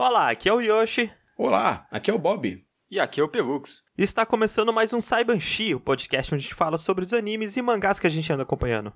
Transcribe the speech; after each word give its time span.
Olá, 0.00 0.30
aqui 0.30 0.48
é 0.48 0.54
o 0.54 0.60
Yoshi. 0.60 1.10
Olá, 1.36 1.84
aqui 1.90 2.08
é 2.08 2.14
o 2.14 2.18
Bob. 2.20 2.64
E 2.88 3.00
aqui 3.00 3.20
é 3.20 3.24
o 3.24 3.28
Pelux. 3.28 3.82
Está 3.98 4.24
começando 4.24 4.72
mais 4.72 4.92
um 4.92 5.00
Saibanshi, 5.00 5.74
o 5.74 5.80
podcast 5.80 6.32
onde 6.32 6.44
a 6.44 6.44
gente 6.44 6.54
fala 6.54 6.78
sobre 6.78 7.04
os 7.04 7.12
animes 7.12 7.56
e 7.56 7.62
mangás 7.62 7.98
que 7.98 8.06
a 8.06 8.10
gente 8.10 8.32
anda 8.32 8.44
acompanhando. 8.44 8.92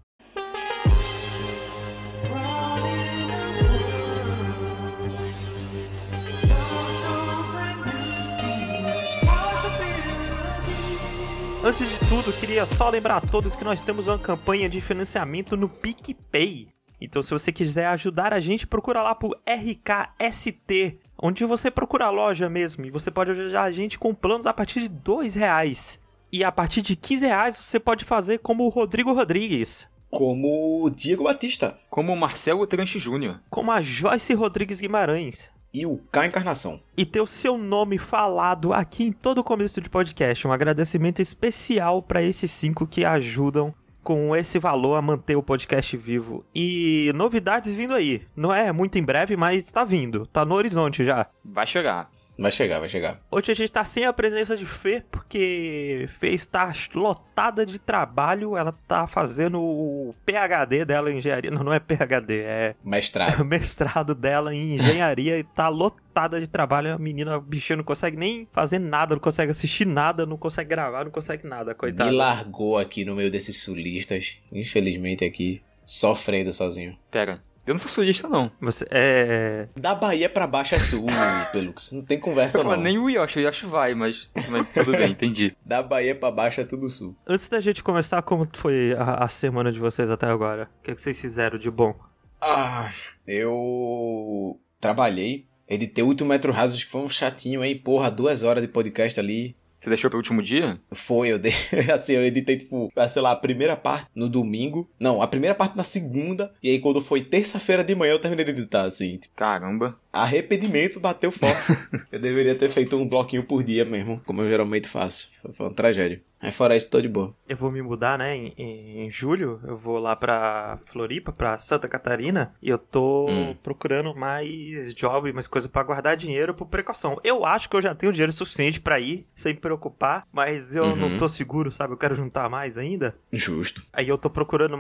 Antes 11.65 11.91
de 11.91 11.99
tudo, 12.09 12.33
queria 12.39 12.65
só 12.65 12.89
lembrar 12.89 13.17
a 13.17 13.21
todos 13.21 13.57
que 13.57 13.65
nós 13.65 13.83
temos 13.83 14.07
uma 14.07 14.21
campanha 14.21 14.69
de 14.69 14.81
financiamento 14.81 15.57
no 15.57 15.69
PicPay. 15.69 16.73
Então, 17.05 17.23
se 17.23 17.31
você 17.31 17.51
quiser 17.51 17.87
ajudar 17.87 18.33
a 18.33 18.41
gente, 18.41 18.67
procura 18.67 19.03
lá 19.03 19.15
por 19.15 19.37
RKST, 19.47 20.99
onde 21.19 21.45
você 21.45 21.71
procura 21.71 22.07
a 22.07 22.11
loja 22.11 22.49
mesmo. 22.49 22.85
E 22.85 22.91
você 22.91 23.11
pode 23.11 23.33
ajudar 23.33 23.63
a 23.63 23.73
gente 23.73 23.99
com 23.99 24.15
planos 24.15 24.47
a 24.47 24.53
partir 24.53 24.81
de 24.81 24.89
dois 24.89 25.35
reais. 25.35 25.99
E 26.33 26.43
a 26.43 26.51
partir 26.51 26.81
de 26.81 26.97
15 26.97 27.27
reais 27.27 27.59
você 27.59 27.79
pode 27.79 28.05
fazer 28.05 28.39
como 28.39 28.65
o 28.65 28.69
Rodrigo 28.69 29.13
Rodrigues. 29.13 29.87
Como 30.11 30.85
o 30.85 30.91
Diego 30.91 31.25
Batista. 31.25 31.79
Como 31.91 32.13
o 32.13 32.17
Marcelo 32.17 32.67
Tranche 32.67 32.99
Júnior. 32.99 33.41
Como 33.51 33.71
a 33.73 33.83
Joyce 33.83 34.33
Rodrigues 34.35 34.81
Guimarães. 34.81 35.51
E 35.75 35.87
o 35.87 35.99
K 36.11 36.27
Encarnação. 36.27 36.81
E 36.97 37.05
ter 37.05 37.21
o 37.21 37.27
seu 37.27 37.57
nome 37.57 37.99
falado 37.99 38.73
aqui 38.73 39.05
em 39.05 39.13
todo 39.13 39.39
o 39.39 39.45
começo 39.45 39.81
de 39.81 39.89
podcast. 39.89 40.47
Um 40.47 40.53
agradecimento 40.53 41.21
especial 41.21 42.03
para 42.03 42.23
esses 42.23 42.51
cinco 42.51 42.87
que 42.87 43.05
ajudam 43.05 43.75
com 44.03 44.35
esse 44.37 44.59
valor 44.59 44.97
a 44.97 45.03
manter 45.03 45.37
o 45.37 45.43
podcast 45.43 45.97
vivo. 45.97 46.45
E 46.55 47.11
novidades 47.15 47.75
vindo 47.75 47.95
aí. 47.95 48.23
Não 48.37 48.53
é 48.53 48.71
muito 48.73 48.99
em 48.99 49.03
breve, 49.03 49.37
mas 49.37 49.71
tá 49.71 49.85
vindo. 49.85 50.27
Tá 50.27 50.45
no 50.45 50.55
horizonte 50.55 51.05
já. 51.05 51.27
Vai 51.45 51.67
chegar. 51.67 52.12
Vai 52.39 52.51
chegar, 52.51 52.79
vai 52.81 52.89
chegar. 52.89 53.21
Hoje 53.31 53.53
a 53.53 53.55
gente 53.55 53.71
tá 53.71 53.85
sem 53.85 54.07
a 54.07 54.13
presença 54.13 54.57
de 54.57 54.65
Fê, 54.65 55.03
porque 55.11 56.07
Fê 56.09 56.31
está 56.31 56.73
lotada 56.95 57.65
de 57.67 57.79
trabalho. 57.79 58.57
Ela 58.57 58.73
tá 58.89 59.07
fazendo 59.07 59.61
o 59.61 60.15
PhD 60.25 60.85
dela 60.85 61.11
em 61.11 61.19
engenharia. 61.19 61.51
Não, 61.51 61.63
não 61.63 61.73
é 61.73 61.79
PhD, 61.79 62.41
é 62.41 62.75
Mestrado. 62.83 63.41
o 63.41 63.45
mestrado 63.47 64.15
dela 64.15 64.55
em 64.55 64.75
engenharia 64.75 65.39
e 65.39 65.45
tá 65.45 65.69
lotada 65.69 66.41
de 66.41 66.47
trabalho. 66.47 66.95
A 66.95 66.99
menina, 66.99 67.37
a 67.37 67.41
bichinha, 67.41 67.77
não 67.77 67.85
consegue 67.85 68.17
nem 68.17 68.49
fazer 68.51 68.79
nada, 68.79 69.15
não 69.15 69.21
consegue 69.21 69.51
assistir 69.51 69.87
nada, 69.87 70.25
não 70.25 70.37
consegue 70.37 70.71
gravar, 70.71 71.05
não 71.05 71.11
consegue 71.11 71.47
nada, 71.47 71.75
coitada. 71.75 72.11
Me 72.11 72.17
largou 72.17 72.79
aqui 72.79 73.05
no 73.05 73.15
meio 73.15 73.31
desses 73.31 73.63
sulistas. 73.63 74.39
Infelizmente 74.51 75.25
aqui, 75.25 75.63
sofrendo 75.85 76.53
sozinho. 76.53 76.97
Pera, 77.11 77.43
eu 77.67 77.75
não 77.75 77.79
sou 77.79 77.89
sulista, 77.91 78.29
não. 78.29 78.51
Você 78.61 78.87
é. 78.91 79.69
Da 79.77 79.95
Bahia 79.95 80.29
pra 80.29 80.47
baixo 80.47 80.75
é 80.75 80.79
sul, 80.79 81.07
Pelux. 81.53 81.93
Não 81.93 82.03
tem 82.05 82.19
conversa 82.19 82.59
Eu 82.59 82.65
não. 82.65 82.77
nem 82.77 82.99
o 82.99 83.09
Yoshi, 83.09 83.39
o 83.39 83.43
Yoshi 83.43 83.67
vai, 83.67 83.95
mas, 83.95 84.31
mas 84.49 84.67
tudo 84.73 84.93
bem, 84.93 85.11
entendi. 85.13 85.57
Da 85.65 85.83
Bahia 85.83 86.15
pra 86.15 86.31
baixo 86.31 86.61
é 86.61 86.65
tudo 86.65 86.89
sul. 86.91 87.17
Antes 87.27 87.49
da 87.49 87.61
gente 87.61 87.83
começar, 87.83 88.21
como 88.23 88.49
foi 88.55 88.95
a, 88.99 89.25
a 89.25 89.29
semana 89.29 89.71
de 89.73 89.79
vocês 89.79 90.11
até 90.11 90.27
agora? 90.27 90.69
O 90.81 90.83
que, 90.83 90.95
que 90.95 91.01
vocês 91.01 91.21
fizeram 91.21 91.59
de 91.59 91.71
bom? 91.71 91.95
Ah, 92.41 92.93
eu 93.27 94.59
trabalhei. 94.81 95.47
Editei 95.69 96.05
8 96.05 96.25
metros 96.27 96.55
rasos, 96.55 96.85
que 96.85 96.91
foi 96.91 97.01
um 97.01 97.09
chatinho, 97.09 97.65
hein? 97.65 97.79
Porra, 97.83 98.11
duas 98.11 98.43
horas 98.43 98.63
de 98.63 98.69
podcast 98.69 99.19
ali. 99.19 99.57
Você 99.83 99.91
deixou 99.91 100.09
pro 100.09 100.21
último 100.21 100.41
dia? 100.41 100.81
Foi, 100.93 101.33
eu 101.33 101.41
dei, 101.41 101.51
assim, 101.93 102.13
eu 102.13 102.25
editei, 102.25 102.57
tipo, 102.57 102.89
sei 103.09 103.21
lá, 103.21 103.33
a 103.33 103.37
primeira 103.37 103.77
parte 103.77 104.09
no 104.15 104.29
domingo. 104.29 104.89
Não, 104.97 105.21
a 105.21 105.27
primeira 105.27 105.57
parte 105.57 105.77
na 105.77 105.83
segunda. 105.83 106.55
E 106.63 106.71
aí, 106.71 106.79
quando 106.79 107.01
foi 107.01 107.25
terça-feira 107.25 107.83
de 107.83 107.93
manhã, 107.93 108.13
eu 108.13 108.21
terminei 108.21 108.45
de 108.45 108.53
editar, 108.53 108.85
assim. 108.85 109.17
Tipo, 109.17 109.35
Caramba. 109.35 109.99
Arrependimento 110.13 111.01
bateu 111.01 111.31
forte. 111.33 111.73
eu 112.13 112.21
deveria 112.21 112.55
ter 112.55 112.69
feito 112.69 112.97
um 112.97 113.09
bloquinho 113.09 113.45
por 113.45 113.63
dia 113.63 113.85
mesmo, 113.85 114.21
como 114.27 114.43
eu 114.43 114.49
geralmente 114.51 114.89
faço. 114.89 115.31
Foi, 115.57 115.67
uma 115.67 115.75
tragédia. 115.75 116.23
Mas 116.41 116.57
fora 116.57 116.77
isso, 116.77 116.91
tô 116.91 117.01
de 117.01 117.09
boa. 117.09 117.33
Eu 117.49 117.57
vou 117.57 117.71
me 117.71 117.81
mudar, 117.81 118.19
né? 118.19 118.35
Em, 118.37 118.53
em- 118.59 119.07
em 119.07 119.11
julho, 119.11 119.61
eu 119.65 119.77
vou 119.77 120.01
lá 120.01 120.17
pra 120.17 120.77
Floripa, 120.87 121.31
pra 121.33 121.57
Santa 121.59 121.87
Catarina, 121.89 122.53
e 122.61 122.69
eu 122.69 122.79
tô 122.79 123.29
Hum. 123.31 123.55
procurando 123.63 124.13
mais 124.13 124.93
job, 124.93 125.33
mais 125.33 125.47
coisa 125.47 125.69
pra 125.69 125.85
guardar 125.85 126.17
dinheiro 126.17 126.53
por 126.53 126.67
precaução. 126.67 127.17
Eu 127.23 127.45
acho 127.47 127.69
que 127.71 127.77
eu 127.77 127.81
já 127.81 127.95
tenho 127.95 128.13
dinheiro 128.13 128.33
suficiente 128.33 128.81
pra 128.81 128.99
ir, 128.99 129.25
sem 129.37 129.55
me 129.55 129.61
preocupar, 129.61 130.27
mas 130.33 130.75
eu 130.75 130.83
Uhum. 130.87 130.97
não 130.97 131.17
tô 131.17 131.29
seguro, 131.29 131.71
sabe? 131.71 131.93
Eu 131.95 131.99
quero 131.99 132.17
juntar 132.17 132.49
mais 132.51 132.77
ainda. 132.77 133.15
Justo. 133.33 133.81
Aí 133.93 134.09
eu 134.09 134.19
tô 134.19 134.29
procurando, 134.29 134.77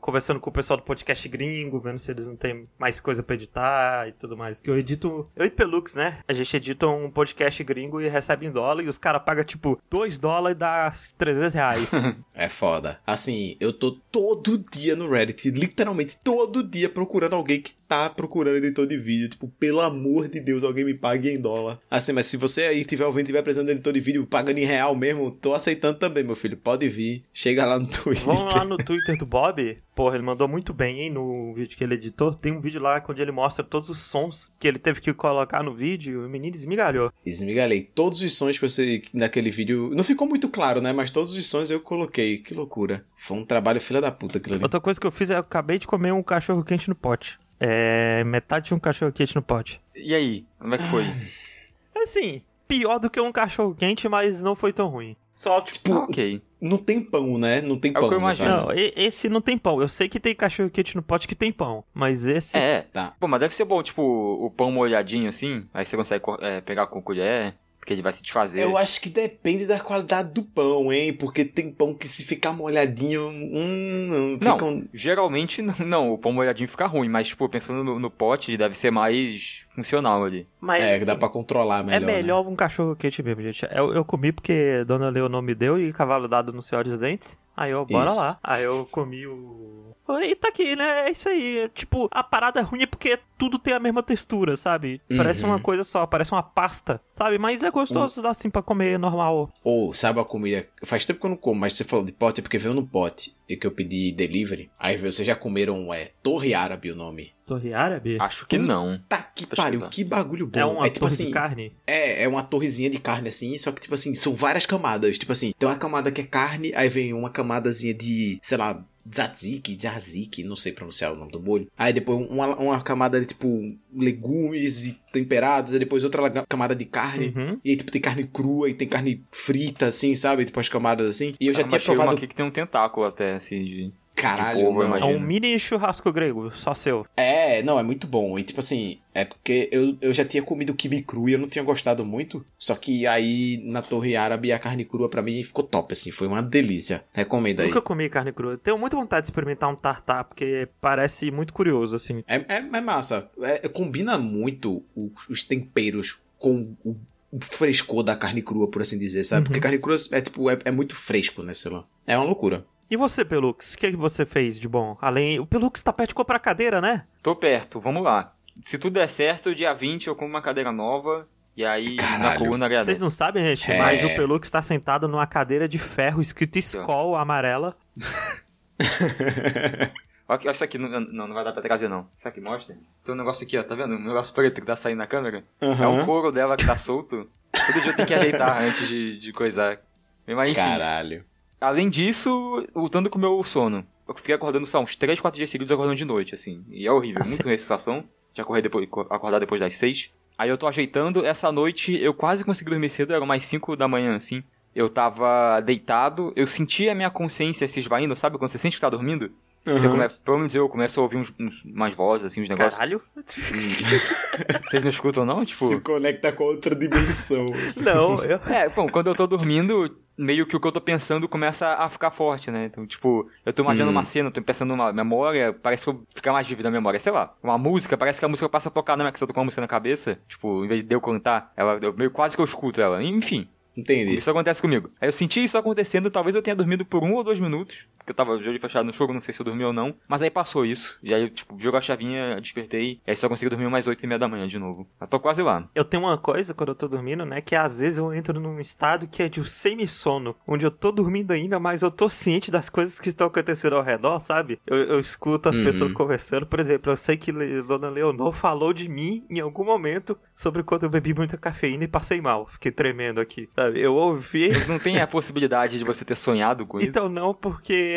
conversando 0.00 0.38
com 0.38 0.50
o 0.50 0.52
pessoal 0.52 0.76
do 0.76 0.84
podcast 0.84 1.28
gringo, 1.28 1.80
vendo 1.80 1.98
se 1.98 2.12
eles 2.12 2.28
não 2.28 2.36
têm 2.36 2.68
mais 2.78 3.00
coisa 3.00 3.24
pra 3.24 3.34
editar 3.34 4.06
e 4.08 4.12
tudo 4.12 4.36
mais. 4.36 4.61
Que 4.62 4.70
eu 4.70 4.78
edito. 4.78 5.28
Eu 5.34 5.46
e 5.46 5.50
Pelux, 5.50 5.94
né? 5.96 6.18
A 6.26 6.32
gente 6.32 6.56
edita 6.56 6.86
um 6.86 7.10
podcast 7.10 7.62
gringo 7.64 8.00
e 8.00 8.08
recebe 8.08 8.46
em 8.46 8.50
dólar 8.50 8.82
e 8.82 8.88
os 8.88 8.98
caras 8.98 9.22
pagam 9.24 9.44
tipo 9.44 9.80
2 9.90 10.18
dólares 10.18 10.56
e 10.56 10.58
dá 10.58 10.94
300 11.18 11.54
reais. 11.54 11.90
É 12.34 12.48
foda. 12.48 12.98
Assim, 13.06 13.56
eu 13.60 13.72
tô 13.74 13.92
todo 14.10 14.64
dia 14.72 14.96
no 14.96 15.08
Reddit, 15.08 15.50
literalmente 15.50 16.16
todo 16.24 16.62
dia 16.62 16.88
procurando 16.88 17.34
alguém 17.36 17.60
que 17.60 17.74
tá 17.86 18.08
procurando 18.08 18.56
editor 18.56 18.86
de 18.86 18.96
vídeo. 18.96 19.28
Tipo, 19.28 19.48
pelo 19.60 19.80
amor 19.80 20.28
de 20.28 20.40
Deus, 20.40 20.64
alguém 20.64 20.82
me 20.84 20.94
pague 20.94 21.28
em 21.30 21.38
dólar. 21.40 21.78
Assim, 21.90 22.12
mas 22.12 22.26
se 22.26 22.38
você 22.38 22.62
aí 22.62 22.84
tiver 22.84 23.04
ouvindo 23.04 23.24
e 23.24 23.26
tiver 23.26 23.42
precisando 23.42 23.66
de 23.66 23.72
editor 23.72 23.92
de 23.92 24.00
vídeo 24.00 24.26
pagando 24.26 24.58
em 24.58 24.64
real 24.64 24.96
mesmo, 24.96 25.30
tô 25.30 25.52
aceitando 25.52 25.98
também, 25.98 26.24
meu 26.24 26.34
filho. 26.34 26.56
Pode 26.56 26.88
vir. 26.88 27.22
Chega 27.34 27.66
lá 27.66 27.78
no 27.78 27.86
Twitter. 27.86 28.24
Vamos 28.24 28.54
lá 28.54 28.64
no 28.64 28.78
Twitter 28.78 29.16
do 29.18 29.26
Bob. 29.26 29.78
Porra, 29.94 30.16
ele 30.16 30.24
mandou 30.24 30.48
muito 30.48 30.72
bem, 30.72 31.00
hein, 31.00 31.10
no 31.10 31.52
vídeo 31.52 31.76
que 31.76 31.84
ele 31.84 31.94
editou. 31.94 32.32
Tem 32.32 32.50
um 32.50 32.60
vídeo 32.60 32.80
lá 32.80 33.02
onde 33.06 33.20
ele 33.20 33.30
mostra 33.30 33.62
todos 33.64 33.90
os 33.90 33.98
sons 33.98 34.50
que 34.58 34.66
ele 34.66 34.78
teve 34.78 35.00
que 35.02 35.12
colocar 35.12 35.62
no 35.62 35.74
vídeo. 35.74 36.24
O 36.24 36.28
menino 36.30 36.56
esmigalhou. 36.56 37.12
Esmigalhei 37.26 37.82
todos 37.94 38.22
os 38.22 38.34
sons 38.34 38.58
que 38.58 38.66
você. 38.66 39.02
naquele 39.12 39.50
vídeo. 39.50 39.90
Não 39.94 40.02
ficou 40.02 40.26
muito 40.26 40.48
claro, 40.48 40.80
né? 40.80 40.92
Mas 40.92 41.10
todos 41.10 41.36
os 41.36 41.46
sons 41.46 41.70
eu 41.70 41.80
coloquei. 41.80 42.38
Que 42.38 42.54
loucura. 42.54 43.04
Foi 43.16 43.36
um 43.36 43.44
trabalho 43.44 43.80
filha 43.80 44.00
da 44.00 44.10
puta 44.10 44.38
aquilo 44.38 44.54
ali. 44.54 44.64
Outra 44.64 44.80
coisa 44.80 44.98
que 44.98 45.06
eu 45.06 45.12
fiz 45.12 45.30
é 45.30 45.34
eu 45.34 45.40
acabei 45.40 45.78
de 45.78 45.86
comer 45.86 46.12
um 46.12 46.22
cachorro 46.22 46.64
quente 46.64 46.88
no 46.88 46.94
pote. 46.94 47.38
É. 47.60 48.24
Metade 48.24 48.68
de 48.68 48.74
um 48.74 48.78
cachorro 48.78 49.12
quente 49.12 49.36
no 49.36 49.42
pote. 49.42 49.80
E 49.94 50.14
aí, 50.14 50.46
como 50.58 50.74
é 50.74 50.78
que 50.78 50.84
foi? 50.84 51.04
Assim, 52.02 52.42
pior 52.66 52.98
do 52.98 53.10
que 53.10 53.20
um 53.20 53.30
cachorro 53.30 53.74
quente, 53.74 54.08
mas 54.08 54.40
não 54.40 54.56
foi 54.56 54.72
tão 54.72 54.88
ruim. 54.88 55.14
Só, 55.34 55.60
tipo. 55.60 55.78
Tipo, 55.78 55.94
ok. 55.96 56.42
Não 56.62 56.78
tem 56.78 57.00
pão, 57.02 57.36
né? 57.36 57.60
Não 57.60 57.78
tem 57.78 57.90
É 57.94 57.98
o 57.98 58.00
pão. 58.00 58.08
que 58.08 58.14
eu 58.14 58.20
no 58.20 58.24
imagino. 58.26 58.48
Não, 58.48 58.68
esse 58.96 59.28
não 59.28 59.40
tem 59.40 59.58
pão. 59.58 59.80
Eu 59.82 59.88
sei 59.88 60.08
que 60.08 60.20
tem 60.20 60.34
cachorro 60.34 60.70
quente 60.70 60.94
no 60.96 61.02
pote 61.02 61.26
que 61.28 61.34
tem 61.34 61.50
pão. 61.52 61.84
Mas 61.92 62.24
esse. 62.24 62.56
É. 62.56 62.82
Tá. 62.92 63.14
Pô, 63.18 63.26
mas 63.28 63.40
deve 63.40 63.54
ser 63.54 63.64
bom, 63.64 63.82
tipo, 63.82 64.02
o 64.02 64.48
pão 64.50 64.70
molhadinho 64.72 65.28
assim, 65.28 65.66
aí 65.74 65.84
você 65.84 65.96
consegue 65.96 66.22
co- 66.24 66.38
é, 66.40 66.60
pegar 66.60 66.86
com 66.86 67.02
colher, 67.02 67.54
porque 67.82 67.92
ele 67.92 68.00
vai 68.02 68.12
se 68.12 68.22
desfazer. 68.22 68.62
Eu 68.62 68.78
acho 68.78 69.00
que 69.00 69.10
depende 69.10 69.66
da 69.66 69.80
qualidade 69.80 70.30
do 70.32 70.44
pão, 70.44 70.92
hein? 70.92 71.12
Porque 71.12 71.44
tem 71.44 71.68
pão 71.72 71.92
que 71.92 72.06
se 72.06 72.24
ficar 72.24 72.52
molhadinho. 72.52 73.22
Hum, 73.28 74.38
Não, 74.40 74.52
fica 74.52 74.64
um- 74.64 74.86
geralmente 74.94 75.60
não, 75.62 75.74
não, 75.84 76.12
o 76.12 76.18
pão 76.18 76.32
molhadinho 76.32 76.68
fica 76.68 76.86
ruim, 76.86 77.08
mas, 77.08 77.26
tipo, 77.26 77.48
pensando 77.48 77.82
no, 77.82 77.98
no 77.98 78.08
pote, 78.08 78.56
deve 78.56 78.76
ser 78.78 78.92
mais 78.92 79.64
funcional 79.74 80.22
ali. 80.24 80.46
Mas. 80.60 80.80
É, 80.84 80.94
assim, 80.94 81.06
dá 81.06 81.16
pra 81.16 81.28
controlar 81.28 81.80
É 81.80 81.82
melhor. 81.82 82.00
né? 82.00 82.06
melhor 82.06 82.46
um 82.46 82.54
cachorro 82.54 82.94
quente 82.94 83.20
mesmo, 83.20 83.42
gente. 83.42 83.66
Eu, 83.72 83.92
eu 83.92 84.04
comi 84.04 84.30
porque 84.30 84.84
Dona 84.86 85.08
Leonor 85.10 85.42
me 85.42 85.52
deu 85.54 85.80
e 85.80 85.92
cavalo 85.92 86.28
dado 86.28 86.52
no 86.52 86.62
Senhor 86.62 86.84
dos 86.84 87.00
Dentes. 87.00 87.36
Aí 87.56 87.72
eu, 87.72 87.84
bora 87.84 88.06
Isso. 88.06 88.16
lá. 88.16 88.38
Aí 88.44 88.62
eu 88.62 88.86
comi 88.92 89.26
o. 89.26 89.91
E 90.20 90.34
tá 90.34 90.48
aqui, 90.48 90.74
né? 90.76 91.06
É 91.06 91.10
isso 91.10 91.28
aí. 91.28 91.68
Tipo, 91.74 92.08
a 92.10 92.22
parada 92.22 92.60
é 92.60 92.62
ruim 92.62 92.82
é 92.82 92.86
porque 92.86 93.18
tudo 93.38 93.58
tem 93.58 93.74
a 93.74 93.80
mesma 93.80 94.02
textura, 94.02 94.56
sabe? 94.56 95.00
Parece 95.16 95.42
Uhum. 95.44 95.50
uma 95.50 95.60
coisa 95.60 95.82
só, 95.84 96.06
parece 96.06 96.32
uma 96.32 96.42
pasta, 96.42 97.00
sabe? 97.10 97.38
Mas 97.38 97.62
é 97.62 97.70
gostoso, 97.70 98.22
dá 98.22 98.30
assim 98.30 98.50
pra 98.50 98.62
comer 98.62 98.98
normal. 98.98 99.52
Ou, 99.64 99.92
sabe 99.92 100.20
a 100.20 100.24
comida? 100.24 100.66
Faz 100.84 101.04
tempo 101.04 101.20
que 101.20 101.26
eu 101.26 101.30
não 101.30 101.36
como, 101.36 101.60
mas 101.60 101.74
você 101.74 101.84
falou 101.84 102.04
de 102.04 102.12
pote 102.12 102.40
é 102.40 102.42
porque 102.42 102.58
veio 102.58 102.74
no 102.74 102.86
pote. 102.86 103.34
E 103.48 103.56
que 103.56 103.66
eu 103.66 103.72
pedi 103.72 104.12
delivery. 104.12 104.70
Aí 104.78 104.96
vocês 104.96 105.26
já 105.26 105.34
comeram, 105.36 105.92
é, 105.92 106.12
Torre 106.22 106.54
Árabe 106.54 106.90
o 106.90 106.96
nome. 106.96 107.32
Torre 107.44 107.74
árabe? 107.74 108.16
Acho 108.20 108.46
que 108.46 108.56
não. 108.56 109.02
Tá 109.08 109.18
que 109.18 109.44
Pesquisar. 109.44 109.62
pariu, 109.64 109.88
que 109.90 110.04
bagulho 110.04 110.46
bom. 110.46 110.58
é 110.58 110.64
uma 110.64 110.86
tipo 110.88 111.00
torre 111.00 111.12
assim, 111.12 111.26
de 111.26 111.32
carne? 111.32 111.72
É, 111.86 112.22
é 112.22 112.28
uma 112.28 112.42
torrezinha 112.44 112.88
de 112.88 112.98
carne 113.00 113.28
assim, 113.28 113.58
só 113.58 113.72
que 113.72 113.80
tipo 113.80 113.92
assim, 113.94 114.14
são 114.14 114.34
várias 114.34 114.64
camadas. 114.64 115.18
Tipo 115.18 115.32
assim, 115.32 115.52
tem 115.58 115.68
uma 115.68 115.76
camada 115.76 116.10
que 116.12 116.20
é 116.20 116.24
carne, 116.24 116.72
aí 116.74 116.88
vem 116.88 117.12
uma 117.12 117.28
camadazinha 117.28 117.92
de, 117.92 118.38
sei 118.40 118.56
lá, 118.56 118.82
tzatziki, 119.08 119.76
tzatziki, 119.76 120.44
não 120.44 120.56
sei 120.56 120.72
pronunciar 120.72 121.12
o 121.12 121.16
nome 121.16 121.32
do 121.32 121.40
molho. 121.42 121.66
Aí 121.76 121.92
depois 121.92 122.26
uma, 122.30 122.56
uma 122.56 122.82
camada 122.82 123.20
de 123.20 123.26
tipo 123.26 123.48
legumes 123.94 124.86
e 124.86 124.92
temperados, 125.12 125.72
aí 125.72 125.78
depois 125.78 126.04
outra 126.04 126.30
camada 126.48 126.74
de 126.74 126.84
carne. 126.84 127.32
Uhum. 127.36 127.60
E 127.64 127.70
aí, 127.70 127.76
tipo, 127.76 127.90
tem 127.92 128.00
carne 128.00 128.24
crua 128.26 128.70
e 128.70 128.74
tem 128.74 128.88
carne 128.88 129.22
frita, 129.30 129.86
assim, 129.86 130.14
sabe? 130.14 130.44
Tipo, 130.44 130.58
as 130.60 130.68
camadas 130.68 131.06
assim. 131.08 131.34
E 131.38 131.46
eu 131.46 131.52
já 131.52 131.62
Ah, 131.62 131.68
tinha 131.68 131.80
provado. 131.80 132.16
aqui 132.16 132.26
que 132.26 132.34
tem 132.34 132.44
um 132.44 132.50
tentáculo 132.50 133.06
até, 133.06 133.34
assim, 133.34 133.62
de... 133.64 133.92
Caralho, 134.22 134.72
não. 134.72 134.96
É 134.96 135.04
um 135.04 135.20
mini 135.20 135.58
churrasco 135.58 136.12
grego, 136.12 136.50
só 136.54 136.74
seu. 136.74 137.06
É, 137.16 137.62
não, 137.62 137.78
é 137.78 137.82
muito 137.82 138.06
bom. 138.06 138.38
E 138.38 138.42
tipo 138.42 138.60
assim, 138.60 138.98
é 139.14 139.24
porque 139.24 139.68
eu, 139.72 139.96
eu 140.00 140.12
já 140.12 140.24
tinha 140.24 140.42
comido 140.42 140.74
quibe 140.74 141.02
cru 141.02 141.28
e 141.28 141.32
eu 141.32 141.38
não 141.38 141.48
tinha 141.48 141.64
gostado 141.64 142.04
muito. 142.04 142.44
Só 142.58 142.74
que 142.74 143.06
aí 143.06 143.60
na 143.64 143.82
Torre 143.82 144.16
Árabe 144.16 144.52
a 144.52 144.58
carne 144.58 144.84
crua 144.84 145.08
pra 145.08 145.22
mim 145.22 145.42
ficou 145.42 145.64
top, 145.64 145.92
assim. 145.92 146.10
Foi 146.10 146.26
uma 146.26 146.42
delícia. 146.42 147.04
Recomendo 147.12 147.60
aí. 147.60 147.66
Nunca 147.66 147.82
comi 147.82 148.08
carne 148.08 148.32
crua. 148.32 148.56
Tenho 148.56 148.78
muita 148.78 148.96
vontade 148.96 149.24
de 149.24 149.30
experimentar 149.30 149.70
um 149.70 149.76
tartar, 149.76 150.24
porque 150.24 150.68
parece 150.80 151.30
muito 151.30 151.52
curioso, 151.52 151.96
assim. 151.96 152.22
É, 152.26 152.36
é, 152.36 152.56
é 152.58 152.80
massa. 152.80 153.30
É- 153.40 153.68
combina 153.68 154.18
muito 154.18 154.82
os, 154.94 155.28
os 155.28 155.42
temperos 155.42 156.20
com 156.38 156.74
o, 156.84 156.96
o 157.30 157.40
frescor 157.40 158.02
da 158.02 158.14
carne 158.14 158.42
crua, 158.42 158.70
por 158.70 158.82
assim 158.82 158.98
dizer, 158.98 159.24
sabe? 159.24 159.40
Uhum. 159.40 159.44
Porque 159.44 159.60
carne 159.60 159.78
crua 159.78 159.96
é 160.12 160.20
tipo, 160.20 160.50
é, 160.50 160.58
é 160.64 160.70
muito 160.70 160.94
fresco, 160.94 161.42
né, 161.42 161.54
sei 161.54 161.70
lá. 161.70 161.84
É 162.06 162.16
uma 162.16 162.26
loucura. 162.26 162.66
E 162.92 162.96
você, 162.96 163.24
Pelux, 163.24 163.72
o 163.72 163.78
que, 163.78 163.90
que 163.92 163.96
você 163.96 164.26
fez 164.26 164.60
de 164.60 164.68
bom? 164.68 164.98
Além. 165.00 165.40
O 165.40 165.46
Pelux 165.46 165.82
tá 165.82 165.90
perto 165.94 166.10
de 166.10 166.14
comprar 166.14 166.38
cadeira, 166.38 166.78
né? 166.78 167.06
Tô 167.22 167.34
perto, 167.34 167.80
vamos 167.80 168.02
lá. 168.02 168.34
Se 168.62 168.76
tudo 168.76 168.92
der 168.92 169.08
certo, 169.08 169.54
dia 169.54 169.72
20 169.72 170.08
eu 170.08 170.14
compro 170.14 170.34
uma 170.34 170.42
cadeira 170.42 170.70
nova. 170.70 171.26
E 171.56 171.64
aí 171.64 171.96
na 171.96 172.02
Caralho. 172.18 172.38
coluna 172.40 172.66
agradece. 172.66 172.90
Vocês 172.90 173.00
não 173.00 173.08
sabem, 173.08 173.42
gente, 173.56 173.72
É. 173.72 173.78
mas 173.78 174.04
o 174.04 174.14
Pelux 174.14 174.50
tá 174.50 174.60
sentado 174.60 175.08
numa 175.08 175.26
cadeira 175.26 175.66
de 175.66 175.78
ferro 175.78 176.20
escrito 176.20 176.58
Skol 176.58 177.16
amarela. 177.16 177.74
Olha 180.28 180.50
isso 180.50 180.62
aqui, 180.64 180.76
não, 180.76 180.90
não, 181.00 181.28
não 181.28 181.34
vai 181.34 181.44
dar 181.44 181.52
pra 181.54 181.62
trazer 181.62 181.88
não. 181.88 182.06
Isso 182.14 182.28
aqui 182.28 182.42
mostra. 182.42 182.76
Tem 183.04 183.14
um 183.14 183.18
negócio 183.18 183.46
aqui, 183.46 183.56
ó, 183.56 183.62
tá 183.62 183.74
vendo? 183.74 183.94
Um 183.94 184.04
negócio 184.04 184.34
preto 184.34 184.60
que 184.60 184.66
tá 184.66 184.76
saindo 184.76 184.98
na 184.98 185.06
câmera. 185.06 185.42
É 185.62 185.66
Aham. 185.66 186.02
o 186.02 186.04
couro 186.04 186.30
dela 186.30 186.58
que 186.58 186.66
tá 186.66 186.76
solto. 186.76 187.26
Todo 187.52 187.80
dia 187.80 187.90
eu 187.90 187.96
tenho 187.96 188.08
que 188.08 188.14
ajeitar 188.14 188.60
antes 188.62 188.86
de, 188.86 189.18
de 189.18 189.32
coisar. 189.32 189.78
Mas 190.26 190.50
enfim, 190.50 190.60
Caralho. 190.60 191.24
Além 191.62 191.88
disso, 191.88 192.66
lutando 192.74 193.08
com 193.08 193.18
o 193.18 193.20
meu 193.20 193.42
sono. 193.44 193.86
Eu 194.06 194.14
fiquei 194.14 194.34
acordando 194.34 194.66
só 194.66 194.80
uns 194.80 194.96
3, 194.96 195.20
4 195.20 195.38
dias 195.38 195.48
seguidos 195.48 195.72
acordando 195.72 195.96
de 195.96 196.04
noite, 196.04 196.34
assim. 196.34 196.62
E 196.70 196.86
é 196.86 196.92
horrível, 196.92 197.22
Ah, 197.24 197.28
muito 197.28 197.42
ruim 197.42 197.54
essa 197.54 197.62
sensação 197.64 198.04
de 198.34 198.40
acordar 198.40 198.62
depois, 198.62 198.86
acordar 199.08 199.38
depois 199.38 199.60
das 199.60 199.74
6. 199.76 200.10
Aí 200.36 200.48
eu 200.50 200.58
tô 200.58 200.66
ajeitando, 200.66 201.24
essa 201.24 201.50
noite 201.52 201.94
eu 202.02 202.12
quase 202.12 202.44
consegui 202.44 202.70
dormir 202.70 202.90
cedo, 202.90 203.12
eram 203.14 203.26
mais 203.26 203.44
5 203.46 203.76
da 203.76 203.86
manhã, 203.86 204.16
assim. 204.16 204.42
Eu 204.74 204.88
tava 204.88 205.60
deitado, 205.60 206.32
eu 206.34 206.46
senti 206.46 206.88
a 206.88 206.94
minha 206.94 207.10
consciência 207.10 207.68
se 207.68 207.78
esvaindo, 207.78 208.16
sabe? 208.16 208.38
Quando 208.38 208.50
você 208.50 208.58
sente 208.58 208.76
que 208.76 208.80
tá 208.80 208.88
dormindo, 208.90 209.30
você 209.64 209.86
Uhum. 209.86 209.92
come... 209.92 210.08
pelo 210.24 210.38
menos 210.38 210.54
eu 210.54 210.68
começo 210.68 210.98
a 210.98 211.02
ouvir 211.02 211.18
uns, 211.18 211.32
uns- 211.38 211.62
umas 211.64 211.94
vozes, 211.94 212.26
assim, 212.26 212.40
uns 212.42 212.48
negócios. 212.48 212.74
Caralho? 212.74 213.00
Vocês 214.64 214.82
não 214.82 214.90
escutam, 214.90 215.24
não? 215.24 215.44
Tipo. 215.44 215.68
Se 215.68 215.80
conecta 215.80 216.32
com 216.32 216.44
outra 216.44 216.74
dimensão. 216.74 217.50
Não, 217.76 218.22
eu. 218.24 218.40
É, 218.52 218.68
bom, 218.68 218.88
quando 218.88 219.08
eu 219.08 219.14
tô 219.14 219.26
dormindo, 219.26 219.94
meio 220.16 220.46
que 220.46 220.56
o 220.56 220.60
que 220.60 220.66
eu 220.66 220.72
tô 220.72 220.80
pensando 220.80 221.28
começa 221.28 221.68
a 221.74 221.88
ficar 221.88 222.10
forte, 222.10 222.50
né? 222.50 222.66
Então, 222.66 222.86
tipo, 222.86 223.28
eu 223.44 223.52
tô 223.52 223.62
imaginando 223.62 223.90
Hum. 223.90 223.94
uma 223.94 224.04
cena, 224.04 224.30
tô 224.30 224.42
pensando 224.42 224.68
numa 224.76 224.92
memória, 224.92 225.52
parece 225.52 225.84
que 225.84 225.90
eu 225.90 226.02
fica 226.14 226.32
mais 226.32 226.46
vívida 226.46 226.68
a 226.68 226.72
memória. 226.72 227.00
Sei 227.00 227.10
lá, 227.12 227.34
uma 227.42 227.56
música, 227.58 227.96
parece 227.96 228.18
que 228.20 228.24
a 228.24 228.28
música 228.28 228.48
passa 228.48 228.68
a 228.68 228.72
tocar 228.72 228.96
na 228.96 229.04
minha 229.04 229.12
que 229.12 229.22
eu 229.22 229.26
tô 229.26 229.32
com 229.34 229.40
uma 229.40 229.44
música 229.46 229.60
na 229.62 229.68
cabeça. 229.68 230.18
Tipo, 230.28 230.64
em 230.64 230.68
vez 230.68 230.82
de 230.82 230.94
eu 230.94 231.00
cantar, 231.00 231.52
ela, 231.56 231.78
eu, 231.82 231.92
meio 231.94 232.10
quase 232.10 232.36
que 232.36 232.40
eu 232.40 232.44
escuto 232.44 232.80
ela. 232.80 233.02
Enfim, 233.02 233.48
Entendi. 233.76 234.16
isso 234.16 234.30
acontece 234.30 234.60
comigo. 234.60 234.90
Aí 235.00 235.08
eu 235.08 235.12
senti 235.12 235.42
isso 235.42 235.56
acontecendo, 235.56 236.10
talvez 236.10 236.36
eu 236.36 236.42
tenha 236.42 236.54
dormido 236.56 236.84
por 236.84 237.02
um 237.02 237.14
ou 237.14 237.24
dois 237.24 237.40
minutos, 237.40 237.86
porque 238.02 238.10
eu 238.12 238.14
tava 238.14 238.38
de 238.38 238.48
olho 238.48 238.60
fechado 238.60 238.84
no 238.84 238.92
jogo, 238.92 239.12
não 239.12 239.20
sei 239.20 239.32
se 239.32 239.40
eu 239.40 239.44
dormi 239.44 239.64
ou 239.64 239.72
não. 239.72 239.94
Mas 240.08 240.22
aí 240.22 240.30
passou 240.30 240.66
isso, 240.66 240.98
e 241.02 241.14
aí 241.14 241.22
eu, 241.22 241.30
tipo, 241.30 241.58
jogo 241.58 241.76
a 241.76 241.80
chavinha, 241.80 242.40
despertei, 242.40 243.00
e 243.06 243.10
aí 243.10 243.16
só 243.16 243.28
consegui 243.28 243.48
dormir 243.50 243.66
umas 243.66 243.86
oito 243.86 244.04
e 244.04 244.06
meia 244.06 244.18
da 244.18 244.28
manhã 244.28 244.46
de 244.46 244.58
novo. 244.58 244.86
Eu 245.00 245.06
tô 245.06 245.18
quase 245.20 245.42
lá. 245.42 245.68
Eu 245.74 245.84
tenho 245.84 246.02
uma 246.02 246.18
coisa 246.18 246.52
quando 246.52 246.70
eu 246.70 246.74
tô 246.74 246.88
dormindo, 246.88 247.24
né? 247.24 247.40
Que 247.40 247.54
às 247.54 247.78
vezes 247.78 247.98
eu 247.98 248.12
entro 248.12 248.38
num 248.40 248.60
estado 248.60 249.06
que 249.06 249.22
é 249.22 249.28
de 249.28 249.40
um 249.40 249.44
semi-sono, 249.44 250.36
onde 250.46 250.64
eu 250.66 250.70
tô 250.70 250.92
dormindo 250.92 251.32
ainda, 251.32 251.58
mas 251.58 251.82
eu 251.82 251.90
tô 251.90 252.08
ciente 252.08 252.50
das 252.50 252.68
coisas 252.68 252.98
que 253.00 253.08
estão 253.08 253.26
acontecendo 253.26 253.76
ao 253.76 253.82
redor, 253.82 254.20
sabe? 254.20 254.60
Eu, 254.66 254.76
eu 254.76 255.00
escuto 255.00 255.48
as 255.48 255.56
Uhum. 255.56 255.64
pessoas 255.64 255.92
conversando. 255.92 256.46
Por 256.46 256.58
exemplo, 256.60 256.90
eu 256.92 256.96
sei 256.96 257.16
que 257.16 257.30
Le- 257.32 257.62
Dona 257.62 257.88
Leonor 257.88 258.32
falou 258.32 258.72
de 258.72 258.88
mim 258.88 259.24
em 259.30 259.40
algum 259.40 259.64
momento 259.64 260.18
sobre 260.34 260.62
quando 260.62 260.84
eu 260.84 260.90
bebi 260.90 261.14
muita 261.14 261.36
cafeína 261.36 261.84
e 261.84 261.88
passei 261.88 262.20
mal. 262.20 262.46
Fiquei 262.48 262.72
tremendo 262.72 263.20
aqui, 263.20 263.48
sabe? 263.54 263.80
Eu 263.80 263.94
ouvi. 263.94 264.50
Não 264.68 264.78
tem 264.78 265.00
a 265.00 265.06
possibilidade 265.06 265.78
de 265.78 265.84
você 265.84 266.04
ter 266.04 266.16
sonhado 266.16 266.66
com 266.66 266.78
isso? 266.80 266.88
Então 266.88 267.08
não, 267.08 267.32
porque 267.34 267.91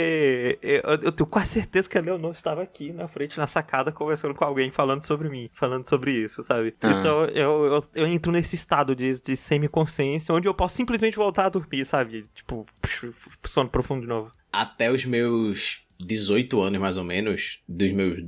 eu, 0.61 0.81
eu 1.03 1.11
tenho 1.11 1.27
quase 1.27 1.51
certeza 1.51 1.89
que 1.89 1.97
a 1.97 2.01
Leonor 2.01 2.33
estava 2.33 2.61
aqui 2.61 2.91
na 2.91 3.07
frente, 3.07 3.37
na 3.37 3.47
sacada, 3.47 3.91
conversando 3.91 4.33
com 4.33 4.43
alguém, 4.43 4.71
falando 4.71 5.01
sobre 5.05 5.29
mim, 5.29 5.49
falando 5.53 5.87
sobre 5.87 6.11
isso, 6.11 6.43
sabe? 6.43 6.75
Ah. 6.81 6.91
Então 6.91 7.25
eu, 7.25 7.65
eu, 7.65 7.79
eu 7.95 8.07
entro 8.07 8.31
nesse 8.31 8.55
estado 8.55 8.95
de, 8.95 9.21
de 9.21 9.35
semi-consciência, 9.35 10.33
onde 10.33 10.47
eu 10.47 10.53
posso 10.53 10.75
simplesmente 10.75 11.17
voltar 11.17 11.45
a 11.45 11.49
dormir, 11.49 11.85
sabe? 11.85 12.27
Tipo, 12.33 12.65
sono 13.43 13.69
profundo 13.69 14.01
de 14.01 14.07
novo. 14.07 14.33
Até 14.51 14.91
os 14.91 15.05
meus 15.05 15.85
18 15.99 16.59
anos, 16.61 16.79
mais 16.79 16.97
ou 16.97 17.03
menos, 17.03 17.61
dos 17.67 17.91
meus 17.91 18.23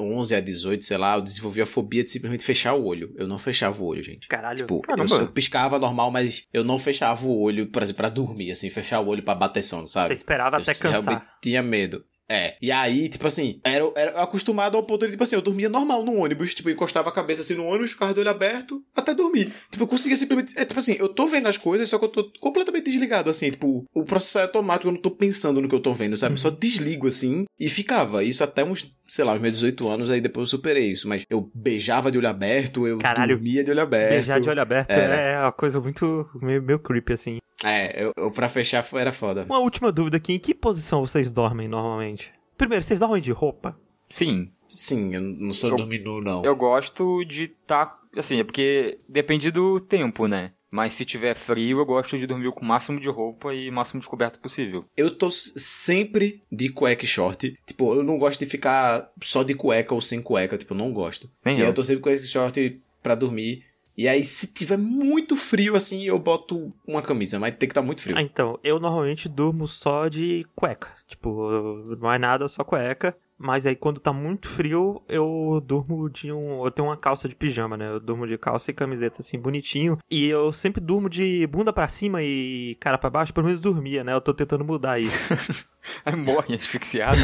11 0.00 0.34
a 0.34 0.40
18, 0.40 0.84
sei 0.84 0.96
lá, 0.96 1.16
eu 1.16 1.22
desenvolvi 1.22 1.62
a 1.62 1.66
fobia 1.66 2.02
de 2.04 2.10
simplesmente 2.10 2.44
fechar 2.44 2.74
o 2.74 2.84
olho. 2.84 3.12
Eu 3.16 3.26
não 3.26 3.38
fechava 3.38 3.82
o 3.82 3.86
olho, 3.86 4.02
gente. 4.02 4.28
Caralho. 4.28 4.58
Tipo, 4.58 4.82
eu, 4.96 5.08
só 5.08 5.26
piscava 5.26 5.78
normal, 5.78 6.10
mas 6.10 6.46
eu 6.52 6.64
não 6.64 6.78
fechava 6.78 7.26
o 7.26 7.40
olho, 7.40 7.66
por 7.68 7.82
exemplo, 7.82 7.98
pra 7.98 8.08
dormir, 8.08 8.50
assim, 8.50 8.70
fechar 8.70 9.00
o 9.00 9.06
olho 9.08 9.22
pra 9.22 9.34
bater 9.34 9.62
sono, 9.62 9.86
sabe? 9.86 10.08
Você 10.08 10.14
esperava 10.14 10.56
Eu 10.56 10.62
até 10.62 10.72
realmente 10.72 11.04
cansar. 11.04 11.38
tinha 11.42 11.62
medo. 11.62 12.04
É. 12.28 12.56
E 12.60 12.72
aí, 12.72 13.08
tipo 13.08 13.26
assim, 13.26 13.60
era, 13.62 13.84
era 13.96 14.22
acostumado 14.22 14.76
ao 14.76 14.82
ponto 14.82 15.04
de, 15.04 15.12
tipo 15.12 15.22
assim, 15.22 15.36
eu 15.36 15.42
dormia 15.42 15.68
normal 15.68 16.04
no 16.04 16.16
ônibus, 16.16 16.54
tipo, 16.54 16.68
encostava 16.70 17.08
a 17.08 17.12
cabeça 17.12 17.42
assim 17.42 17.54
no 17.54 17.64
ônibus, 17.64 17.92
ficava 17.92 18.12
de 18.12 18.20
olho 18.20 18.30
aberto, 18.30 18.82
até 18.96 19.14
dormir. 19.14 19.52
Tipo, 19.70 19.84
eu 19.84 19.88
conseguia 19.88 20.16
simplesmente. 20.16 20.58
É 20.58 20.64
tipo 20.64 20.78
assim, 20.78 20.96
eu 20.98 21.08
tô 21.08 21.26
vendo 21.26 21.46
as 21.46 21.56
coisas, 21.56 21.88
só 21.88 21.98
que 21.98 22.04
eu 22.04 22.08
tô 22.08 22.32
completamente 22.40 22.84
desligado, 22.84 23.30
assim, 23.30 23.50
tipo, 23.50 23.84
o 23.94 24.04
processo 24.04 24.38
é 24.38 24.42
automático, 24.42 24.88
eu 24.88 24.92
não 24.92 25.00
tô 25.00 25.10
pensando 25.10 25.60
no 25.60 25.68
que 25.68 25.74
eu 25.74 25.80
tô 25.80 25.92
vendo, 25.94 26.16
sabe? 26.16 26.34
Eu 26.34 26.38
só 26.38 26.50
desligo 26.50 27.06
assim 27.06 27.44
e 27.58 27.68
ficava. 27.68 28.24
Isso 28.24 28.42
até 28.42 28.64
uns, 28.64 28.92
sei 29.06 29.24
lá, 29.24 29.34
os 29.34 29.40
meus 29.40 29.54
18 29.54 29.88
anos, 29.88 30.10
aí 30.10 30.20
depois 30.20 30.42
eu 30.50 30.58
superei 30.58 30.90
isso. 30.90 31.08
Mas 31.08 31.24
eu 31.30 31.50
beijava 31.54 32.10
de 32.10 32.18
olho 32.18 32.28
aberto, 32.28 32.86
eu 32.86 32.98
Caralho. 32.98 33.36
dormia 33.36 33.62
de 33.62 33.70
olho 33.70 33.82
aberto. 33.82 34.10
Beijar 34.10 34.40
de 34.40 34.48
olho 34.48 34.60
aberto 34.60 34.90
Era. 34.90 35.14
é 35.14 35.40
uma 35.40 35.52
coisa 35.52 35.80
muito 35.80 36.28
meio, 36.42 36.62
meio 36.62 36.78
creepy, 36.78 37.12
assim. 37.12 37.38
É, 37.64 38.04
eu, 38.04 38.12
eu 38.16 38.30
pra 38.30 38.48
fechar 38.48 38.86
era 38.94 39.12
foda. 39.12 39.44
Uma 39.44 39.58
última 39.58 39.90
dúvida 39.90 40.16
aqui: 40.16 40.34
em 40.34 40.38
que 40.38 40.54
posição 40.54 41.04
vocês 41.04 41.30
dormem 41.30 41.68
normalmente? 41.68 42.30
Primeiro, 42.56 42.82
vocês 42.82 43.00
dormem 43.00 43.22
de 43.22 43.32
roupa? 43.32 43.78
Sim, 44.08 44.50
Sim, 44.68 45.14
eu 45.14 45.20
não 45.20 45.52
sou 45.52 45.70
Eu- 45.70 45.76
dormidor, 45.76 46.22
não. 46.22 46.44
eu 46.44 46.56
gosto 46.56 47.24
de 47.24 47.48
tá. 47.48 47.98
Assim, 48.16 48.40
é 48.40 48.44
porque 48.44 48.98
depende 49.08 49.50
do 49.50 49.78
tempo, 49.80 50.26
né? 50.26 50.52
Mas 50.70 50.94
se 50.94 51.04
tiver 51.04 51.34
frio, 51.36 51.78
eu 51.78 51.86
gosto 51.86 52.18
de 52.18 52.26
dormir 52.26 52.50
com 52.52 52.62
o 52.64 52.68
máximo 52.68 52.98
de 53.00 53.08
roupa 53.08 53.54
e 53.54 53.70
o 53.70 53.72
máximo 53.72 54.00
de 54.00 54.08
coberto 54.08 54.40
possível. 54.40 54.84
Eu 54.96 55.16
tô 55.16 55.30
sempre 55.30 56.42
de 56.50 56.68
cueca 56.70 57.04
e 57.04 57.08
short. 57.08 57.56
Tipo, 57.64 57.94
eu 57.94 58.02
não 58.02 58.18
gosto 58.18 58.40
de 58.40 58.46
ficar 58.46 59.10
só 59.22 59.42
de 59.42 59.54
cueca 59.54 59.94
ou 59.94 60.00
sem 60.00 60.20
cueca. 60.20 60.58
Tipo, 60.58 60.74
eu 60.74 60.78
não 60.78 60.92
gosto. 60.92 61.30
Nem 61.44 61.58
e 61.58 61.60
eu. 61.60 61.66
eu 61.68 61.74
tô 61.74 61.82
sempre 61.82 62.02
com 62.02 62.10
esse 62.10 62.26
short 62.26 62.80
pra 63.02 63.14
dormir. 63.14 63.64
E 63.96 64.06
aí, 64.06 64.22
se 64.22 64.46
tiver 64.46 64.76
muito 64.76 65.34
frio 65.34 65.74
assim, 65.74 66.04
eu 66.04 66.18
boto 66.18 66.72
uma 66.86 67.00
camisa. 67.00 67.38
Mas 67.38 67.56
tem 67.56 67.68
que 67.68 67.72
estar 67.72 67.82
muito 67.82 68.02
frio. 68.02 68.16
Ah, 68.16 68.22
então, 68.22 68.58
eu 68.62 68.78
normalmente 68.78 69.28
durmo 69.28 69.66
só 69.66 70.08
de 70.08 70.46
cueca. 70.54 70.90
Tipo, 71.06 71.96
não 71.98 72.12
é 72.12 72.18
nada, 72.18 72.46
só 72.48 72.62
cueca. 72.62 73.16
Mas 73.38 73.66
aí 73.66 73.76
quando 73.76 74.00
tá 74.00 74.12
muito 74.12 74.48
frio, 74.48 75.02
eu 75.08 75.62
durmo 75.64 76.08
de 76.08 76.32
um. 76.32 76.64
Eu 76.64 76.70
tenho 76.70 76.88
uma 76.88 76.96
calça 76.96 77.28
de 77.28 77.34
pijama, 77.34 77.76
né? 77.76 77.88
Eu 77.90 78.00
durmo 78.00 78.26
de 78.26 78.38
calça 78.38 78.70
e 78.70 78.74
camiseta 78.74 79.20
assim, 79.20 79.38
bonitinho. 79.38 79.98
E 80.10 80.26
eu 80.26 80.52
sempre 80.52 80.80
durmo 80.80 81.08
de 81.08 81.46
bunda 81.46 81.72
pra 81.72 81.86
cima 81.86 82.22
e 82.22 82.76
cara 82.80 82.96
pra 82.96 83.10
baixo, 83.10 83.34
pelo 83.34 83.46
menos 83.46 83.60
dormia, 83.60 84.02
né? 84.02 84.14
Eu 84.14 84.22
tô 84.22 84.32
tentando 84.32 84.64
mudar 84.64 84.98
isso. 84.98 85.34
Aí 86.04 86.16
morre 86.16 86.54
asfixiado. 86.54 87.18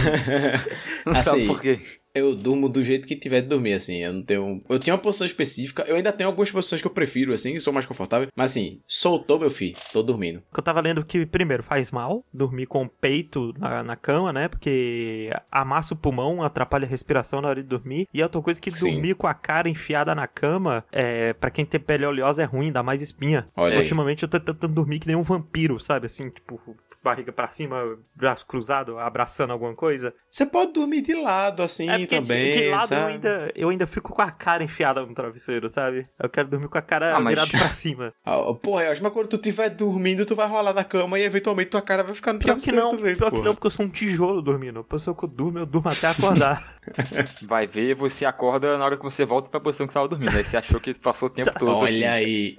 Não 1.07 1.13
Assim, 1.15 1.23
sabe 1.23 1.47
por 1.47 1.61
quê. 1.61 1.81
Eu 2.15 2.37
durmo 2.37 2.69
do 2.69 2.85
jeito 2.85 3.09
que 3.09 3.17
tiver 3.17 3.41
de 3.41 3.49
dormir, 3.49 3.73
assim. 3.73 4.03
Eu 4.03 4.13
não 4.13 4.23
tenho. 4.23 4.63
Eu 4.69 4.79
tinha 4.79 4.93
uma 4.93 5.01
posição 5.01 5.27
específica. 5.27 5.83
Eu 5.89 5.97
ainda 5.97 6.13
tenho 6.13 6.29
algumas 6.29 6.51
posições 6.51 6.83
que 6.83 6.87
eu 6.87 6.93
prefiro, 6.93 7.33
assim, 7.33 7.55
que 7.55 7.61
são 7.61 7.73
mais 7.73 7.87
confortáveis. 7.87 8.31
Mas 8.37 8.51
assim, 8.51 8.83
soltou, 8.87 9.41
meu 9.41 9.49
filho. 9.49 9.79
Tô 9.95 10.03
dormindo. 10.03 10.43
Eu 10.55 10.63
tava 10.63 10.83
lendo 10.83 11.03
que, 11.07 11.25
primeiro, 11.25 11.63
faz 11.63 11.91
mal 11.91 12.23
dormir 12.31 12.67
com 12.67 12.83
o 12.83 12.89
peito 12.89 13.55
na, 13.59 13.83
na 13.83 13.97
cama, 13.97 14.31
né? 14.31 14.47
Porque 14.47 15.31
amassa 15.51 15.95
o 15.95 15.97
pulmão, 15.97 16.43
atrapalha 16.43 16.85
a 16.85 16.89
respiração 16.89 17.41
na 17.41 17.49
hora 17.49 17.63
de 17.63 17.69
dormir. 17.69 18.07
E 18.13 18.23
outra 18.23 18.43
coisa 18.43 18.61
que 18.61 18.77
Sim. 18.77 18.93
dormir 18.93 19.15
com 19.15 19.27
a 19.27 19.33
cara 19.33 19.67
enfiada 19.71 20.15
na 20.15 20.27
cama, 20.27 20.85
é, 20.93 21.33
para 21.33 21.51
quem 21.51 21.65
tem 21.65 21.81
pele 21.81 22.05
oleosa 22.05 22.43
é 22.43 22.45
ruim, 22.45 22.71
dá 22.71 22.83
mais 22.83 23.01
espinha. 23.01 23.49
Olha 23.57 23.73
aí. 23.73 23.79
Ultimamente 23.79 24.23
eu 24.23 24.29
tô 24.29 24.39
tentando 24.39 24.75
dormir 24.75 24.99
que 24.99 25.07
nem 25.07 25.17
um 25.17 25.23
vampiro, 25.23 25.81
sabe? 25.81 26.05
Assim, 26.05 26.29
tipo, 26.29 26.61
barriga 27.03 27.33
pra 27.33 27.49
cima, 27.49 27.85
braço 28.15 28.47
cruzado, 28.47 28.99
abraçando 28.99 29.51
alguma 29.53 29.75
coisa. 29.75 30.15
Você 30.31 30.47
pode 30.47 30.73
dormir 30.73 31.01
de 31.03 31.15
lado, 31.15 31.63
assim, 31.63 31.89
é 31.89 31.99
porque 31.99 32.21
de- 32.21 32.27
também. 32.29 32.53
de, 32.53 32.69
lado 32.71 32.83
eu 32.83 32.87
sabe? 32.89 33.13
ainda, 33.13 33.53
eu 33.57 33.69
ainda 33.71 33.87
fico 33.87 34.13
com 34.13 34.23
a 34.23 34.31
cara 34.31 34.63
enfiada 34.63 35.05
no 35.05 35.15
travesseiro, 35.15 35.69
sabe? 35.69 36.07
Eu 36.19 36.29
quero 36.31 36.49
dormir 36.49 36.69
com 36.69 36.79
a 36.79 36.83
cara 36.83 37.17
Ah, 37.17 37.21
mas- 37.21 37.35
virada 37.35 37.51
pra 37.51 37.69
cima. 37.73 38.13
Ah, 38.25 38.39
porra, 38.55 38.85
eu 38.85 38.93
acho 38.93 39.03
que 39.03 39.11
quando 39.11 39.29
tu 39.29 39.37
estiver 39.37 39.71
dormindo, 39.71 40.25
tu 40.25 40.37
vai 40.37 40.49
rolar 40.49 40.73
na 40.73 40.85
cama 40.85 41.19
e 41.19 41.23
eventualmente 41.23 41.71
tua 41.71 41.83
cara 41.83 42.03
vai 42.03 42.15
ficar 42.15 42.33
no 42.33 42.39
Pior 42.39 42.55
que 42.57 42.63
travesseiro 42.63 42.79
não, 42.79 42.97
também, 42.97 43.17
pior 43.17 43.25
que 43.31 43.37
porra. 43.37 43.45
não, 43.45 43.55
porque 43.55 43.67
eu 43.67 43.71
sou 43.71 43.85
um 43.87 43.89
tijolo 43.91 44.41
dormindo. 44.43 44.81
A 44.81 44.85
pessoa 44.85 45.17
que 45.17 45.25
eu 45.25 45.29
durmo, 45.29 45.59
eu 45.59 45.67
durmo 45.67 45.89
até 45.89 46.07
acordar. 46.09 46.63
Vai 47.47 47.67
ver, 47.67 47.95
você 47.95 48.25
acorda 48.25 48.77
na 48.77 48.85
hora 48.85 48.97
que 48.97 49.03
você 49.03 49.25
volta 49.25 49.49
pra 49.51 49.61
posição 49.61 49.87
que 49.87 49.93
você 49.93 49.99
tava 49.99 50.09
dormindo. 50.09 50.37
Aí 50.37 50.45
você 50.45 50.57
achou 50.57 50.81
que 50.81 50.93
passou 50.95 51.29
o 51.29 51.31
tempo 51.31 51.51
todo. 51.59 51.85
assim. 51.85 51.97
Olha 51.99 52.13
aí. 52.13 52.57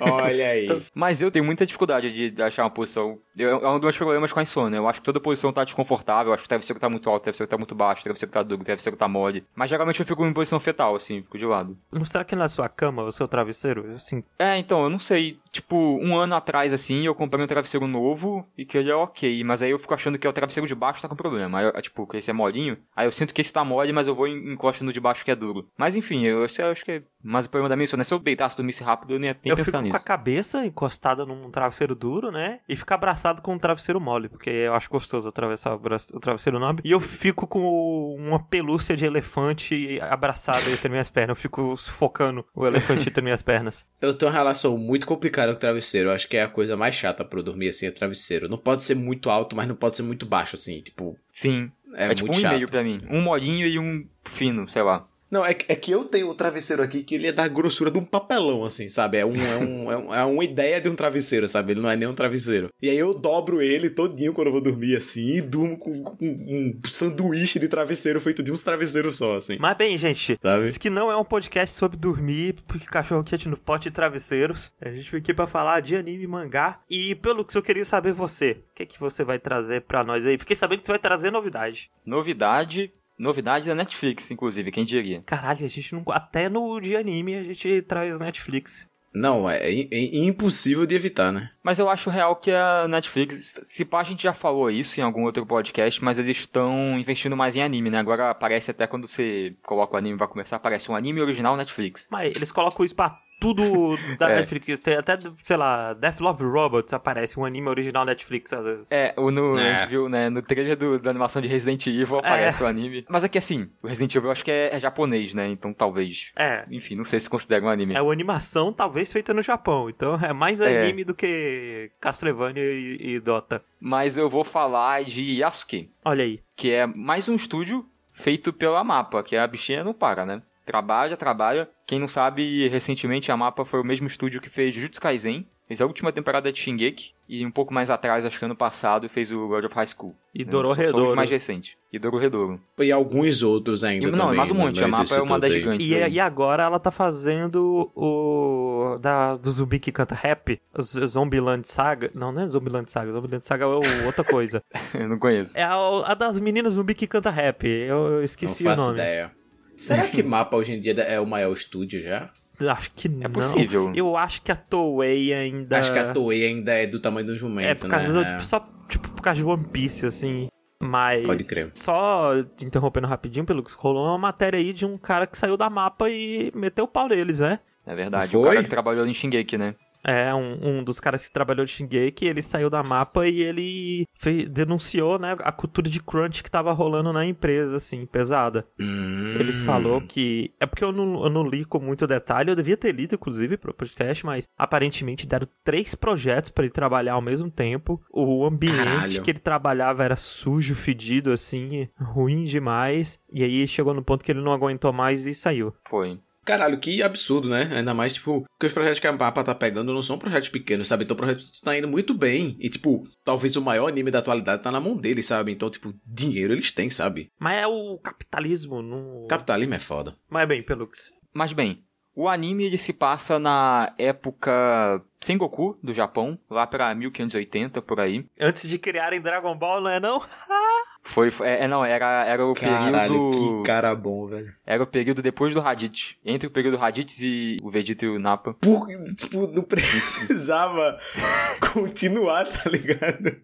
Olha 0.00 0.48
aí. 0.50 0.64
Então, 0.64 0.82
mas 0.94 1.20
eu 1.20 1.30
tenho 1.30 1.44
muita 1.44 1.66
dificuldade 1.66 2.12
de, 2.12 2.30
de 2.30 2.42
achar 2.42 2.64
uma 2.64 2.70
posição. 2.70 3.18
Eu, 3.36 3.64
é 3.64 3.68
um 3.68 3.74
dos 3.74 3.82
meus 3.82 3.96
problemas 3.96 4.32
com 4.32 4.40
a 4.40 4.42
insônia. 4.42 4.76
Eu 4.76 4.88
acho 4.88 5.00
que 5.00 5.04
toda 5.04 5.20
posição 5.20 5.52
tá 5.52 5.64
desconfortável. 5.64 6.30
Eu 6.30 6.34
acho 6.34 6.42
que 6.42 6.46
o 6.46 6.48
travesseiro 6.48 6.78
tá 6.80 6.88
muito 6.88 7.08
alto, 7.08 7.20
o 7.20 7.24
travesseiro 7.24 7.50
tá 7.50 7.56
muito 7.58 7.74
baixo, 7.74 8.00
o 8.00 8.04
travesseiro 8.04 8.32
tá 8.32 8.42
duro, 8.42 8.62
o 8.62 8.64
travesseiro 8.64 8.96
tá 8.96 9.08
mole. 9.08 9.44
Mas 9.54 9.70
geralmente 9.70 10.00
eu 10.00 10.06
fico 10.06 10.24
em 10.24 10.32
posição 10.32 10.60
fetal, 10.60 10.94
assim, 10.94 11.22
fico 11.22 11.38
de 11.38 11.46
lado. 11.46 11.76
Não 11.90 12.04
será 12.04 12.24
que 12.24 12.36
na 12.36 12.48
sua 12.48 12.68
cama, 12.68 13.02
o 13.04 13.12
seu 13.12 13.26
travesseiro? 13.26 13.92
Assim, 13.94 14.22
É, 14.38 14.56
então, 14.58 14.82
eu 14.84 14.90
não 14.90 14.98
sei. 14.98 15.38
Tipo, 15.52 15.76
um 16.02 16.16
ano 16.16 16.34
atrás, 16.34 16.72
assim, 16.72 17.04
eu 17.04 17.14
comprei 17.14 17.44
um 17.44 17.46
travesseiro 17.46 17.86
novo 17.86 18.46
e 18.56 18.64
que 18.64 18.78
ele 18.78 18.90
é 18.90 18.94
ok. 18.94 19.44
Mas 19.44 19.60
aí 19.60 19.70
eu 19.70 19.78
fico 19.78 19.92
achando 19.92 20.18
que 20.18 20.26
é 20.26 20.30
o 20.30 20.32
travesseiro 20.32 20.66
de 20.66 20.74
baixo 20.74 21.02
tá 21.02 21.08
com 21.08 21.14
problema. 21.14 21.58
Aí, 21.58 21.66
eu, 21.66 21.82
tipo, 21.82 22.06
que 22.06 22.16
esse 22.16 22.30
é 22.30 22.32
molinho. 22.32 22.78
Aí 22.96 23.06
eu 23.06 23.12
sinto 23.12 23.34
que 23.34 23.42
esse 23.42 23.52
tá 23.52 23.62
mole, 23.62 23.92
mas 23.92 24.08
eu 24.08 24.14
vou 24.14 24.26
e 24.26 24.32
encosto 24.32 24.82
no 24.82 24.92
de 24.92 25.00
baixo 25.00 25.24
que 25.24 25.30
é 25.30 25.36
duro. 25.36 25.68
Mas 25.76 25.94
enfim, 25.94 26.24
eu, 26.24 26.38
eu 26.38 26.70
acho 26.70 26.84
que 26.84 26.92
é. 26.92 27.02
Mas 27.22 27.44
o 27.44 27.50
problema 27.50 27.68
da 27.68 27.76
minha 27.76 27.84
insônia, 27.84 28.02
se 28.02 28.14
eu 28.14 28.18
deitasse 28.18 28.54
e 28.54 28.56
dormisse 28.56 28.82
rápido, 28.82 29.12
eu 29.12 29.18
nem 29.18 29.30
ia 29.30 29.36
eu 29.44 29.56
pensar 29.56 29.72
fico 29.72 29.82
nisso. 29.82 29.90
com 29.96 30.02
a 30.02 30.04
cabeça 30.04 30.64
encostada 30.66 31.26
num 31.26 31.50
travesseiro 31.50 31.94
duro, 31.94 32.32
né? 32.32 32.60
E 32.68 32.74
fico 32.74 32.92
abraçado 32.94 33.42
com 33.42 33.54
um 33.54 33.58
travesseiro 33.58 34.00
mole, 34.00 34.28
porque 34.28 34.50
eu 34.50 34.74
acho 34.74 34.88
gostoso 34.90 35.28
atravessar 35.28 35.74
o 35.74 36.20
travesseiro 36.20 36.58
nobre. 36.58 36.82
E 36.84 36.90
eu 36.90 36.98
fico 36.98 37.46
com 37.46 38.16
uma 38.18 38.42
pelúcia 38.42 38.96
de 38.96 39.04
elefante 39.04 40.00
abraçada 40.00 40.68
entre 40.70 40.88
minhas 40.88 41.10
pernas. 41.10 41.36
Eu 41.36 41.42
fico 41.42 41.76
sufocando 41.76 42.44
o 42.54 42.66
elefante 42.66 43.08
entre 43.08 43.22
minhas 43.22 43.42
pernas. 43.42 43.84
Eu 44.00 44.14
tenho 44.14 44.30
uma 44.30 44.36
relação 44.36 44.76
muito 44.76 45.06
complicada 45.06 45.41
com 45.50 45.56
o 45.56 45.60
travesseiro. 45.60 46.10
Eu 46.10 46.14
acho 46.14 46.28
que 46.28 46.36
é 46.36 46.42
a 46.42 46.48
coisa 46.48 46.76
mais 46.76 46.94
chata 46.94 47.24
pra 47.24 47.38
eu 47.38 47.42
dormir 47.42 47.68
assim, 47.68 47.86
é 47.86 47.90
travesseiro. 47.90 48.48
Não 48.48 48.58
pode 48.58 48.82
ser 48.82 48.94
muito 48.94 49.28
alto, 49.28 49.56
mas 49.56 49.66
não 49.66 49.74
pode 49.74 49.96
ser 49.96 50.02
muito 50.02 50.24
baixo, 50.24 50.54
assim. 50.54 50.80
Tipo, 50.80 51.18
Sim. 51.30 51.70
é, 51.94 52.12
É, 52.12 52.14
tipo 52.14 52.34
um 52.34 52.38
e 52.38 52.48
meio 52.48 52.68
pra 52.68 52.82
mim. 52.82 53.02
Um 53.10 53.20
molinho 53.20 53.66
e 53.66 53.78
um 53.78 54.06
fino, 54.24 54.66
sei 54.68 54.82
lá. 54.82 55.06
Não, 55.32 55.44
é, 55.46 55.54
que- 55.54 55.64
é 55.72 55.74
que 55.74 55.90
eu 55.90 56.04
tenho 56.04 56.30
um 56.30 56.34
travesseiro 56.34 56.82
aqui 56.82 57.02
que 57.02 57.14
ele 57.14 57.26
é 57.26 57.32
da 57.32 57.48
grossura 57.48 57.90
de 57.90 57.98
um 57.98 58.04
papelão, 58.04 58.64
assim, 58.64 58.86
sabe? 58.90 59.16
É, 59.16 59.24
um, 59.24 59.34
é, 59.40 59.56
um, 59.56 59.90
é, 59.92 59.96
um- 59.96 60.14
é 60.14 60.24
uma 60.26 60.44
ideia 60.44 60.78
de 60.78 60.90
um 60.90 60.94
travesseiro, 60.94 61.48
sabe? 61.48 61.72
Ele 61.72 61.80
não 61.80 61.88
é 61.88 61.96
nem 61.96 62.06
um 62.06 62.14
travesseiro. 62.14 62.68
E 62.82 62.90
aí 62.90 62.98
eu 62.98 63.14
dobro 63.14 63.62
ele 63.62 63.88
todinho 63.88 64.34
quando 64.34 64.48
eu 64.48 64.52
vou 64.52 64.60
dormir, 64.62 64.94
assim, 64.94 65.36
e 65.36 65.40
durmo 65.40 65.78
com, 65.78 66.04
com 66.04 66.26
um 66.26 66.78
sanduíche 66.86 67.58
de 67.58 67.66
travesseiro 67.66 68.20
feito 68.20 68.42
de 68.42 68.52
uns 68.52 68.60
travesseiros 68.62 69.16
só, 69.16 69.36
assim. 69.36 69.56
Mas 69.58 69.74
bem, 69.76 69.96
gente, 69.96 70.38
Sabe? 70.42 70.66
isso 70.66 70.78
que 70.78 70.90
não 70.90 71.10
é 71.10 71.16
um 71.16 71.24
podcast 71.24 71.74
sobre 71.74 71.96
dormir, 71.96 72.54
porque 72.66 72.84
cachorro 72.86 73.24
quente 73.24 73.48
no 73.48 73.56
pote 73.56 73.84
de 73.88 73.94
travesseiros. 73.94 74.70
A 74.82 74.90
gente 74.90 75.10
veio 75.10 75.22
aqui 75.22 75.32
pra 75.32 75.46
falar 75.46 75.80
de 75.80 75.96
anime 75.96 76.24
e 76.24 76.26
mangá. 76.26 76.80
E 76.90 77.14
pelo 77.14 77.42
que 77.42 77.56
eu 77.56 77.62
queria 77.62 77.86
saber 77.86 78.12
você, 78.12 78.58
o 78.72 78.74
que, 78.74 78.84
que 78.84 79.00
você 79.00 79.24
vai 79.24 79.38
trazer 79.38 79.80
pra 79.80 80.04
nós 80.04 80.26
aí? 80.26 80.36
Fiquei 80.36 80.54
sabendo 80.54 80.80
que 80.80 80.86
você 80.86 80.92
vai 80.92 80.98
trazer 80.98 81.30
novidade. 81.30 81.90
Novidade. 82.04 82.92
Novidade 83.22 83.68
da 83.68 83.74
Netflix, 83.74 84.30
inclusive, 84.32 84.72
quem 84.72 84.84
diria? 84.84 85.22
Caralho, 85.24 85.64
a 85.64 85.68
gente 85.68 85.94
não. 85.94 86.02
Até 86.08 86.48
no 86.48 86.80
de 86.80 86.96
anime 86.96 87.36
a 87.36 87.44
gente 87.44 87.80
traz 87.82 88.18
Netflix. 88.18 88.90
Não, 89.14 89.48
é, 89.48 89.58
é- 89.58 89.88
é 89.92 90.24
impossível 90.24 90.86
de 90.86 90.94
evitar, 90.94 91.30
né? 91.30 91.50
Mas 91.62 91.78
eu 91.78 91.88
acho 91.88 92.08
real 92.08 92.34
que 92.34 92.50
a 92.50 92.88
Netflix, 92.88 93.60
se 93.62 93.84
pá, 93.84 94.00
a 94.00 94.04
gente 94.04 94.22
já 94.22 94.32
falou 94.32 94.70
isso 94.70 94.98
em 94.98 95.02
algum 95.02 95.24
outro 95.24 95.44
podcast, 95.44 96.02
mas 96.02 96.18
eles 96.18 96.38
estão 96.38 96.98
investindo 96.98 97.36
mais 97.36 97.54
em 97.54 97.62
anime, 97.62 97.90
né? 97.90 97.98
Agora 97.98 98.30
aparece 98.30 98.70
até 98.70 98.86
quando 98.86 99.06
você 99.06 99.54
coloca 99.62 99.94
o 99.94 99.98
anime 99.98 100.16
vai 100.18 100.26
começar, 100.28 100.56
aparece 100.56 100.90
um 100.90 100.96
anime 100.96 101.20
original 101.20 101.56
Netflix. 101.56 102.08
Mas 102.10 102.34
eles 102.34 102.50
colocam 102.50 102.84
isso 102.86 102.96
pra 102.96 103.14
tudo 103.42 103.96
da 104.18 104.30
É. 104.30 104.36
Netflix. 104.36 104.80
Tem 104.80 104.96
até, 104.96 105.18
sei 105.42 105.56
lá, 105.56 105.92
Death 105.94 106.20
Love 106.20 106.44
Robots 106.44 106.92
aparece 106.94 107.38
um 107.38 107.44
anime 107.44 107.68
original 107.68 108.04
Netflix 108.04 108.52
às 108.52 108.64
vezes. 108.64 108.88
É, 108.90 109.12
o 109.16 109.30
no, 109.30 109.58
É. 109.58 109.70
a 109.72 109.76
gente 109.78 109.88
viu, 109.90 110.08
né, 110.08 110.30
no 110.30 110.40
trailer 110.40 110.76
do- 110.76 110.98
da 110.98 111.10
animação 111.10 111.42
de 111.42 111.48
Resident 111.48 111.86
Evil 111.86 112.18
aparece 112.18 112.62
o 112.62 112.66
anime. 112.66 113.04
Mas 113.08 113.24
aqui 113.24 113.38
assim, 113.38 113.68
o 113.82 113.88
Resident 113.88 114.14
Evil 114.14 114.28
eu 114.28 114.32
acho 114.32 114.44
que 114.44 114.50
é, 114.50 114.74
é 114.74 114.80
japonês, 114.80 115.34
né? 115.34 115.48
Então 115.48 115.72
talvez. 115.74 116.32
É. 116.36 116.64
Enfim, 116.70 116.94
não 116.94 117.04
sei 117.04 117.18
se 117.20 117.28
considera 117.28 117.64
um 117.64 117.68
anime. 117.68 117.94
É 117.94 118.00
uma 118.00 118.12
animação 118.12 118.72
talvez 118.72 119.12
feita 119.12 119.34
no 119.34 119.42
Japão. 119.42 119.90
Então 119.90 120.14
é 120.14 120.32
mais 120.32 120.60
É. 120.60 120.82
anime 120.82 121.04
do 121.04 121.14
que 121.14 121.90
Castlevania 122.00 122.62
e, 122.62 122.96
e 123.16 123.20
Dota. 123.20 123.62
Mas 123.80 124.16
eu 124.16 124.28
vou 124.28 124.44
falar 124.44 125.02
de 125.04 125.40
Yasuke, 125.40 125.90
Olha 126.04 126.22
aí. 126.24 126.40
que 126.54 126.70
é 126.70 126.86
mais 126.86 127.28
um 127.28 127.34
estúdio 127.34 127.84
feito 128.12 128.52
pela 128.52 128.84
Mapa, 128.84 129.22
que 129.22 129.34
a 129.36 129.46
bichinha 129.46 129.82
não 129.82 129.92
para, 129.94 130.24
né? 130.24 130.42
Trabalha, 130.64 131.16
trabalha. 131.16 131.68
Quem 131.86 131.98
não 131.98 132.08
sabe, 132.08 132.68
recentemente 132.68 133.30
a 133.32 133.36
Mapa 133.36 133.64
foi 133.64 133.80
o 133.80 133.84
mesmo 133.84 134.06
estúdio 134.06 134.40
que 134.40 134.48
fez 134.48 134.74
Jujutsu 134.74 135.00
Kaisen, 135.00 135.46
fez 135.66 135.80
a 135.80 135.86
última 135.86 136.12
temporada 136.12 136.52
de 136.52 136.58
Shingeki, 136.58 137.12
e 137.28 137.44
um 137.44 137.50
pouco 137.50 137.72
mais 137.74 137.90
atrás, 137.90 138.24
acho 138.24 138.38
que 138.38 138.44
ano 138.44 138.54
passado, 138.56 139.08
fez 139.08 139.32
o 139.32 139.48
God 139.48 139.64
of 139.64 139.74
High 139.74 139.86
School. 139.88 140.14
E 140.34 140.44
né? 140.44 140.50
Dororedoro. 140.50 141.16
Mais 141.16 141.30
recentes. 141.30 141.76
E 141.92 141.98
Dororedoro. 141.98 142.60
E 142.78 142.92
alguns 142.92 143.42
outros 143.42 143.82
ainda 143.84 144.06
E- 144.08 144.10
não, 144.10 144.18
também, 144.18 144.36
mais 144.36 144.50
um 144.50 144.54
no 144.54 144.60
monte, 144.60 144.84
a 144.84 144.88
Mapa 144.88 145.02
desse 145.02 145.18
é 145.18 145.22
uma 145.22 145.40
das 145.40 145.52
gigantes. 145.52 145.86
E, 145.86 145.94
aí. 145.94 146.12
e 146.14 146.20
agora 146.20 146.62
ela 146.62 146.78
tá 146.78 146.90
fazendo 146.90 147.90
o. 147.94 148.96
Da, 149.00 149.32
do 149.34 149.50
zumbi 149.50 149.78
que 149.78 149.90
canta 149.92 150.14
rap. 150.14 150.60
Zombieland 150.80 151.66
Saga. 151.68 152.10
Não, 152.14 152.32
não 152.32 152.42
é 152.42 152.46
Zombieland 152.46 152.90
Saga. 152.90 153.12
Zombieland 153.12 153.46
Saga 153.46 153.64
é 153.64 154.06
outra 154.06 154.24
coisa. 154.24 154.62
Eu 154.94 155.08
não 155.08 155.18
conheço. 155.18 155.58
é 155.58 155.62
a, 155.62 155.74
a 156.06 156.14
das 156.14 156.38
meninas 156.38 156.74
zumbi 156.74 156.94
que 156.94 157.06
canta 157.06 157.30
rap. 157.30 157.64
Eu, 157.66 157.96
eu 158.18 158.24
esqueci 158.24 158.64
Não 158.64 158.72
o 158.72 158.76
nome. 158.76 158.92
ideia. 158.94 159.32
Será 159.82 160.06
que 160.06 160.22
Mapa 160.22 160.56
hoje 160.56 160.72
em 160.72 160.80
dia 160.80 160.92
é 161.02 161.20
o 161.20 161.26
maior 161.26 161.52
estúdio 161.52 162.00
já? 162.00 162.30
Acho 162.68 162.92
que 162.94 163.08
não. 163.08 163.30
possível. 163.30 163.92
Eu 163.94 164.16
acho 164.16 164.42
que 164.42 164.52
a 164.52 164.56
Toei 164.56 165.34
ainda. 165.34 165.78
Acho 165.78 165.92
que 165.92 165.98
a 165.98 166.12
Toei 166.12 166.46
ainda 166.46 166.72
é 166.72 166.86
do 166.86 167.00
tamanho 167.00 167.26
do 167.26 167.36
jumento, 167.36 167.68
É 167.68 167.74
por 167.74 167.88
causa 167.88 168.12
né? 168.12 168.20
do, 168.20 168.26
tipo, 168.26 168.44
só 168.44 168.68
tipo, 168.88 169.10
por 169.10 169.20
causa 169.22 169.40
de 169.40 169.44
One 169.44 169.64
Piece, 169.64 170.06
assim. 170.06 170.48
Mas. 170.80 171.26
Pode 171.26 171.44
crer. 171.44 171.72
Só 171.74 172.42
te 172.56 172.64
interrompendo 172.64 173.06
rapidinho, 173.06 173.44
pelo 173.44 173.62
que 173.62 173.72
rolou 173.76 174.06
uma 174.06 174.18
matéria 174.18 174.58
aí 174.58 174.72
de 174.72 174.84
um 174.86 174.96
cara 174.96 175.26
que 175.26 175.36
saiu 175.36 175.56
da 175.56 175.68
mapa 175.68 176.08
e 176.08 176.52
meteu 176.54 176.84
o 176.84 176.88
pau 176.88 177.08
neles, 177.08 177.40
né? 177.40 177.58
É 177.84 177.94
verdade. 177.94 178.30
Foi? 178.30 178.40
O 178.40 178.44
cara 178.44 178.62
que 178.62 178.70
trabalhou 178.70 179.06
em 179.06 179.14
Shingeki, 179.14 179.58
né? 179.58 179.74
É, 180.04 180.34
um, 180.34 180.78
um 180.80 180.84
dos 180.84 180.98
caras 180.98 181.24
que 181.26 181.32
trabalhou 181.32 181.64
de 181.64 181.70
Shingeki, 181.72 182.24
ele 182.26 182.42
saiu 182.42 182.68
da 182.68 182.82
mapa 182.82 183.26
e 183.28 183.40
ele 183.42 184.06
fe- 184.14 184.46
denunciou, 184.48 185.18
né, 185.18 185.36
a 185.40 185.52
cultura 185.52 185.88
de 185.88 186.02
crunch 186.02 186.42
que 186.42 186.50
tava 186.50 186.72
rolando 186.72 187.12
na 187.12 187.24
empresa, 187.24 187.76
assim, 187.76 188.04
pesada. 188.06 188.66
Hum. 188.78 189.36
Ele 189.38 189.52
falou 189.52 190.00
que. 190.00 190.52
É 190.58 190.66
porque 190.66 190.82
eu 190.84 190.90
não, 190.92 191.24
eu 191.24 191.30
não 191.30 191.46
li 191.48 191.64
com 191.64 191.78
muito 191.78 192.06
detalhe, 192.06 192.50
eu 192.50 192.56
devia 192.56 192.76
ter 192.76 192.92
lido, 192.92 193.14
inclusive, 193.14 193.56
pro 193.56 193.72
podcast, 193.74 194.26
mas 194.26 194.48
aparentemente 194.58 195.26
deram 195.26 195.46
três 195.64 195.94
projetos 195.94 196.50
pra 196.50 196.64
ele 196.64 196.72
trabalhar 196.72 197.12
ao 197.14 197.22
mesmo 197.22 197.50
tempo. 197.50 198.00
O 198.10 198.44
ambiente 198.44 198.76
Caralho. 198.84 199.22
que 199.22 199.30
ele 199.30 199.38
trabalhava 199.38 200.04
era 200.04 200.16
sujo, 200.16 200.74
fedido, 200.74 201.30
assim, 201.32 201.88
ruim 202.00 202.44
demais. 202.44 203.18
E 203.32 203.44
aí 203.44 203.66
chegou 203.68 203.94
no 203.94 204.02
ponto 204.02 204.24
que 204.24 204.32
ele 204.32 204.40
não 204.40 204.52
aguentou 204.52 204.92
mais 204.92 205.26
e 205.26 205.34
saiu. 205.34 205.72
Foi. 205.88 206.18
Caralho, 206.44 206.78
que 206.78 207.02
absurdo, 207.02 207.48
né? 207.48 207.70
Ainda 207.72 207.94
mais, 207.94 208.14
tipo, 208.14 208.44
que 208.58 208.66
os 208.66 208.72
projetos 208.72 208.98
que 208.98 209.06
a 209.06 209.12
Mapa 209.12 209.44
tá 209.44 209.54
pegando 209.54 209.92
não 209.94 210.02
são 210.02 210.18
projetos 210.18 210.48
pequenos, 210.48 210.88
sabe? 210.88 211.04
Então 211.04 211.14
o 211.14 211.18
projeto 211.18 211.44
tá 211.62 211.76
indo 211.76 211.88
muito 211.88 212.14
bem. 212.14 212.56
E, 212.58 212.68
tipo, 212.68 213.06
talvez 213.24 213.56
o 213.56 213.62
maior 213.62 213.88
anime 213.88 214.10
da 214.10 214.18
atualidade 214.18 214.62
tá 214.62 214.70
na 214.70 214.80
mão 214.80 214.96
deles, 214.96 215.26
sabe? 215.26 215.52
Então, 215.52 215.70
tipo, 215.70 215.94
dinheiro 216.04 216.52
eles 216.52 216.72
têm, 216.72 216.90
sabe? 216.90 217.30
Mas 217.38 217.58
é 217.58 217.66
o 217.66 217.98
capitalismo, 217.98 218.82
não. 218.82 219.26
Capitalismo 219.28 219.74
é 219.74 219.78
foda. 219.78 220.16
Mas 220.28 220.48
bem, 220.48 220.62
Pelux. 220.62 221.12
Mas 221.32 221.52
bem, 221.52 221.84
o 222.14 222.28
anime 222.28 222.64
ele 222.64 222.76
se 222.76 222.92
passa 222.92 223.38
na 223.38 223.94
época 223.96 225.02
Sengoku 225.20 225.78
do 225.82 225.94
Japão, 225.94 226.38
lá 226.50 226.66
pra 226.66 226.94
1580 226.94 227.80
por 227.80 228.00
aí. 228.00 228.26
Antes 228.38 228.68
de 228.68 228.78
criarem 228.78 229.20
Dragon 229.20 229.56
Ball, 229.56 229.80
não 229.80 229.90
é 229.90 229.98
não? 229.98 230.20
Foi, 231.04 231.30
foi- 231.32 231.48
é, 231.48 231.66
não, 231.66 231.84
era, 231.84 232.24
era 232.24 232.46
o 232.46 232.54
Caralho, 232.54 233.08
período 233.30 233.30
que 233.58 233.66
cara 233.66 233.92
bom, 233.94 234.26
velho. 234.28 234.54
era 234.64 234.82
o 234.82 234.86
período 234.86 235.20
depois 235.20 235.52
do 235.52 235.60
Raditz, 235.60 236.14
entre 236.24 236.46
o 236.46 236.50
período 236.50 236.76
Raditz 236.76 237.18
e 237.20 237.58
o 237.62 237.68
Vegeta 237.68 238.04
e 238.04 238.08
o 238.08 238.18
Nappa. 238.20 238.54
Por, 238.60 238.86
tipo, 239.18 239.48
não 239.48 239.62
precisava 239.64 240.98
continuar, 241.72 242.46
tá 242.48 242.70
ligado? 242.70 243.36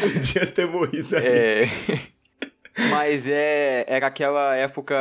Podia 0.00 0.46
ter 0.46 0.66
morrido 0.66 1.16
aí. 1.16 1.26
É, 1.26 1.64
mas 2.90 3.26
é 3.26 3.84
era 3.88 4.06
aquela 4.06 4.54
época 4.54 4.94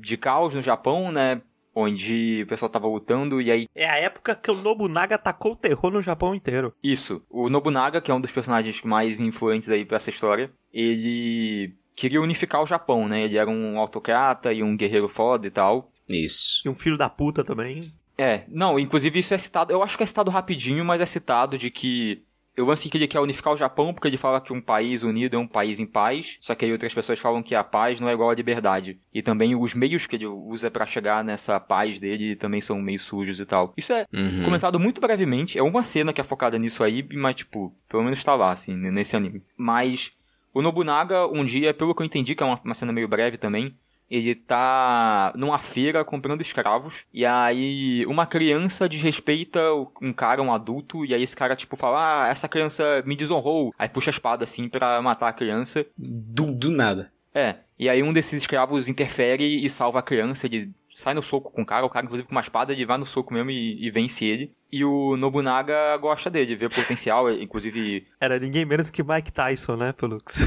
de 0.00 0.16
caos 0.16 0.54
no 0.54 0.62
Japão, 0.62 1.10
né? 1.10 1.40
Onde 1.78 2.42
o 2.42 2.46
pessoal 2.46 2.70
tava 2.70 2.88
lutando 2.88 3.38
e 3.38 3.50
aí 3.50 3.66
É 3.74 3.86
a 3.86 3.98
época 3.98 4.34
que 4.34 4.50
o 4.50 4.54
Nobunaga 4.54 5.16
atacou 5.16 5.52
o 5.52 5.56
terror 5.56 5.90
no 5.90 6.02
Japão 6.02 6.34
inteiro. 6.34 6.74
Isso. 6.82 7.22
O 7.28 7.50
Nobunaga, 7.50 8.00
que 8.00 8.10
é 8.10 8.14
um 8.14 8.20
dos 8.20 8.32
personagens 8.32 8.80
mais 8.80 9.20
influentes 9.20 9.68
aí 9.68 9.84
pra 9.84 9.98
essa 9.98 10.08
história, 10.08 10.50
ele 10.72 11.74
queria 11.94 12.22
unificar 12.22 12.62
o 12.62 12.66
Japão, 12.66 13.06
né? 13.06 13.24
Ele 13.24 13.36
era 13.36 13.50
um 13.50 13.78
autocrata 13.78 14.54
e 14.54 14.62
um 14.62 14.74
guerreiro 14.74 15.06
foda 15.06 15.46
e 15.46 15.50
tal. 15.50 15.92
Isso. 16.08 16.62
E 16.64 16.68
um 16.70 16.74
filho 16.74 16.96
da 16.96 17.10
puta 17.10 17.44
também. 17.44 17.92
É, 18.18 18.44
não, 18.48 18.78
inclusive 18.78 19.18
isso 19.18 19.34
é 19.34 19.38
citado, 19.38 19.70
eu 19.70 19.82
acho 19.82 19.96
que 19.96 20.02
é 20.02 20.06
citado 20.06 20.30
rapidinho, 20.30 20.82
mas 20.82 21.02
é 21.02 21.06
citado 21.06 21.58
de 21.58 21.70
que 21.70 22.24
o 22.58 22.64
lance 22.64 22.88
que 22.88 22.96
ele 22.96 23.06
quer 23.06 23.20
unificar 23.20 23.52
o 23.52 23.56
Japão 23.56 23.92
porque 23.92 24.08
ele 24.08 24.16
fala 24.16 24.40
que 24.40 24.52
um 24.52 24.60
país 24.60 25.02
unido 25.02 25.36
é 25.36 25.38
um 25.38 25.46
país 25.46 25.78
em 25.78 25.86
paz, 25.86 26.38
só 26.40 26.54
que 26.54 26.64
aí 26.64 26.72
outras 26.72 26.94
pessoas 26.94 27.18
falam 27.18 27.42
que 27.42 27.54
a 27.54 27.62
paz 27.62 28.00
não 28.00 28.08
é 28.08 28.12
igual 28.12 28.30
à 28.30 28.34
liberdade. 28.34 28.98
E 29.12 29.20
também 29.22 29.54
os 29.54 29.74
meios 29.74 30.06
que 30.06 30.16
ele 30.16 30.26
usa 30.26 30.70
pra 30.70 30.86
chegar 30.86 31.22
nessa 31.24 31.58
paz 31.60 32.00
dele 32.00 32.34
também 32.36 32.60
são 32.60 32.80
meio 32.80 32.98
sujos 32.98 33.40
e 33.40 33.46
tal. 33.46 33.72
Isso 33.76 33.92
é 33.92 34.06
Uhum. 34.12 34.42
comentado 34.44 34.80
muito 34.80 35.00
brevemente. 35.00 35.58
É 35.58 35.62
uma 35.62 35.82
cena 35.84 36.12
que 36.12 36.20
é 36.20 36.24
focada 36.24 36.58
nisso 36.58 36.82
aí, 36.82 37.06
mas, 37.14 37.36
tipo, 37.36 37.74
pelo 37.88 38.02
menos 38.02 38.22
tá 38.24 38.34
lá, 38.34 38.52
assim, 38.52 38.74
nesse 38.74 39.16
anime. 39.16 39.42
Mas 39.56 40.12
o 40.54 40.62
Nobunaga, 40.62 41.26
um 41.26 41.44
dia, 41.44 41.74
pelo 41.74 41.94
que 41.94 42.00
eu 42.02 42.06
entendi, 42.06 42.34
que 42.34 42.42
é 42.42 42.46
uma, 42.46 42.58
uma 42.64 42.74
cena 42.74 42.92
meio 42.92 43.06
breve 43.08 43.36
também, 43.36 43.74
ele 44.10 44.34
tá 44.34 45.32
numa 45.36 45.58
feira 45.58 46.04
comprando 46.04 46.40
escravos, 46.40 47.04
e 47.12 47.24
aí 47.24 48.04
uma 48.06 48.26
criança 48.26 48.88
desrespeita 48.88 49.60
um 50.00 50.12
cara, 50.12 50.42
um 50.42 50.52
adulto, 50.52 51.04
e 51.04 51.14
aí 51.14 51.22
esse 51.22 51.36
cara, 51.36 51.56
tipo, 51.56 51.76
fala, 51.76 52.24
ah, 52.24 52.28
essa 52.28 52.48
criança 52.48 53.02
me 53.04 53.16
desonrou, 53.16 53.74
aí 53.78 53.88
puxa 53.88 54.10
a 54.10 54.12
espada, 54.12 54.44
assim, 54.44 54.68
para 54.68 55.00
matar 55.02 55.28
a 55.28 55.32
criança. 55.32 55.86
Do, 55.96 56.52
do 56.52 56.70
nada. 56.70 57.12
É, 57.34 57.56
e 57.78 57.88
aí 57.88 58.02
um 58.02 58.14
desses 58.14 58.40
escravos 58.40 58.88
interfere 58.88 59.44
e 59.64 59.68
salva 59.68 59.98
a 59.98 60.02
criança, 60.02 60.46
ele 60.46 60.72
sai 60.96 61.12
no 61.12 61.22
soco 61.22 61.52
com 61.52 61.60
o 61.60 61.66
cara, 61.66 61.84
o 61.84 61.90
cara 61.90 62.06
inclusive 62.06 62.26
com 62.26 62.34
uma 62.34 62.40
espada, 62.40 62.72
ele 62.72 62.86
vai 62.86 62.96
no 62.96 63.04
soco 63.04 63.34
mesmo 63.34 63.50
e, 63.50 63.86
e 63.86 63.90
vence 63.90 64.24
ele. 64.24 64.50
E 64.72 64.82
o 64.82 65.14
Nobunaga 65.14 65.94
gosta 65.98 66.30
dele, 66.30 66.56
vê 66.56 66.70
potencial, 66.70 67.30
inclusive... 67.38 68.06
Era 68.18 68.38
ninguém 68.38 68.64
menos 68.64 68.90
que 68.90 69.02
Mike 69.02 69.30
Tyson, 69.30 69.76
né, 69.76 69.92
Pelux? 69.92 70.40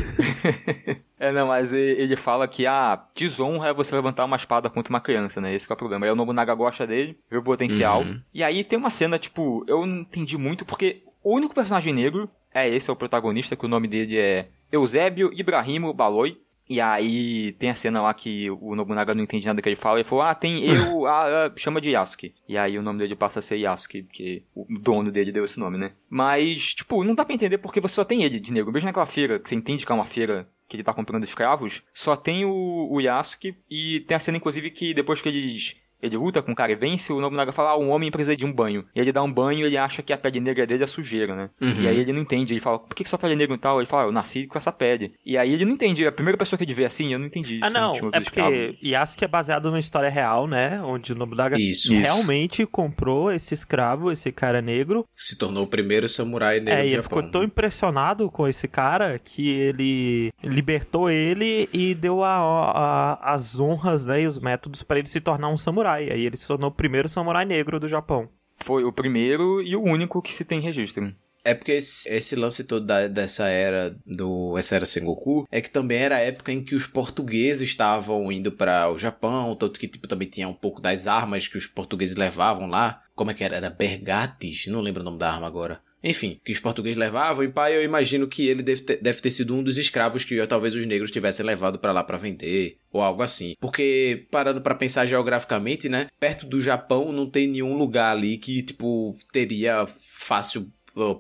é, 1.19 1.31
não, 1.31 1.49
mas 1.49 1.71
ele 1.71 2.15
fala 2.15 2.47
que 2.47 2.65
a 2.65 2.93
ah, 2.93 3.05
desonra 3.13 3.69
é 3.69 3.73
você 3.73 3.93
levantar 3.93 4.25
uma 4.25 4.37
espada 4.37 4.71
contra 4.71 4.91
uma 4.91 4.99
criança, 4.99 5.39
né, 5.39 5.53
esse 5.53 5.71
é 5.71 5.73
o 5.73 5.77
problema. 5.77 6.07
Aí 6.07 6.11
o 6.11 6.15
Nobunaga 6.15 6.55
gosta 6.55 6.87
dele, 6.87 7.15
vê 7.29 7.37
o 7.37 7.43
potencial. 7.43 8.01
Uhum. 8.01 8.19
E 8.33 8.43
aí 8.43 8.63
tem 8.63 8.79
uma 8.79 8.89
cena, 8.89 9.19
tipo, 9.19 9.63
eu 9.67 9.85
não 9.85 9.99
entendi 9.99 10.35
muito, 10.35 10.65
porque 10.65 11.03
o 11.23 11.35
único 11.35 11.53
personagem 11.53 11.93
negro 11.93 12.27
é 12.51 12.67
esse, 12.67 12.89
é 12.89 12.93
o 12.93 12.95
protagonista, 12.95 13.55
que 13.55 13.65
o 13.65 13.69
nome 13.69 13.87
dele 13.87 14.17
é 14.17 14.47
Eusébio 14.71 15.31
Ibrahimo 15.31 15.93
Baloi. 15.93 16.39
E 16.69 16.79
aí 16.79 17.53
tem 17.53 17.71
a 17.71 17.75
cena 17.75 17.99
lá 17.99 18.13
que 18.13 18.49
o 18.51 18.75
Nobunaga 18.75 19.15
não 19.15 19.23
entende 19.23 19.47
nada 19.47 19.59
que 19.59 19.67
ele 19.67 19.75
fala. 19.75 19.97
Ele 19.97 20.07
falou, 20.07 20.23
ah, 20.23 20.35
tem 20.35 20.63
eu, 20.63 21.05
ah, 21.07 21.47
ah, 21.47 21.51
chama 21.55 21.81
de 21.81 21.89
Yasuke. 21.89 22.35
E 22.47 22.57
aí 22.57 22.77
o 22.77 22.83
nome 22.83 22.99
dele 22.99 23.15
passa 23.15 23.39
a 23.39 23.41
ser 23.41 23.57
Yasuke, 23.57 24.03
porque 24.03 24.43
o 24.53 24.67
dono 24.69 25.11
dele 25.11 25.31
deu 25.31 25.43
esse 25.43 25.59
nome, 25.59 25.79
né? 25.79 25.93
Mas, 26.07 26.75
tipo, 26.75 27.03
não 27.03 27.15
dá 27.15 27.25
pra 27.25 27.33
entender 27.33 27.57
porque 27.57 27.81
você 27.81 27.95
só 27.95 28.03
tem 28.03 28.23
ele 28.23 28.39
de 28.39 28.53
negro. 28.53 28.71
Mesmo 28.71 28.85
naquela 28.85 29.07
feira, 29.07 29.39
que 29.39 29.49
você 29.49 29.55
entende 29.55 29.83
que 29.83 29.91
é 29.91 29.95
uma 29.95 30.05
feira 30.05 30.47
que 30.67 30.75
ele 30.75 30.83
tá 30.83 30.93
comprando 30.93 31.23
escravos, 31.23 31.81
só 31.91 32.15
tem 32.15 32.45
o, 32.45 32.87
o 32.91 33.01
Yasuke. 33.01 33.55
E 33.67 34.01
tem 34.01 34.15
a 34.15 34.19
cena, 34.19 34.37
inclusive, 34.37 34.69
que 34.69 34.93
depois 34.93 35.23
que 35.23 35.29
eles 35.29 35.75
ele 36.01 36.17
luta 36.17 36.41
com 36.41 36.51
o 36.51 36.55
cara 36.55 36.71
e 36.71 36.75
vence, 36.75 37.11
o 37.11 37.19
Nobunaga 37.19 37.51
fala, 37.51 37.71
ah, 37.71 37.77
um 37.77 37.89
homem 37.89 38.11
precisa 38.11 38.35
de 38.35 38.45
um 38.45 38.53
banho. 38.53 38.85
E 38.95 38.99
ele 38.99 39.11
dá 39.11 39.21
um 39.21 39.31
banho 39.31 39.59
e 39.59 39.63
ele 39.63 39.77
acha 39.77 40.01
que 40.01 40.13
a 40.13 40.17
pele 40.17 40.39
negra 40.39 40.65
dele 40.65 40.83
é 40.83 40.87
sujeira, 40.87 41.35
né? 41.35 41.49
Uhum. 41.61 41.81
E 41.81 41.87
aí 41.87 41.99
ele 41.99 42.13
não 42.13 42.21
entende, 42.21 42.53
ele 42.53 42.61
fala, 42.61 42.79
por 42.79 42.95
que, 42.95 43.03
que 43.03 43.09
sua 43.09 43.19
pele 43.19 43.33
é 43.33 43.35
negra 43.35 43.55
e 43.55 43.59
tal? 43.59 43.79
Ele 43.79 43.87
fala, 43.87 44.03
eu 44.03 44.11
nasci 44.11 44.47
com 44.47 44.57
essa 44.57 44.71
pele. 44.71 45.13
E 45.25 45.37
aí 45.37 45.53
ele 45.53 45.65
não 45.65 45.73
entende, 45.73 46.05
a 46.05 46.11
primeira 46.11 46.37
pessoa 46.37 46.57
que 46.57 46.63
ele 46.63 46.73
vê 46.73 46.85
assim, 46.85 47.11
eu 47.13 47.19
não 47.19 47.25
entendi. 47.25 47.59
Ah, 47.61 47.69
não, 47.69 47.95
é 48.13 48.19
porque 48.19 48.77
Yasuke 48.83 49.25
é 49.25 49.27
baseado 49.27 49.65
numa 49.65 49.79
história 49.79 50.09
real, 50.09 50.47
né? 50.47 50.81
Onde 50.83 51.13
o 51.13 51.15
Nobunaga 51.15 51.57
Isso. 51.59 51.91
realmente 51.91 52.65
comprou 52.65 53.31
esse 53.31 53.53
escravo, 53.53 54.11
esse 54.11 54.31
cara 54.31 54.61
negro. 54.61 55.05
Se 55.15 55.37
tornou 55.37 55.63
o 55.63 55.67
primeiro 55.67 56.07
samurai 56.07 56.59
negro 56.59 56.73
É, 56.73 56.87
e 56.87 56.93
ele 56.93 57.01
ficou 57.01 57.23
tão 57.23 57.43
impressionado 57.43 58.29
com 58.31 58.47
esse 58.47 58.67
cara 58.67 59.19
que 59.19 59.49
ele 59.49 60.31
libertou 60.43 61.09
ele 61.09 61.67
e 61.73 61.93
deu 61.93 62.23
a, 62.23 62.37
a, 62.37 63.33
as 63.33 63.59
honras, 63.59 64.05
né, 64.05 64.21
e 64.21 64.27
os 64.27 64.39
métodos 64.39 64.83
para 64.83 64.99
ele 64.99 65.07
se 65.07 65.19
tornar 65.19 65.49
um 65.49 65.57
samurai. 65.57 65.88
Aí 65.95 66.25
ele 66.25 66.37
se 66.37 66.47
tornou 66.47 66.69
o 66.69 66.73
primeiro 66.73 67.09
samurai 67.09 67.45
negro 67.45 67.79
do 67.79 67.87
Japão. 67.87 68.29
Foi 68.57 68.83
o 68.83 68.91
primeiro 68.91 69.61
e 69.61 69.75
o 69.75 69.83
único 69.83 70.21
que 70.21 70.33
se 70.33 70.45
tem 70.45 70.59
registro. 70.59 71.13
É 71.43 71.53
porque 71.53 71.71
esse, 71.71 72.09
esse, 72.09 72.35
lance 72.35 72.65
todo 72.65 72.85
da, 72.85 73.07
dessa 73.07 73.47
era 73.47 73.95
do 74.05 74.57
essa 74.57 74.75
era 74.75 74.85
Sengoku 74.85 75.47
é 75.49 75.61
que 75.61 75.71
também 75.71 75.97
era 75.97 76.17
a 76.17 76.19
época 76.19 76.51
em 76.51 76.63
que 76.63 76.75
os 76.75 76.85
portugueses 76.85 77.67
estavam 77.69 78.29
indo 78.31 78.51
para 78.51 78.91
o 78.91 78.97
Japão, 78.97 79.55
tanto 79.55 79.79
que 79.79 79.87
tipo 79.87 80.07
também 80.07 80.27
tinha 80.27 80.47
um 80.47 80.53
pouco 80.53 80.81
das 80.81 81.07
armas 81.07 81.47
que 81.47 81.57
os 81.57 81.65
portugueses 81.65 82.17
levavam 82.17 82.67
lá. 82.67 83.01
Como 83.15 83.31
é 83.31 83.33
que 83.33 83.43
era? 83.43 83.55
Era 83.55 83.69
Bergates, 83.69 84.67
não 84.67 84.81
lembro 84.81 85.01
o 85.01 85.05
nome 85.05 85.17
da 85.17 85.31
arma 85.31 85.47
agora. 85.47 85.81
Enfim, 86.03 86.39
que 86.43 86.51
os 86.51 86.59
portugueses 86.59 86.97
levavam, 86.97 87.43
e 87.43 87.49
pai, 87.49 87.75
eu 87.75 87.83
imagino 87.83 88.27
que 88.27 88.47
ele 88.47 88.63
deve 88.63 88.81
ter, 88.81 89.01
deve 89.01 89.21
ter 89.21 89.31
sido 89.31 89.55
um 89.55 89.61
dos 89.61 89.77
escravos 89.77 90.23
que 90.23 90.45
talvez 90.47 90.75
os 90.75 90.85
negros 90.85 91.11
tivessem 91.11 91.45
levado 91.45 91.77
para 91.77 91.91
lá 91.91 92.03
para 92.03 92.17
vender, 92.17 92.77
ou 92.91 93.01
algo 93.01 93.21
assim. 93.21 93.55
Porque, 93.59 94.25
parando 94.31 94.61
para 94.61 94.75
pensar 94.75 95.05
geograficamente, 95.05 95.89
né, 95.89 96.07
perto 96.19 96.45
do 96.45 96.61
Japão 96.61 97.11
não 97.11 97.29
tem 97.29 97.47
nenhum 97.47 97.77
lugar 97.77 98.15
ali 98.15 98.37
que, 98.37 98.61
tipo, 98.61 99.15
teria 99.31 99.85
fácil 100.11 100.71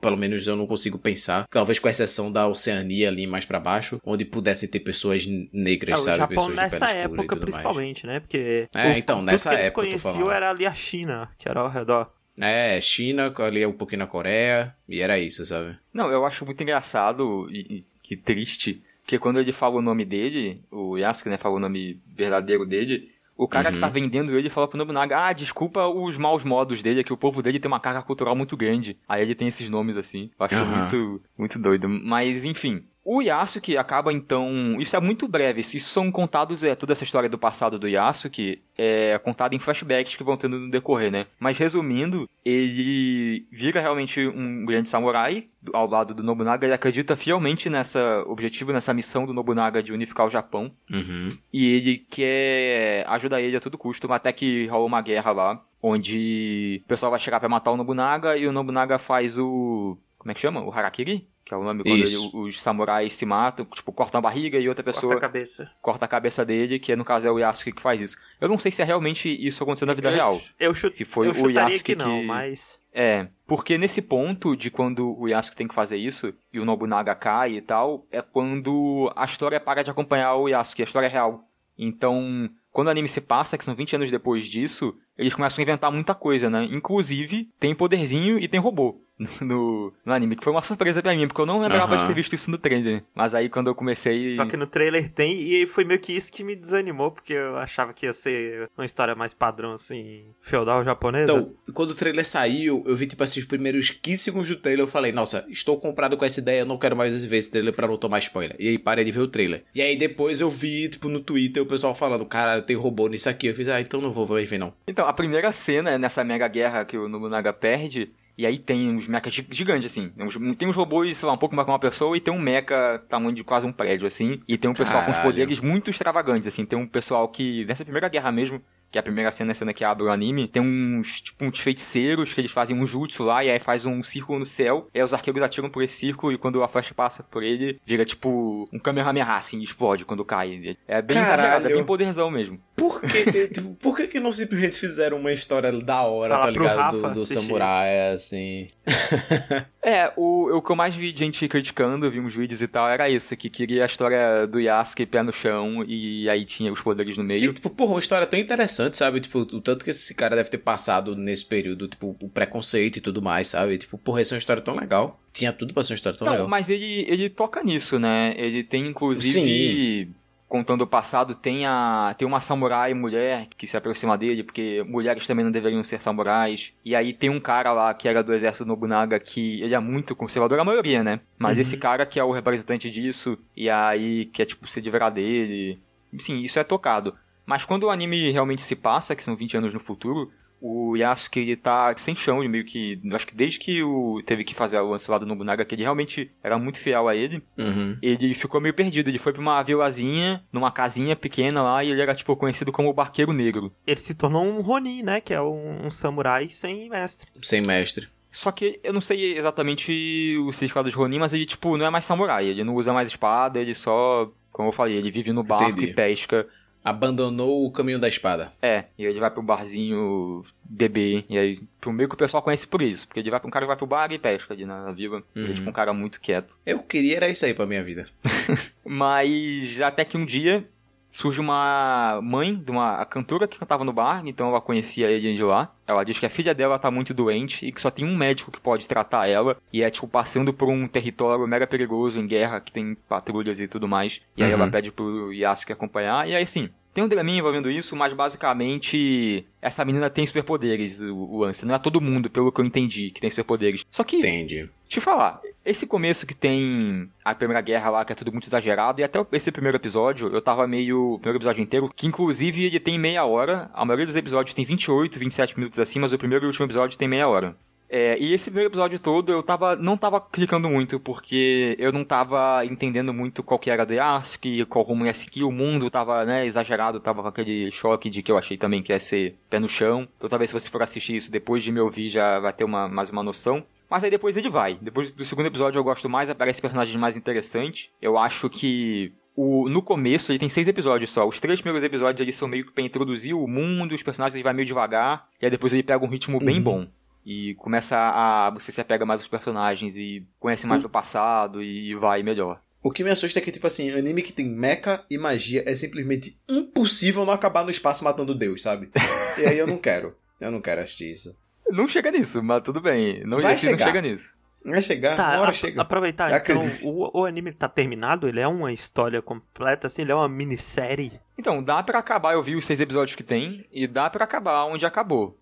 pelo 0.01 0.17
menos 0.17 0.45
eu 0.47 0.55
não 0.55 0.67
consigo 0.67 0.97
pensar, 0.97 1.45
talvez 1.49 1.79
com 1.79 1.87
exceção 1.87 2.31
da 2.31 2.47
Oceania 2.47 3.07
ali 3.07 3.25
mais 3.25 3.45
para 3.45 3.59
baixo, 3.59 3.99
onde 4.03 4.25
pudessem 4.25 4.67
ter 4.67 4.79
pessoas 4.79 5.25
negras, 5.53 6.01
é, 6.01 6.03
sabe? 6.03 6.35
O 6.35 6.39
Japão 6.39 6.49
nessa 6.49 6.89
época 6.89 7.37
principalmente, 7.37 8.05
mais. 8.05 8.15
né? 8.15 8.19
Porque 8.19 8.67
é, 8.73 8.87
o, 8.87 8.97
então, 8.97 9.21
nessa 9.21 9.49
que 9.49 9.55
época 9.55 9.85
eles 9.85 10.01
conheciam 10.01 10.31
era 10.31 10.49
ali 10.49 10.65
a 10.65 10.73
China, 10.73 11.29
que 11.37 11.47
era 11.47 11.59
ao 11.61 11.69
redor. 11.69 12.11
É, 12.41 12.79
China, 12.81 13.33
ali 13.37 13.65
um 13.65 13.73
pouquinho 13.73 13.99
na 13.99 14.07
Coreia, 14.07 14.75
e 14.87 15.01
era 15.01 15.19
isso, 15.19 15.45
sabe? 15.45 15.77
Não, 15.93 16.09
eu 16.11 16.25
acho 16.25 16.45
muito 16.45 16.61
engraçado 16.61 17.47
e, 17.51 17.85
e, 18.09 18.13
e 18.13 18.17
triste, 18.17 18.81
porque 19.03 19.17
quando 19.17 19.39
ele 19.39 19.51
fala 19.51 19.75
o 19.75 19.81
nome 19.81 20.05
dele, 20.05 20.61
o 20.71 20.97
Yasuke, 20.97 21.29
né, 21.29 21.37
fala 21.37 21.55
o 21.55 21.59
nome 21.59 21.99
verdadeiro 22.15 22.65
dele, 22.65 23.11
o 23.39 23.47
cara 23.47 23.69
uhum. 23.69 23.75
que 23.75 23.79
tá 23.79 23.87
uhum. 23.87 23.93
vendendo 23.93 24.37
ele 24.37 24.49
fala 24.49 24.67
pro 24.67 24.77
Nobunaga, 24.77 25.17
ah, 25.17 25.31
desculpa 25.31 25.87
os 25.87 26.17
maus 26.17 26.43
modos 26.43 26.83
dele, 26.83 26.99
é 26.99 27.03
que 27.05 27.13
o 27.13 27.17
povo 27.17 27.41
dele 27.41 27.57
tem 27.57 27.71
uma 27.71 27.79
carga 27.79 28.01
cultural 28.01 28.35
muito 28.35 28.57
grande. 28.57 28.97
Aí 29.07 29.21
ele 29.21 29.33
tem 29.33 29.47
esses 29.47 29.69
nomes 29.69 29.95
assim. 29.95 30.29
Eu 30.37 30.45
acho 30.45 30.55
uhum. 30.61 30.77
muito, 30.77 31.21
muito 31.37 31.57
doido. 31.57 31.87
Mas, 31.87 32.43
enfim. 32.43 32.83
O 33.11 33.23
Yasuke 33.23 33.75
acaba 33.75 34.13
então. 34.13 34.79
Isso 34.79 34.95
é 34.95 34.99
muito 34.99 35.27
breve. 35.27 35.61
Isso 35.61 35.79
são 35.79 36.11
contados. 36.11 36.63
É, 36.63 36.75
toda 36.75 36.93
essa 36.93 37.03
história 37.03 37.27
do 37.27 37.39
passado 37.39 37.79
do 37.79 37.87
Yasuke 37.87 38.61
é 38.77 39.17
contada 39.17 39.55
em 39.55 39.59
flashbacks 39.59 40.15
que 40.15 40.23
vão 40.23 40.37
tendo 40.37 40.59
no 40.59 40.69
decorrer, 40.69 41.11
né? 41.11 41.25
Mas 41.39 41.57
resumindo, 41.57 42.29
ele 42.45 43.47
vira 43.51 43.81
realmente 43.81 44.27
um 44.27 44.63
grande 44.63 44.89
samurai 44.89 45.47
ao 45.73 45.89
lado 45.89 46.13
do 46.13 46.21
Nobunaga. 46.21 46.67
Ele 46.67 46.73
acredita 46.75 47.17
fielmente 47.17 47.67
nessa 47.67 48.23
objetivo, 48.27 48.71
nessa 48.71 48.93
missão 48.93 49.25
do 49.25 49.33
Nobunaga 49.33 49.81
de 49.81 49.91
unificar 49.91 50.27
o 50.27 50.29
Japão. 50.29 50.71
Uhum. 50.91 51.35
E 51.51 51.65
ele 51.65 52.05
quer 52.11 53.07
ajudar 53.07 53.41
ele 53.41 53.57
a 53.57 53.59
todo 53.59 53.75
custo, 53.75 54.13
até 54.13 54.31
que 54.31 54.67
rola 54.67 54.85
uma 54.85 55.01
guerra 55.01 55.31
lá. 55.31 55.65
Onde 55.81 56.83
o 56.85 56.87
pessoal 56.87 57.09
vai 57.09 57.19
chegar 57.19 57.39
para 57.39 57.49
matar 57.49 57.71
o 57.71 57.77
Nobunaga 57.77 58.37
e 58.37 58.45
o 58.45 58.51
Nobunaga 58.51 58.99
faz 58.99 59.39
o. 59.39 59.97
Como 60.19 60.29
é 60.29 60.35
que 60.35 60.41
chama? 60.41 60.61
O 60.61 60.71
Harakiri? 60.71 61.27
Que 61.49 61.53
é 61.55 61.57
o 61.57 61.63
nome 61.63 61.81
quando 61.81 61.95
ele, 61.95 62.15
os 62.31 62.61
samurais 62.61 63.11
se 63.13 63.25
matam, 63.25 63.65
tipo, 63.65 63.91
cortam 63.91 64.19
a 64.19 64.21
barriga 64.21 64.59
e 64.59 64.69
outra 64.69 64.83
pessoa 64.83 65.13
corta 65.13 65.25
a 65.25 65.29
cabeça. 65.29 65.71
Corta 65.81 66.05
a 66.05 66.07
cabeça 66.07 66.45
dele, 66.45 66.77
que 66.77 66.95
no 66.95 67.03
caso 67.03 67.27
é 67.27 67.31
o 67.31 67.39
Yasuke 67.39 67.71
que 67.71 67.81
faz 67.81 67.99
isso. 67.99 68.17
Eu 68.39 68.47
não 68.47 68.59
sei 68.59 68.71
se 68.71 68.83
é 68.83 68.85
realmente 68.85 69.27
isso 69.27 69.63
acontecendo 69.63 69.87
na 69.87 69.95
vida 69.95 70.11
eu, 70.11 70.13
real. 70.13 70.41
Eu, 70.59 70.75
chut, 70.75 70.93
se 70.93 71.03
foi 71.03 71.27
eu 71.27 71.31
o 71.31 71.49
Yasuke 71.49 71.79
que 71.79 71.95
não, 71.95 72.21
mas 72.21 72.79
é, 72.93 73.27
porque 73.47 73.79
nesse 73.79 73.99
ponto 73.99 74.55
de 74.55 74.69
quando 74.69 75.19
o 75.19 75.27
Yasuke 75.27 75.55
tem 75.55 75.67
que 75.67 75.73
fazer 75.73 75.97
isso 75.97 76.31
e 76.53 76.59
o 76.59 76.65
Nobunaga 76.65 77.15
cai 77.15 77.53
e 77.53 77.61
tal, 77.61 78.05
é 78.11 78.21
quando 78.21 79.11
a 79.15 79.25
história 79.25 79.59
para 79.59 79.81
de 79.81 79.89
acompanhar 79.89 80.35
o 80.35 80.47
Yasuke, 80.47 80.83
a 80.83 80.85
história 80.85 81.07
é 81.07 81.09
real. 81.09 81.43
Então, 81.75 82.47
quando 82.71 82.89
o 82.89 82.91
anime 82.91 83.07
se 83.07 83.21
passa, 83.21 83.57
que 83.57 83.65
são 83.65 83.73
20 83.73 83.95
anos 83.95 84.11
depois 84.11 84.47
disso, 84.47 84.95
eles 85.17 85.33
começam 85.33 85.59
a 85.59 85.63
inventar 85.63 85.91
muita 85.91 86.13
coisa, 86.13 86.47
né? 86.47 86.65
Inclusive, 86.65 87.49
tem 87.59 87.73
poderzinho 87.73 88.37
e 88.37 88.47
tem 88.47 88.59
robô. 88.59 89.01
no, 89.41 89.93
no 90.05 90.13
anime, 90.13 90.35
que 90.35 90.43
foi 90.43 90.53
uma 90.53 90.61
surpresa 90.61 91.01
pra 91.01 91.15
mim, 91.15 91.27
porque 91.27 91.41
eu 91.41 91.45
não 91.45 91.59
lembrava 91.59 91.93
uhum. 91.93 92.01
de 92.01 92.07
ter 92.07 92.13
visto 92.13 92.33
isso 92.33 92.49
no 92.49 92.57
trailer. 92.57 93.03
Mas 93.13 93.33
aí 93.33 93.49
quando 93.49 93.67
eu 93.67 93.75
comecei. 93.75 94.35
Só 94.35 94.45
que 94.45 94.57
no 94.57 94.67
trailer 94.67 95.09
tem, 95.09 95.39
e 95.39 95.67
foi 95.67 95.83
meio 95.83 95.99
que 95.99 96.13
isso 96.13 96.31
que 96.31 96.43
me 96.43 96.55
desanimou, 96.55 97.11
porque 97.11 97.33
eu 97.33 97.57
achava 97.57 97.93
que 97.93 98.05
ia 98.05 98.13
ser 98.13 98.69
uma 98.77 98.85
história 98.85 99.15
mais 99.15 99.33
padrão, 99.33 99.73
assim, 99.73 100.25
feudal 100.41 100.83
japonesa. 100.83 101.31
Então, 101.31 101.53
quando 101.73 101.91
o 101.91 101.95
trailer 101.95 102.25
saiu, 102.25 102.83
eu 102.85 102.95
vi, 102.95 103.05
tipo 103.05 103.23
assim, 103.23 103.39
os 103.39 103.45
primeiros 103.45 103.89
15 103.89 104.23
segundos 104.23 104.49
do 104.49 104.55
trailer, 104.55 104.83
eu 104.83 104.87
falei, 104.87 105.11
nossa, 105.11 105.45
estou 105.49 105.79
comprado 105.79 106.15
com 106.17 106.25
essa 106.25 106.39
ideia, 106.39 106.65
não 106.65 106.77
quero 106.77 106.95
mais 106.95 107.23
ver 107.23 107.37
esse 107.37 107.51
trailer 107.51 107.73
pra 107.73 107.87
não 107.87 107.97
tomar 107.97 108.19
spoiler. 108.19 108.55
E 108.59 108.69
aí 108.69 108.79
parei 108.79 109.03
de 109.03 109.11
ver 109.11 109.21
o 109.21 109.27
trailer. 109.27 109.63
E 109.75 109.81
aí 109.81 109.97
depois 109.97 110.41
eu 110.41 110.49
vi, 110.49 110.87
tipo, 110.87 111.09
no 111.09 111.19
Twitter 111.19 111.61
o 111.61 111.65
pessoal 111.65 111.93
falando, 111.93 112.25
cara, 112.25 112.61
tem 112.61 112.75
robô 112.75 113.07
nisso 113.07 113.29
aqui. 113.29 113.47
Eu 113.47 113.55
fiz, 113.55 113.67
ah, 113.67 113.81
então 113.81 114.01
não 114.01 114.11
vou 114.11 114.25
ver 114.25 114.57
não. 114.57 114.73
Então, 114.87 115.07
a 115.07 115.13
primeira 115.13 115.51
cena 115.51 115.97
nessa 115.97 116.23
mega 116.23 116.47
guerra 116.47 116.85
que 116.85 116.97
o 116.97 117.09
Nobunaga 117.09 117.51
perde 117.51 118.11
e 118.39 118.45
aí 118.45 118.57
tem 118.57 118.89
uns 118.89 119.05
mechas 119.05 119.33
gigantes, 119.51 119.91
assim. 119.91 120.13
Tem 120.57 120.65
uns 120.65 120.75
robôs, 120.77 121.17
sei 121.17 121.27
lá, 121.27 121.33
um 121.33 121.37
pouco 121.37 121.53
mais 121.53 121.65
que 121.65 121.73
uma 121.73 121.77
pessoa, 121.77 122.15
e 122.15 122.21
tem 122.21 122.33
um 122.33 122.39
mecha 122.39 122.97
tamanho 123.09 123.35
de 123.35 123.43
quase 123.43 123.67
um 123.67 123.73
prédio, 123.73 124.07
assim. 124.07 124.39
E 124.47 124.57
tem 124.57 124.71
um 124.71 124.73
pessoal 124.73 125.01
Caralho. 125.01 125.13
com 125.13 125.19
os 125.19 125.25
poderes 125.25 125.59
muito 125.59 125.89
extravagantes, 125.89 126.47
assim. 126.47 126.65
Tem 126.65 126.79
um 126.79 126.87
pessoal 126.87 127.27
que, 127.27 127.65
nessa 127.65 127.83
primeira 127.83 128.07
guerra 128.07 128.31
mesmo, 128.31 128.61
que 128.91 128.97
é 128.97 129.01
a 129.01 129.03
primeira 129.03 129.31
cena, 129.31 129.51
a 129.51 129.55
cena 129.55 129.73
que 129.73 129.83
abre 129.83 130.03
o 130.03 130.11
anime, 130.11 130.47
tem 130.47 130.61
uns, 130.61 131.21
tipo, 131.21 131.45
uns 131.45 131.59
feiticeiros 131.59 132.33
que 132.33 132.41
eles 132.41 132.51
fazem 132.51 132.75
um 132.75 132.85
jutsu 132.85 133.23
lá, 133.23 133.43
e 133.43 133.49
aí 133.49 133.59
faz 133.59 133.85
um 133.85 134.01
círculo 134.01 134.39
no 134.39 134.45
céu, 134.45 134.87
e 134.93 134.99
aí 134.99 135.03
os 135.03 135.13
arqueiros 135.13 135.41
atiram 135.43 135.69
por 135.69 135.83
esse 135.83 135.95
círculo, 135.95 136.33
e 136.33 136.37
quando 136.37 136.63
a 136.63 136.67
flecha 136.67 136.93
passa 136.93 137.23
por 137.23 137.43
ele, 137.43 137.79
vira, 137.85 138.03
tipo, 138.03 138.67
um 138.73 138.79
Kamehameha, 138.79 139.35
assim, 139.35 139.61
explode 139.61 140.05
quando 140.05 140.25
cai. 140.25 140.77
É 140.87 141.01
bem 141.01 141.17
Caralho. 141.17 141.33
exagerado, 141.33 141.67
é 141.67 141.73
bem 141.73 141.83
poderzão 141.83 142.31
mesmo. 142.31 142.59
Por 142.75 143.01
que, 143.01 143.47
tipo, 143.53 143.75
por 143.75 143.95
que 143.95 144.07
que 144.07 144.19
não 144.19 144.31
simplesmente 144.31 144.79
fizeram 144.79 145.17
uma 145.17 145.31
história 145.31 145.71
da 145.71 146.03
hora, 146.03 146.35
Fala 146.35 146.45
tá 146.45 146.51
ligado? 146.51 147.01
do, 147.01 147.13
do 147.13 147.25
samurai, 147.25 148.11
assim... 148.11 148.69
é, 149.83 150.11
o, 150.15 150.57
o 150.57 150.61
que 150.61 150.71
eu 150.71 150.75
mais 150.75 150.95
vi 150.95 151.11
de 151.11 151.19
gente 151.19 151.47
criticando, 151.47 152.09
vi 152.09 152.19
uns 152.19 152.33
vídeos 152.33 152.61
e 152.61 152.67
tal, 152.67 152.87
era 152.87 153.07
isso, 153.07 153.35
que 153.37 153.49
queria 153.49 153.83
a 153.83 153.85
história 153.85 154.47
do 154.47 154.59
Yasuke 154.59 155.05
pé 155.05 155.21
no 155.21 155.31
chão, 155.31 155.83
e 155.87 156.27
aí 156.29 156.43
tinha 156.43 156.71
os 156.71 156.81
poderes 156.81 157.17
no 157.17 157.23
meio. 157.23 157.39
Sim, 157.39 157.53
tipo, 157.53 157.69
porra, 157.69 157.91
uma 157.91 157.99
história 157.99 158.25
tão 158.25 158.39
interessante 158.39 158.78
interessante, 158.79 158.97
sabe? 158.97 159.19
Tipo, 159.19 159.39
o 159.39 159.61
tanto 159.61 159.83
que 159.83 159.89
esse 159.89 160.13
cara 160.15 160.35
deve 160.35 160.49
ter 160.49 160.57
passado 160.57 161.15
nesse 161.15 161.45
período, 161.45 161.87
tipo, 161.87 162.15
o 162.19 162.29
preconceito 162.29 162.97
e 162.97 163.01
tudo 163.01 163.21
mais, 163.21 163.49
sabe? 163.49 163.77
Tipo, 163.77 163.97
porra, 163.97 164.21
essa 164.21 164.33
é 164.33 164.35
uma 164.35 164.39
história 164.39 164.61
tão 164.61 164.75
legal. 164.75 165.19
Tinha 165.33 165.51
tudo 165.51 165.73
pra 165.73 165.83
ser 165.83 165.93
uma 165.93 165.95
história 165.95 166.17
tão 166.17 166.25
Não, 166.25 166.31
legal. 166.31 166.47
Mas 166.47 166.69
ele, 166.69 167.05
ele 167.07 167.29
toca 167.29 167.61
nisso, 167.63 167.99
né? 167.99 168.33
Ele 168.37 168.63
tem, 168.63 168.87
inclusive. 168.87 170.05
Sim. 170.05 170.13
contando 170.47 170.81
o 170.81 170.87
passado, 170.87 171.35
tem, 171.35 171.67
a, 171.67 172.15
tem 172.17 172.27
uma 172.27 172.39
samurai 172.39 172.91
mulher 172.95 173.47
que 173.55 173.67
se 173.67 173.77
aproxima 173.77 174.17
dele, 174.17 174.43
porque 174.43 174.83
mulheres 174.87 175.27
também 175.27 175.45
não 175.45 175.51
deveriam 175.51 175.83
ser 175.83 176.01
samurais. 176.01 176.73
E 176.83 176.95
aí 176.95 177.13
tem 177.13 177.29
um 177.29 177.39
cara 177.39 177.71
lá 177.71 177.93
que 177.93 178.07
era 178.07 178.23
do 178.23 178.33
exército 178.33 178.65
Nobunaga 178.65 179.19
que 179.19 179.61
ele 179.61 179.75
é 179.75 179.79
muito 179.79 180.15
conservador, 180.15 180.59
a 180.59 180.63
maioria, 180.63 181.03
né? 181.03 181.19
Mas 181.37 181.57
uhum. 181.57 181.61
esse 181.61 181.77
cara 181.77 182.03
que 182.03 182.19
é 182.19 182.23
o 182.23 182.31
representante 182.31 182.89
disso, 182.89 183.37
e 183.55 183.69
aí 183.69 184.25
quer, 184.25 184.45
tipo, 184.45 184.67
se 184.67 184.81
livrar 184.81 185.11
dele. 185.11 185.79
Sim, 186.17 186.39
isso 186.39 186.57
é 186.57 186.63
tocado. 186.63 187.15
Mas 187.49 187.65
quando 187.65 187.85
o 187.85 187.89
anime 187.89 188.31
realmente 188.31 188.61
se 188.61 188.75
passa, 188.75 189.15
que 189.15 189.23
são 189.23 189.35
20 189.35 189.57
anos 189.57 189.73
no 189.73 189.79
futuro, 189.79 190.31
o 190.61 190.95
Yasuke 190.95 191.39
ele 191.39 191.55
tá 191.55 191.91
sem 191.97 192.15
chão, 192.15 192.47
meio 192.47 192.63
que. 192.63 193.01
Acho 193.11 193.25
que 193.25 193.33
desde 193.33 193.57
que 193.57 193.81
o 193.81 194.21
teve 194.23 194.43
que 194.43 194.53
fazer 194.53 194.77
o 194.79 194.91
lance 194.91 195.09
lá 195.09 195.17
do 195.17 195.25
Nobunaga, 195.25 195.65
que 195.65 195.73
ele 195.73 195.81
realmente 195.81 196.31
era 196.43 196.59
muito 196.59 196.77
fiel 196.77 197.07
a 197.07 197.15
ele, 197.15 197.41
uhum. 197.57 197.97
ele 198.03 198.35
ficou 198.35 198.61
meio 198.61 198.75
perdido. 198.75 199.09
Ele 199.09 199.17
foi 199.17 199.33
pra 199.33 199.41
uma 199.41 199.63
vilazinha, 199.63 200.43
numa 200.53 200.69
casinha 200.69 201.15
pequena 201.15 201.63
lá, 201.63 201.83
e 201.83 201.89
ele 201.89 201.99
era, 201.99 202.13
tipo, 202.13 202.35
conhecido 202.35 202.71
como 202.71 202.87
o 202.87 202.93
Barqueiro 202.93 203.33
Negro. 203.33 203.73
Ele 203.87 203.97
se 203.97 204.13
tornou 204.13 204.43
um 204.43 204.61
Ronin, 204.61 205.01
né? 205.01 205.19
Que 205.19 205.33
é 205.33 205.41
um, 205.41 205.87
um 205.87 205.89
samurai 205.89 206.47
sem 206.49 206.87
mestre. 206.87 207.31
Sem 207.41 207.63
mestre. 207.63 208.07
Só 208.31 208.51
que 208.51 208.79
eu 208.83 208.93
não 208.93 209.01
sei 209.01 209.35
exatamente 209.35 210.37
o 210.37 210.51
significado 210.51 210.87
de 210.87 210.95
Ronin, 210.95 211.17
mas 211.17 211.33
ele, 211.33 211.47
tipo, 211.47 211.75
não 211.77 211.87
é 211.87 211.89
mais 211.89 212.05
samurai. 212.05 212.45
Ele 212.45 212.63
não 212.63 212.75
usa 212.75 212.93
mais 212.93 213.07
espada, 213.07 213.59
ele 213.59 213.73
só. 213.73 214.31
Como 214.51 214.69
eu 214.69 214.73
falei, 214.73 214.97
ele 214.97 215.09
vive 215.09 215.33
no 215.33 215.41
barco 215.41 215.71
Entendi. 215.71 215.91
e 215.91 215.93
pesca 215.95 216.47
abandonou 216.83 217.65
o 217.65 217.71
caminho 217.71 217.99
da 217.99 218.07
espada. 218.07 218.53
É, 218.61 218.85
e 218.97 219.05
ele 219.05 219.19
vai 219.19 219.29
pro 219.29 219.41
barzinho 219.41 220.41
beber, 220.63 221.25
e 221.29 221.37
aí, 221.37 221.59
pro 221.79 221.91
meio 221.91 222.07
que 222.07 222.15
o 222.15 222.17
pessoal 222.17 222.43
conhece 222.43 222.67
por 222.67 222.81
isso, 222.81 223.07
porque 223.07 223.19
ele 223.19 223.31
vai 223.31 223.39
pra 223.39 223.47
um 223.47 223.51
cara 223.51 223.65
que 223.65 223.67
vai 223.67 223.77
pro 223.77 223.87
bar 223.87 224.11
e 224.11 224.19
pesca 224.19 224.53
ali 224.53 224.65
na, 224.65 224.91
vila. 224.91 225.17
Uhum. 225.17 225.43
Ele 225.43 225.51
é 225.51 225.53
tipo 225.53 225.65
uhum. 225.65 225.69
um 225.69 225.73
cara 225.73 225.93
muito 225.93 226.21
quieto. 226.21 226.57
Eu 226.65 226.79
queria 226.79 227.17
era 227.17 227.29
isso 227.29 227.45
aí 227.45 227.53
pra 227.53 227.65
minha 227.65 227.83
vida. 227.83 228.07
Mas 228.85 229.81
até 229.81 230.05
que 230.05 230.17
um 230.17 230.25
dia 230.25 230.67
surge 231.09 231.41
uma 231.41 232.19
mãe 232.21 232.55
de 232.55 232.69
uma 232.69 233.03
cantora 233.05 233.47
que 233.47 233.57
cantava 233.57 233.83
no 233.83 233.91
bar, 233.91 234.21
então 234.25 234.49
ela 234.49 234.61
conhecia 234.61 235.09
ele 235.09 235.33
de 235.33 235.43
lá. 235.43 235.73
Ela 235.87 236.03
diz 236.03 236.19
que 236.19 236.25
a 236.25 236.29
filha 236.29 236.53
dela 236.53 236.77
tá 236.77 236.91
muito 236.91 237.13
doente 237.13 237.65
e 237.65 237.71
que 237.71 237.81
só 237.81 237.89
tem 237.89 238.05
um 238.05 238.15
médico 238.15 238.51
que 238.51 238.59
pode 238.59 238.87
tratar 238.87 239.27
ela. 239.27 239.57
E 239.73 239.81
é, 239.81 239.89
tipo, 239.89 240.07
passando 240.07 240.53
por 240.53 240.69
um 240.69 240.87
território 240.87 241.47
mega 241.47 241.65
perigoso 241.65 242.19
em 242.19 242.27
guerra, 242.27 242.61
que 242.61 242.71
tem 242.71 242.95
patrulhas 243.07 243.59
e 243.59 243.67
tudo 243.67 243.87
mais. 243.87 244.21
E 244.37 244.43
aí 244.43 244.51
ela 244.51 244.65
uhum. 244.65 244.71
pede 244.71 244.91
pro 244.91 245.33
Yasuke 245.33 245.73
acompanhar. 245.73 246.29
E 246.29 246.35
aí, 246.35 246.43
assim, 246.43 246.69
tem 246.93 247.03
um 247.03 247.07
draminha 247.07 247.39
envolvendo 247.39 247.69
isso, 247.69 247.95
mas 247.95 248.13
basicamente 248.13 249.45
essa 249.61 249.85
menina 249.85 250.09
tem 250.09 250.25
superpoderes, 250.25 251.01
o, 251.01 251.15
o 251.15 251.37
lance. 251.39 251.65
Não 251.65 251.75
é 251.75 251.79
todo 251.79 252.01
mundo, 252.01 252.29
pelo 252.29 252.51
que 252.51 252.59
eu 252.59 252.65
entendi, 252.65 253.11
que 253.11 253.21
tem 253.21 253.29
superpoderes. 253.29 253.85
Só 253.91 254.03
que. 254.03 254.17
Entendi. 254.17 254.69
Te 254.87 254.99
falar, 254.99 255.39
esse 255.63 255.85
começo 255.85 256.25
que 256.25 256.33
tem 256.33 257.07
a 257.23 257.35
Primeira 257.35 257.61
Guerra 257.61 257.91
lá, 257.91 258.05
que 258.05 258.11
é 258.11 258.15
tudo 258.15 258.31
muito 258.31 258.47
exagerado, 258.47 258.99
e 258.99 259.03
até 259.03 259.23
esse 259.33 259.51
primeiro 259.51 259.77
episódio, 259.77 260.29
eu 260.29 260.41
tava 260.41 260.67
meio. 260.67 261.13
O 261.13 261.19
primeiro 261.19 261.37
episódio 261.37 261.61
inteiro, 261.61 261.91
que 261.95 262.07
inclusive 262.07 262.65
ele 262.65 262.79
tem 262.79 262.97
meia 262.97 263.23
hora. 263.23 263.69
A 263.73 263.85
maioria 263.85 264.07
dos 264.07 264.15
episódios 264.15 264.55
tem 264.55 264.65
28, 264.65 265.19
27 265.19 265.57
minutos 265.57 265.79
assim, 265.79 265.99
mas 265.99 266.11
o 266.11 266.17
primeiro 266.17 266.45
e 266.45 266.47
o 266.47 266.49
último 266.49 266.65
episódio 266.65 266.97
tem 266.97 267.07
meia 267.07 267.27
hora. 267.27 267.55
É, 267.89 268.17
e 268.19 268.33
esse 268.33 268.51
primeiro 268.51 268.69
episódio 268.69 268.99
todo 268.99 269.31
eu 269.31 269.41
tava, 269.41 269.75
não 269.75 269.97
tava 269.97 270.21
clicando 270.21 270.69
muito, 270.69 270.99
porque 270.99 271.75
eu 271.79 271.91
não 271.91 272.03
tava 272.03 272.63
entendendo 272.65 273.11
muito 273.11 273.41
qual 273.41 273.59
que 273.59 273.71
era 273.71 273.85
do 273.85 273.93
Yasuke, 273.93 274.65
qual 274.65 274.85
rumo 274.85 275.05
ia 275.05 275.13
seguir, 275.13 275.43
o 275.43 275.51
mundo 275.51 275.89
tava, 275.89 276.23
né, 276.23 276.45
exagerado, 276.45 276.99
tava 276.99 277.23
com 277.23 277.27
aquele 277.29 277.71
choque 277.71 278.09
de 278.09 278.21
que 278.21 278.31
eu 278.31 278.37
achei 278.37 278.57
também 278.57 278.83
que 278.83 278.93
ia 278.93 278.99
ser 278.99 279.35
pé 279.49 279.59
no 279.59 279.67
chão. 279.67 280.07
Então 280.17 280.29
talvez 280.29 280.51
se 280.51 280.59
você 280.59 280.69
for 280.69 280.83
assistir 280.83 281.15
isso 281.15 281.31
depois 281.31 281.63
de 281.63 281.71
me 281.71 281.79
ouvir 281.79 282.09
já 282.09 282.39
vai 282.39 282.53
ter 282.53 282.63
uma, 282.63 282.87
mais 282.87 283.09
uma 283.09 283.23
noção. 283.23 283.65
Mas 283.89 284.03
aí 284.03 284.11
depois 284.11 284.37
ele 284.37 284.49
vai. 284.49 284.77
Depois 284.79 285.09
do 285.11 285.25
segundo 285.25 285.47
episódio 285.47 285.79
eu 285.79 285.83
gosto 285.83 286.07
mais, 286.07 286.29
aparece 286.29 286.61
personagens 286.61 286.95
mais 286.95 287.17
interessantes. 287.17 287.89
Eu 287.99 288.19
acho 288.19 288.47
que 288.47 289.11
o, 289.35 289.69
no 289.69 289.81
começo, 289.81 290.31
ele 290.31 290.37
tem 290.37 290.49
seis 290.49 290.67
episódios 290.67 291.09
só. 291.09 291.27
Os 291.27 291.39
três 291.39 291.61
primeiros 291.61 291.81
episódios 291.83 292.21
eles 292.21 292.35
são 292.35 292.47
meio 292.47 292.65
que 292.65 292.73
pra 292.73 292.83
introduzir 292.83 293.33
o 293.33 293.47
mundo, 293.47 293.95
os 293.95 294.03
personagens 294.03 294.35
ele 294.35 294.43
vai 294.43 294.53
meio 294.53 294.65
devagar, 294.65 295.27
e 295.41 295.45
aí 295.45 295.49
depois 295.49 295.73
ele 295.73 295.81
pega 295.81 296.03
um 296.03 296.09
ritmo 296.09 296.39
bem 296.39 296.57
uhum. 296.57 296.63
bom. 296.63 296.87
E 297.25 297.55
começa 297.55 297.97
a. 297.97 298.49
Você 298.51 298.71
se 298.71 298.81
apega 298.81 299.05
mais 299.05 299.21
aos 299.21 299.29
personagens 299.29 299.97
e 299.97 300.25
conhece 300.39 300.65
mais 300.65 300.81
do 300.81 300.89
passado 300.89 301.61
e 301.61 301.93
vai 301.95 302.23
melhor. 302.23 302.61
O 302.81 302.91
que 302.91 303.03
me 303.03 303.09
assusta 303.09 303.39
é 303.39 303.41
que, 303.41 303.51
tipo 303.51 303.67
assim, 303.67 303.91
anime 303.91 304.21
que 304.21 304.31
tem 304.31 304.47
mecha 304.47 305.03
e 305.09 305.17
magia 305.17 305.63
é 305.65 305.75
simplesmente 305.75 306.37
impossível 306.47 307.25
não 307.25 307.33
acabar 307.33 307.63
no 307.63 307.69
espaço 307.69 308.03
matando 308.05 308.33
Deus, 308.33 308.61
sabe? 308.61 308.89
e 309.37 309.45
aí 309.45 309.57
eu 309.57 309.67
não 309.67 309.77
quero. 309.77 310.15
Eu 310.39 310.49
não 310.49 310.61
quero 310.61 310.81
assistir 310.81 311.11
isso. 311.11 311.35
Não 311.69 311.87
chega 311.87 312.09
nisso, 312.09 312.41
mas 312.41 312.61
tudo 312.63 312.79
bem. 312.81 313.23
Não, 313.25 313.41
Vai 313.41 313.55
chegar. 313.55 313.77
não 313.77 313.85
chega 313.85 314.01
nisso. 314.01 314.33
Vai 314.63 314.81
chegar, 314.81 315.15
tá, 315.15 315.29
uma 315.29 315.41
hora 315.41 315.53
chega. 315.53 315.81
Aproveitar, 315.81 316.31
então, 316.35 316.61
o, 316.83 317.21
o, 317.21 317.25
anime 317.25 317.53
tá 317.53 317.69
terminado? 317.69 318.27
Ele 318.27 318.41
é 318.41 318.47
uma 318.47 318.73
história 318.73 319.21
completa, 319.21 319.87
assim? 319.87 320.01
Ele 320.01 320.11
é 320.11 320.15
uma 320.15 320.27
minissérie? 320.27 321.13
Então, 321.37 321.63
dá 321.63 321.81
para 321.81 321.99
acabar, 321.99 322.33
eu 322.33 322.43
vi 322.43 322.55
os 322.55 322.65
seis 322.65 322.79
episódios 322.79 323.15
que 323.15 323.23
tem, 323.23 323.65
e 323.71 323.87
dá 323.87 324.09
para 324.09 324.25
acabar 324.25 324.65
onde 324.65 324.85
acabou. 324.85 325.37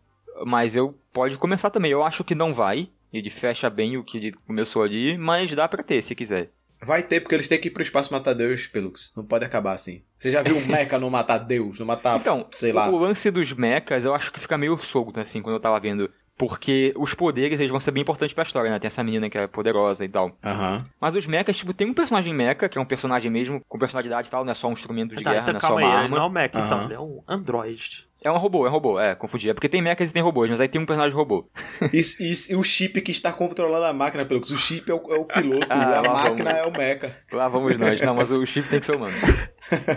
Mas 0.45 0.75
eu 0.75 0.97
pode 1.11 1.37
começar 1.37 1.69
também. 1.69 1.91
Eu 1.91 2.03
acho 2.03 2.23
que 2.23 2.35
não 2.35 2.53
vai. 2.53 2.89
Ele 3.11 3.29
fecha 3.29 3.69
bem 3.69 3.97
o 3.97 4.03
que 4.03 4.17
ele 4.17 4.33
começou 4.45 4.83
ali, 4.83 5.17
mas 5.17 5.53
dá 5.53 5.67
pra 5.67 5.83
ter, 5.83 6.01
se 6.01 6.13
quiser. 6.13 6.51
Vai 6.81 7.01
ter, 7.01 7.21
porque 7.21 7.33
eles 7.33 7.47
têm 7.47 7.59
que 7.59 7.69
ir 7.69 7.71
pro 7.71 7.81
espaço 7.81 8.13
matar 8.13 8.33
Deus, 8.33 8.67
Pelux. 8.67 9.11
Não 9.15 9.25
pode 9.25 9.43
acabar 9.43 9.73
assim. 9.73 10.03
Você 10.19 10.29
já 10.29 10.43
viu 10.43 10.57
um 10.57 10.65
mecha 10.67 10.99
não 10.99 11.09
matar 11.09 11.39
Deus, 11.39 11.79
não 11.79 11.87
matar, 11.87 12.19
então, 12.19 12.45
sei 12.51 12.71
lá. 12.71 12.89
O 12.89 12.97
lance 12.99 13.31
dos 13.31 13.51
mechas, 13.53 14.05
eu 14.05 14.13
acho 14.13 14.31
que 14.31 14.39
fica 14.39 14.57
meio 14.57 14.77
solto, 14.77 15.19
assim, 15.19 15.41
quando 15.41 15.55
eu 15.55 15.59
tava 15.59 15.79
vendo. 15.79 16.09
Porque 16.37 16.93
os 16.95 17.15
poderes, 17.15 17.59
eles 17.59 17.71
vão 17.71 17.79
ser 17.79 17.89
bem 17.89 18.03
importantes 18.03 18.31
pra 18.31 18.43
história, 18.43 18.69
né? 18.69 18.77
Tem 18.77 18.85
essa 18.85 19.03
menina 19.03 19.27
que 19.27 19.39
é 19.39 19.47
poderosa 19.47 20.05
e 20.05 20.07
tal. 20.07 20.37
Aham. 20.43 20.73
Uhum. 20.73 20.83
Mas 21.01 21.15
os 21.15 21.25
mechas, 21.25 21.57
tipo, 21.57 21.73
tem 21.73 21.89
um 21.89 21.95
personagem 21.95 22.31
mecha, 22.31 22.69
que 22.69 22.77
é 22.77 22.81
um 22.81 22.85
personagem 22.85 23.31
mesmo, 23.31 23.59
com 23.67 23.79
personalidade 23.79 24.27
e 24.27 24.31
tal, 24.31 24.45
não 24.45 24.51
é 24.51 24.55
só 24.55 24.67
um 24.67 24.73
instrumento 24.73 25.15
de 25.15 25.23
tá, 25.23 25.31
guerra, 25.31 25.49
então, 25.49 25.53
não 25.53 25.57
é 25.57 25.61
só 25.61 25.73
uma 25.73 25.79
aí, 25.79 25.85
arma. 25.85 26.03
Ele 26.03 26.15
não 26.15 26.21
é 26.21 26.25
um 26.27 26.29
mecha, 26.29 26.59
uhum. 26.59 26.65
então, 26.65 26.83
ele 26.83 26.93
é 26.93 26.99
um 26.99 27.23
android. 27.27 28.06
É 28.27 28.31
um 28.31 28.35
robô, 28.35 28.65
é 28.65 28.69
um 28.69 28.73
robô, 28.73 28.99
é, 28.99 29.15
confundi. 29.15 29.49
É 29.49 29.53
porque 29.53 29.69
tem 29.69 29.81
mechas 29.81 30.09
e 30.09 30.13
tem 30.13 30.21
robôs, 30.21 30.49
mas 30.49 30.59
aí 30.59 30.67
tem 30.67 30.81
um 30.81 30.85
personagem 30.85 31.15
robô. 31.15 31.49
e, 31.93 32.01
e, 32.19 32.33
e, 32.51 32.55
o 32.57 32.61
chip 32.61 32.99
que 32.99 33.09
está 33.11 33.31
controlando 33.31 33.85
a 33.85 33.93
máquina, 33.93 34.25
pelo 34.25 34.41
que 34.41 34.53
o 34.53 34.57
chip 34.57 34.91
é 34.91 34.93
o, 34.93 34.97
é 35.13 35.17
o 35.17 35.23
piloto 35.23 35.65
ah, 35.71 35.77
e 35.77 35.95
a 35.95 36.11
máquina 36.11 36.51
vamos. 36.51 36.59
é 36.59 36.65
o 36.65 36.71
mecha. 36.71 37.17
Lá 37.31 37.47
vamos 37.47 37.77
nós. 37.77 38.01
Não, 38.01 38.13
mas 38.13 38.29
o 38.29 38.45
chip 38.45 38.67
tem 38.67 38.81
que 38.81 38.85
ser 38.85 38.97
humano. 38.97 39.13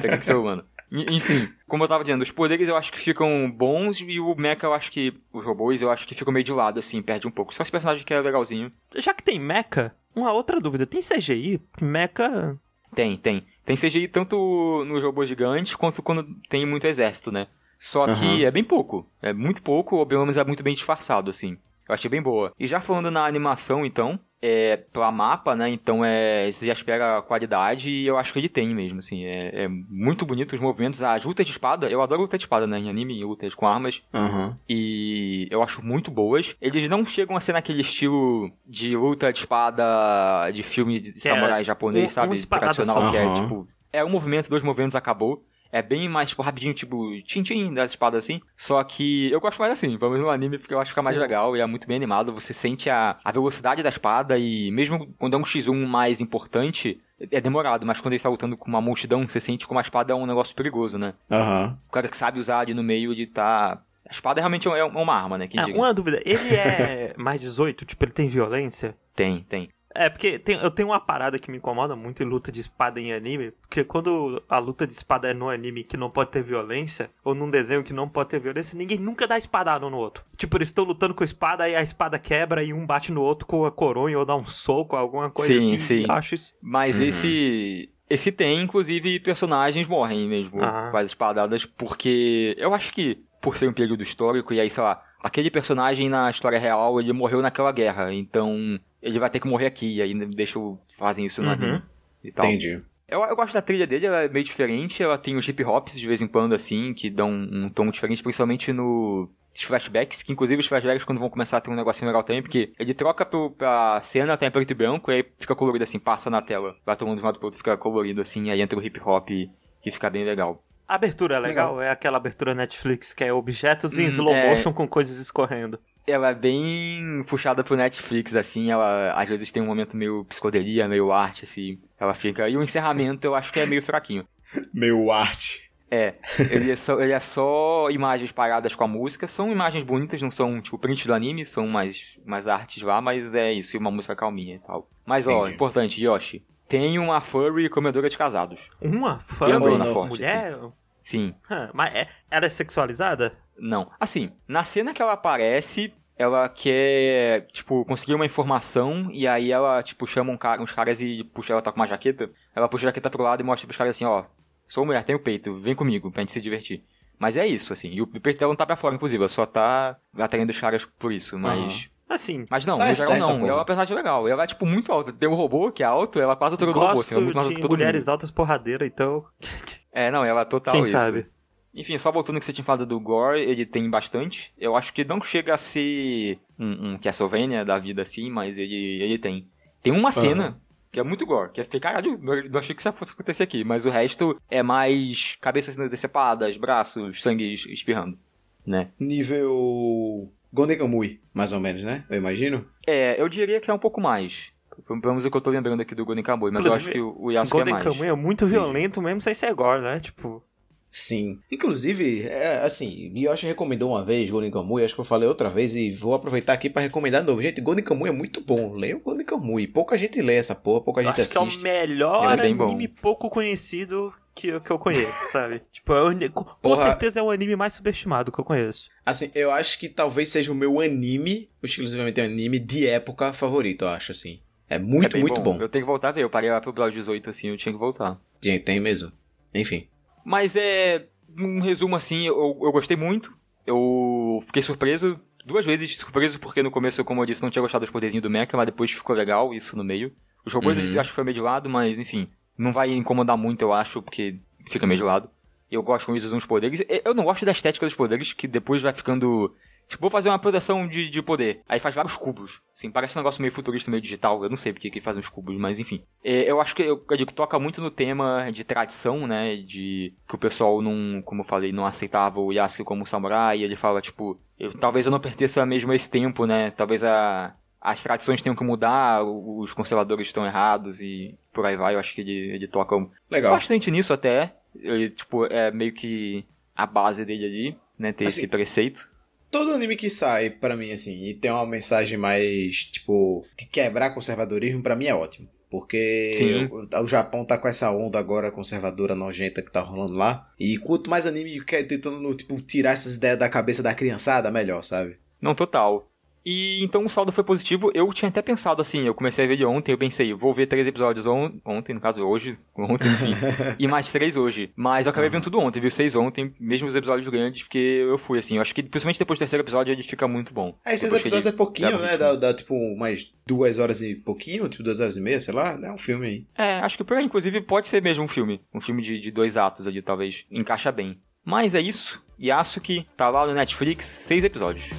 tem 0.01 0.17
que 0.17 0.25
ser 0.25 0.37
humano. 0.37 0.65
Enfim, 0.93 1.49
como 1.67 1.83
eu 1.83 1.89
tava 1.89 2.05
dizendo, 2.05 2.23
os 2.23 2.31
poderes 2.31 2.69
eu 2.69 2.77
acho 2.77 2.93
que 2.93 3.01
ficam 3.01 3.51
bons 3.51 4.01
e 4.01 4.21
o 4.21 4.33
mecha 4.37 4.65
eu 4.65 4.75
acho 4.75 4.93
que. 4.93 5.13
Os 5.33 5.45
robôs 5.45 5.83
eu 5.83 5.91
acho 5.91 6.07
que 6.07 6.15
ficam 6.15 6.33
meio 6.33 6.45
de 6.45 6.53
lado, 6.53 6.79
assim, 6.79 7.03
perde 7.03 7.27
um 7.27 7.33
pouco. 7.33 7.53
Só 7.53 7.65
esse 7.65 7.73
personagem 7.73 8.05
que 8.05 8.15
é 8.15 8.21
legalzinho. 8.21 8.71
Já 8.95 9.13
que 9.13 9.25
tem 9.25 9.41
mecha, 9.41 9.93
uma 10.15 10.33
outra 10.33 10.61
dúvida: 10.61 10.87
tem 10.87 11.01
CGI? 11.01 11.61
Mecha. 11.81 12.57
Tem, 12.95 13.17
tem. 13.17 13.45
Tem 13.65 13.77
CGI 13.77 14.07
tanto 14.07 14.85
nos 14.85 15.03
robôs 15.03 15.29
gigantes 15.29 15.75
quanto 15.75 16.01
quando 16.01 16.25
tem 16.49 16.65
muito 16.65 16.87
exército, 16.87 17.33
né? 17.33 17.49
Só 17.81 18.07
que 18.13 18.27
uhum. 18.27 18.47
é 18.47 18.51
bem 18.51 18.63
pouco. 18.63 19.07
É 19.23 19.33
muito 19.33 19.63
pouco, 19.63 19.97
ou 19.97 20.07
pelo 20.07 20.21
menos 20.21 20.37
é 20.37 20.45
muito 20.45 20.63
bem 20.63 20.75
disfarçado, 20.75 21.31
assim. 21.31 21.57
Eu 21.89 21.95
achei 21.95 22.11
bem 22.11 22.23
boa. 22.23 22.53
E 22.61 22.67
já 22.67 22.79
falando 22.79 23.11
na 23.11 23.25
animação, 23.25 23.85
então, 23.87 24.21
é 24.41 24.77
pra 24.93 25.11
mapa, 25.11 25.57
né? 25.57 25.71
Então 25.71 26.05
é. 26.05 26.53
Você 26.53 26.67
já 26.67 26.75
espera 26.75 27.19
a 27.19 27.23
qualidade 27.23 27.91
e 27.91 28.07
eu 28.07 28.19
acho 28.19 28.35
que 28.35 28.39
ele 28.39 28.51
tem 28.51 28.75
mesmo, 28.75 28.99
assim. 28.99 29.25
É, 29.25 29.65
é 29.65 29.69
muito 29.69 30.27
bonito 30.27 30.55
os 30.55 30.61
movimentos. 30.61 31.03
As 31.03 31.25
lutas 31.25 31.47
de 31.47 31.53
espada, 31.53 31.89
eu 31.89 32.03
adoro 32.03 32.21
luta 32.21 32.37
de 32.37 32.45
espada, 32.45 32.67
né? 32.67 32.79
Em 32.79 32.91
anime, 32.91 33.25
lutas 33.25 33.55
com 33.55 33.67
armas. 33.67 34.03
Uhum. 34.13 34.55
E 34.69 35.49
eu 35.51 35.63
acho 35.63 35.85
muito 35.85 36.11
boas. 36.11 36.55
Eles 36.61 36.89
não 36.89 37.05
chegam 37.05 37.35
a 37.35 37.41
ser 37.41 37.55
naquele 37.55 37.81
estilo 37.81 38.53
de 38.67 38.95
luta 38.95 39.33
de 39.33 39.39
espada 39.39 40.51
de 40.53 40.63
filme 40.63 41.01
de 41.01 41.19
samurai 41.19 41.63
é, 41.63 41.65
japonês, 41.65 42.05
um, 42.05 42.09
sabe? 42.11 42.35
Um 42.35 42.47
Tradicional, 42.47 43.03
uhum. 43.05 43.11
que 43.11 43.17
é 43.17 43.33
tipo. 43.33 43.69
É 43.93 44.05
um 44.05 44.11
movimento, 44.11 44.51
dois 44.51 44.63
movimentos, 44.63 44.95
acabou. 44.95 45.43
É 45.73 45.83
bem 45.83 46.09
mais, 46.09 46.31
tipo, 46.31 46.43
rapidinho, 46.43 46.75
tipo, 46.75 47.11
tchim-tchim 47.23 47.73
das 47.73 47.93
espadas 47.93 48.25
assim. 48.25 48.41
Só 48.57 48.83
que 48.83 49.31
eu 49.31 49.41
gosto 49.41 49.59
mais 49.61 49.73
assim, 49.73 49.97
pelo 49.99 50.11
menos 50.11 50.27
no 50.27 50.33
anime, 50.33 50.59
porque 50.59 50.75
eu 50.75 50.81
acho 50.81 50.89
que 50.89 50.93
fica 50.93 51.03
mais 51.03 51.17
legal 51.17 51.57
e 51.57 51.61
é 51.61 51.67
muito 51.67 51.87
bem 51.87 51.97
animado. 51.97 52.33
Você 52.33 52.53
sente 52.53 52.91
a, 52.91 53.17
a 53.25 53.33
velocidade 53.33 53.83
da 53.83 53.89
espada 53.89 54.37
e 54.37 54.71
mesmo 54.71 55.07
quando 55.19 55.35
é 55.35 55.37
um 55.37 55.43
X1 55.43 55.87
mais 55.87 56.21
importante, 56.21 57.01
é 57.31 57.41
demorado, 57.41 57.85
mas 57.85 58.01
quando 58.01 58.13
ele 58.13 58.17
está 58.17 58.29
lutando 58.29 58.57
com 58.57 58.69
uma 58.69 58.81
multidão, 58.81 59.29
você 59.29 59.39
sente 59.39 59.67
como 59.67 59.79
a 59.79 59.83
espada 59.83 60.13
é 60.13 60.17
um 60.17 60.27
negócio 60.27 60.55
perigoso, 60.55 60.99
né? 60.99 61.15
Aham. 61.31 61.67
Uhum. 61.67 61.77
O 61.89 61.93
cara 61.93 62.09
que 62.09 62.17
sabe 62.17 62.41
usar 62.41 62.61
ali 62.61 62.75
no 62.75 62.83
meio, 62.83 63.13
ele 63.13 63.27
tá. 63.27 63.81
A 64.09 64.13
espada 64.13 64.41
realmente 64.41 64.67
é 64.67 64.85
uma 64.85 65.15
arma, 65.15 65.39
né? 65.39 65.49
É, 65.55 65.67
uma 65.67 65.95
dúvida, 65.95 66.21
ele 66.25 66.55
é 66.55 67.15
mais 67.19 67.41
18? 67.43 67.85
Tipo, 67.85 68.05
ele 68.05 68.13
tem 68.13 68.27
violência? 68.27 68.97
Tem, 69.15 69.45
tem. 69.49 69.69
É, 69.95 70.09
porque 70.09 70.39
tem, 70.39 70.57
eu 70.57 70.71
tenho 70.71 70.89
uma 70.89 71.01
parada 71.01 71.39
que 71.39 71.51
me 71.51 71.59
incomoda 71.59 71.97
muito 71.97 72.23
em 72.23 72.27
luta 72.27 72.53
de 72.53 72.61
espada 72.61 73.01
em 73.01 73.13
anime, 73.13 73.51
porque 73.51 73.83
quando 73.83 74.43
a 74.49 74.59
luta 74.59 74.87
de 74.87 74.93
espada 74.93 75.29
é 75.29 75.35
no 75.35 75.49
anime 75.49 75.83
que 75.83 75.97
não 75.97 76.11
pode 76.11 76.31
ter 76.31 76.43
violência, 76.43 77.11
ou 77.25 77.35
num 77.35 77.51
desenho 77.51 77.83
que 77.83 77.93
não 77.93 78.09
pode 78.09 78.31
ter 78.31 78.41
violência, 78.41 78.79
ninguém 78.79 78.99
nunca 78.99 79.27
dá 79.27 79.37
espadada 79.37 79.85
um 79.87 79.91
no 79.91 79.99
outro. 79.99 80.25
Tipo, 80.37 80.57
eles 80.57 80.69
estão 80.69 80.85
lutando 80.85 81.15
com 81.15 81.25
a 81.25 81.27
espada 81.27 81.69
e 81.69 81.75
a 81.75 81.83
espada 81.83 82.19
quebra 82.19 82.63
e 82.63 82.73
um 82.73 82.87
bate 82.87 83.11
no 83.11 83.23
outro 83.23 83.47
com 83.47 83.65
a 83.65 83.73
coronha 83.73 84.19
ou 84.19 84.25
dá 84.25 84.37
um 84.37 84.47
soco, 84.47 84.95
alguma 84.95 85.31
coisa 85.31 85.61
sim, 85.61 85.77
assim. 85.77 85.79
Sim, 85.79 86.07
acho 86.09 86.35
isso. 86.35 86.55
Mas 86.63 87.01
uhum. 87.01 87.07
esse. 87.07 87.91
Esse 88.09 88.33
tem, 88.33 88.61
inclusive, 88.61 89.21
personagens 89.21 89.87
morrem 89.87 90.27
mesmo 90.29 90.61
ah. 90.61 90.89
com 90.91 90.97
as 90.97 91.07
espadadas, 91.07 91.65
porque 91.65 92.57
eu 92.59 92.75
acho 92.75 92.93
que, 92.93 93.23
por 93.41 93.57
ser 93.57 93.69
um 93.69 93.73
período 93.73 94.03
histórico, 94.03 94.53
e 94.53 94.59
aí, 94.59 94.69
sei 94.69 94.83
lá, 94.83 95.01
aquele 95.23 95.49
personagem 95.49 96.09
na 96.09 96.29
história 96.29 96.59
real, 96.59 97.01
ele 97.01 97.13
morreu 97.13 97.41
naquela 97.41 97.71
guerra, 97.71 98.13
então 98.13 98.81
ele 99.03 99.19
vai 99.19 99.31
ter 99.31 99.41
que 99.41 99.49
morrer 99.49 99.67
aqui, 99.67 99.97
e 99.97 100.03
aí 100.03 100.15
deixa 100.27 100.59
fazem 100.97 101.27
isso 101.27 101.43
no 101.43 101.49
uhum. 101.49 101.55
anime 101.55 101.83
e 102.23 102.33
tal. 102.33 102.47
Entendi. 102.47 102.83
Eu, 103.09 103.25
eu 103.25 103.35
gosto 103.35 103.55
da 103.55 103.63
trilha 103.63 103.87
dele, 103.87 104.07
ela 104.07 104.23
é 104.23 104.29
meio 104.29 104.45
diferente, 104.45 105.03
ela 105.03 105.19
tem 105.19 105.37
os 105.37 105.49
hip 105.49 105.65
hops 105.65 105.99
de 105.99 106.07
vez 106.07 106.23
em 106.23 106.29
quando, 106.29 106.55
assim, 106.55 106.95
que 106.95 107.11
dão 107.11 107.31
um, 107.31 107.65
um 107.65 107.69
tom 107.69 107.91
diferente, 107.91 108.23
principalmente 108.23 108.73
no 108.73 109.29
flashbacks, 109.53 110.23
que 110.23 110.33
inclusive 110.33 110.61
os 110.61 110.67
flashbacks 110.67 111.05
quando 111.05 111.19
vão 111.19 111.29
começar 111.29 111.57
a 111.57 111.61
ter 111.61 111.71
um 111.71 111.75
negocinho 111.75 112.07
legal 112.07 112.23
também, 112.23 112.41
porque 112.41 112.73
ele 112.79 112.95
troca 112.95 113.27
pro, 113.27 113.51
pra 113.51 114.01
cena, 114.01 114.37
tá 114.37 114.47
em 114.47 114.51
preto 114.51 114.71
e 114.71 114.75
branco, 114.75 115.11
e 115.11 115.17
aí 115.17 115.25
fica 115.39 115.57
colorido 115.57 115.83
assim, 115.83 115.99
passa 115.99 116.31
na 116.31 116.41
tela. 116.41 116.77
Vai 116.87 116.95
tomando 116.95 117.17
de 117.17 117.23
um 117.23 117.27
lado 117.27 117.39
pro 117.39 117.47
outro, 117.47 117.59
fica 117.59 117.77
colorido 117.77 118.21
assim, 118.21 118.49
aí 118.51 118.61
entra 118.61 118.79
o 118.79 118.83
hip 118.83 119.01
hop 119.05 119.29
que 119.29 119.91
fica 119.91 120.09
bem 120.09 120.25
legal. 120.25 120.63
A 120.87 120.95
abertura 120.95 121.37
é 121.37 121.39
legal? 121.41 121.75
legal. 121.75 121.83
É 121.83 121.91
aquela 121.91 122.17
abertura 122.17 122.55
Netflix 122.55 123.13
que 123.13 123.25
é 123.25 123.33
objetos 123.33 123.99
em 123.99 124.05
hum, 124.05 124.07
slow 124.07 124.35
é... 124.35 124.51
motion 124.51 124.73
com 124.73 124.87
coisas 124.87 125.19
escorrendo. 125.19 125.79
Ela 126.11 126.31
é 126.31 126.35
bem 126.35 127.25
puxada 127.27 127.63
pro 127.63 127.77
Netflix, 127.77 128.35
assim, 128.35 128.71
ela 128.71 129.13
às 129.15 129.29
vezes 129.29 129.51
tem 129.53 129.63
um 129.63 129.67
momento 129.67 129.97
meio 129.97 130.25
psicodelia, 130.25 130.89
meio 130.89 131.13
arte, 131.13 131.45
assim. 131.45 131.79
Ela 131.99 132.15
fica. 132.15 132.49
E 132.49 132.57
o 132.57 132.63
encerramento 132.63 133.27
eu 133.27 133.35
acho 133.35 133.53
que 133.53 133.61
é 133.61 133.67
meio 133.67 133.83
fraquinho. 133.83 134.27
meio 134.75 135.11
arte. 135.11 135.71
É, 135.93 136.15
ele 136.51 136.71
é, 136.71 136.77
só, 136.77 137.01
ele 137.01 137.13
é 137.13 137.19
só 137.19 137.91
imagens 137.91 138.31
paradas 138.31 138.77
com 138.77 138.85
a 138.85 138.89
música. 138.89 139.27
São 139.27 139.51
imagens 139.51 139.83
bonitas, 139.83 140.23
não 140.23 140.31
são 140.31 140.61
tipo 140.61 140.79
print 140.79 141.05
do 141.05 141.13
anime, 141.13 141.45
são 141.45 141.67
mais, 141.67 142.17
mais 142.25 142.47
artes 142.47 142.81
lá, 142.83 143.01
mas 143.01 143.35
é 143.35 143.53
isso, 143.53 143.75
e 143.75 143.79
uma 143.79 143.91
música 143.91 144.15
calminha 144.15 144.55
e 144.55 144.59
tal. 144.61 144.89
Mas 145.05 145.27
ó, 145.27 145.49
importante, 145.49 146.01
Yoshi. 146.03 146.45
Tem 146.69 147.01
uma 147.01 147.21
furry 147.21 147.69
comedora 147.69 148.09
de 148.09 148.17
casados. 148.17 148.71
Uma 148.81 149.19
furry? 149.19 149.93
forte, 149.93 150.09
mulher? 150.11 150.53
Assim. 150.53 150.73
Sim. 151.01 151.35
mas 151.75 151.93
é, 151.93 152.07
ela 152.31 152.47
é 152.47 152.49
sexualizada? 152.49 153.37
Não. 153.59 153.91
Assim, 153.99 154.31
na 154.47 154.63
cena 154.63 154.95
que 154.95 155.03
ela 155.03 155.13
aparece, 155.13 155.93
ela 156.21 156.51
quer, 156.51 157.47
tipo, 157.47 157.83
conseguir 157.87 158.13
uma 158.13 158.27
informação 158.27 159.09
e 159.11 159.27
aí 159.27 159.51
ela, 159.51 159.83
tipo, 159.83 160.07
chama 160.07 160.31
um 160.31 160.37
cara, 160.37 160.61
uns 160.61 160.71
caras 160.71 161.01
e 161.01 161.25
puxa, 161.25 161.55
ela 161.55 161.63
tá 161.63 161.73
com 161.73 161.81
uma 161.81 161.87
jaqueta, 161.87 162.31
ela 162.55 162.69
puxa 162.69 162.85
a 162.85 162.89
jaqueta 162.89 163.09
pro 163.09 163.23
lado 163.23 163.41
e 163.41 163.43
mostra 163.43 163.67
pros 163.67 163.79
caras 163.79 163.97
assim, 163.97 164.05
ó, 164.05 164.25
sou 164.69 164.85
mulher, 164.85 165.03
tenho 165.03 165.19
peito, 165.19 165.59
vem 165.59 165.75
comigo 165.75 166.11
pra 166.11 166.21
gente 166.21 166.33
se 166.33 166.41
divertir. 166.43 166.85
Mas 167.19 167.39
é 167.39 167.47
isso, 167.47 167.73
assim, 167.73 167.89
e 167.89 168.03
o 168.03 168.07
peito 168.07 168.39
dela 168.39 168.51
não 168.51 168.57
tá 168.57 168.67
pra 168.67 168.77
fora, 168.77 168.95
inclusive, 168.95 169.23
ela 169.23 169.31
só 169.31 169.47
tá 169.47 169.97
atraindo 170.19 170.53
os 170.53 170.61
caras 170.61 170.85
por 170.99 171.11
isso, 171.11 171.39
mas... 171.39 171.85
Uhum. 171.85 171.91
Assim. 172.11 172.45
Mas 172.51 172.67
não, 172.67 172.77
tá 172.77 172.89
no 172.89 172.95
geral 172.95 173.17
não. 173.17 173.39
Ela 173.39 173.49
é 173.49 173.55
uma 173.55 173.65
personagem 173.65 173.97
legal. 173.97 174.27
Ela 174.27 174.43
é, 174.43 174.47
tipo, 174.49 174.67
muito 174.67 174.91
alta. 174.91 175.13
Tem 175.13 175.29
um 175.29 175.35
robô 175.37 175.71
que 175.71 175.81
é 175.81 175.87
alto, 175.87 176.21
ela 176.21 176.35
quase 176.35 176.55
altura 176.55 176.73
do 176.73 176.81
robô. 176.81 177.01
Assim, 177.01 177.15
ela 177.15 177.25
é 177.25 177.39
alta 177.39 177.61
todo 177.61 177.71
mulheres 177.71 178.03
mundo. 178.03 178.11
altas 178.11 178.33
porradeira, 178.33 178.85
então... 178.85 179.25
é, 179.93 180.11
não, 180.11 180.25
ela 180.25 180.41
é 180.41 180.45
total 180.45 180.75
Quem 180.75 180.83
isso. 180.83 180.91
sabe? 180.91 181.29
Enfim, 181.75 181.97
só 181.99 182.11
voltando 182.11 182.39
que 182.39 182.45
você 182.45 182.53
tinha 182.53 182.65
falado 182.65 182.85
do 182.85 182.99
Gore, 182.99 183.41
ele 183.41 183.65
tem 183.65 183.89
bastante. 183.89 184.53
Eu 184.59 184.77
acho 184.77 184.93
que 184.93 185.05
não 185.05 185.21
chega 185.21 185.55
a 185.55 185.59
ser 185.59 186.39
um, 186.59 186.93
um 186.93 186.99
Castlevania 186.99 187.65
da 187.65 187.79
vida 187.79 188.03
assim, 188.03 188.31
mas 188.31 188.59
ele, 188.59 189.03
ele 189.03 189.19
tem. 189.19 189.47
Tem 189.83 189.93
uma 189.93 190.11
cena 190.11 190.61
que 190.91 190.99
é 190.99 191.03
muito 191.03 191.25
gore, 191.25 191.53
que 191.53 191.61
eu 191.61 191.65
fiquei, 191.65 191.79
caralho, 191.79 192.19
não 192.19 192.59
achei 192.59 192.75
que 192.75 192.83
isso 192.83 192.93
fosse 192.93 193.13
acontecer 193.13 193.45
aqui, 193.45 193.63
mas 193.63 193.87
o 193.87 193.91
resto 193.91 194.37
é 194.51 194.63
mais 194.63 195.37
cabeças 195.41 195.77
decepadas, 195.89 196.57
braços, 196.57 197.23
sangue 197.23 197.55
espirrando, 197.55 198.19
né? 198.67 198.89
Nível 198.99 200.29
Gonegamui, 200.53 201.21
mais 201.33 201.53
ou 201.53 201.61
menos, 201.61 201.83
né? 201.85 202.05
Eu 202.11 202.17
imagino. 202.17 202.67
É, 202.87 203.21
eu 203.21 203.29
diria 203.29 203.61
que 203.61 203.71
é 203.71 203.75
um 203.75 203.79
pouco 203.79 204.01
mais. 204.01 204.53
Pelo 204.87 204.99
menos 205.01 205.25
o 205.25 205.31
que 205.31 205.37
eu 205.37 205.41
tô 205.41 205.51
lembrando 205.51 205.81
aqui 205.81 205.95
do 205.95 206.05
Golden 206.05 206.25
mas 206.27 206.37
Inclusive, 206.37 206.67
eu 206.67 206.73
acho 206.73 206.91
que 206.91 207.01
o 207.01 207.31
Yasuke 207.31 207.61
é 207.61 207.73
mais. 207.73 207.85
Golden 207.85 208.09
é 208.09 208.15
muito 208.15 208.47
violento 208.47 209.01
mesmo 209.01 209.21
sem 209.21 209.35
ser 209.35 209.55
gore, 209.55 209.83
né? 209.83 210.01
Tipo... 210.01 210.43
Sim. 210.91 211.39
Inclusive, 211.51 212.27
é, 212.27 212.65
assim, 212.65 213.13
Yoshi 213.15 213.47
recomendou 213.47 213.91
uma 213.91 214.05
vez 214.05 214.29
Golden 214.29 214.51
Kamuy, 214.51 214.85
acho 214.85 214.95
que 214.95 215.01
eu 215.01 215.05
falei 215.05 215.29
outra 215.29 215.49
vez 215.49 215.77
e 215.77 215.91
vou 215.91 216.15
aproveitar 216.15 216.53
aqui 216.53 216.69
para 216.69 216.83
recomendar 216.83 217.21
de 217.21 217.29
novo. 217.29 217.41
Gente, 217.41 217.61
Golden 217.61 217.85
Kamuy 217.85 218.09
é 218.09 218.13
muito 218.13 218.41
bom. 218.41 218.75
Leia 218.75 218.97
o 218.97 219.01
Golden 219.01 219.25
Kamuy. 219.25 219.69
Pouca 219.69 219.97
gente 219.97 220.21
lê 220.21 220.35
essa 220.35 220.55
porra, 220.55 220.81
pouca 220.81 221.03
gente 221.03 221.13
acho 221.13 221.39
assiste. 221.39 221.61
que 221.61 221.69
é 221.69 221.71
o 221.71 221.89
melhor 221.89 222.39
é 222.39 222.43
anime 222.43 222.89
bom. 222.89 222.95
pouco 223.01 223.31
conhecido 223.31 224.13
que 224.35 224.49
eu, 224.49 224.61
que 224.61 224.71
eu 224.71 224.79
conheço, 224.79 225.31
sabe? 225.31 225.63
Tipo, 225.71 225.93
é 225.95 226.29
com, 226.29 226.45
com 226.45 226.77
certeza 226.77 227.21
é 227.21 227.23
o 227.23 227.31
anime 227.31 227.55
mais 227.55 227.73
subestimado 227.75 228.33
que 228.33 228.41
eu 228.41 228.45
conheço. 228.45 228.91
Assim, 229.05 229.31
eu 229.35 229.51
acho 229.53 229.79
que 229.79 229.89
talvez 229.89 230.29
seja 230.29 230.51
o 230.51 230.55
meu 230.55 230.81
anime, 230.81 231.49
exclusivamente 231.63 232.21
anime, 232.21 232.59
de 232.59 232.87
época 232.87 233.33
favorito, 233.33 233.85
eu 233.85 233.89
acho, 233.89 234.13
assim. 234.13 234.41
É 234.69 234.79
muito, 234.79 235.17
é 235.17 235.21
muito 235.21 235.41
bom. 235.41 235.57
bom. 235.57 235.63
Eu 235.63 235.69
tenho 235.69 235.85
que 235.85 235.91
voltar 235.91 236.11
a 236.11 236.13
ver. 236.13 236.23
Eu 236.23 236.31
parei 236.31 236.49
lá 236.49 236.61
pro 236.61 236.73
Brawl 236.73 236.91
18, 236.91 237.29
assim, 237.29 237.49
eu 237.49 237.57
tinha 237.57 237.73
que 237.73 237.79
voltar. 237.79 238.19
Tem, 238.41 238.59
tem 238.59 238.79
mesmo. 238.79 239.13
Enfim. 239.53 239.87
Mas 240.25 240.57
é 240.57 241.07
um 241.39 241.61
resumo 241.61 241.97
assim, 241.97 242.27
eu, 242.27 242.59
eu 242.63 242.73
gostei 242.73 242.97
muito. 242.97 243.33
Eu 243.67 244.39
fiquei 244.43 244.63
surpreso, 244.63 245.21
duas 245.45 245.65
vezes 245.65 245.97
surpreso, 245.97 246.39
porque 246.39 246.63
no 246.63 246.71
começo, 246.71 247.05
como 247.05 247.23
eu 247.23 247.27
disse, 247.27 247.43
não 247.43 247.51
tinha 247.51 247.63
gostado 247.63 247.85
dos 247.85 247.93
poderzinhos 247.93 248.23
do 248.23 248.31
Mecha, 248.31 248.57
mas 248.57 248.67
depois 248.67 248.91
ficou 248.91 249.15
legal 249.15 249.55
isso 249.55 249.77
no 249.77 249.85
meio. 249.85 250.13
Os 250.45 250.53
robôs 250.53 250.79
uhum. 250.79 250.85
eu 250.85 251.01
acho 251.01 251.11
que 251.11 251.15
foi 251.15 251.25
meio 251.25 251.35
de 251.35 251.41
lado, 251.41 251.69
mas 251.69 251.99
enfim, 251.99 252.29
não 252.57 252.73
vai 252.73 252.91
incomodar 252.93 253.37
muito, 253.37 253.63
eu 253.63 253.73
acho, 253.73 254.03
porque 254.03 254.39
fica 254.69 254.87
meio 254.87 254.99
de 254.99 255.05
lado. 255.05 255.31
Eu 255.71 255.83
gosto 255.83 256.07
quando 256.07 256.17
eles 256.17 256.25
usam 256.25 256.39
os 256.39 256.47
poderes. 256.47 256.83
Eu 257.05 257.15
não 257.15 257.25
gosto 257.25 257.45
da 257.45 257.53
estética 257.53 257.87
dos 257.87 257.95
poderes, 257.95 258.33
que 258.33 258.49
depois 258.49 258.83
vai 258.83 258.93
ficando 258.93 259.55
Tipo, 259.91 260.03
vou 260.03 260.11
fazer 260.11 260.29
uma 260.29 260.39
proteção 260.39 260.87
de, 260.87 261.11
de 261.11 261.21
poder. 261.21 261.63
Aí 261.69 261.81
faz 261.81 261.97
vários 261.97 262.15
cubos. 262.15 262.61
Assim, 262.73 262.89
parece 262.89 263.19
um 263.19 263.21
negócio 263.21 263.43
meio 263.43 263.53
futurista, 263.53 263.91
meio 263.91 264.01
digital. 264.01 264.41
Eu 264.41 264.49
não 264.49 264.57
sei 264.57 264.73
porque 264.73 264.89
que 264.89 265.01
faz 265.01 265.17
uns 265.17 265.29
cubos, 265.29 265.57
mas 265.57 265.81
enfim. 265.81 266.05
É, 266.23 266.49
eu 266.49 266.61
acho 266.61 266.77
que 266.77 266.83
eu, 266.83 267.05
eu 267.11 267.17
digo, 267.17 267.33
toca 267.33 267.59
muito 267.59 267.81
no 267.81 267.91
tema 267.91 268.49
de 268.53 268.63
tradição, 268.63 269.27
né? 269.27 269.57
De 269.57 270.15
que 270.29 270.35
o 270.37 270.39
pessoal 270.39 270.81
não, 270.81 271.21
como 271.23 271.41
eu 271.41 271.45
falei, 271.45 271.73
não 271.73 271.85
aceitava 271.85 272.39
o 272.39 272.53
Yasuke 272.53 272.85
como 272.85 273.05
samurai. 273.05 273.59
E 273.59 273.65
ele 273.65 273.75
fala, 273.75 274.01
tipo, 274.01 274.39
eu, 274.57 274.73
talvez 274.79 275.07
eu 275.07 275.11
não 275.11 275.19
pertença 275.19 275.67
mesmo 275.67 275.91
a 275.91 275.97
esse 275.97 276.09
tempo, 276.09 276.47
né? 276.47 276.71
Talvez 276.71 277.03
a, 277.03 277.53
as 277.81 278.01
tradições 278.01 278.41
tenham 278.41 278.55
que 278.55 278.63
mudar, 278.63 279.25
os 279.25 279.75
conservadores 279.75 280.29
estão 280.29 280.47
errados 280.47 281.01
e 281.01 281.37
por 281.53 281.67
aí 281.67 281.77
vai. 281.77 281.97
Eu 281.97 281.99
acho 281.99 282.15
que 282.15 282.21
ele, 282.21 282.55
ele 282.55 282.69
toca 282.69 282.95
Legal. 283.29 283.53
bastante 283.55 283.91
nisso 283.91 284.13
até. 284.13 284.55
Ele, 284.77 285.11
tipo, 285.11 285.47
é 285.47 285.73
meio 285.73 285.93
que 285.93 286.47
a 286.77 286.87
base 286.87 287.25
dele 287.25 287.45
ali, 287.45 287.79
né? 287.99 288.13
Ter 288.13 288.29
assim, 288.29 288.39
esse 288.39 288.47
preceito 288.47 289.11
todo 289.51 289.73
anime 289.73 289.97
que 289.97 290.09
sai 290.09 290.51
para 290.51 290.77
mim 290.77 290.93
assim 290.93 291.25
e 291.27 291.35
tem 291.35 291.51
uma 291.51 291.67
mensagem 291.67 292.19
mais 292.19 292.85
tipo 292.85 293.45
de 293.57 293.67
quebrar 293.67 294.15
conservadorismo 294.15 294.83
para 294.83 294.97
mim 294.97 295.07
é 295.07 295.15
ótimo. 295.15 295.49
Porque 295.71 296.33
o, 296.69 297.03
o, 297.03 297.07
Japão 297.07 297.45
tá 297.45 297.57
com 297.57 297.69
essa 297.69 297.93
onda 297.93 298.19
agora 298.19 298.51
conservadora 298.51 299.15
nojenta 299.15 299.63
que 299.63 299.71
tá 299.71 299.81
rolando 299.81 300.19
lá. 300.19 300.53
E 300.59 300.77
quanto 300.77 301.09
mais 301.09 301.27
anime 301.29 301.65
quer 301.65 301.85
tentando 301.85 302.35
tipo 302.35 302.61
tirar 302.61 302.91
essas 302.91 303.15
ideias 303.15 303.39
da 303.39 303.49
cabeça 303.49 303.81
da 303.81 303.95
criançada 303.95 304.51
melhor 304.51 304.83
sabe? 304.83 305.17
Não 305.41 305.55
total 305.55 306.10
e 306.45 306.83
então 306.83 307.05
o 307.05 307.11
saldo 307.11 307.33
foi 307.33 307.45
positivo. 307.45 307.91
Eu 307.95 308.13
tinha 308.13 308.29
até 308.29 308.43
pensado 308.43 308.81
assim, 308.83 309.07
eu 309.07 309.15
comecei 309.15 309.45
a 309.45 309.49
ver 309.49 309.57
de 309.57 309.65
ontem, 309.65 309.93
eu 309.93 309.99
pensei, 309.99 310.33
vou 310.33 310.53
ver 310.53 310.67
três 310.67 310.87
episódios 310.87 311.27
on 311.27 311.53
ontem, 311.65 311.95
no 311.95 312.01
caso 312.01 312.25
hoje, 312.25 312.59
ontem, 312.77 313.09
enfim, 313.09 313.35
e 313.79 313.87
mais 313.87 314.11
três 314.11 314.37
hoje. 314.37 314.71
Mas 314.75 315.07
eu 315.07 315.11
acabei 315.11 315.31
vendo 315.31 315.45
tudo 315.45 315.59
ontem, 315.59 315.81
viu 315.81 315.91
seis 315.91 316.17
ontem, 316.17 316.53
mesmo 316.59 316.89
os 316.89 316.97
episódios 316.97 317.29
grandes, 317.29 317.63
porque 317.63 317.79
eu 317.79 318.19
fui 318.19 318.39
assim. 318.39 318.57
Eu 318.57 318.63
acho 318.63 318.75
que 318.75 318.83
principalmente 318.83 319.19
depois 319.19 319.39
do 319.39 319.41
terceiro 319.41 319.63
episódio 319.63 319.93
ele 319.93 320.03
fica 320.03 320.27
muito 320.27 320.53
bom. 320.53 320.77
É, 320.85 320.97
seis 320.97 321.13
episódios 321.13 321.47
é 321.47 321.53
pouquinho, 321.53 321.99
né? 321.99 322.17
Dá, 322.17 322.35
dá, 322.35 322.55
tipo 322.55 322.75
mais 322.97 323.35
duas 323.47 323.79
horas 323.79 324.01
e 324.01 324.15
pouquinho, 324.15 324.69
tipo 324.69 324.83
duas 324.83 325.01
horas 325.01 325.17
e 325.17 325.21
meia, 325.21 325.41
sei 325.41 325.55
lá, 325.55 325.79
é 325.83 325.93
um 325.93 325.99
filme 325.99 326.27
aí. 326.27 326.47
É, 326.57 326.75
acho 326.81 326.97
que 326.97 327.05
por 327.05 327.21
inclusive, 327.21 327.61
pode 327.61 327.89
ser 327.89 328.03
mesmo 328.03 328.25
um 328.25 328.29
filme. 328.29 328.61
Um 328.75 328.81
filme 328.81 329.03
de, 329.03 329.21
de 329.21 329.31
dois 329.31 329.57
atos 329.57 329.87
ali, 329.87 330.03
talvez. 330.03 330.45
Encaixa 330.51 330.91
bem. 330.91 331.21
Mas 331.45 331.75
é 331.75 331.81
isso. 331.81 332.23
Yasuki 332.41 333.07
tá 333.17 333.29
lá 333.29 333.47
no 333.47 333.55
Netflix, 333.55 334.07
seis 334.07 334.45
episódios. 334.45 334.91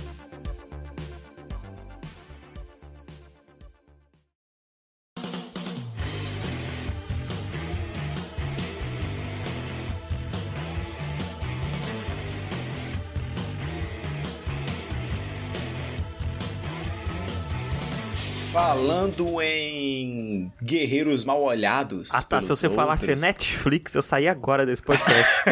Falando 18.52 19.42
em 19.42 20.52
guerreiros 20.62 21.24
mal 21.24 21.42
olhados. 21.42 22.14
Ah 22.14 22.22
tá, 22.22 22.42
se 22.42 22.50
você 22.50 22.68
outros. 22.68 22.76
falasse 22.76 23.16
Netflix, 23.16 23.96
eu 23.96 24.02
saí 24.02 24.28
agora 24.28 24.66
desse 24.66 24.84
podcast. 24.84 25.46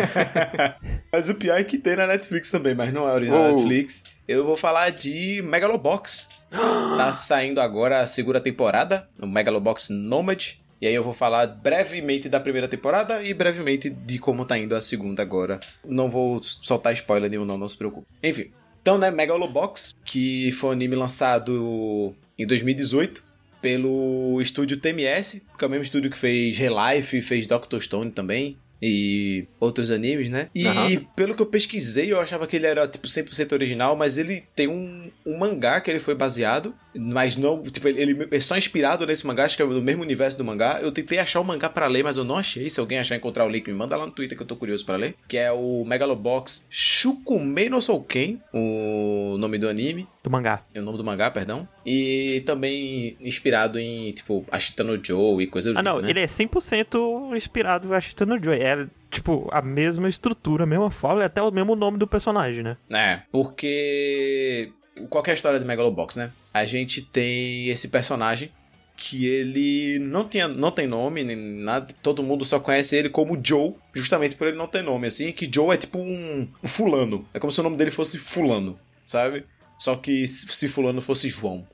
mas 1.09 1.29
o 1.29 1.35
pior 1.35 1.57
é 1.57 1.63
que 1.63 1.77
tem 1.77 1.95
na 1.95 2.05
Netflix 2.05 2.51
também, 2.51 2.75
mas 2.75 2.93
não 2.93 3.07
é 3.07 3.13
original 3.13 3.53
oh. 3.53 3.55
Netflix. 3.55 4.03
Eu 4.27 4.45
vou 4.45 4.57
falar 4.57 4.89
de 4.89 5.41
Megalobox. 5.41 6.27
tá 6.51 7.13
saindo 7.13 7.61
agora 7.61 8.01
a 8.01 8.05
segunda 8.05 8.41
temporada, 8.41 9.07
no 9.17 9.27
Megalobox 9.27 9.87
Nomad. 9.87 10.55
E 10.81 10.87
aí 10.87 10.93
eu 10.93 11.03
vou 11.03 11.13
falar 11.13 11.47
brevemente 11.47 12.27
da 12.27 12.39
primeira 12.41 12.67
temporada 12.67 13.23
e 13.23 13.33
brevemente 13.33 13.89
de 13.89 14.19
como 14.19 14.43
tá 14.43 14.57
indo 14.57 14.75
a 14.75 14.81
segunda 14.81 15.21
agora. 15.21 15.61
Não 15.85 16.09
vou 16.09 16.43
soltar 16.43 16.91
spoiler 16.91 17.29
nenhum 17.29 17.45
não, 17.45 17.57
não 17.57 17.69
se 17.69 17.77
preocupe. 17.77 18.07
Enfim, 18.21 18.51
então, 18.81 18.97
né, 18.97 19.09
Megalobox, 19.09 19.95
que 20.03 20.51
foi 20.51 20.71
um 20.71 20.73
anime 20.73 20.95
lançado 20.95 22.13
em 22.39 22.47
2018 22.47 23.23
pelo 23.61 24.39
estúdio 24.41 24.77
TMS, 24.77 25.41
que 25.57 25.65
é 25.65 25.67
o 25.67 25.69
mesmo 25.69 25.83
estúdio 25.83 26.09
que 26.09 26.17
fez 26.17 26.57
Relife, 26.57 27.21
fez 27.21 27.45
Doctor 27.45 27.81
Stone 27.81 28.11
também 28.11 28.57
e 28.81 29.45
outros 29.59 29.91
animes, 29.91 30.29
né? 30.29 30.49
E 30.55 30.65
uhum. 30.65 31.05
pelo 31.15 31.35
que 31.35 31.41
eu 31.41 31.45
pesquisei, 31.45 32.11
eu 32.11 32.19
achava 32.19 32.47
que 32.47 32.55
ele 32.55 32.65
era 32.65 32.87
tipo 32.87 33.07
100% 33.07 33.51
original, 33.51 33.95
mas 33.95 34.17
ele 34.17 34.43
tem 34.55 34.67
um, 34.67 35.11
um 35.25 35.37
mangá 35.37 35.81
que 35.81 35.89
ele 35.89 35.99
foi 35.99 36.15
baseado 36.15 36.73
Mas 36.95 37.35
não, 37.35 37.61
tipo, 37.63 37.87
ele, 37.87 38.01
ele 38.01 38.27
é 38.31 38.39
só 38.39 38.57
inspirado 38.57 39.05
nesse 39.05 39.25
mangá, 39.27 39.45
acho 39.45 39.57
que 39.57 39.63
é 39.63 39.67
do 39.67 39.81
mesmo 39.81 40.01
universo 40.01 40.37
do 40.37 40.45
mangá. 40.45 40.79
Eu 40.81 40.91
tentei 40.91 41.19
achar 41.19 41.39
o 41.39 41.43
mangá 41.43 41.69
para 41.69 41.87
ler, 41.87 42.03
mas 42.03 42.17
eu 42.17 42.23
não 42.23 42.37
achei. 42.37 42.69
Se 42.69 42.79
alguém 42.79 42.99
achar 42.99 43.15
encontrar 43.15 43.45
o 43.45 43.49
link, 43.49 43.67
me 43.67 43.73
manda 43.73 43.95
lá 43.95 44.05
no 44.05 44.11
Twitter 44.11 44.37
que 44.37 44.43
eu 44.43 44.47
tô 44.47 44.55
curioso 44.55 44.85
para 44.85 44.97
ler. 44.97 45.15
Que 45.27 45.37
é 45.37 45.51
o 45.51 45.83
Megalobox 45.85 46.65
Shukumei 46.69 47.69
no 47.69 47.81
Souken, 47.81 48.41
o 48.53 49.37
nome 49.37 49.57
do 49.57 49.67
anime. 49.67 50.07
Do 50.23 50.29
mangá. 50.29 50.61
É 50.73 50.79
o 50.79 50.83
nome 50.83 50.97
do 50.97 51.03
mangá, 51.03 51.29
perdão. 51.29 51.67
E 51.91 52.41
também 52.41 53.17
inspirado 53.19 53.79
em, 53.79 54.11
tipo, 54.11 54.45
Ashita 54.51 54.83
no 54.83 55.03
Joe 55.03 55.43
e 55.43 55.47
coisa 55.47 55.73
do 55.73 55.79
Ah, 55.79 55.81
tipo, 55.81 55.95
não, 55.95 56.01
né? 56.03 56.11
ele 56.11 56.19
é 56.19 56.25
100% 56.25 57.35
inspirado 57.35 57.87
em 57.87 57.95
Ashita 57.95 58.27
no 58.27 58.41
Joy. 58.41 58.59
É, 58.59 58.85
tipo, 59.09 59.49
a 59.51 59.59
mesma 59.59 60.07
estrutura, 60.07 60.65
a 60.65 60.67
mesma 60.67 60.91
forma 60.91 61.23
e 61.23 61.25
até 61.25 61.41
o 61.41 61.49
mesmo 61.49 61.75
nome 61.75 61.97
do 61.97 62.05
personagem, 62.05 62.61
né? 62.61 62.77
É, 62.91 63.21
porque. 63.31 64.71
Qual 65.09 65.23
é 65.25 65.31
a 65.31 65.33
história 65.33 65.59
do 65.59 65.65
Megalobox, 65.65 66.17
né? 66.17 66.31
A 66.53 66.63
gente 66.63 67.01
tem 67.01 67.69
esse 67.69 67.87
personagem 67.87 68.51
que 68.95 69.25
ele 69.25 69.97
não, 69.97 70.27
tinha, 70.27 70.47
não 70.47 70.69
tem 70.69 70.85
nome, 70.85 71.23
nem 71.23 71.35
nada. 71.35 71.91
Todo 72.03 72.21
mundo 72.21 72.45
só 72.45 72.59
conhece 72.59 72.95
ele 72.95 73.09
como 73.09 73.39
Joe, 73.41 73.73
justamente 73.95 74.35
por 74.35 74.47
ele 74.47 74.57
não 74.57 74.67
ter 74.67 74.83
nome, 74.83 75.07
assim. 75.07 75.31
Que 75.31 75.49
Joe 75.51 75.73
é 75.73 75.77
tipo 75.77 75.97
um, 75.97 76.47
um 76.63 76.67
fulano. 76.67 77.25
É 77.33 77.39
como 77.39 77.49
se 77.49 77.59
o 77.59 77.63
nome 77.63 77.77
dele 77.77 77.89
fosse 77.89 78.19
Fulano, 78.19 78.77
sabe? 79.03 79.43
Só 79.79 79.95
que 79.95 80.27
se 80.27 80.67
Fulano 80.67 81.01
fosse 81.01 81.29
João. 81.29 81.65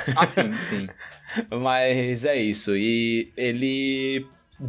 Ah, 0.16 0.26
sim, 0.26 0.52
sim. 0.68 0.88
Mas 1.50 2.24
é 2.24 2.36
isso. 2.36 2.76
E 2.76 3.32
ele 3.36 4.26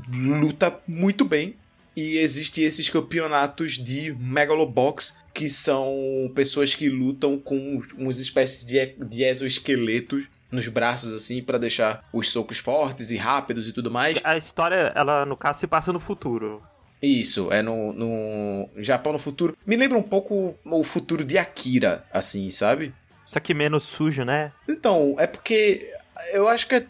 luta 0.09 0.79
muito 0.87 1.25
bem. 1.25 1.55
E 1.95 2.17
existem 2.17 2.65
esses 2.65 2.89
campeonatos 2.89 3.73
de 3.73 4.13
Megalobox, 4.13 5.17
que 5.33 5.47
são 5.47 6.29
pessoas 6.35 6.75
que 6.75 6.89
lutam 6.89 7.39
com 7.39 7.81
umas 7.97 8.19
espécies 8.19 8.65
de, 8.65 8.95
de 9.05 9.23
exoesqueletos 9.23 10.25
nos 10.51 10.67
braços, 10.67 11.13
assim, 11.13 11.41
pra 11.41 11.57
deixar 11.57 12.03
os 12.11 12.29
socos 12.31 12.57
fortes 12.57 13.11
e 13.11 13.17
rápidos 13.17 13.69
e 13.69 13.73
tudo 13.73 13.89
mais. 13.89 14.19
A 14.23 14.35
história, 14.35 14.91
ela, 14.93 15.25
no 15.25 15.37
caso, 15.37 15.59
se 15.59 15.67
passa 15.67 15.93
no 15.93 15.99
futuro. 15.99 16.61
Isso, 17.01 17.51
é 17.51 17.61
no, 17.61 17.93
no 17.93 18.69
Japão 18.77 19.13
no 19.13 19.19
futuro. 19.19 19.55
Me 19.65 19.75
lembra 19.75 19.97
um 19.97 20.03
pouco 20.03 20.55
o 20.65 20.83
futuro 20.83 21.23
de 21.23 21.37
Akira, 21.37 22.05
assim, 22.11 22.49
sabe? 22.49 22.93
Só 23.25 23.39
que 23.39 23.53
menos 23.53 23.83
sujo, 23.83 24.23
né? 24.23 24.51
Então, 24.67 25.15
é 25.17 25.25
porque 25.27 25.91
eu 26.31 26.47
acho 26.47 26.67
que 26.67 26.75
é 26.75 26.85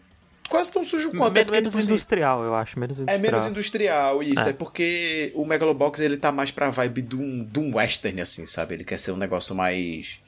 quase 0.50 0.72
tão 0.72 0.84
sujo 0.84 1.12
quanto. 1.12 1.34
Men- 1.34 1.44
é 1.48 1.52
menos 1.52 1.74
tipo 1.74 1.84
industrial, 1.84 2.44
eu 2.44 2.54
acho. 2.54 2.78
Menos 2.80 3.00
É 3.00 3.04
industrial. 3.04 3.32
menos 3.32 3.48
industrial, 3.48 4.22
isso. 4.24 4.48
É. 4.48 4.52
É. 4.52 4.54
porque 4.54 5.32
o 5.34 5.46
Megalobox 5.46 6.00
ele 6.02 6.18
tá 6.18 6.32
mais 6.32 6.52
pra 6.52 6.70
vibe 6.70 7.02
de 7.02 7.16
um, 7.16 7.44
de 7.44 7.60
um 7.60 7.76
western, 7.78 8.22
assim, 8.22 8.46
sabe? 8.46 8.76
Ele 8.76 8.84
quer 8.84 9.00
ser 9.00 9.12
um 9.12 9.18
negócio 9.18 9.56
mais. 9.56 10.20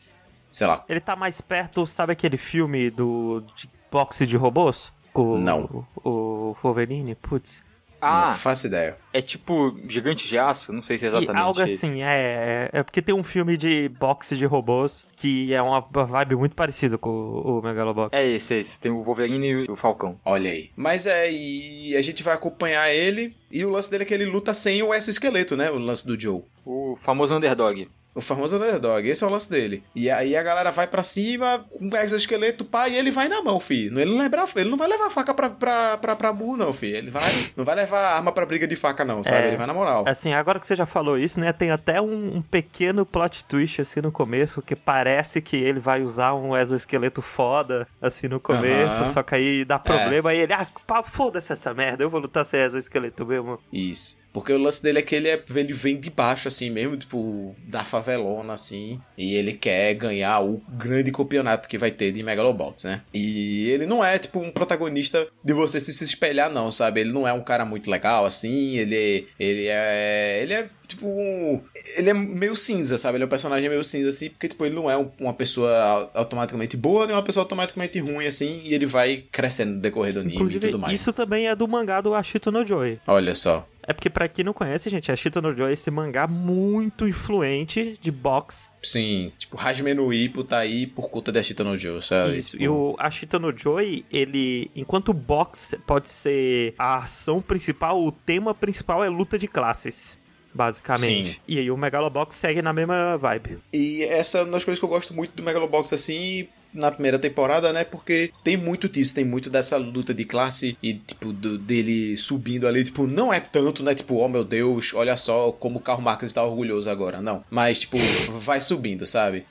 Sei 0.52 0.66
lá. 0.66 0.84
Ele 0.88 1.00
tá 1.02 1.16
mais 1.16 1.42
perto, 1.42 1.86
sabe 1.86 2.14
aquele 2.14 2.38
filme 2.38 2.90
do 2.90 3.44
de 3.56 3.70
boxe 3.92 4.26
de 4.26 4.38
robôs? 4.38 4.92
Com 5.14 5.38
Não. 5.38 5.86
O, 6.04 6.10
o 6.10 6.58
Wolverine? 6.64 7.16
Putz. 7.16 7.64
Não 8.02 8.08
Ah, 8.08 8.34
faço 8.36 8.68
ideia. 8.68 8.96
é 9.12 9.22
tipo 9.22 9.76
Gigante 9.88 10.28
de 10.28 10.38
Aço? 10.38 10.72
Não 10.72 10.82
sei 10.82 10.98
se 10.98 11.06
é 11.06 11.10
E 11.10 11.12
exatamente 11.18 11.42
algo 11.42 11.62
esse. 11.62 11.86
assim, 11.88 12.04
é, 12.04 12.70
é. 12.74 12.80
É 12.80 12.84
porque 12.84 13.02
tem 13.02 13.16
um 13.16 13.24
filme 13.24 13.58
de 13.58 13.90
boxe 13.90 14.36
de 14.38 14.46
robôs 14.46 15.06
que 15.16 15.54
é 15.54 15.62
uma 15.62 15.82
vibe 15.82 16.36
muito 16.36 16.56
parecida 16.56 16.98
com 16.98 17.10
o, 17.10 17.60
o 17.60 17.62
Megalobox. 17.64 18.10
É 18.18 18.26
esse, 18.26 18.54
é 18.54 18.60
esse. 18.60 18.80
Tem 18.80 18.92
o 18.92 19.02
Wolverine 19.02 19.66
e 19.66 19.72
o 19.72 19.76
Falcão. 19.76 20.20
Olha 20.24 20.52
aí. 20.52 20.70
Mas 20.76 21.08
é, 21.08 21.32
e 21.32 21.96
a 21.98 22.02
gente 22.02 22.22
vai 22.22 22.36
acompanhar 22.36 22.94
ele. 22.94 23.36
E 23.50 23.64
o 23.66 23.70
lance 23.70 23.90
dele 23.90 24.04
é 24.04 24.06
que 24.06 24.14
ele 24.14 24.26
luta 24.26 24.54
sem 24.54 24.84
o 24.84 24.94
exoesqueleto, 24.94 25.56
né? 25.58 25.72
O 25.72 25.78
lance 25.80 26.06
do 26.06 26.20
Joe. 26.20 26.44
O 26.66 26.96
famoso 26.98 27.34
underdog. 27.36 27.90
O 28.18 28.22
famoso 28.22 28.56
underdog, 28.56 29.08
esse 29.08 29.24
é 29.24 29.28
o 29.28 29.30
lance 29.30 29.48
dele. 29.48 29.84
E 29.94 30.10
aí 30.10 30.36
a 30.36 30.42
galera 30.42 30.72
vai 30.72 30.88
pra 30.88 31.04
cima, 31.04 31.64
com 31.70 31.88
o 31.88 31.98
exoesqueleto, 31.98 32.66
pá, 32.66 32.90
e 32.90 32.96
ele 32.96 33.12
vai 33.12 33.28
na 33.28 33.44
mão, 33.44 33.60
fi. 33.60 33.86
Ele 33.86 34.06
não, 34.06 34.18
lembra, 34.18 34.44
ele 34.56 34.72
não 34.72 34.78
vai 34.78 34.88
levar 34.88 35.12
faca 35.12 35.36
pra, 35.36 35.52
pra, 35.52 35.98
pra, 35.98 36.16
pra 36.16 36.34
burro, 36.34 36.58
não, 36.58 36.74
fi. 36.74 36.88
Ele 36.88 37.12
vai, 37.12 37.32
não 37.56 37.64
vai 37.64 37.76
levar 37.76 38.16
arma 38.16 38.32
pra 38.32 38.44
briga 38.44 38.66
de 38.68 38.76
faca, 38.76 39.06
não, 39.06 39.24
sabe? 39.24 39.44
É. 39.44 39.48
Ele 39.50 39.58
vai 39.58 39.68
na 39.68 39.74
moral. 39.74 40.04
Assim, 40.08 40.34
agora 40.34 40.60
que 40.60 40.66
você 40.66 40.76
já 40.76 40.88
falou 40.88 41.16
isso, 41.16 41.40
né? 41.40 41.54
Tem 41.54 41.70
até 41.70 42.02
um, 42.02 42.38
um 42.38 42.42
pequeno 42.42 43.06
plot 43.06 43.46
twist, 43.46 43.82
assim, 43.82 44.02
no 44.02 44.12
começo, 44.12 44.64
que 44.64 44.76
parece 44.76 45.40
que 45.40 45.56
ele 45.56 45.80
vai 45.80 46.02
usar 46.02 46.34
um 46.34 46.58
exoesqueleto 46.58 47.22
foda, 47.22 47.88
assim, 48.02 48.28
no 48.28 48.40
começo, 48.40 49.04
Aham. 49.04 49.14
só 49.14 49.22
que 49.22 49.36
aí 49.36 49.64
dá 49.64 49.78
problema, 49.78 50.32
aí 50.32 50.40
ele, 50.40 50.54
ah, 50.54 50.66
pá, 50.88 51.04
foda-se 51.04 51.54
essa 51.54 51.72
merda, 51.72 52.04
eu 52.04 52.10
vou 52.10 52.20
lutar 52.20 52.44
sem 52.44 52.62
exoesqueleto 52.62 53.28
mesmo. 53.28 53.60
Isso. 53.72 54.18
Porque 54.34 54.54
o 54.54 54.58
lance 54.58 54.84
dele 54.84 55.00
é 55.00 55.02
que 55.02 55.16
ele, 55.16 55.28
é, 55.30 55.42
ele 55.56 55.74
vem 55.74 56.00
de 56.00 56.10
baixo, 56.12 56.48
assim 56.48 56.70
mesmo, 56.70 56.96
tipo, 56.96 57.56
da 57.68 57.84
favelona, 57.84 58.54
assim. 58.54 59.00
E 59.18 59.34
ele 59.34 59.54
quer 59.54 59.94
ganhar 59.96 60.40
o 60.42 60.62
grande 60.70 61.12
campeonato 61.12 61.68
que 61.68 61.78
vai 61.78 61.90
ter 61.90 62.12
de 62.12 62.22
Megalobox, 62.22 62.84
né? 62.84 63.02
E 63.14 63.70
ele 63.70 63.86
não 63.88 64.04
é, 64.04 64.20
tipo, 64.20 64.40
um 64.40 64.52
protagonista 64.52 65.28
de 65.44 65.54
você 65.54 65.80
se, 65.80 65.92
se 65.92 66.04
espelhar, 66.04 66.52
não, 66.52 66.70
sabe? 66.72 67.02
Ele 67.02 67.12
não 67.12 67.28
é 67.28 67.34
um 67.34 67.42
cara 67.44 67.66
muito 67.66 67.90
legal, 67.90 68.26
assim. 68.26 68.78
Ele, 68.78 69.28
ele 69.40 69.66
é. 69.68 70.40
Ele 70.44 70.54
é, 70.54 70.70
tipo, 70.88 71.08
um. 71.08 71.62
Ele 71.96 72.10
é 72.10 72.14
meio 72.14 72.56
cinza, 72.56 72.98
sabe? 72.98 73.18
Ele 73.18 73.24
é 73.24 73.26
um 73.28 73.30
personagem 73.30 73.68
meio 73.70 73.84
cinza, 73.84 74.10
assim, 74.10 74.30
porque, 74.30 74.48
tipo, 74.50 74.64
ele 74.66 74.76
não 74.76 74.90
é 74.92 74.96
um- 74.98 75.10
uma 75.20 75.34
pessoa 75.34 75.76
au- 75.82 76.12
automaticamente 76.14 76.78
boa, 76.78 77.08
nem 77.08 77.16
uma 77.16 77.24
pessoa 77.24 77.44
automaticamente 77.44 78.00
ruim, 78.00 78.28
assim. 78.28 78.60
E 78.64 78.74
ele 78.74 78.86
vai 78.86 79.24
crescendo 79.32 79.74
no 79.74 79.82
decorrer 79.82 80.14
do 80.14 80.20
anime 80.20 80.34
e 80.34 80.36
Inclusive, 80.36 80.68
tudo 80.68 80.80
mais. 80.80 80.94
isso 80.94 81.12
também 81.12 81.48
é 81.48 81.56
do 81.56 81.68
mangá 81.68 82.02
do 82.02 82.14
Ashito 82.14 82.52
no 82.52 82.64
Joy. 82.66 83.00
Olha 83.08 83.34
só. 83.34 83.68
É 83.88 83.94
porque, 83.94 84.10
pra 84.10 84.28
quem 84.28 84.44
não 84.44 84.52
conhece, 84.52 84.90
gente, 84.90 85.10
Ashito 85.10 85.42
no 85.42 85.56
Joy 85.56 85.70
é 85.70 85.74
esse 85.74 85.90
mangá 85.90 86.28
muito 86.28 87.08
influente 87.08 87.98
de 88.02 88.12
boxe. 88.12 88.70
Sim, 88.84 89.32
tipo, 89.38 89.58
Hajime 89.58 89.94
no 89.94 90.14
Ippo 90.14 90.44
tá 90.44 90.58
aí 90.58 90.86
por 90.86 91.10
conta 91.10 91.32
de 91.32 91.40
Ashita 91.40 91.64
no 91.64 91.76
Joe, 91.78 92.02
sabe? 92.02 92.36
Isso. 92.36 92.52
Tipo, 92.52 92.64
E 92.64 92.68
o 92.68 92.96
Ashita 93.00 93.40
no 93.40 93.58
Joy, 93.58 94.04
ele. 94.12 94.70
Enquanto 94.76 95.14
boxe 95.14 95.78
pode 95.80 96.10
ser 96.10 96.76
a 96.78 96.98
ação 96.98 97.42
principal, 97.42 98.04
o 98.04 98.12
tema 98.12 98.54
principal 98.54 99.02
é 99.06 99.10
luta 99.10 99.38
de 99.38 99.48
classes. 99.48 100.20
Basicamente. 100.58 101.30
Sim. 101.34 101.36
E 101.48 101.60
aí 101.60 101.70
o 101.72 101.78
Megalobox 101.78 102.36
segue 102.36 102.62
na 102.62 102.74
mesma 102.74 103.16
vibe. 103.18 103.60
E 103.72 104.04
essa 104.04 104.40
é 104.40 104.42
uma 104.44 104.52
das 104.54 104.66
coisas 104.66 104.80
que 104.80 104.86
eu 104.86 104.90
gosto 104.90 105.14
muito 105.14 105.32
do 105.36 105.44
Megalobox, 105.44 105.94
assim, 105.94 106.48
na 106.74 106.92
primeira 106.92 107.18
temporada, 107.20 107.72
né? 107.72 107.84
Porque 107.84 108.32
tem 108.44 108.58
muito 108.58 108.90
disso, 108.90 109.14
tem 109.16 109.24
muito 109.24 109.50
dessa 109.50 109.78
luta 109.78 110.14
de 110.14 110.26
classe 110.26 110.78
e, 110.82 110.96
tipo, 110.96 111.32
do- 111.32 111.58
dele 111.58 112.18
subindo 112.18 112.68
ali. 112.68 112.84
Tipo, 112.84 113.06
não 113.08 113.32
é 113.32 113.40
tanto, 113.40 113.84
né? 113.84 113.94
Tipo, 113.96 114.16
oh 114.16 114.28
meu 114.28 114.44
Deus, 114.44 114.94
olha 114.94 115.16
só 115.16 115.52
como 115.52 115.78
o 115.78 115.82
Karl 115.82 116.02
Marx 116.02 116.24
está 116.26 116.44
orgulhoso 116.44 116.90
agora. 116.90 117.22
Não. 117.22 117.44
Mas, 117.50 117.82
tipo, 117.82 117.98
vai 118.40 118.60
subindo, 118.60 119.06
sabe? 119.08 119.46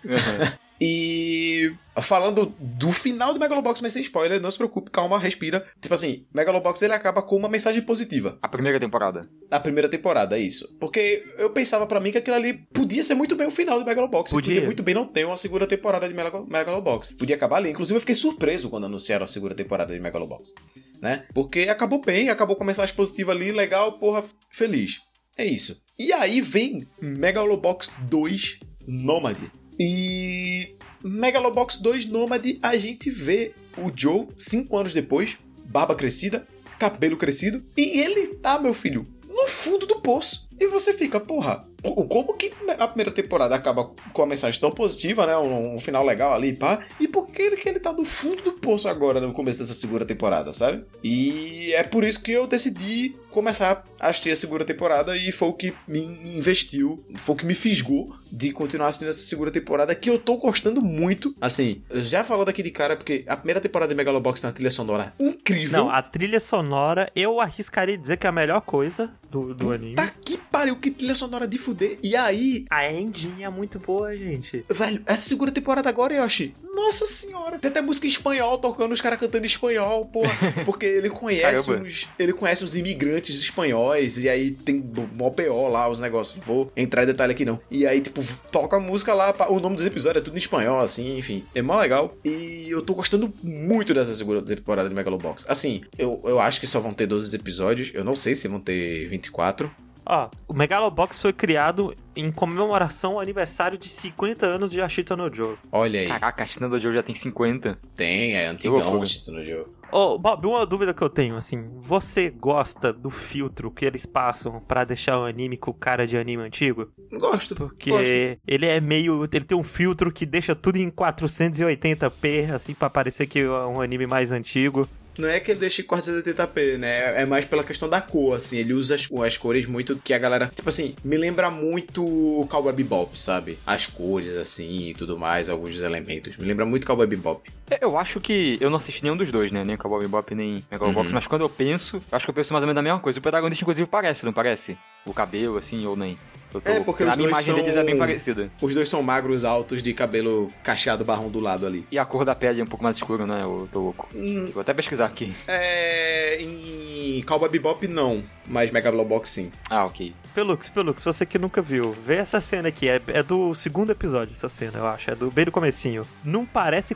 E 0.81 1.73
falando 2.03 2.55
do 2.59 2.93
final 2.93 3.33
do 3.33 3.41
Megalobox, 3.41 3.81
mas 3.81 3.93
sem 3.95 4.03
spoiler, 4.03 4.41
não 4.41 4.51
se 4.51 4.59
preocupe, 4.59 4.91
calma, 4.91 5.19
respira. 5.19 5.65
Tipo 5.81 5.95
assim, 5.95 6.27
Megalobox 6.35 6.83
ele 6.83 6.93
acaba 6.93 7.23
com 7.23 7.37
uma 7.37 7.49
mensagem 7.49 7.81
positiva. 7.83 8.39
A 8.43 8.49
primeira 8.49 8.79
temporada. 8.79 9.29
A 9.51 9.59
primeira 9.59 9.89
temporada, 9.89 10.37
é 10.39 10.41
isso. 10.41 10.77
Porque 10.79 11.25
eu 11.39 11.51
pensava 11.51 11.87
pra 11.87 11.99
mim 12.01 12.13
que 12.13 12.19
aquilo 12.19 12.37
ali 12.37 12.55
podia 12.75 13.03
ser 13.03 13.15
muito 13.15 13.35
bem 13.35 13.47
o 13.47 13.51
final 13.51 13.79
do 13.79 13.87
Megalobox. 13.87 14.31
Podia. 14.31 14.55
Podia 14.55 14.67
muito 14.67 14.83
bem 14.83 14.95
não 14.95 15.07
ter 15.07 15.25
uma 15.25 15.37
segunda 15.37 15.67
temporada 15.67 16.07
de 16.07 16.15
Megalo- 16.15 16.47
Megalobox. 16.47 17.13
Podia 17.13 17.37
acabar 17.37 17.57
ali. 17.57 17.71
Inclusive, 17.71 17.97
eu 17.97 18.01
fiquei 18.01 18.15
surpreso 18.15 18.69
quando 18.69 18.85
anunciaram 18.85 19.25
a 19.25 19.29
segunda 19.29 19.55
temporada 19.55 19.95
de 19.95 20.01
Megalobox. 20.01 20.53
Né? 21.01 21.25
Porque 21.35 21.61
acabou 21.63 22.01
bem, 22.05 22.29
acabou 22.29 22.57
com 22.57 22.63
a 22.63 22.67
mensagem 22.67 22.95
positiva 22.95 23.33
ali, 23.33 23.51
legal, 23.53 23.99
porra, 23.99 24.25
feliz. 24.51 25.01
É 25.37 25.45
isso. 25.45 25.81
E 25.99 26.13
aí 26.13 26.41
vem 26.41 26.87
Megalobox 27.01 27.93
2 28.09 28.59
Nomad. 28.87 29.39
E 29.79 30.77
Megalobox 31.03 31.77
2 31.79 32.07
Nomad, 32.07 32.45
a 32.63 32.77
gente 32.77 33.11
vê 33.11 33.53
o 33.77 33.91
Joe 33.95 34.29
cinco 34.37 34.77
anos 34.77 34.95
depois, 34.95 35.37
barba 35.67 35.95
crescida, 35.95 36.47
cabelo 36.79 37.17
crescido, 37.17 37.65
e 37.77 38.01
ele 38.01 38.35
tá, 38.37 38.59
meu 38.59 38.75
filho, 38.75 39.07
no 39.29 39.47
fundo 39.47 39.87
do 39.87 40.01
poço. 40.01 40.46
E 40.59 40.67
você 40.69 40.93
fica, 40.95 41.21
porra, 41.21 41.65
co- 41.83 42.07
como 42.07 42.35
que 42.35 42.53
a 42.79 42.89
primeira 42.89 43.11
temporada 43.11 43.55
acaba 43.55 43.91
com 44.13 44.23
a 44.23 44.27
mensagem 44.27 44.61
tão 44.61 44.71
positiva, 44.71 45.27
né? 45.27 45.37
Um, 45.37 45.75
um 45.75 45.79
final 45.79 46.05
legal 46.05 46.33
ali, 46.33 46.53
pá. 46.55 46.81
E 47.01 47.07
por 47.09 47.31
que 47.31 47.43
ele, 47.43 47.57
que 47.57 47.69
ele 47.69 47.81
tá 47.81 47.93
no 47.93 48.05
fundo 48.05 48.43
do 48.43 48.53
poço 48.53 48.89
agora, 48.89 49.21
no 49.21 49.33
começo 49.33 49.59
dessa 49.59 49.75
segunda 49.75 50.05
temporada, 50.05 50.53
sabe? 50.53 50.85
E 51.03 51.73
é 51.75 51.83
por 51.83 52.05
isso 52.05 52.23
que 52.23 52.33
eu 52.33 52.47
decidi 52.47 53.15
começar 53.31 53.85
a 54.01 54.09
assistir 54.09 54.31
a 54.31 54.37
segunda 54.37 54.65
temporada 54.65 55.15
e 55.15 55.31
foi 55.31 55.49
o 55.49 55.53
que 55.53 55.75
me 55.87 56.01
investiu, 56.01 57.05
foi 57.17 57.35
o 57.35 57.39
que 57.39 57.45
me 57.45 57.55
fisgou 57.55 58.15
de 58.33 58.51
continuar 58.51 58.89
assistindo 58.89 59.09
essa 59.09 59.23
segunda 59.23 59.51
temporada, 59.51 59.95
que 59.95 60.09
eu 60.09 60.19
tô 60.19 60.37
gostando 60.39 60.81
muito. 60.81 61.35
Assim, 61.41 61.83
já 61.97 62.25
falando 62.25 62.49
aqui 62.49 62.63
de 62.63 62.71
cara, 62.71 62.97
porque 62.97 63.25
a 63.27 63.37
primeira 63.37 63.61
temporada 63.61 63.91
de 63.91 63.95
Megalobox 63.95 64.41
tem 64.41 64.49
uma 64.49 64.55
trilha 64.55 64.71
sonora 64.71 65.13
incrível. 65.21 65.79
Não, 65.85 65.91
a 65.91 66.01
trilha 66.03 66.41
sonora, 66.41 67.11
eu 67.15 67.39
arriscaria 67.41 67.97
dizer 67.99 68.17
que 68.17 68.27
é 68.27 68.31
a 68.31 68.33
melhor 68.33 68.63
coisa 68.63 69.11
do, 69.31 69.55
do 69.55 69.71
anime. 69.71 69.97
Tá 69.97 70.09
que 70.09 70.39
pariu, 70.57 70.77
que 70.77 70.91
trilha 70.91 71.15
sonora 71.15 71.47
de 71.47 71.59
fuder. 71.59 71.99
E 72.03 72.17
aí, 72.17 72.65
A 72.71 72.91
ending 72.91 73.43
é 73.43 73.51
muito 73.51 73.79
boa, 73.79 74.17
gente. 74.17 74.65
velho, 74.71 75.03
essa 75.07 75.29
segunda 75.29 75.53
temporada 75.53 75.89
agora, 75.89 76.15
Yoshi. 76.15 76.55
Nossa 76.75 77.07
senhora, 77.07 77.59
tem 77.59 77.71
até 77.71 77.81
música 77.81 78.07
em 78.07 78.11
espanhol 78.11 78.59
tocando, 78.59 78.93
os 78.93 79.01
caras 79.01 79.19
cantando 79.19 79.45
em 79.45 79.47
espanhol, 79.47 80.05
porra. 80.07 80.31
Porque 80.65 80.85
ele 80.85 81.09
conhece 81.09 81.71
uns. 81.71 82.09
Ele 82.19 82.33
conhece 82.35 82.63
uns 82.65 82.75
imigrantes 82.75 83.35
espanhóis. 83.41 84.19
E 84.19 84.29
aí 84.29 84.51
tem 84.51 84.85
mó 85.15 85.31
PO 85.31 85.69
lá, 85.69 85.89
os 85.89 86.01
negócios. 86.01 86.43
Vou 86.45 86.71
entrar 86.77 87.03
em 87.05 87.07
detalhe 87.07 87.33
aqui 87.33 87.45
não. 87.47 87.59
E 87.71 87.87
aí, 87.87 88.01
tipo, 88.01 88.23
toca 88.53 88.77
a 88.77 88.81
música 88.81 89.15
lá. 89.15 89.35
O 89.49 89.59
nome 89.59 89.77
dos 89.77 89.87
episódios 89.87 90.23
é 90.23 90.25
tudo 90.25 90.37
em 90.37 90.39
espanhol, 90.39 90.81
assim, 90.81 91.17
enfim. 91.17 91.45
É 91.55 91.63
mó 91.63 91.81
legal. 91.81 92.15
E 92.23 92.67
eu 92.69 92.83
tô 92.83 92.95
gostando 92.95 93.33
muito 93.43 93.95
dessa 93.95 94.15
segunda 94.15 94.43
temporada 94.43 94.89
de 94.89 94.95
Megalobox. 94.95 95.47
Assim, 95.49 95.83
eu, 95.97 96.21
eu 96.25 96.39
acho 96.39 96.61
que 96.61 96.67
só 96.67 96.79
vão 96.79 96.93
ter 96.93 97.07
12 97.07 97.35
episódios. 97.35 97.91
Eu 97.95 98.05
não 98.05 98.15
sei 98.15 98.35
se 98.35 98.49
vão 98.49 98.61
ter 98.61 99.09
24. 99.09 99.71
Ó, 100.07 100.31
o 100.47 100.55
Megalobox 100.55 101.21
foi 101.21 101.33
criado 101.33 101.95
em 102.15 102.31
comemoração 102.31 103.15
ao 103.15 103.21
aniversário 103.21 103.77
de 103.77 103.89
50 103.89 104.47
anos 104.47 104.71
de 104.71 104.81
Ashita 104.81 105.17
no 105.17 105.33
Joe. 105.35 105.57
Olha 105.73 106.01
aí. 106.01 106.07
Caraca, 106.07 106.45
a 106.45 106.47
China 106.47 106.69
do 106.69 106.79
Joe 106.79 106.95
já 106.95 107.03
tem 107.03 107.15
50. 107.15 107.79
Tem, 107.97 108.35
é 108.35 108.47
antigão, 108.47 109.05
gente, 109.05 109.31
no 109.31 109.45
jogo. 109.45 109.75
Ô, 109.91 110.19
Bob, 110.19 110.47
uma 110.47 110.67
dúvida 110.67 110.93
que 110.93 111.03
eu 111.03 111.09
tenho, 111.09 111.37
assim, 111.37 111.65
você 111.81 112.29
gosta 112.31 112.93
do 112.93 113.09
filtro 113.09 113.71
que 113.71 113.85
eles 113.85 114.05
passam 114.05 114.61
pra 114.61 114.85
deixar 114.85 115.19
o 115.19 115.25
anime 115.25 115.57
com 115.57 115.73
cara 115.73 116.07
de 116.07 116.17
anime 116.17 116.43
antigo? 116.43 116.89
Gosto. 117.13 117.55
Porque 117.55 117.91
gosto. 117.91 118.07
ele 118.07 118.67
é 118.67 118.81
meio. 118.81 119.29
Ele 119.33 119.45
tem 119.45 119.57
um 119.57 119.63
filtro 119.63 120.13
que 120.13 120.27
deixa 120.27 120.55
tudo 120.55 120.77
em 120.77 120.91
480p, 120.91 122.53
assim, 122.53 122.75
pra 122.75 122.91
parecer 122.91 123.27
que 123.27 123.41
é 123.41 123.49
um 123.49 123.81
anime 123.81 124.07
mais 124.07 124.33
antigo. 124.33 124.89
Não 125.19 125.29
é 125.29 125.41
que 125.41 125.51
ele 125.51 125.61
deixe 125.61 125.83
480p, 125.83 126.79
né? 126.79 127.23
É 127.23 127.25
mais 127.25 127.45
pela 127.45 127.65
questão 127.65 127.89
da 127.89 128.01
cor, 128.01 128.37
assim. 128.37 128.59
Ele 128.59 128.75
usa 128.75 128.95
as, 128.95 129.09
as 129.25 129.37
cores 129.37 129.67
muito 129.67 129.97
que 129.97 130.13
a 130.13 130.19
galera. 130.19 130.51
Tipo 130.55 130.69
assim, 130.69 130.95
me 131.05 131.17
lembra 131.17 131.51
muito 131.51 132.05
o 132.05 132.47
Cowboy 132.49 132.73
Bebop, 132.73 133.21
sabe? 133.21 133.59
As 133.67 133.87
cores, 133.87 134.35
assim 134.37 134.91
e 134.91 134.95
tudo 134.95 135.19
mais, 135.19 135.49
alguns 135.49 135.73
dos 135.73 135.83
elementos. 135.83 136.37
Me 136.37 136.45
lembra 136.47 136.67
muito 136.67 136.87
Cowboy 136.87 137.07
Bebop. 137.07 137.51
É, 137.71 137.79
Eu 137.85 137.97
acho 137.99 138.21
que 138.21 138.57
eu 138.61 138.71
não 138.71 138.77
assisti 138.79 139.03
nenhum 139.03 139.17
dos 139.17 139.31
dois, 139.33 139.51
né? 139.53 139.65
Nem 139.65 139.77
Cowboy 139.77 140.03
Bebop, 140.03 140.35
nem 140.35 140.65
Megalobox. 140.71 141.11
Uhum. 141.11 141.15
Mas 141.15 141.27
quando 141.27 141.43
eu 141.43 141.49
penso, 141.49 141.97
eu 141.97 142.17
acho 142.17 142.25
que 142.27 142.31
eu 142.31 142.35
penso 142.35 142.53
mais 142.53 142.63
ou 142.63 142.67
menos 142.67 142.77
da 142.77 142.83
mesma 142.83 143.01
coisa. 143.01 143.19
O 143.19 143.23
protagonista, 143.23 143.65
inclusive, 143.65 143.89
parece, 143.89 144.25
não 144.25 144.33
parece? 144.33 144.77
O 145.05 145.13
cabelo, 145.13 145.57
assim, 145.59 145.85
ou 145.87 145.97
nem? 145.97 146.17
Eu 146.55 146.61
tô... 146.61 146.71
É, 146.71 146.81
porque 146.81 147.03
a 147.03 147.09
os 147.09 147.17
minha 147.17 147.29
dois 147.29 147.47
imagem 147.47 147.55
deles 147.65 147.77
é 147.79 147.85
bem 147.85 147.97
são- 147.97 148.07
parecida. 148.07 148.51
Os 148.61 148.75
dois 148.75 148.89
são 148.89 149.03
magros, 149.03 149.45
altos, 149.45 149.83
de 149.83 149.93
cabelo 149.93 150.49
cacheado 150.63 151.05
barrão 151.05 151.29
do 151.29 151.41
lado 151.41 151.67
ali. 151.67 151.85
E 151.91 151.99
a 151.99 152.05
cor 152.05 152.25
da 152.25 152.35
pele 152.35 152.61
é 152.61 152.65
um 152.65 152.67
pouco 152.67 152.83
mais 152.85 152.97
escura, 152.97 153.27
né? 153.27 153.43
Eu 153.43 153.69
tô 153.73 153.81
louco. 153.81 154.09
Hum, 154.15 154.51
Vou 154.55 154.61
até 154.61 154.73
pesquisar 154.73 155.07
aqui. 155.07 155.35
é. 155.49 156.37
Em 156.41 157.23
Cowboy 157.23 157.49
Bebop, 157.49 157.87
não. 157.89 158.23
Mas 158.47 158.71
Megalobox, 158.71 159.29
sim. 159.31 159.51
Ah, 159.71 159.85
ok. 159.87 160.15
Pelux, 160.35 160.69
Pelux, 160.69 161.03
você 161.03 161.27
que 161.27 161.39
nunca 161.39 161.61
viu, 161.63 161.93
vê 162.05 162.17
essa 162.17 162.41
cena 162.41 162.69
aqui, 162.69 162.89
é, 162.89 163.01
é 163.09 163.23
do 163.23 163.55
segundo 163.55 163.91
episódio 163.91 164.33
essa 164.35 164.49
cena, 164.49 164.79
eu 164.79 164.87
acho, 164.87 165.11
é 165.11 165.15
do 165.15 165.31
bem 165.31 165.45
do 165.47 165.51
comecinho. 165.51 166.07
Não 166.23 166.45
parece 166.47 166.95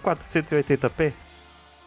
480p? 0.63 1.13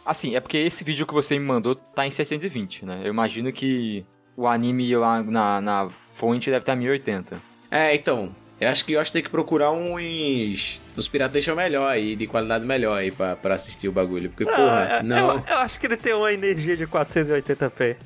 Assim, 0.04 0.36
é 0.36 0.40
porque 0.40 0.58
esse 0.58 0.84
vídeo 0.84 1.06
que 1.06 1.14
você 1.14 1.38
me 1.38 1.44
mandou 1.44 1.74
tá 1.74 2.06
em 2.06 2.10
620, 2.10 2.84
né? 2.84 3.00
Eu 3.04 3.08
imagino 3.08 3.50
que 3.52 4.04
o 4.36 4.46
anime 4.46 4.94
lá 4.96 5.22
na, 5.22 5.60
na 5.60 5.88
fonte 6.10 6.50
deve 6.50 6.62
estar 6.62 6.76
1080. 6.76 7.40
É, 7.70 7.94
então. 7.94 8.34
Eu 8.60 8.68
acho 8.68 8.84
que 8.84 8.92
eu 8.92 9.00
acho 9.00 9.10
que 9.10 9.14
tem 9.14 9.22
que 9.22 9.30
procurar 9.30 9.72
uns. 9.72 10.80
Uns 10.96 11.08
piratation 11.08 11.54
melhor 11.56 11.90
aí, 11.90 12.14
de 12.14 12.26
qualidade 12.26 12.64
melhor 12.64 12.96
aí 12.96 13.10
pra, 13.10 13.34
pra 13.34 13.54
assistir 13.54 13.88
o 13.88 13.92
bagulho. 13.92 14.30
Porque, 14.30 14.44
porra, 14.44 14.98
Ah, 15.00 15.02
não. 15.02 15.38
Eu, 15.38 15.44
eu 15.48 15.58
acho 15.58 15.80
que 15.80 15.86
ele 15.86 15.96
tem 15.96 16.14
uma 16.14 16.32
energia 16.32 16.76
de 16.76 16.86
480p. 16.86 17.96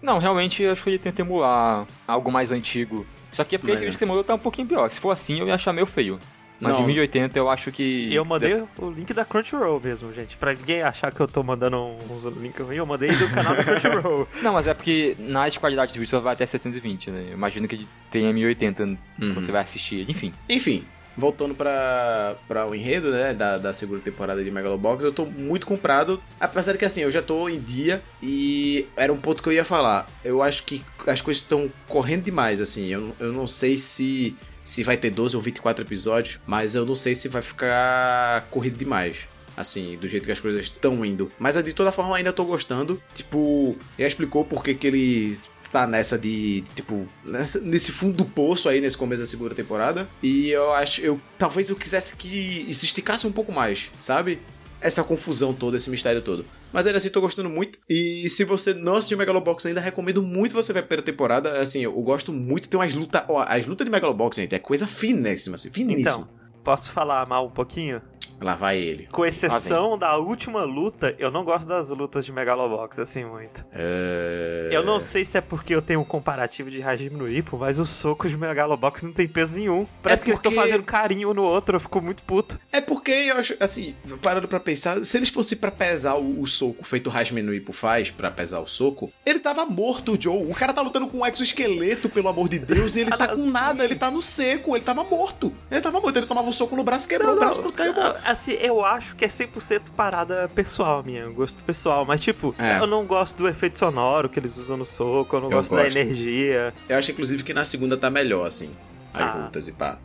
Não, 0.00 0.18
realmente 0.18 0.62
eu 0.62 0.72
acho 0.72 0.82
que 0.84 0.90
ele 0.90 0.98
tenta 0.98 1.20
emular 1.22 1.86
algo 2.06 2.32
mais 2.32 2.50
antigo. 2.50 3.06
Só 3.32 3.44
que 3.44 3.56
é 3.56 3.58
porque 3.58 3.72
Mas 3.72 3.80
esse 3.80 3.84
é. 3.84 3.86
vídeo 3.88 3.98
que 3.98 4.04
você 4.04 4.06
mandou 4.06 4.24
tá 4.24 4.34
um 4.34 4.38
pouquinho 4.38 4.66
pior. 4.66 4.90
Se 4.90 4.98
for 4.98 5.10
assim, 5.10 5.40
eu 5.40 5.46
ia 5.46 5.54
achar 5.54 5.72
meio 5.72 5.86
feio. 5.86 6.18
Mas 6.60 6.76
Não. 6.76 6.82
em 6.84 6.86
1080 6.86 7.38
eu 7.38 7.48
acho 7.48 7.70
que. 7.70 7.82
E 8.08 8.14
eu 8.14 8.24
mandei 8.24 8.62
o 8.78 8.90
link 8.90 9.12
da 9.14 9.24
Crunchyroll 9.24 9.80
mesmo, 9.82 10.12
gente. 10.12 10.36
Pra 10.36 10.52
ninguém 10.54 10.82
achar 10.82 11.12
que 11.12 11.20
eu 11.20 11.28
tô 11.28 11.42
mandando 11.42 11.76
uns 12.10 12.24
links 12.24 12.64
ruins, 12.66 12.78
eu 12.78 12.86
mandei 12.86 13.10
do 13.10 13.28
canal 13.30 13.54
da 13.54 13.62
Crunchyroll. 13.64 14.28
Não, 14.42 14.52
mas 14.52 14.66
é 14.66 14.74
porque 14.74 15.14
nas 15.18 15.56
qualidades 15.56 15.94
do 15.94 16.00
vídeo 16.00 16.10
só 16.10 16.18
vai 16.20 16.32
até 16.34 16.44
720, 16.46 17.10
né? 17.10 17.26
Eu 17.28 17.34
imagino 17.34 17.68
que 17.68 17.86
tenha 18.10 18.32
1080 18.32 18.82
Uhum. 18.84 18.96
quando 19.34 19.44
você 19.46 19.52
vai 19.52 19.62
assistir. 19.62 20.04
Enfim. 20.08 20.32
Enfim, 20.48 20.84
voltando 21.16 21.54
pra, 21.54 22.36
pra 22.46 22.66
o 22.68 22.74
enredo, 22.74 23.10
né, 23.10 23.34
da, 23.34 23.58
da 23.58 23.72
segunda 23.72 24.00
temporada 24.00 24.42
de 24.42 24.50
Megalobox, 24.50 25.04
eu 25.04 25.12
tô 25.12 25.24
muito 25.26 25.66
comprado, 25.66 26.20
apesar 26.38 26.72
de 26.72 26.78
que, 26.78 26.84
assim, 26.84 27.00
eu 27.02 27.10
já 27.10 27.20
tô 27.22 27.48
em 27.48 27.58
dia 27.58 28.00
e 28.22 28.86
era 28.96 29.12
um 29.12 29.16
ponto 29.16 29.42
que 29.42 29.48
eu 29.48 29.52
ia 29.52 29.64
falar. 29.64 30.06
Eu 30.24 30.42
acho 30.42 30.62
que 30.64 30.82
as 31.06 31.20
coisas 31.20 31.42
estão 31.42 31.70
correndo 31.88 32.22
demais, 32.24 32.60
assim, 32.60 32.86
eu, 32.88 33.12
eu 33.18 33.32
não 33.32 33.46
sei 33.48 33.76
se, 33.76 34.36
se 34.68 34.82
vai 34.82 34.98
ter 34.98 35.10
12 35.10 35.34
ou 35.34 35.40
24 35.42 35.82
episódios, 35.82 36.38
mas 36.46 36.74
eu 36.74 36.84
não 36.84 36.94
sei 36.94 37.14
se 37.14 37.26
vai 37.28 37.40
ficar 37.40 38.46
corrido 38.50 38.76
demais. 38.76 39.26
Assim, 39.56 39.96
do 39.96 40.06
jeito 40.06 40.24
que 40.26 40.30
as 40.30 40.38
coisas 40.38 40.66
estão 40.66 41.04
indo. 41.04 41.32
Mas 41.38 41.56
de 41.60 41.72
toda 41.72 41.90
forma 41.90 42.14
ainda 42.16 42.32
tô 42.32 42.44
gostando. 42.44 43.02
Tipo, 43.14 43.74
já 43.98 44.06
explicou 44.06 44.44
por 44.44 44.62
que 44.62 44.86
ele 44.86 45.38
tá 45.72 45.86
nessa 45.86 46.16
de, 46.18 46.60
de, 46.60 46.70
tipo, 46.76 47.06
nessa- 47.24 47.60
nesse 47.60 47.90
fundo 47.90 48.18
do 48.18 48.24
poço 48.24 48.68
aí 48.68 48.80
nesse 48.80 48.96
começo 48.96 49.22
da 49.22 49.26
segunda 49.26 49.54
temporada. 49.54 50.06
E 50.22 50.50
eu 50.50 50.72
acho, 50.74 51.00
eu 51.00 51.20
talvez 51.38 51.70
eu 51.70 51.76
quisesse 51.76 52.14
que 52.14 52.68
se 52.72 52.84
esticasse 52.86 53.26
um 53.26 53.32
pouco 53.32 53.50
mais, 53.50 53.90
sabe? 54.00 54.38
Essa 54.80 55.02
confusão 55.02 55.52
toda, 55.52 55.76
esse 55.76 55.90
mistério 55.90 56.22
todo. 56.22 56.44
Mas 56.72 56.86
ainda 56.86 56.98
assim, 56.98 57.10
tô 57.10 57.20
gostando 57.20 57.48
muito. 57.48 57.78
E 57.88 58.28
se 58.30 58.44
você 58.44 58.74
não 58.74 58.96
assistiu 58.96 59.16
Megalobox 59.18 59.64
ainda, 59.66 59.80
recomendo 59.80 60.22
muito 60.22 60.54
você 60.54 60.72
ver 60.72 60.80
a 60.80 60.82
primeira 60.82 61.04
temporada. 61.04 61.60
Assim, 61.60 61.82
eu 61.82 61.92
gosto 62.02 62.32
muito. 62.32 62.68
Tem 62.68 62.78
umas 62.78 62.94
lutas. 62.94 63.22
As 63.46 63.66
lutas 63.66 63.84
de 63.84 63.90
Megalobox, 63.90 64.36
gente, 64.36 64.54
é 64.54 64.58
coisa 64.58 64.86
finíssima, 64.86 65.54
assim, 65.54 65.70
finíssima. 65.70 66.26
Então, 66.26 66.28
posso 66.62 66.92
falar 66.92 67.26
mal 67.26 67.46
um 67.46 67.50
pouquinho? 67.50 68.02
Lá 68.40 68.54
vai 68.54 68.78
ele. 68.78 69.08
Com 69.10 69.24
exceção 69.26 69.98
da 69.98 70.16
última 70.16 70.62
luta, 70.64 71.14
eu 71.18 71.30
não 71.30 71.44
gosto 71.44 71.66
das 71.66 71.90
lutas 71.90 72.24
de 72.24 72.32
Megalobox, 72.32 72.98
assim, 73.00 73.24
muito. 73.24 73.64
É... 73.72 74.68
Eu 74.70 74.84
não 74.84 75.00
sei 75.00 75.24
se 75.24 75.36
é 75.38 75.40
porque 75.40 75.74
eu 75.74 75.82
tenho 75.82 76.00
um 76.00 76.04
comparativo 76.04 76.70
de 76.70 76.82
Hajime 76.82 77.16
no 77.16 77.28
Ippo, 77.28 77.56
mas 77.58 77.78
os 77.78 77.88
socos 77.90 78.30
de 78.30 78.36
Megalobox 78.36 79.02
não 79.02 79.12
tem 79.12 79.26
peso 79.26 79.58
nenhum. 79.58 79.86
Parece 80.02 80.22
É 80.22 80.24
que 80.24 80.30
eles 80.30 80.38
estão 80.38 80.52
porque- 80.52 80.66
fazendo 80.68 80.84
carinho 80.84 81.34
no 81.34 81.42
outro, 81.42 81.76
eu 81.76 81.80
fico 81.80 82.00
muito 82.00 82.22
puto. 82.22 82.58
É 82.72 82.80
porque 82.80 83.10
eu 83.10 83.36
acho, 83.36 83.56
assim, 83.60 83.94
parando 84.22 84.46
pra 84.46 84.60
pensar, 84.60 85.04
se 85.04 85.16
eles 85.16 85.28
fossem 85.30 85.58
pra 85.58 85.70
pesar 85.70 86.14
o, 86.16 86.40
o 86.40 86.46
soco 86.46 86.84
feito 86.84 87.08
o 87.10 87.12
Hajime 87.16 87.42
no 87.42 87.52
Ippo 87.52 87.72
faz 87.72 88.10
pra 88.10 88.30
pesar 88.30 88.60
o 88.60 88.66
soco, 88.66 89.10
ele 89.26 89.40
tava 89.40 89.64
morto, 89.66 90.12
o 90.12 90.20
Joe. 90.20 90.44
O 90.50 90.54
cara 90.54 90.72
tá 90.72 90.80
lutando 90.82 91.08
com 91.08 91.18
um 91.18 91.26
exoesqueleto, 91.26 92.08
pelo 92.08 92.28
amor 92.28 92.48
de 92.48 92.58
Deus, 92.58 92.96
e 92.96 93.00
ele 93.00 93.10
tá 93.16 93.28
com 93.28 93.50
nada, 93.50 93.84
ele 93.84 93.96
tá 93.96 94.10
no 94.10 94.22
seco, 94.22 94.76
ele 94.76 94.84
tava 94.84 95.02
morto. 95.02 95.52
Ele 95.70 95.80
tava 95.80 96.00
morto, 96.00 96.16
ele 96.16 96.26
tomava 96.26 96.48
um 96.48 96.52
soco 96.52 96.76
no 96.76 96.84
braço, 96.84 97.08
quebrou 97.08 97.34
o 97.34 97.38
braço, 97.38 97.60
pronto, 97.60 97.74
caiu 97.76 97.94
morto. 97.94 98.20
Assim, 98.30 98.52
eu 98.60 98.84
acho 98.84 99.16
que 99.16 99.24
é 99.24 99.28
100% 99.28 99.90
parada 99.96 100.50
pessoal 100.54 101.02
minha, 101.02 101.26
gosto 101.28 101.64
pessoal. 101.64 102.04
Mas, 102.04 102.20
tipo, 102.20 102.54
É. 102.58 102.78
eu 102.78 102.86
não 102.86 103.06
gosto 103.06 103.38
do 103.38 103.48
efeito 103.48 103.78
sonoro 103.78 104.28
que 104.28 104.38
eles 104.38 104.58
usam 104.58 104.76
no 104.76 104.84
soco, 104.84 105.36
eu 105.36 105.40
não 105.40 105.50
Eu 105.50 105.56
gosto, 105.58 105.74
da 105.74 105.82
gosto. 105.84 105.96
energia. 105.96 106.74
Eu 106.88 106.98
acho, 106.98 107.10
inclusive, 107.10 107.42
que 107.42 107.54
na 107.54 107.64
segunda 107.64 107.96
tá 107.96 108.10
melhor, 108.10 108.46
assim, 108.46 108.70
as 109.14 109.30
Ah. 109.30 109.44
lutas 109.44 109.66
e 109.68 109.72
pá. 109.72 109.98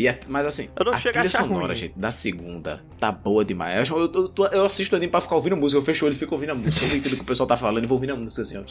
E 0.00 0.08
a- 0.08 0.18
mas 0.28 0.46
assim, 0.46 0.68
Eu 0.78 0.84
não 0.86 0.92
a 0.92 0.96
a 0.96 0.98
trilha 0.98 1.20
achar 1.20 1.42
sonora, 1.42 1.66
ruim. 1.66 1.74
gente, 1.76 1.98
da 1.98 2.10
segunda 2.10 2.82
tá 2.98 3.12
boa 3.12 3.44
demais. 3.44 3.88
Eu, 3.90 3.98
eu, 3.98 4.12
eu, 4.36 4.46
eu 4.52 4.64
assisto 4.64 4.94
o 4.94 4.96
anime 4.96 5.10
pra 5.10 5.20
ficar 5.20 5.34
ouvindo 5.36 5.56
música, 5.56 5.78
eu 5.78 5.84
fecho 5.84 6.04
o 6.04 6.08
olho 6.08 6.14
e 6.14 6.18
fico 6.18 6.34
ouvindo 6.34 6.50
a 6.50 6.54
música. 6.54 6.84
Eu 6.86 6.88
não 6.90 6.96
entendo 6.96 7.12
o 7.12 7.16
que 7.16 7.22
o 7.22 7.26
pessoal 7.26 7.46
tá 7.46 7.56
falando 7.56 7.84
e 7.84 7.86
vou 7.86 7.96
ouvindo 7.96 8.12
a 8.12 8.16
música 8.16 8.42
assim, 8.42 8.56
ó. 8.58 8.62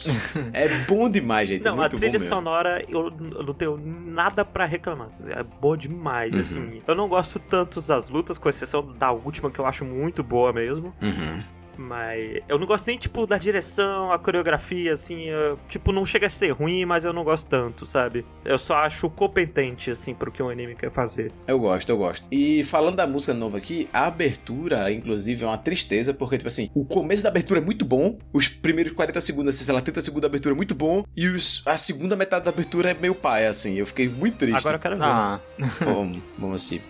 É 0.52 0.68
bom 0.86 1.08
demais, 1.08 1.48
gente. 1.48 1.62
Não, 1.64 1.76
muito 1.76 1.94
a 1.94 1.98
trilha 1.98 2.18
sonora 2.18 2.84
eu, 2.88 3.12
eu 3.36 3.42
não 3.44 3.54
tenho 3.54 3.76
nada 3.78 4.44
pra 4.44 4.64
reclamar. 4.66 5.06
assim, 5.06 5.22
É 5.28 5.42
boa 5.42 5.76
demais, 5.78 6.34
Uhum. 6.34 6.40
assim. 6.40 6.82
Eu 6.86 6.94
não 6.96 7.08
gosto 7.08 7.38
tanto 7.38 7.80
das 7.86 8.08
lutas, 8.10 8.36
com 8.38 8.48
exceção 8.48 8.82
da 8.98 9.12
última, 9.12 9.50
que 9.50 9.58
eu 9.60 9.66
acho 9.66 9.84
muito 9.84 10.22
boa 10.24 10.52
mesmo. 10.52 10.92
Uhum. 11.00 11.42
Mas 11.80 12.42
eu 12.46 12.58
não 12.58 12.66
gosto 12.66 12.86
nem, 12.88 12.98
tipo, 12.98 13.26
da 13.26 13.38
direção, 13.38 14.12
a 14.12 14.18
coreografia, 14.18 14.92
assim. 14.92 15.24
eu- 15.30 15.58
tipo, 15.66 15.92
não 15.92 16.04
chega 16.04 16.26
a 16.26 16.30
ser 16.30 16.50
ruim, 16.50 16.84
mas 16.84 17.06
eu 17.06 17.12
não 17.12 17.24
gosto 17.24 17.48
tanto, 17.48 17.86
sabe? 17.86 18.24
Eu 18.44 18.58
só 18.58 18.74
acho 18.76 19.08
competente, 19.08 19.90
assim, 19.90 20.14
pro 20.14 20.30
que 20.30 20.42
o 20.42 20.50
anime 20.50 20.74
quer 20.74 20.90
fazer. 20.90 21.32
Eu 21.46 21.58
gosto, 21.58 21.88
eu 21.88 21.96
gosto. 21.96 22.26
E 22.30 22.62
falando 22.64 22.96
da 22.96 23.06
música 23.06 23.32
nova 23.32 23.56
aqui, 23.56 23.88
a 23.94 24.06
abertura, 24.06 24.92
inclusive, 24.92 25.42
é 25.42 25.46
uma 25.46 25.56
tristeza, 25.56 26.12
porque, 26.12 26.36
tipo 26.36 26.48
assim, 26.48 26.68
o 26.74 26.84
começo 26.84 27.22
da 27.22 27.30
abertura 27.30 27.60
é 27.60 27.62
muito 27.64 27.84
bom, 27.84 28.18
os 28.32 28.46
primeiros 28.46 28.92
40 28.92 29.18
segundos, 29.20 29.54
sei 29.54 29.72
lá, 29.74 29.80
30 29.80 30.02
segundos 30.02 30.20
da 30.22 30.26
abertura 30.28 30.54
é 30.54 30.56
muito 30.56 30.74
bom, 30.74 31.02
e 31.16 31.28
os- 31.28 31.62
a 31.64 31.78
segunda 31.78 32.14
metade 32.14 32.44
da 32.44 32.50
abertura 32.50 32.90
é 32.90 32.94
meio 32.94 33.14
paia, 33.14 33.48
assim. 33.48 33.74
Eu 33.76 33.86
fiquei 33.86 34.06
muito 34.08 34.36
triste. 34.36 34.58
Agora 34.58 34.76
eu 34.76 34.80
quero 34.80 34.96
ver. 34.98 35.02
Ah, 35.04 35.40
Pô, 35.78 35.94
vamos, 35.94 36.18
vamos 36.38 36.54
assistir. 36.56 36.82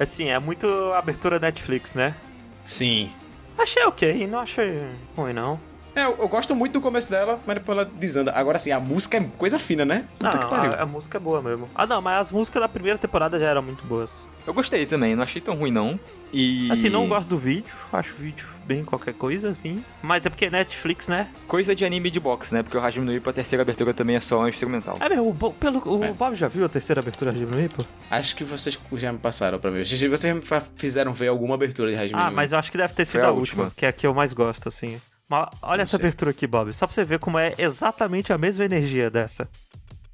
Assim, 0.00 0.28
é 0.28 0.38
muito 0.40 0.66
abertura 0.94 1.38
Netflix, 1.38 1.94
né? 1.94 2.16
Sim. 2.64 3.10
Achei 3.58 3.84
ok, 3.84 4.26
não 4.26 4.38
achei 4.40 4.82
ruim, 5.16 5.32
não. 5.32 5.58
É, 5.94 6.04
eu, 6.04 6.14
eu 6.18 6.28
gosto 6.28 6.54
muito 6.54 6.74
do 6.74 6.80
começo 6.80 7.10
dela, 7.10 7.40
mas 7.44 7.56
depois 7.56 7.76
ela 7.76 7.84
desanda. 7.96 8.30
Agora 8.32 8.56
sim, 8.58 8.70
a 8.70 8.78
música 8.78 9.16
é 9.16 9.24
coisa 9.36 9.58
fina, 9.58 9.84
né? 9.84 10.06
Puta 10.18 10.30
Não, 10.36 10.38
que 10.38 10.46
pariu. 10.46 10.72
a, 10.72 10.82
a 10.82 10.86
música 10.86 11.18
é 11.18 11.20
boa 11.20 11.42
mesmo. 11.42 11.68
Ah, 11.74 11.86
não, 11.86 12.00
mas 12.00 12.20
as 12.28 12.32
músicas 12.32 12.62
da 12.62 12.68
primeira 12.68 12.98
temporada 12.98 13.38
já 13.38 13.46
eram 13.48 13.62
muito 13.62 13.84
boas. 13.84 14.22
Eu 14.46 14.54
gostei 14.54 14.86
também, 14.86 15.16
não 15.16 15.24
achei 15.24 15.42
tão 15.42 15.56
ruim 15.56 15.72
não. 15.72 15.98
E. 16.32 16.70
Assim, 16.70 16.88
não 16.88 17.08
gosto 17.08 17.28
do 17.28 17.38
vídeo, 17.38 17.74
acho 17.92 18.14
o 18.14 18.18
vídeo 18.18 18.46
bem 18.68 18.84
qualquer 18.84 19.14
coisa, 19.14 19.48
assim. 19.48 19.82
Mas 20.02 20.26
é 20.26 20.30
porque 20.30 20.44
é 20.44 20.50
Netflix, 20.50 21.08
né? 21.08 21.30
Coisa 21.48 21.74
de 21.74 21.84
anime 21.84 22.10
de 22.10 22.20
box, 22.20 22.52
né? 22.52 22.62
Porque 22.62 22.76
o 22.76 22.80
Hajime 22.80 23.06
no 23.06 23.12
Ippo, 23.14 23.30
a 23.30 23.32
terceira 23.32 23.62
abertura 23.62 23.94
também 23.94 24.14
é 24.16 24.20
só 24.20 24.40
um 24.42 24.46
instrumental. 24.46 24.94
É 25.00 25.08
mesmo, 25.08 25.28
o, 25.28 25.32
Bo- 25.32 25.52
pelo, 25.54 25.82
o 25.98 26.04
É. 26.04 26.12
Bob 26.12 26.36
já 26.36 26.46
viu 26.48 26.66
a 26.66 26.68
terceira 26.68 27.00
abertura 27.00 27.32
de 27.32 27.38
Hajime 27.38 27.52
no 27.56 27.62
Ippo? 27.64 27.84
Acho 28.10 28.36
que 28.36 28.44
vocês 28.44 28.78
já 28.92 29.12
me 29.12 29.18
passaram 29.18 29.58
pra 29.58 29.70
ver. 29.70 29.86
Vocês 29.86 30.00
me 30.34 30.42
fizeram 30.76 31.12
ver 31.12 31.28
alguma 31.28 31.54
abertura 31.54 31.90
de 31.90 31.96
Hajime 31.96 32.20
Ah, 32.20 32.28
no 32.30 32.36
mas 32.36 32.52
eu 32.52 32.58
acho 32.58 32.70
que 32.70 32.76
deve 32.76 32.92
ter 32.92 33.06
sido 33.06 33.20
Foi 33.22 33.22
a 33.22 33.28
a 33.28 33.32
última, 33.32 33.64
última. 33.64 33.74
que 33.76 33.86
é 33.86 33.88
a 33.88 33.92
que 33.92 34.06
eu 34.06 34.12
mais 34.12 34.32
gosto, 34.34 34.68
assim. 34.68 35.00
Mas 35.28 35.48
olha 35.62 35.76
Não 35.78 35.82
essa 35.84 35.96
sei. 35.96 36.06
abertura 36.06 36.30
aqui, 36.30 36.46
Bob. 36.46 36.72
Só 36.72 36.86
pra 36.86 36.94
você 36.94 37.04
ver 37.04 37.18
como 37.18 37.38
é 37.38 37.54
exatamente 37.58 38.32
a 38.32 38.38
mesma 38.38 38.64
energia 38.64 39.10
dessa. 39.10 39.48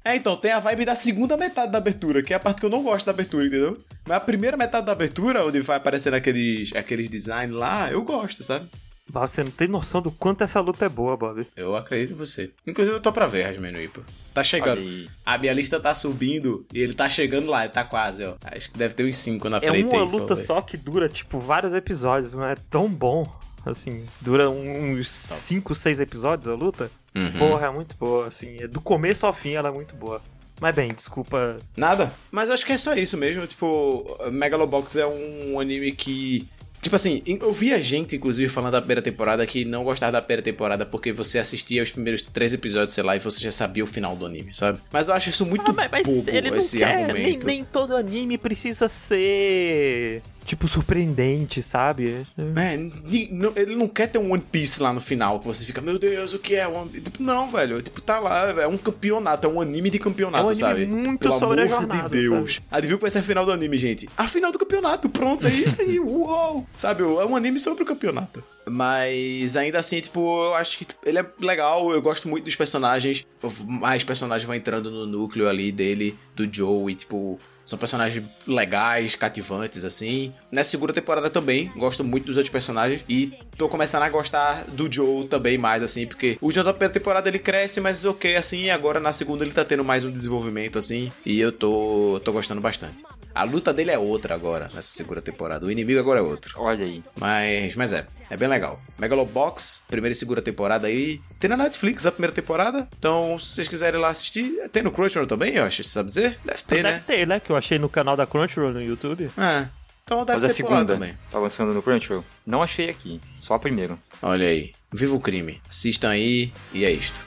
É, 0.05 0.15
então, 0.15 0.37
tem 0.37 0.51
a 0.51 0.59
vibe 0.59 0.85
da 0.85 0.93
segunda 0.93 1.35
metade 1.35 1.71
da 1.71 1.79
abertura, 1.79 2.21
que 2.21 2.31
é 2.31 2.35
a 2.35 2.39
parte 2.39 2.59
que 2.59 2.65
eu 2.67 2.69
não 2.69 2.83
gosto 2.83 3.07
da 3.07 3.11
abertura, 3.11 3.47
entendeu? 3.47 3.75
Mas 4.07 4.17
a 4.17 4.19
primeira 4.19 4.55
metade 4.55 4.85
da 4.85 4.91
abertura, 4.91 5.43
onde 5.43 5.59
vai 5.61 5.77
aparecendo 5.77 6.13
aqueles, 6.13 6.75
aqueles 6.75 7.09
designs 7.09 7.51
lá, 7.51 7.91
eu 7.91 8.03
gosto, 8.03 8.43
sabe? 8.43 8.69
Bob, 9.09 9.27
você 9.27 9.43
não 9.43 9.51
tem 9.51 9.67
noção 9.67 10.01
do 10.01 10.11
quanto 10.11 10.43
essa 10.43 10.59
luta 10.59 10.85
é 10.85 10.89
boa, 10.89 11.17
Bob. 11.17 11.47
Eu 11.55 11.75
acredito 11.75 12.13
em 12.13 12.17
você. 12.17 12.51
Inclusive, 12.67 12.95
eu 12.97 12.99
tô 13.01 13.11
pra 13.11 13.25
ver 13.25 13.45
Hajime 13.45 13.71
no 13.71 13.81
Ippo. 13.81 14.03
Tá 14.31 14.43
chegando. 14.43 14.79
aí. 14.79 15.07
A 15.25 15.37
minha 15.39 15.53
lista 15.53 15.79
tá 15.79 15.93
subindo 15.93 16.65
e 16.71 16.79
ele 16.81 16.93
tá 16.93 17.09
chegando 17.09 17.47
lá, 17.49 17.63
ele 17.65 17.73
tá 17.73 17.83
quase, 17.83 18.23
ó. 18.25 18.35
Acho 18.43 18.71
que 18.71 18.77
deve 18.77 18.93
ter 18.93 19.05
uns 19.05 19.17
5 19.17 19.49
na 19.49 19.57
É 19.57 19.61
frente 19.61 19.85
uma 19.85 20.03
aí, 20.03 20.09
luta 20.09 20.35
só 20.35 20.61
que 20.61 20.75
dura, 20.77 21.09
tipo, 21.09 21.39
vários 21.39 21.73
episódios, 21.73 22.35
mas 22.35 22.51
é 22.57 22.61
tão 22.69 22.87
bom. 22.87 23.27
Assim, 23.65 24.05
dura 24.21 24.49
uns 24.49 25.09
5, 25.09 25.73
6 25.73 25.99
episódios 25.99 26.47
a 26.47 26.55
luta. 26.55 26.91
Uhum. 27.15 27.37
Porra, 27.37 27.67
é 27.67 27.71
muito 27.71 27.95
boa, 27.97 28.27
assim. 28.27 28.57
é 28.59 28.67
Do 28.67 28.81
começo 28.81 29.25
ao 29.25 29.33
fim 29.33 29.53
ela 29.53 29.69
é 29.69 29.71
muito 29.71 29.95
boa. 29.95 30.21
Mas 30.59 30.75
bem, 30.75 30.93
desculpa. 30.93 31.57
Nada. 31.75 32.11
Mas 32.31 32.49
acho 32.49 32.65
que 32.65 32.71
é 32.71 32.77
só 32.77 32.93
isso 32.93 33.17
mesmo. 33.17 33.45
Tipo, 33.45 34.17
Megalobox 34.31 34.95
é 34.95 35.05
um 35.05 35.59
anime 35.59 35.91
que. 35.91 36.47
Tipo 36.81 36.95
assim, 36.95 37.23
eu 37.25 37.51
via 37.51 37.81
gente, 37.81 38.15
inclusive, 38.15 38.47
falando 38.47 38.73
da 38.73 38.79
primeira 38.79 39.01
temporada 39.01 39.45
que 39.47 39.65
não 39.65 39.83
gostava 39.83 40.11
da 40.11 40.21
primeira 40.21 40.43
temporada 40.43 40.85
porque 40.85 41.11
você 41.11 41.39
assistia 41.39 41.81
os 41.81 41.89
primeiros 41.89 42.21
três 42.21 42.53
episódios, 42.53 42.93
sei 42.93 43.03
lá, 43.03 43.15
e 43.15 43.19
você 43.19 43.41
já 43.41 43.49
sabia 43.49 43.83
o 43.83 43.87
final 43.87 44.15
do 44.15 44.23
anime, 44.25 44.53
sabe? 44.53 44.79
Mas 44.91 45.07
eu 45.07 45.15
acho 45.15 45.29
isso 45.29 45.45
muito 45.45 45.71
Ah, 45.71 45.73
mas, 45.73 45.91
mas 45.91 46.03
bobo, 46.05 46.29
ele 46.29 46.51
não 46.51 46.57
esse 46.57 46.77
quer. 46.77 46.95
Nem, 46.95 47.05
argumento. 47.05 47.45
nem 47.47 47.65
todo 47.65 47.95
anime 47.95 48.37
precisa 48.37 48.87
ser. 48.87 50.21
Tipo, 50.45 50.67
surpreendente, 50.67 51.61
sabe? 51.63 52.25
É, 52.37 53.59
ele 53.59 53.75
não 53.75 53.87
quer 53.87 54.07
ter 54.07 54.19
um 54.19 54.31
One 54.31 54.43
Piece 54.43 54.81
lá 54.81 54.93
no 54.93 55.01
final, 55.01 55.39
que 55.39 55.47
você 55.47 55.65
fica, 55.65 55.81
meu 55.81 55.97
Deus, 55.97 56.33
o 56.33 56.39
que 56.39 56.53
é 56.55 56.67
One 56.67 56.87
Piece? 56.87 57.03
Tipo, 57.05 57.23
não, 57.23 57.49
velho. 57.49 57.81
Tipo, 57.81 57.99
tá 57.99 58.19
lá, 58.19 58.49
é 58.61 58.67
um 58.67 58.77
campeonato, 58.77 59.47
é 59.47 59.49
um 59.49 59.59
anime 59.59 59.89
de 59.89 59.97
campeonato, 59.97 60.43
É 60.43 60.47
um 60.47 60.49
anime 60.49 60.61
sabe? 60.61 60.85
muito 60.85 61.21
Pelo 61.21 61.39
sobre 61.39 61.61
a 61.61 61.65
amor 61.65 61.79
jornada, 61.79 62.09
de 62.09 62.29
Deus. 62.29 62.61
Adivinha 62.69 62.97
qual 62.97 63.01
vai 63.01 63.09
ser 63.11 63.19
a 63.19 63.23
final 63.23 63.43
do 63.43 63.51
anime, 63.51 63.77
gente? 63.77 64.07
A 64.15 64.27
final 64.27 64.51
do 64.51 64.59
campeonato, 64.59 65.09
pronto, 65.09 65.47
é 65.47 65.49
isso 65.49 65.81
aí, 65.81 65.97
uou! 65.99 66.65
Sabe, 66.77 67.01
é 67.01 67.05
um 67.25 67.35
anime 67.35 67.59
sobre 67.59 67.81
o 67.81 67.85
campeonato. 67.85 68.43
Mas 68.67 69.55
ainda 69.55 69.79
assim, 69.79 69.99
tipo, 69.99 70.19
eu 70.45 70.53
acho 70.55 70.77
que 70.77 70.85
ele 71.03 71.19
é 71.19 71.25
legal, 71.39 71.91
eu 71.91 72.01
gosto 72.01 72.27
muito 72.27 72.45
dos 72.45 72.55
personagens. 72.55 73.25
Mais 73.65 74.03
personagens 74.03 74.45
vão 74.45 74.55
entrando 74.55 74.91
no 74.91 75.05
núcleo 75.05 75.47
ali 75.49 75.71
dele, 75.71 76.17
do 76.35 76.47
Joe, 76.51 76.91
e 76.91 76.95
tipo, 76.95 77.39
são 77.65 77.77
personagens 77.77 78.23
legais, 78.47 79.15
cativantes, 79.15 79.83
assim. 79.83 80.31
Nessa 80.51 80.69
segunda 80.69 80.93
temporada 80.93 81.29
também, 81.29 81.71
gosto 81.75 82.03
muito 82.03 82.27
dos 82.27 82.37
outros 82.37 82.51
personagens. 82.51 83.03
E 83.09 83.33
tô 83.57 83.67
começando 83.67 84.03
a 84.03 84.09
gostar 84.09 84.65
do 84.65 84.91
Joe 84.91 85.27
também 85.27 85.57
mais, 85.57 85.81
assim, 85.81 86.05
porque 86.05 86.37
o 86.39 86.51
Joe 86.51 86.63
da 86.63 86.71
primeira 86.71 86.93
temporada 86.93 87.27
ele 87.27 87.39
cresce, 87.39 87.81
mas 87.81 88.05
ok, 88.05 88.35
assim, 88.35 88.69
agora 88.69 88.99
na 88.99 89.11
segunda 89.11 89.43
ele 89.43 89.51
tá 89.51 89.65
tendo 89.65 89.83
mais 89.83 90.03
um 90.03 90.11
desenvolvimento, 90.11 90.77
assim. 90.77 91.11
E 91.25 91.39
eu 91.39 91.51
tô, 91.51 92.21
tô 92.23 92.31
gostando 92.31 92.61
bastante. 92.61 93.03
A 93.35 93.43
luta 93.43 93.73
dele 93.73 93.91
é 93.91 93.99
outra 93.99 94.33
agora, 94.33 94.71
nessa 94.73 94.95
segunda 94.95 95.21
temporada. 95.21 95.65
O 95.65 95.69
inimigo 95.71 95.99
agora 95.99 96.21
é 96.21 96.23
outro. 96.23 96.53
Olha 96.57 96.85
aí. 96.85 97.03
Mas, 97.19 97.75
mas 97.75 97.91
é, 97.91 98.07
é 98.29 98.37
bem 98.37 98.47
legal. 98.47 98.79
Megalobox, 98.97 99.83
primeira 99.89 100.13
e 100.13 100.15
segunda 100.15 100.41
temporada 100.41 100.87
aí. 100.87 101.19
Tem 101.37 101.49
na 101.49 101.57
Netflix 101.57 102.05
a 102.05 102.11
primeira 102.13 102.33
temporada. 102.33 102.87
Então, 102.97 103.37
se 103.37 103.47
vocês 103.55 103.67
quiserem 103.67 103.99
ir 103.99 104.01
lá 104.01 104.07
assistir, 104.09 104.69
tem 104.71 104.81
no 104.81 104.89
Crunchyroll 104.91 105.27
também, 105.27 105.55
eu 105.55 105.63
acho, 105.65 105.83
sabe 105.83 106.07
dizer? 106.07 106.39
Deve 106.45 106.63
ter, 106.63 106.75
Deve 106.81 106.89
né? 106.95 107.03
ter, 107.05 107.27
né? 107.27 107.39
Que 107.41 107.49
eu 107.51 107.57
achei 107.57 107.77
no 107.77 107.89
canal 107.89 108.15
da 108.15 108.25
Crunchyroll 108.25 108.71
no 108.71 108.81
YouTube. 108.81 109.29
É. 109.37 109.67
Então 110.05 110.23
deve 110.23 110.39
Mas 110.39 110.51
a 110.51 110.55
ter 110.55 110.63
lá 110.63 110.69
segunda 110.69 110.93
também. 110.93 111.17
tá 111.29 111.37
lançando 111.37 111.73
no 111.73 111.81
Crunchyroll. 111.81 112.23
Não 112.45 112.63
achei 112.63 112.89
aqui, 112.89 113.19
só 113.41 113.55
a 113.55 113.59
primeira. 113.59 113.97
Olha 114.21 114.47
aí. 114.47 114.71
Viva 114.93 115.13
o 115.13 115.19
crime. 115.19 115.61
Assistam 115.67 116.09
aí 116.09 116.53
e 116.73 116.85
é 116.85 116.91
isto. 116.91 117.17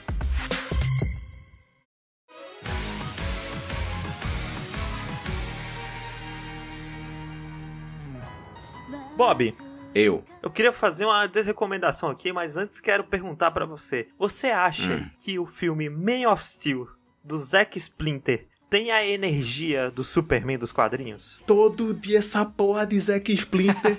Bob, 9.19 9.53
Eu. 9.93 10.23
eu 10.41 10.49
queria 10.49 10.71
fazer 10.71 11.03
uma 11.03 11.27
desrecomendação 11.27 12.09
aqui, 12.09 12.31
mas 12.31 12.55
antes 12.55 12.79
quero 12.79 13.03
perguntar 13.03 13.51
pra 13.51 13.65
você. 13.65 14.07
Você 14.17 14.47
acha 14.47 14.93
Hum. 14.93 15.09
que 15.21 15.37
o 15.37 15.45
filme 15.45 15.89
Man 15.89 16.31
of 16.31 16.41
Steel, 16.45 16.87
do 17.21 17.37
Zack 17.37 17.77
Splinter, 17.77 18.47
tem 18.69 18.91
a 18.91 19.05
energia 19.05 19.91
do 19.91 20.05
Superman 20.05 20.57
dos 20.57 20.71
quadrinhos? 20.71 21.37
Todo 21.45 21.93
dia 21.93 22.19
essa 22.19 22.45
porra 22.45 22.85
de 22.87 22.97
Zack 22.97 23.33
Splinter. 23.33 23.97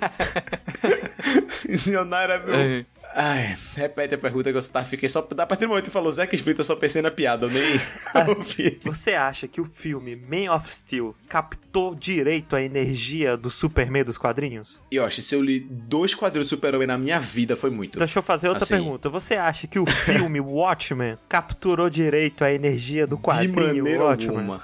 Visionário 1.69 2.33
é 2.33 2.45
meu. 2.77 2.85
Ai, 3.13 3.57
repete 3.75 4.15
a 4.15 4.17
pergunta 4.17 4.51
que 4.51 4.57
eu 4.57 4.63
tá, 4.69 4.83
fiquei 4.83 5.09
só. 5.09 5.19
A 5.19 5.45
partir 5.45 5.65
do 5.65 5.69
momento 5.69 5.85
que 5.85 5.91
falou 5.91 6.11
Zack 6.11 6.33
Splinter, 6.35 6.61
eu 6.61 6.63
só 6.63 6.75
pensei 6.75 7.01
na 7.01 7.11
piada, 7.11 7.45
eu 7.45 7.49
nem 7.49 7.79
ouvi. 8.37 8.79
Você 8.83 9.13
acha 9.13 9.47
que 9.47 9.59
o 9.59 9.65
filme 9.65 10.15
Man 10.15 10.53
of 10.53 10.69
Steel 10.73 11.15
captou 11.27 11.93
direito 11.93 12.55
a 12.55 12.61
energia 12.61 13.35
do 13.35 13.49
Superman 13.49 14.03
dos 14.03 14.17
quadrinhos? 14.17 14.79
Yoshi, 14.93 15.21
se 15.21 15.35
eu 15.35 15.41
li 15.41 15.59
dois 15.59 16.15
quadrinhos 16.15 16.47
de 16.47 16.55
Super-Homem 16.55 16.87
na 16.87 16.97
minha 16.97 17.19
vida, 17.19 17.55
foi 17.55 17.69
muito. 17.69 17.97
Deixa 17.99 18.19
eu 18.19 18.23
fazer 18.23 18.47
outra 18.49 18.63
Assim. 18.63 18.75
pergunta. 18.75 19.09
Você 19.09 19.35
acha 19.35 19.67
que 19.67 19.79
o 19.79 19.85
filme 19.85 20.39
Watchmen 20.41 21.17
capturou 21.27 21.89
direito 21.89 22.43
a 22.43 22.51
energia 22.53 23.05
do 23.05 23.15
de 23.17 23.21
quadrinho 23.21 23.53
maneira 23.55 24.03
Watchmen? 24.03 24.37
alguma. 24.37 24.63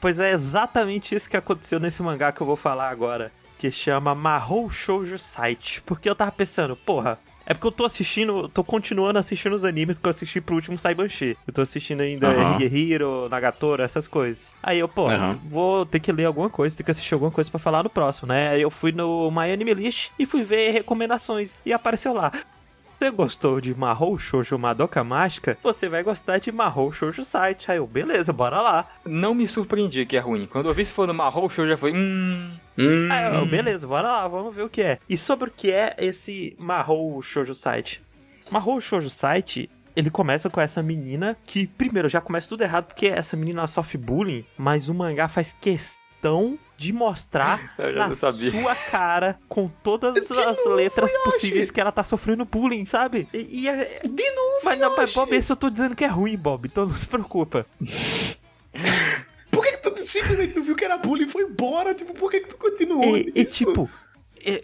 Pois 0.00 0.20
é 0.20 0.32
exatamente 0.32 1.14
isso 1.14 1.30
que 1.30 1.36
aconteceu 1.36 1.80
nesse 1.80 2.02
mangá 2.02 2.30
que 2.32 2.40
eu 2.40 2.46
vou 2.46 2.56
falar 2.56 2.90
agora, 2.90 3.32
que 3.58 3.70
chama 3.70 4.14
Mahou 4.14 4.68
Shoujo 4.70 5.18
Site. 5.18 5.80
Porque 5.86 6.08
eu 6.10 6.14
tava 6.14 6.30
pensando, 6.30 6.76
porra, 6.76 7.18
é 7.46 7.54
porque 7.54 7.66
eu 7.66 7.72
tô 7.72 7.84
assistindo, 7.84 8.48
tô 8.48 8.64
continuando 8.64 9.18
assistindo 9.18 9.52
os 9.52 9.64
animes 9.64 9.98
que 9.98 10.06
eu 10.06 10.10
assisti 10.10 10.40
pro 10.40 10.54
último 10.54 10.78
Saibanshi. 10.78 11.36
Eu 11.46 11.52
tô 11.52 11.62
assistindo 11.62 12.00
ainda 12.00 12.28
Aham. 12.28 12.56
Higehiro, 12.56 13.28
Nagatoro, 13.28 13.82
essas 13.82 14.08
coisas. 14.08 14.54
Aí 14.62 14.78
eu, 14.78 14.88
pô, 14.88 15.08
Aham. 15.08 15.38
vou 15.46 15.84
ter 15.86 16.00
que 16.00 16.10
ler 16.12 16.24
alguma 16.24 16.48
coisa, 16.48 16.76
ter 16.76 16.82
que 16.82 16.90
assistir 16.90 17.14
alguma 17.14 17.30
coisa 17.30 17.50
pra 17.50 17.58
falar 17.60 17.82
no 17.82 17.90
próximo, 17.90 18.28
né? 18.28 18.48
Aí 18.48 18.62
eu 18.62 18.70
fui 18.70 18.92
no 18.92 19.30
My 19.30 19.52
Anime 19.52 19.74
List 19.74 20.10
e 20.18 20.24
fui 20.26 20.42
ver 20.42 20.70
recomendações 20.70 21.54
e 21.64 21.72
apareceu 21.72 22.12
lá. 22.14 22.32
Você 22.98 23.10
gostou 23.10 23.60
de 23.60 23.74
Mahou 23.74 24.18
Shoujo 24.18 24.58
Madoka 24.58 25.02
Mágica? 25.04 25.58
Você 25.62 25.88
vai 25.88 26.02
gostar 26.02 26.38
de 26.38 26.50
Mahou 26.50 26.90
Shoujo 26.92 27.24
Site. 27.24 27.70
Aí 27.70 27.76
eu, 27.76 27.86
beleza, 27.86 28.32
bora 28.32 28.60
lá. 28.60 28.88
Não 29.04 29.34
me 29.34 29.46
surpreendi 29.46 30.06
que 30.06 30.16
é 30.16 30.20
ruim. 30.20 30.46
Quando 30.46 30.68
eu 30.68 30.74
vi 30.74 30.84
se 30.84 30.92
for 30.92 31.06
no 31.06 31.12
Marrou 31.12 31.48
Show, 31.50 31.64
eu 31.64 31.70
já 31.70 31.76
foi. 31.76 31.92
Hum. 31.92 32.52
Hum, 32.78 33.08
Ah, 33.10 33.34
eu, 33.34 33.46
beleza, 33.46 33.86
bora 33.86 34.08
lá, 34.10 34.28
vamos 34.28 34.54
ver 34.54 34.62
o 34.62 34.68
que 34.70 34.80
é. 34.82 34.98
E 35.08 35.16
sobre 35.16 35.48
o 35.48 35.52
que 35.52 35.70
é 35.70 35.94
esse 35.98 36.56
Mahou 36.58 37.20
Shoujo 37.20 37.54
Site? 37.54 38.02
Mahou 38.50 38.80
Shoujo 38.80 39.10
Site, 39.10 39.68
ele 39.94 40.10
começa 40.10 40.48
com 40.48 40.60
essa 40.60 40.82
menina 40.82 41.36
que, 41.44 41.66
primeiro, 41.66 42.08
já 42.08 42.20
começa 42.20 42.48
tudo 42.48 42.62
errado 42.62 42.86
porque 42.86 43.06
essa 43.06 43.36
menina 43.36 43.66
sofre 43.66 43.98
bullying, 43.98 44.44
mas 44.56 44.88
o 44.88 44.94
mangá 44.94 45.28
faz 45.28 45.54
questão 45.60 46.58
de 46.76 46.92
mostrar 46.92 47.74
na 47.94 48.14
sua 48.14 48.32
cara, 48.90 49.38
com 49.48 49.68
todas 49.82 50.30
as 50.30 50.66
letras 50.66 51.10
possíveis 51.24 51.70
que 51.70 51.80
ela 51.80 51.92
tá 51.92 52.02
sofrendo 52.02 52.44
bullying, 52.44 52.84
sabe? 52.84 53.28
E, 53.32 53.62
e 53.62 53.68
é- 53.68 54.00
De 54.04 54.30
novo, 54.30 54.60
Mas 54.64 54.78
não, 54.78 54.90
mas 54.96 55.10
Yoshi. 55.10 55.14
Bob, 55.14 55.36
esse 55.36 55.52
eu 55.52 55.56
tô 55.56 55.70
dizendo 55.70 55.94
que 55.96 56.04
é 56.04 56.08
ruim, 56.08 56.36
Bob, 56.36 56.66
então 56.66 56.86
não 56.86 56.94
se 56.94 57.06
preocupa. 57.06 57.66
Por 59.50 59.62
que, 59.64 59.72
que 59.72 59.90
tu 59.90 60.06
simplesmente 60.06 60.56
não 60.56 60.64
viu 60.64 60.74
que 60.74 60.84
era 60.84 60.98
bullying 60.98 61.24
e 61.24 61.28
foi 61.30 61.44
embora? 61.44 61.94
Tipo, 61.94 62.12
por 62.14 62.30
que, 62.30 62.40
que 62.40 62.48
tu 62.48 62.56
continuou 62.56 63.16
E, 63.16 63.32
e, 63.34 63.44
tipo, 63.44 63.88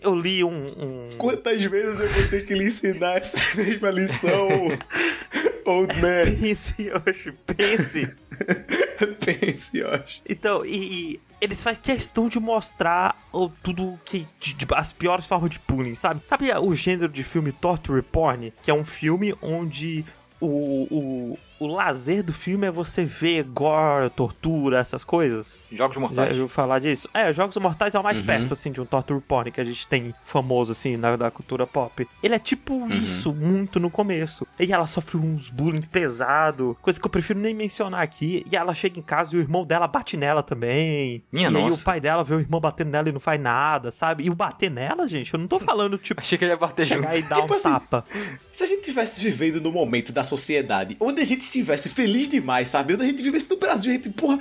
eu 0.02 0.14
li 0.14 0.42
um- 0.44 0.66
um... 0.66 1.08
Quantas 1.18 1.62
vezes 1.64 2.00
eu 2.00 2.08
vou 2.08 2.28
ter 2.28 2.46
que 2.46 2.54
lhe 2.54 2.66
ensinar 2.66 3.16
essa 3.18 3.38
mesma 3.56 3.90
lição, 3.90 4.48
old 5.66 5.94
man? 6.00 6.24
Pense, 6.40 6.74
Yoshi, 6.82 7.32
pense. 7.46 8.14
Pense, 9.24 9.78
Yoshi. 9.78 10.20
Então, 10.28 10.64
e, 10.64 11.12
e 11.14 11.20
eles 11.40 11.62
fazem 11.62 11.82
questão 11.82 12.28
de 12.28 12.38
mostrar 12.38 13.16
o, 13.32 13.48
tudo 13.48 13.98
que. 14.04 14.26
de- 14.38 14.54
de- 14.54 14.66
as 14.74 14.92
piores 14.92 15.26
formas 15.26 15.50
de 15.50 15.60
bullying, 15.66 15.94
sabe? 15.94 16.20
Sabe 16.24 16.52
o 16.52 16.74
gênero 16.74 17.10
de 17.10 17.24
filme 17.24 17.50
Torture 17.52 18.02
Porn? 18.02 18.52
Que 18.62 18.70
é 18.70 18.74
um 18.74 18.84
filme 18.84 19.34
onde 19.42 20.04
o, 20.40 20.86
o, 20.90 21.38
o 21.60 21.66
lazer 21.66 22.22
do 22.22 22.32
filme 22.32 22.66
é 22.66 22.70
você 22.70 23.04
ver 23.04 23.44
gore, 23.44 24.08
tortura, 24.10 24.78
essas 24.78 25.04
coisas. 25.04 25.58
Jogos 25.70 25.94
Já 25.94 26.00
Mortais. 26.00 26.28
ouviu 26.30 26.48
falar 26.48 26.78
disso? 26.78 27.08
É, 27.14 27.32
Jogos 27.32 27.56
Mortais 27.58 27.94
é 27.94 28.00
o 28.00 28.02
mais 28.02 28.18
Uhum. 28.20 28.26
perto, 28.26 28.52
assim, 28.54 28.72
de 28.72 28.80
um 28.80 28.84
torture 28.86 29.20
porn 29.20 29.52
que 29.52 29.60
a 29.60 29.64
gente 29.64 29.86
tem 29.86 30.14
famoso, 30.24 30.72
assim, 30.72 30.96
na, 30.96 31.14
da 31.16 31.30
cultura 31.30 31.66
pop. 31.66 32.08
Ele 32.22 32.34
é 32.34 32.38
tipo 32.38 32.72
Uhum. 32.74 32.88
isso, 32.94 33.32
muito 33.34 33.78
no 33.78 33.90
começo. 33.90 34.46
E 34.58 34.72
ela 34.72 34.86
sofre 34.86 35.18
uns 35.18 35.50
bullying 35.50 35.82
pesado, 35.82 36.76
coisa 36.80 36.98
que 36.98 37.06
eu 37.06 37.10
prefiro 37.10 37.38
nem 37.38 37.54
mencionar 37.54 38.00
aqui. 38.02 38.44
E 38.50 38.56
ela 38.56 38.72
chega 38.72 38.98
em 38.98 39.02
casa 39.02 39.34
e 39.34 39.38
o 39.38 39.40
irmão 39.40 39.64
dela 39.66 39.86
bate 39.86 40.16
nela 40.16 40.42
também. 40.42 41.22
Minha 41.30 41.50
e 41.50 41.56
aí 41.56 41.62
nossa. 41.62 41.82
o 41.82 41.84
pai 41.84 42.00
dela 42.00 42.24
vê 42.24 42.34
o 42.36 42.40
irmão 42.40 42.58
batendo 42.60 42.90
nela 42.90 43.08
e 43.08 43.12
não 43.12 43.20
faz 43.20 43.40
nada, 43.40 43.90
sabe? 43.90 44.24
E 44.24 44.30
o 44.30 44.34
bater 44.34 44.70
nela, 44.70 45.06
gente, 45.06 45.34
eu 45.34 45.38
não 45.38 45.46
tô 45.46 45.60
falando, 45.60 45.98
tipo, 45.98 46.20
Achei 46.20 46.38
que 46.38 46.44
ele 46.44 46.52
ia 46.52 46.56
bater 46.56 46.86
junto. 46.86 47.14
e 47.14 47.22
dar 47.22 47.36
Tipo 47.36 47.52
um 47.52 47.56
assim, 47.56 47.68
tapa. 47.68 48.04
Se 48.52 48.62
a 48.62 48.66
gente 48.66 48.82
tivesse 48.82 49.20
vivendo 49.20 49.60
no 49.60 49.70
momento 49.70 50.10
da 50.12 50.24
sociedade, 50.24 50.96
onde 50.98 51.20
a 51.20 51.24
gente 51.26 51.49
estivesse 51.50 51.88
feliz 51.88 52.28
demais, 52.28 52.68
sabe? 52.68 52.94
A 52.94 53.04
gente 53.04 53.22
vivesse 53.22 53.50
no 53.50 53.56
Brasil, 53.56 53.90
a 53.90 53.94
gente, 53.94 54.10
porra. 54.10 54.38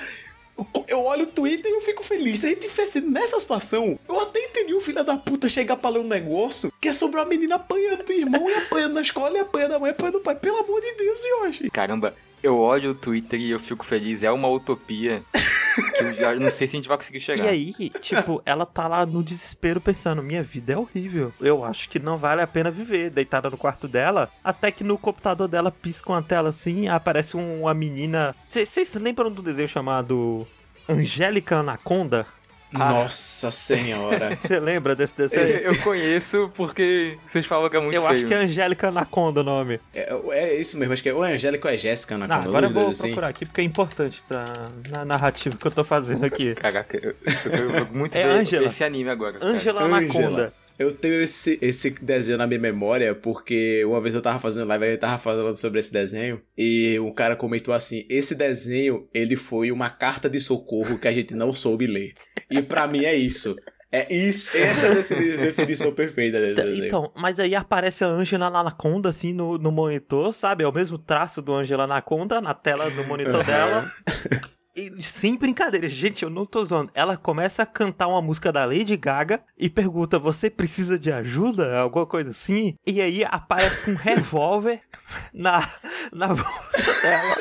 Eu 0.90 1.06
olho 1.06 1.24
o 1.24 1.28
Twitter 1.28 1.72
e 1.72 1.76
eu 1.76 1.82
fico 1.82 2.04
feliz. 2.04 2.40
Se 2.40 2.48
a 2.48 2.50
gente 2.50 2.68
tivesse 2.68 3.00
nessa 3.00 3.40
situação, 3.40 3.98
eu 4.10 4.20
até 4.20 4.40
entendi 4.44 4.74
o 4.74 4.82
filho 4.82 5.02
da 5.06 5.16
puta 5.16 5.48
chegar 5.48 5.78
pra 5.78 5.90
ler 5.90 6.00
um 6.00 6.08
negócio 6.08 6.70
que 6.82 6.90
é 6.90 6.94
sobre 6.94 7.18
uma 7.18 7.26
menina 7.26 7.56
apanhando 7.56 8.04
do 8.04 8.12
irmão 8.12 8.50
e 8.50 8.54
apanhando 8.56 8.94
na 8.94 9.02
escola 9.02 9.38
e 9.38 9.40
apanhando 9.40 9.72
da 9.72 9.80
mãe, 9.80 9.92
apanhando 9.92 10.16
do 10.16 10.20
pai. 10.20 10.36
Pelo 10.36 10.58
amor 10.58 10.82
de 10.82 10.94
Deus, 10.96 11.22
Yoshi. 11.24 11.70
Caramba, 11.70 12.14
eu 12.44 12.58
olho 12.58 12.92
o 12.92 12.96
Twitter 12.96 13.40
e 13.40 13.52
eu 13.52 13.60
fico 13.60 13.86
feliz. 13.86 14.22
É 14.22 14.32
uma 14.32 14.50
utopia 14.50 15.24
que 15.76 16.24
eu 16.24 16.40
não 16.40 16.52
sei 16.52 16.68
se 16.68 16.76
a 16.76 16.80
gente 16.80 16.88
vai 16.88 16.98
conseguir 16.98 17.20
chegar. 17.20 17.46
E 17.46 17.48
aí, 17.48 17.74
tipo, 18.02 18.42
ela 18.46 18.66
tá 18.66 18.88
lá 18.88 19.06
no 19.06 19.24
desespero 19.24 19.80
pensando: 19.82 20.22
minha 20.24 20.44
vida 20.44 20.74
é 20.74 20.78
horrível. 20.78 21.34
Eu 21.40 21.64
acho 21.64 21.90
que 21.90 22.00
não 22.00 22.18
vale 22.18 22.42
a 22.42 22.48
pena 22.48 22.70
viver. 22.72 23.10
Deitada 23.10 23.50
no 23.50 23.58
quarto 23.58 23.88
dela, 23.88 24.30
até 24.44 24.72
que 24.72 24.84
no 24.84 24.98
computador 24.98 25.48
dela 25.48 25.72
pisca 25.72 26.12
uma 26.12 26.22
tela 26.22 26.50
assim, 26.50 26.88
aparece 26.88 27.36
um- 27.38 27.62
uma 27.62 27.74
menina. 27.74 28.36
Vocês 28.44 28.94
lembram 28.96 29.32
do 29.32 29.42
desenho 29.42 29.68
chamado 29.68 30.46
Angélica 30.88 31.58
Anaconda? 31.58 32.26
Ah. 32.74 32.90
Nossa 32.94 33.50
senhora. 33.50 34.36
Você 34.38 34.60
lembra 34.60 34.96
desse 34.96 35.16
desenho? 35.18 35.44
Eu 35.74 35.78
conheço 35.82 36.52
porque 36.56 37.18
vocês 37.26 37.46
falam 37.46 37.68
que 37.70 37.76
é 37.76 37.80
muito 37.82 37.96
Eu 37.96 38.02
feio. 38.04 38.14
acho 38.14 38.26
que 38.26 38.34
é 38.34 38.38
Angélica 38.38 38.90
Anaconda 38.90 39.42
o 39.42 39.44
nome. 39.44 39.80
é, 39.94 40.14
é 40.34 40.56
isso 40.56 40.78
mesmo, 40.78 40.94
acho 40.94 41.02
que 41.02 41.10
é 41.10 41.14
o 41.14 41.24
Angélico 41.24 41.68
ou 41.68 41.74
é 41.74 41.78
Jéssica 41.78 42.18
na 42.18 42.28
Não, 42.28 42.36
conta, 42.36 42.48
agora 42.50 42.66
eu 42.68 42.70
vou 42.72 42.90
assim. 42.90 43.08
procurar 43.08 43.28
aqui 43.30 43.46
porque 43.46 43.62
é 43.62 43.64
importante 43.64 44.22
pra, 44.28 44.46
na 44.90 45.04
narrativa 45.04 45.58
que 45.58 45.66
eu 45.66 45.72
tô 45.72 45.84
fazendo 45.84 46.24
aqui. 46.26 46.54
Caraca, 46.56 46.96
eu, 47.02 47.16
eu 47.26 47.52
quero 47.52 47.88
muito 47.92 48.16
É 48.16 48.24
Angela. 48.24 48.68
esse 48.68 48.84
anime 48.84 49.10
agora. 49.10 49.38
Angela. 49.42 49.82
Anaconda. 49.82 50.54
Eu 50.80 50.94
tenho 50.94 51.22
esse, 51.22 51.60
esse 51.62 51.90
desenho 51.90 52.38
na 52.38 52.48
minha 52.48 52.60
memória 52.60 53.14
porque 53.14 53.84
uma 53.86 54.00
vez 54.00 54.16
eu 54.16 54.22
tava 54.22 54.40
fazendo 54.40 54.68
live 54.70 54.86
e 54.86 54.92
eu 54.94 54.98
tava 54.98 55.22
falando 55.22 55.56
sobre 55.58 55.80
esse 55.82 55.92
desenho 55.92 56.42
e 56.58 56.98
um 57.00 57.12
cara 57.14 57.36
comentou 57.36 57.74
assim: 57.74 58.06
esse 58.10 58.34
desenho 58.34 59.06
ele 59.14 59.36
foi 59.36 59.72
uma 59.74 59.90
carta 59.90 60.30
de 60.30 60.40
socorro 60.40 60.98
que 60.98 61.08
a 61.08 61.12
gente 61.12 61.36
não 61.36 61.52
soube 61.54 61.86
ler. 61.86 62.14
E 62.50 62.62
pra 62.62 62.88
mim 62.88 63.04
é 63.04 63.14
isso. 63.14 63.56
É 63.92 64.14
isso, 64.14 64.56
essa 64.56 64.86
é 64.86 64.92
a 64.92 64.94
defini- 64.94 65.38
definição 65.38 65.92
perfeita 65.92 66.40
desse 66.40 66.56
Tá, 66.58 66.62
desenho. 66.62 66.86
Então, 66.86 67.12
mas 67.16 67.40
aí 67.40 67.56
aparece 67.56 68.04
a 68.04 68.08
Angela 68.08 68.46
Anaconda, 68.46 69.10
assim, 69.10 69.34
no, 69.34 69.58
no 69.58 69.72
monitor, 69.72 70.32
sabe? 70.32 70.64
É 70.64 70.68
o 70.68 70.72
mesmo 70.72 71.00
traço 71.00 71.42
do 71.42 71.56
Angela 71.56 71.86
Anaconda 71.86 72.40
na 72.40 72.54
tela 72.54 72.88
do 72.92 73.04
monitor 73.04 73.44
dela. 73.44 73.92
E, 74.76 75.02
sem 75.02 75.36
brincadeira, 75.36 75.88
gente, 75.90 76.24
eu 76.24 76.30
não 76.30 76.46
tô 76.46 76.64
zoando. 76.64 76.92
Ela 76.94 77.18
começa 77.18 77.64
a 77.64 77.66
cantar 77.66 78.08
uma 78.08 78.22
música 78.22 78.52
da 78.52 78.66
Lady 78.66 78.96
Gaga 78.96 79.42
e 79.58 79.70
pergunta: 79.70 80.20
Você 80.20 80.50
precisa 80.50 80.98
de 80.98 81.12
ajuda? 81.12 81.78
Alguma 81.80 82.06
coisa 82.06 82.32
assim? 82.32 82.76
E 82.86 83.02
aí 83.02 83.24
aparece 83.26 83.90
um 83.90 83.96
revólver 83.96 84.82
na, 85.34 85.68
na 86.14 86.28
bolsa 86.28 87.02
dela. 87.02 87.36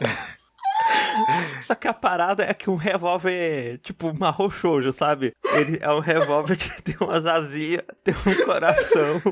Só 1.60 1.74
que 1.74 1.88
a 1.88 1.94
parada 1.94 2.44
é 2.44 2.52
que 2.54 2.68
um 2.70 2.76
revólver 2.76 3.32
é 3.32 3.76
tipo 3.78 4.12
marrom 4.18 4.50
shoujo, 4.50 4.92
sabe? 4.92 5.32
Ele 5.54 5.78
é 5.80 5.90
um 5.90 6.00
revólver 6.00 6.56
que 6.56 6.82
tem 6.82 6.96
umas 7.00 7.24
asinhas, 7.26 7.82
tem 8.04 8.14
um 8.14 8.44
coração 8.44 9.22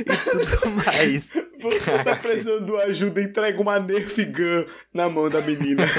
e 0.00 0.30
tudo 0.30 0.70
mais. 0.70 1.32
Você 1.60 2.02
tá 2.04 2.16
precisando 2.16 2.64
de 2.66 2.76
ajuda, 2.82 3.22
entrega 3.22 3.60
uma 3.60 3.78
Nerf 3.78 4.24
Gun 4.24 4.64
na 4.92 5.08
mão 5.08 5.28
da 5.28 5.40
menina. 5.40 5.84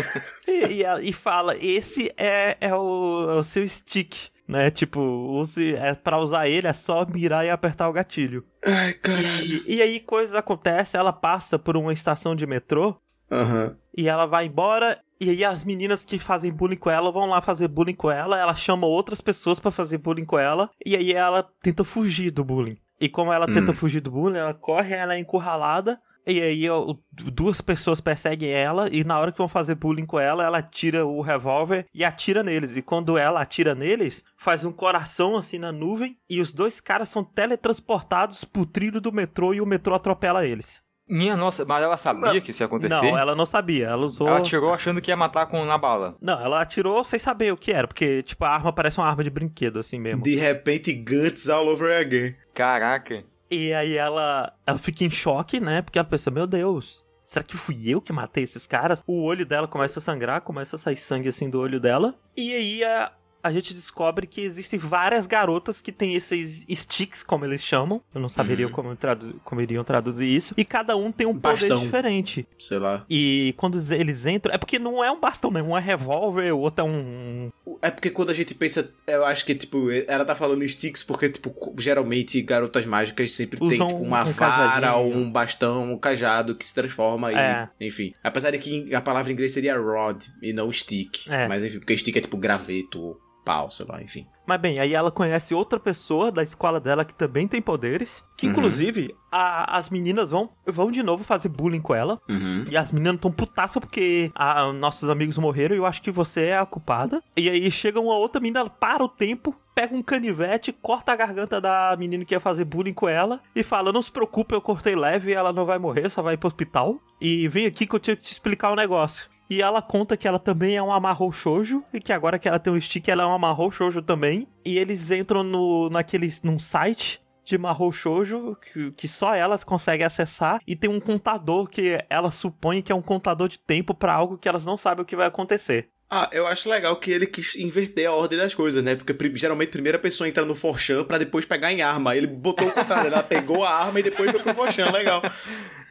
E, 0.47 0.73
e, 0.75 0.83
ela- 0.83 1.01
e 1.01 1.11
fala, 1.11 1.55
esse 1.57 2.11
é, 2.15 2.55
é, 2.61 2.73
o, 2.73 3.31
é 3.31 3.35
o 3.35 3.43
seu 3.43 3.67
stick, 3.67 4.29
né? 4.47 4.69
Tipo, 4.69 5.01
use, 5.01 5.73
é, 5.75 5.95
pra 5.95 6.19
usar 6.19 6.47
ele 6.47 6.67
é 6.67 6.73
só 6.73 7.03
mirar 7.05 7.43
e 7.45 7.49
apertar 7.49 7.89
o 7.89 7.93
gatilho. 7.93 8.45
Ai, 8.63 8.93
caralho. 8.93 9.63
E, 9.65 9.75
e 9.77 9.81
aí 9.81 9.99
coisas 9.99 10.35
acontecem, 10.35 10.99
ela 10.99 11.11
passa 11.11 11.57
por 11.57 11.75
uma 11.75 11.91
estação 11.91 12.35
de 12.35 12.45
metrô 12.45 12.95
Aham. 13.31 13.75
e 13.97 14.07
ela 14.07 14.27
vai 14.27 14.45
embora. 14.45 14.99
E 15.19 15.29
aí 15.29 15.43
as 15.45 15.63
meninas 15.63 16.03
que 16.03 16.19
fazem 16.19 16.51
bullying 16.51 16.77
com 16.77 16.89
ela 16.89 17.11
vão 17.11 17.25
lá 17.27 17.39
fazer 17.41 17.67
bullying 17.67 17.95
com 17.95 18.11
ela, 18.11 18.39
ela 18.39 18.53
chama 18.53 18.85
outras 18.85 19.21
pessoas 19.21 19.59
pra 19.59 19.71
fazer 19.71 19.97
bullying 19.97 20.25
com 20.25 20.37
ela, 20.37 20.69
e 20.85 20.95
aí 20.95 21.13
ela 21.13 21.47
tenta 21.61 21.83
fugir 21.83 22.31
do 22.31 22.43
bullying. 22.43 22.77
E 22.99 23.09
como 23.09 23.31
ela 23.31 23.45
tenta 23.45 23.73
fugir 23.73 24.01
do 24.01 24.11
bullying, 24.11 24.37
ela 24.37 24.53
corre, 24.53 24.93
ela 24.93 25.15
é 25.15 25.19
encurralada, 25.19 25.99
e 26.27 26.41
aí 26.41 26.69
ó, 26.69 26.95
duas 27.11 27.61
pessoas 27.61 28.01
perseguem 28.01 28.51
ela, 28.51 28.89
e 28.91 29.03
na 29.03 29.19
hora 29.19 29.31
que 29.31 29.37
vão 29.37 29.47
fazer 29.47 29.75
bullying 29.75 30.05
com 30.05 30.19
ela, 30.19 30.43
ela 30.43 30.61
tira 30.61 31.05
o 31.05 31.21
revólver 31.21 31.85
e 31.93 32.03
atira 32.03 32.41
neles. 32.41 32.75
E 32.75 32.81
quando 32.81 33.17
ela 33.17 33.41
atira 33.41 33.75
neles, 33.75 34.23
faz 34.37 34.65
um 34.65 34.71
coração 34.71 35.37
assim 35.37 35.59
na 35.59 35.71
nuvem, 35.71 36.17
e 36.29 36.41
os 36.41 36.51
dois 36.51 36.81
caras 36.81 37.09
são 37.09 37.23
teletransportados 37.23 38.43
pro 38.43 38.65
trilho 38.65 38.99
do 38.99 39.11
metrô 39.11 39.53
e 39.53 39.61
o 39.61 39.65
metrô 39.65 39.93
atropela 39.93 40.45
eles. 40.45 40.81
Minha 41.07 41.37
nossa, 41.37 41.63
mas 41.65 41.83
ela 41.83 41.97
sabia 41.97 42.41
que 42.41 42.51
isso 42.51 42.63
ia 42.63 42.65
acontecer? 42.65 43.11
Não, 43.11 43.17
ela 43.17 43.35
não 43.35 43.45
sabia, 43.45 43.87
ela 43.87 44.05
usou. 44.05 44.27
Ela 44.27 44.41
tirou 44.41 44.73
achando 44.73 44.99
que 44.99 45.11
ia 45.11 45.15
matar 45.15 45.45
com 45.45 45.63
na 45.63 45.77
bala. 45.77 46.15
Não, 46.19 46.39
ela 46.41 46.61
atirou 46.61 47.03
sem 47.03 47.19
saber 47.19 47.53
o 47.53 47.57
que 47.57 47.71
era, 47.71 47.87
porque, 47.87 48.23
tipo, 48.23 48.43
a 48.43 48.49
arma 48.49 48.73
parece 48.73 48.97
uma 48.97 49.07
arma 49.07 49.23
de 49.23 49.29
brinquedo, 49.29 49.79
assim 49.79 49.99
mesmo. 49.99 50.23
De 50.23 50.35
repente, 50.35 50.91
Guts 50.93 51.47
all 51.47 51.67
over 51.67 51.95
again. 51.95 52.35
Caraca. 52.53 53.23
E 53.49 53.71
aí 53.73 53.95
ela, 53.95 54.51
ela 54.65 54.77
fica 54.79 55.03
em 55.03 55.11
choque, 55.11 55.59
né? 55.59 55.81
Porque 55.83 55.99
ela 55.99 56.07
pensa, 56.07 56.31
meu 56.31 56.47
Deus, 56.47 57.03
será 57.21 57.43
que 57.43 57.55
fui 57.55 57.87
eu 57.87 58.01
que 58.01 58.11
matei 58.11 58.43
esses 58.43 58.65
caras? 58.65 59.03
O 59.05 59.23
olho 59.23 59.45
dela 59.45 59.67
começa 59.67 59.99
a 59.99 60.01
sangrar, 60.01 60.41
começa 60.41 60.75
a 60.75 60.79
sair 60.79 60.97
sangue 60.97 61.29
assim 61.29 61.49
do 61.49 61.59
olho 61.59 61.79
dela. 61.79 62.15
E 62.35 62.53
aí 62.53 62.83
a, 62.83 63.11
a 63.45 63.51
gente 63.51 63.73
descobre 63.75 64.25
que 64.25 64.41
existem 64.41 64.79
várias 64.79 65.27
garotas 65.27 65.81
que 65.81 65.91
têm 65.91 66.15
esses 66.15 66.65
sticks, 66.69 67.21
como 67.21 67.45
eles 67.45 67.61
chamam. 67.63 68.01
Eu 68.13 68.19
não 68.19 68.27
saberia 68.27 68.65
Uhum. 68.65 68.71
como, 68.71 68.95
tradu 68.95 69.39
como 69.43 69.61
iriam 69.61 69.83
traduzir 69.83 70.25
isso. 70.27 70.53
E 70.57 70.65
cada 70.65 70.95
um 70.97 71.11
tem 71.11 71.27
um 71.27 71.33
poder 71.33 71.59
Bastão. 71.69 71.79
diferente. 71.79 72.47
Sei 72.57 72.79
lá. 72.79 73.05
E 73.09 73.53
quando 73.57 73.77
eles 73.93 74.25
entram, 74.25 74.53
é 74.53 74.57
porque 74.57 74.79
não 74.79 75.03
é 75.03 75.11
um 75.11 75.19
bastão, 75.19 75.51
né? 75.51 75.61
Um 75.61 75.77
é 75.77 75.79
revólver, 75.79 76.51
o 76.53 76.59
outro 76.59 76.83
é 76.83 76.87
um, 76.89 77.51
É 77.81 77.91
porque 77.91 78.09
quando 78.09 78.31
a 78.31 78.33
gente 78.33 78.55
pensa, 78.55 78.91
eu 79.05 79.23
acho 79.23 79.45
que, 79.45 79.53
tipo, 79.53 79.91
ela 80.07 80.25
tá 80.25 80.33
falando 80.33 80.67
sticks 80.67 81.03
porque, 81.03 81.29
tipo, 81.29 81.53
geralmente 81.77 82.41
garotas 82.41 82.85
mágicas 82.85 83.31
sempre 83.31 83.59
tem, 83.59 83.67
Usam 83.67 83.87
tipo, 83.87 83.99
uma 84.01 84.23
um 84.23 84.31
vara 84.33 84.95
ou 84.95 85.13
um 85.13 85.31
bastão, 85.31 85.93
um 85.93 85.97
cajado 85.99 86.55
que 86.55 86.65
se 86.65 86.73
transforma 86.73 87.31
É. 87.31 87.69
e, 87.79 87.87
enfim. 87.87 88.11
Apesar 88.23 88.49
de 88.51 88.57
que 88.57 88.93
a 88.95 89.01
palavra 89.01 89.29
em 89.31 89.33
inglês 89.33 89.53
seria 89.53 89.77
rod 89.77 90.23
e 90.41 90.51
não 90.51 90.71
stick. 90.71 91.27
É. 91.27 91.47
Mas, 91.47 91.63
enfim, 91.63 91.77
porque 91.79 91.95
stick 91.97 92.15
é, 92.17 92.21
tipo, 92.21 92.37
graveto 92.37 93.19
pau, 93.45 93.69
sei 93.69 93.85
lá, 93.87 94.01
enfim. 94.01 94.25
Mas 94.47 94.59
bem, 94.61 94.79
aí 94.79 94.93
ela 94.93 95.09
conhece 95.11 95.55
outra 95.55 95.79
pessoa 95.79 96.31
da 96.31 96.43
escola 96.43 96.79
dela 96.79 97.03
que 97.05 97.15
também 97.15 97.47
tem 97.47 97.61
poderes. 97.61 98.23
Que 98.37 98.45
Uhum. 98.45 98.51
inclusive 98.51 99.15
a- 99.31 99.75
as 99.77 99.89
meninas 99.89 100.31
vão, 100.31 100.49
vão 100.67 100.91
de 100.91 101.01
novo 101.01 101.23
fazer 101.23 101.49
bullying 101.49 101.81
com 101.81 101.95
ela. 101.95 102.19
Uhum. 102.29 102.65
E 102.69 102.75
as 102.77 102.91
meninas 102.91 103.19
tão 103.19 103.31
putaça 103.31 103.79
porque 103.81 104.31
ah, 104.35 104.71
nossos 104.73 105.09
amigos 105.09 105.37
morreram 105.37 105.75
e 105.75 105.79
eu 105.79 105.85
acho 105.85 106.01
que 106.01 106.11
você 106.11 106.45
é 106.47 106.57
a 106.59 106.65
culpada. 106.65 107.23
E 107.37 107.49
aí 107.49 107.71
chega 107.71 107.99
uma 107.99 108.15
outra 108.17 108.39
menina, 108.41 108.69
para 108.69 109.03
o 109.03 109.09
tempo, 109.09 109.55
pega 109.73 109.95
um 109.95 110.03
canivete, 110.03 110.71
corta 110.71 111.11
a 111.11 111.15
garganta 111.15 111.59
da 111.59 111.95
menina 111.97 112.23
que 112.23 112.35
ia 112.35 112.39
fazer 112.39 112.65
bullying 112.65 112.93
com 112.93 113.09
ela 113.09 113.41
e 113.55 113.63
fala: 113.63 113.91
Não 113.91 114.01
se 114.01 114.11
preocupe, 114.11 114.53
eu 114.53 114.61
cortei 114.61 114.95
leve, 114.95 115.33
ela 115.33 115.51
não 115.51 115.65
vai 115.65 115.79
morrer, 115.79 116.07
só 116.09 116.21
vai 116.21 116.35
ir 116.35 116.37
pro 116.37 116.47
hospital. 116.47 116.99
E 117.19 117.47
vem 117.47 117.65
aqui 117.65 117.87
que 117.87 117.95
eu 117.95 117.99
tenho 117.99 118.17
que 118.17 118.23
te 118.23 118.31
explicar 118.31 118.71
um 118.71 118.75
negócio. 118.75 119.27
E 119.49 119.61
ela 119.61 119.81
conta 119.81 120.17
que 120.17 120.27
ela 120.27 120.39
também 120.39 120.75
é 120.75 120.81
um 120.81 120.91
amarrou 120.91 121.31
shoujo 121.31 121.83
e 121.93 121.99
que 121.99 122.11
agora 122.11 122.39
que 122.39 122.47
ela 122.47 122.59
tem 122.59 122.73
um 122.73 122.81
stick, 122.81 123.07
ela 123.07 123.23
é 123.23 123.25
um 123.25 123.33
amarrou 123.33 123.71
shoujo 123.71 124.01
também. 124.01 124.47
E 124.63 124.77
eles 124.77 125.11
entram 125.11 125.43
no, 125.43 125.89
naquele, 125.89 126.27
num 126.43 126.57
site 126.57 127.21
de 127.45 127.57
Mahou 127.57 127.91
Shoujo, 127.91 128.57
que, 128.57 128.91
que 128.93 129.07
só 129.07 129.35
elas 129.35 129.63
conseguem 129.63 130.05
acessar, 130.05 130.59
e 130.65 130.75
tem 130.75 130.89
um 130.89 130.99
contador 130.99 131.67
que 131.67 132.03
ela 132.09 132.31
supõe 132.31 132.81
que 132.81 132.91
é 132.91 132.95
um 132.95 133.03
contador 133.03 133.47
de 133.47 133.59
tempo 133.59 133.93
pra 133.93 134.13
algo 134.13 134.37
que 134.37 134.49
elas 134.49 134.65
não 134.65 134.75
sabem 134.75 135.03
o 135.03 135.05
que 135.05 135.15
vai 135.15 135.27
acontecer. 135.27 135.89
Ah, 136.09 136.29
eu 136.31 136.45
acho 136.45 136.69
legal 136.69 136.95
que 136.99 137.11
ele 137.11 137.25
quis 137.25 137.55
inverter 137.55 138.07
a 138.07 138.13
ordem 138.13 138.37
das 138.37 138.53
coisas, 138.53 138.83
né? 138.83 138.95
Porque 138.95 139.13
geralmente 139.35 139.69
a 139.69 139.71
primeira 139.71 139.97
pessoa 139.97 140.27
entra 140.27 140.45
no 140.45 140.53
Forchan 140.53 141.03
pra 141.03 141.17
depois 141.17 141.45
pegar 141.45 141.73
em 141.73 141.81
arma. 141.81 142.15
Ele 142.15 142.27
botou 142.27 142.67
o 142.67 142.71
contrário, 142.71 143.11
ela 143.11 143.23
pegou 143.23 143.63
a 143.63 143.71
arma 143.71 143.99
e 143.99 144.03
depois 144.03 144.29
foi 144.29 144.39
pro 144.39 144.53
Forchan, 144.53 144.91
legal. 144.91 145.21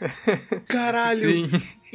Caralho! 0.69 1.19
Sim. 1.19 1.51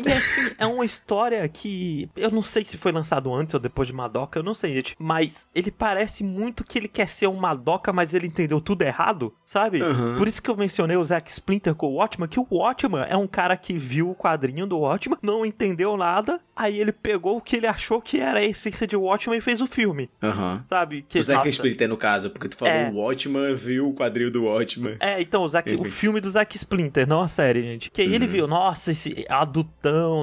E 0.05 0.11
assim, 0.11 0.51
é 0.57 0.65
uma 0.65 0.85
história 0.85 1.47
que 1.47 2.09
eu 2.15 2.31
não 2.31 2.41
sei 2.43 2.63
se 2.65 2.77
foi 2.77 2.91
lançado 2.91 3.33
antes 3.33 3.53
ou 3.53 3.59
depois 3.59 3.87
de 3.87 3.93
Madoka, 3.93 4.39
eu 4.39 4.43
não 4.43 4.53
sei, 4.53 4.73
gente. 4.73 4.95
Mas 4.99 5.47
ele 5.53 5.71
parece 5.71 6.23
muito 6.23 6.63
que 6.63 6.77
ele 6.77 6.87
quer 6.87 7.07
ser 7.07 7.27
um 7.27 7.35
Madoka, 7.35 7.91
mas 7.93 8.13
ele 8.13 8.27
entendeu 8.27 8.59
tudo 8.61 8.81
errado, 8.83 9.33
sabe? 9.45 9.81
Uhum. 9.81 10.15
Por 10.15 10.27
isso 10.27 10.41
que 10.41 10.49
eu 10.49 10.55
mencionei 10.57 10.97
o 10.97 11.03
Zack 11.03 11.29
Splinter 11.31 11.75
com 11.75 11.87
o 11.87 11.95
Watchman, 11.95 12.27
que 12.27 12.39
o 12.39 12.47
Watchman 12.49 13.05
é 13.07 13.15
um 13.17 13.27
cara 13.27 13.55
que 13.57 13.77
viu 13.77 14.11
o 14.11 14.15
quadrinho 14.15 14.65
do 14.67 14.77
Watchman, 14.79 15.17
não 15.21 15.45
entendeu 15.45 15.95
nada, 15.97 16.39
aí 16.55 16.79
ele 16.79 16.91
pegou 16.91 17.37
o 17.37 17.41
que 17.41 17.55
ele 17.55 17.67
achou 17.67 18.01
que 18.01 18.19
era 18.19 18.39
a 18.39 18.43
essência 18.43 18.85
de 18.87 18.95
Watchman 18.95 19.37
e 19.37 19.41
fez 19.41 19.61
o 19.61 19.67
filme, 19.67 20.09
Aham. 20.21 20.61
sabe? 20.65 21.05
Que, 21.07 21.19
O 21.19 21.23
Zack 21.23 21.37
nossa, 21.39 21.49
Splitter, 21.49 21.87
no 21.89 21.97
caso, 21.97 22.29
porque 22.29 22.47
tu 22.49 22.57
falou 22.57 22.73
É. 22.73 22.89
o 22.89 22.95
Watchman, 22.97 23.53
viu 23.55 23.89
o 23.89 23.93
quadril 23.93 24.31
do 24.31 24.45
Watchman. 24.45 24.97
É, 24.99 25.21
então, 25.21 25.43
o, 25.43 25.47
Zack, 25.47 25.73
o 25.75 25.85
filme 25.85 26.19
do 26.21 26.29
Zack 26.29 26.55
Splinter, 26.55 27.07
não 27.07 27.21
a 27.21 27.27
série, 27.27 27.61
gente. 27.61 27.91
Que 27.91 28.01
aí 28.01 28.13
ele 28.13 28.25
Uhum. 28.25 28.31
viu, 28.31 28.47
nossa, 28.47 28.91
esse 28.91 29.25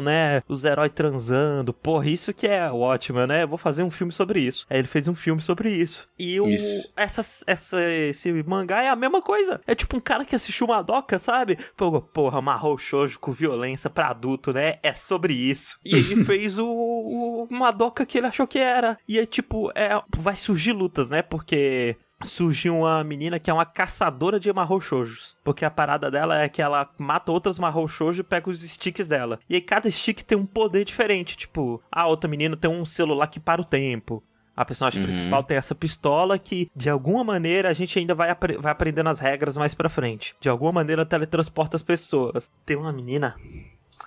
né? 0.02 0.42
Os 0.48 0.64
heróis 0.64 0.92
transando. 0.94 1.72
Porra, 1.72 2.08
isso 2.08 2.32
que 2.32 2.46
é 2.46 2.70
o 2.70 2.78
Watchman, 2.78 3.26
né? 3.26 3.46
Vou 3.46 3.58
fazer 3.58 3.82
um 3.82 3.90
filme 3.90 4.12
sobre 4.12 4.40
isso. 4.40 4.66
Aí 4.68 4.78
ele 4.78 4.88
fez 4.88 5.08
um 5.08 5.14
filme 5.14 5.40
sobre 5.40 5.70
isso. 5.70 6.08
E 6.18 6.40
o, 6.40 6.48
Isso. 6.48 6.92
essa, 6.96 7.20
essa, 7.46 7.82
esse 7.82 8.32
mangá 8.44 8.82
é 8.82 8.88
a 8.88 8.96
mesma 8.96 9.20
coisa. 9.20 9.60
É 9.66 9.74
tipo 9.74 9.96
um 9.96 10.00
cara 10.00 10.24
que 10.24 10.34
assistiu 10.34 10.66
Madoka, 10.66 11.18
sabe? 11.18 11.58
Pô, 11.76 12.00
porra, 12.00 12.38
amarrou 12.38 12.78
shoujo 12.78 13.18
com 13.18 13.32
violência 13.32 13.90
pra 13.90 14.08
adulto, 14.08 14.52
né? 14.52 14.76
É 14.82 14.94
sobre 14.94 15.34
isso. 15.34 15.78
E 15.84 15.94
ele 15.94 16.22
fez 16.24 16.58
o, 16.58 16.66
o 16.66 17.48
Madoka 17.50 18.06
que 18.06 18.18
ele 18.18 18.26
achou 18.26 18.46
que 18.46 18.58
era. 18.58 18.98
E 19.06 19.18
é 19.18 19.26
tipo, 19.26 19.70
é, 19.74 20.00
vai 20.16 20.36
surgir 20.36 20.72
lutas, 20.72 21.08
né? 21.08 21.22
Porque 21.22 21.96
surgiu 22.22 22.78
uma 22.78 23.02
menina 23.04 23.38
que 23.38 23.50
é 23.50 23.52
uma 23.54 23.66
caçadora 23.66 24.40
de 24.40 24.52
Mahou 24.52 24.80
Shoujos. 24.80 25.36
Porque 25.44 25.64
a 25.64 25.70
parada 25.70 26.10
dela 26.10 26.40
é 26.40 26.48
que 26.48 26.62
ela 26.62 26.88
mata 26.98 27.30
outras 27.32 27.58
Shoujo 27.88 28.20
e 28.20 28.24
pega 28.24 28.48
os 28.50 28.62
sticks 28.62 29.06
dela. 29.06 29.38
E 29.48 29.54
aí 29.54 29.60
cada 29.60 29.90
stick 29.90 30.22
tem 30.22 30.36
um 30.38 30.46
poder 30.46 30.84
diferente. 30.84 31.36
Tipo, 31.36 31.82
a 31.90 32.06
outra 32.06 32.28
menina 32.28 32.56
tem 32.56 32.70
um 32.70 32.84
celular 32.86 33.26
que 33.26 33.38
para 33.40 33.60
o 33.60 33.64
tempo. 33.64 34.22
A 34.56 34.64
personagem 34.64 35.00
Uhum. 35.02 35.06
principal 35.06 35.44
tem 35.44 35.58
essa 35.58 35.74
pistola 35.74 36.38
que, 36.38 36.70
de 36.74 36.88
alguma 36.88 37.22
maneira, 37.22 37.68
a 37.68 37.74
gente 37.74 37.98
ainda 37.98 38.14
vai, 38.14 38.30
apre- 38.30 38.56
vai 38.56 38.72
aprendendo 38.72 39.10
as 39.10 39.18
regras 39.18 39.54
mais 39.58 39.74
pra 39.74 39.90
frente. 39.90 40.34
De 40.40 40.48
alguma 40.48 40.72
maneira, 40.72 41.04
teletransporta 41.04 41.76
as 41.76 41.82
pessoas. 41.82 42.50
Tem 42.64 42.74
uma 42.74 42.90
menina 42.90 43.34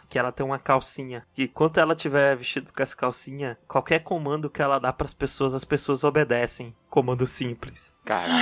que 0.10 0.18
ela 0.18 0.32
tem 0.32 0.46
uma 0.46 0.58
calcinha. 0.60 1.26
Que 1.34 1.44
enquanto 1.44 1.80
ela 1.80 1.96
tiver 1.96 2.36
vestido 2.36 2.74
com 2.74 2.82
essa 2.84 2.96
calcinha, 2.96 3.58
qualquer 3.68 4.00
comando 4.00 4.50
que 4.50 4.62
ela 4.62 4.80
dá 4.80 4.92
pras 4.92 5.14
pessoas, 5.14 5.54
as 5.54 5.64
pessoas 5.64 6.04
obedecem. 6.04 6.76
Comando 6.90 7.28
simples. 7.28 7.94
Caraca. 8.04 8.34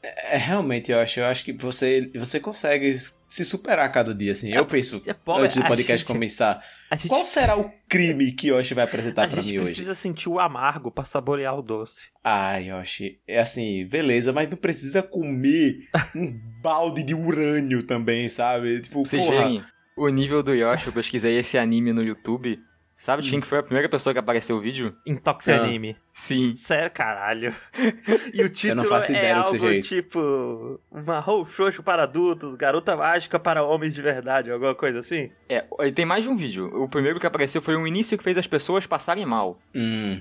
É, 0.00 0.36
realmente, 0.36 0.92
eu 0.92 0.98
acho, 1.00 1.18
eu 1.18 1.26
acho 1.26 1.44
que 1.44 1.52
você, 1.52 2.08
você 2.14 2.38
consegue 2.38 2.94
se 3.28 3.44
superar 3.44 3.84
a 3.84 3.88
cada 3.88 4.14
dia, 4.14 4.30
assim. 4.30 4.52
Eu 4.54 4.64
penso, 4.64 5.02
é 5.06 5.12
pobre, 5.12 5.44
antes 5.44 5.56
do 5.56 5.64
a 5.64 5.66
podcast 5.66 5.98
gente- 6.06 6.06
começar, 6.14 6.62
A 6.88 6.94
gente, 6.94 7.08
qual 7.08 7.24
será 7.24 7.58
o 7.58 7.68
crime 7.88 8.30
que 8.30 8.46
Yoshi 8.48 8.74
vai 8.74 8.84
apresentar 8.84 9.24
a 9.24 9.28
pra 9.28 9.42
gente 9.42 9.50
mim 9.54 9.58
hoje? 9.58 9.66
precisa 9.72 9.96
sentir 9.96 10.28
o 10.28 10.38
amargo 10.38 10.92
pra 10.92 11.04
saborear 11.04 11.58
o 11.58 11.62
doce. 11.62 12.10
Ai, 12.22 12.70
Yoshi, 12.70 13.18
é 13.26 13.40
assim, 13.40 13.86
beleza, 13.86 14.32
mas 14.32 14.48
não 14.48 14.56
precisa 14.56 15.02
comer 15.02 15.80
um 16.14 16.32
balde 16.62 17.02
de 17.02 17.14
urânio 17.14 17.82
também, 17.82 18.28
sabe? 18.28 18.80
Tipo, 18.80 19.04
vocês 19.04 19.24
porra, 19.24 19.66
o 19.98 20.08
nível 20.08 20.42
do 20.42 20.54
Yoshi, 20.54 20.86
eu 20.88 20.92
pesquisei 20.92 21.38
esse 21.38 21.56
anime 21.58 21.92
no 21.92 22.02
YouTube. 22.02 22.58
Sabe 23.00 23.22
Hum. 23.24 23.30
quem 23.30 23.40
que 23.40 23.46
foi 23.46 23.58
a 23.58 23.62
primeira 23.62 23.88
pessoa 23.88 24.12
que 24.12 24.18
apareceu 24.18 24.56
o 24.56 24.60
vídeo? 24.60 24.92
Intoxi 25.06 25.52
Ah. 25.52 25.62
Anime. 25.62 25.96
Sim. 26.12 26.56
Sério, 26.56 26.90
caralho. 26.90 27.54
E 28.34 28.42
o 28.42 28.48
título 28.50 28.88
faço 28.88 29.12
é 29.12 29.16
ideia 29.16 29.34
que 29.34 29.38
algo 29.38 29.50
seja 29.50 29.74
isso. 29.74 29.88
tipo... 29.94 30.80
Marrom 31.06 31.44
xoxo 31.44 31.80
para 31.80 32.02
adultos, 32.02 32.56
garota 32.56 32.96
mágica 32.96 33.38
para 33.38 33.62
homens 33.62 33.94
de 33.94 34.02
verdade, 34.02 34.50
alguma 34.50 34.74
coisa 34.74 34.98
assim. 34.98 35.30
É, 35.48 35.64
ele 35.78 35.92
tem 35.92 36.04
mais 36.04 36.24
de 36.24 36.30
um 36.30 36.36
vídeo. 36.36 36.66
O 36.82 36.88
primeiro 36.88 37.20
que 37.20 37.26
apareceu 37.26 37.62
foi 37.62 37.76
um 37.76 37.86
início 37.86 38.18
que 38.18 38.24
fez 38.24 38.36
as 38.36 38.48
pessoas 38.48 38.84
passarem 38.84 39.24
mal. 39.24 39.60
Hum, 39.72 40.20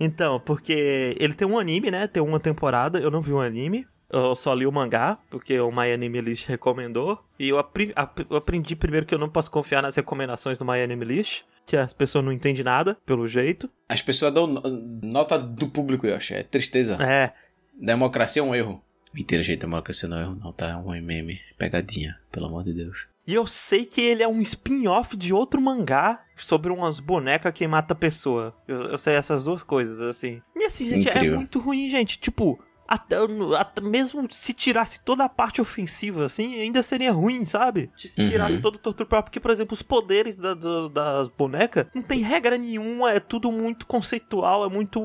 Então, 0.00 0.40
porque 0.40 1.14
ele 1.20 1.34
tem 1.34 1.46
um 1.46 1.58
anime, 1.58 1.90
né? 1.90 2.06
Tem 2.06 2.22
uma 2.22 2.40
temporada, 2.40 2.98
eu 2.98 3.10
não 3.10 3.20
vi 3.20 3.32
o 3.32 3.40
anime. 3.40 3.86
Eu 4.10 4.36
só 4.36 4.54
li 4.54 4.66
o 4.66 4.72
mangá, 4.72 5.18
porque 5.30 5.58
o 5.58 5.70
My 5.72 5.92
Anime 5.92 6.20
List 6.20 6.46
recomendou. 6.48 7.24
E 7.38 7.48
eu, 7.48 7.58
apri- 7.58 7.92
ap- 7.96 8.26
eu 8.30 8.36
aprendi 8.36 8.76
primeiro 8.76 9.04
que 9.04 9.14
eu 9.14 9.18
não 9.18 9.28
posso 9.28 9.50
confiar 9.50 9.82
nas 9.82 9.96
recomendações 9.96 10.58
do 10.58 10.64
My 10.64 10.80
Anime 10.82 11.04
List. 11.04 11.42
Que 11.66 11.76
as 11.76 11.92
pessoas 11.92 12.24
não 12.24 12.32
entendem 12.32 12.62
nada, 12.62 12.96
pelo 13.04 13.26
jeito. 13.26 13.68
as 13.88 14.00
pessoas 14.00 14.32
dão 14.32 14.46
no- 14.46 14.62
nota 15.02 15.36
do 15.36 15.68
público, 15.68 16.06
Yoshi, 16.06 16.34
é 16.34 16.42
tristeza. 16.44 16.96
É, 17.02 17.32
Democracia 17.74 18.40
é 18.40 18.44
um 18.44 18.54
erro. 18.54 18.80
Mentira, 19.12 19.42
gente, 19.42 19.60
democracia 19.60 20.08
não 20.08 20.18
é 20.18 20.20
erro, 20.22 20.38
não, 20.42 20.52
tá? 20.52 20.68
É 20.70 20.76
um 20.76 20.90
meme, 21.02 21.40
pegadinha, 21.58 22.16
pelo 22.30 22.46
amor 22.46 22.62
de 22.64 22.72
Deus. 22.72 23.06
E 23.26 23.34
eu 23.34 23.46
sei 23.46 23.84
que 23.84 24.00
ele 24.00 24.22
é 24.22 24.28
um 24.28 24.40
spin-off 24.40 25.16
de 25.16 25.32
outro 25.32 25.60
mangá 25.60 26.22
sobre 26.36 26.70
umas 26.70 27.00
bonecas 27.00 27.52
que 27.52 27.66
mata 27.66 27.94
pessoa. 27.94 28.54
Eu, 28.68 28.82
eu 28.82 28.98
sei 28.98 29.14
essas 29.16 29.44
duas 29.46 29.64
coisas, 29.64 29.98
assim. 30.00 30.40
E 30.54 30.64
assim, 30.64 30.88
gente, 30.88 31.08
é 31.08 31.12
Incrível. 31.16 31.36
muito 31.38 31.58
ruim, 31.58 31.90
gente. 31.90 32.20
Tipo, 32.20 32.60
até, 32.88 33.16
até 33.58 33.80
mesmo 33.80 34.26
se 34.30 34.52
tirasse 34.52 35.00
toda 35.02 35.24
a 35.24 35.28
parte 35.28 35.60
ofensiva, 35.60 36.24
assim, 36.24 36.60
ainda 36.60 36.82
seria 36.82 37.12
ruim, 37.12 37.44
sabe? 37.44 37.90
Se 37.96 38.20
Uhum. 38.20 38.28
tirasse 38.28 38.60
todo 38.60 38.76
o 38.76 38.78
tortura 38.78 39.08
próprio. 39.08 39.30
Porque, 39.30 39.40
por 39.40 39.50
exemplo, 39.50 39.74
os 39.74 39.82
poderes 39.82 40.36
da- 40.36 40.54
do- 40.54 40.88
das 40.88 41.28
bonecas 41.28 41.86
não 41.94 42.02
tem 42.02 42.20
regra 42.20 42.56
nenhuma, 42.58 43.12
é 43.12 43.20
tudo 43.20 43.50
muito 43.50 43.86
conceitual, 43.86 44.64
é 44.64 44.68
muito 44.68 45.00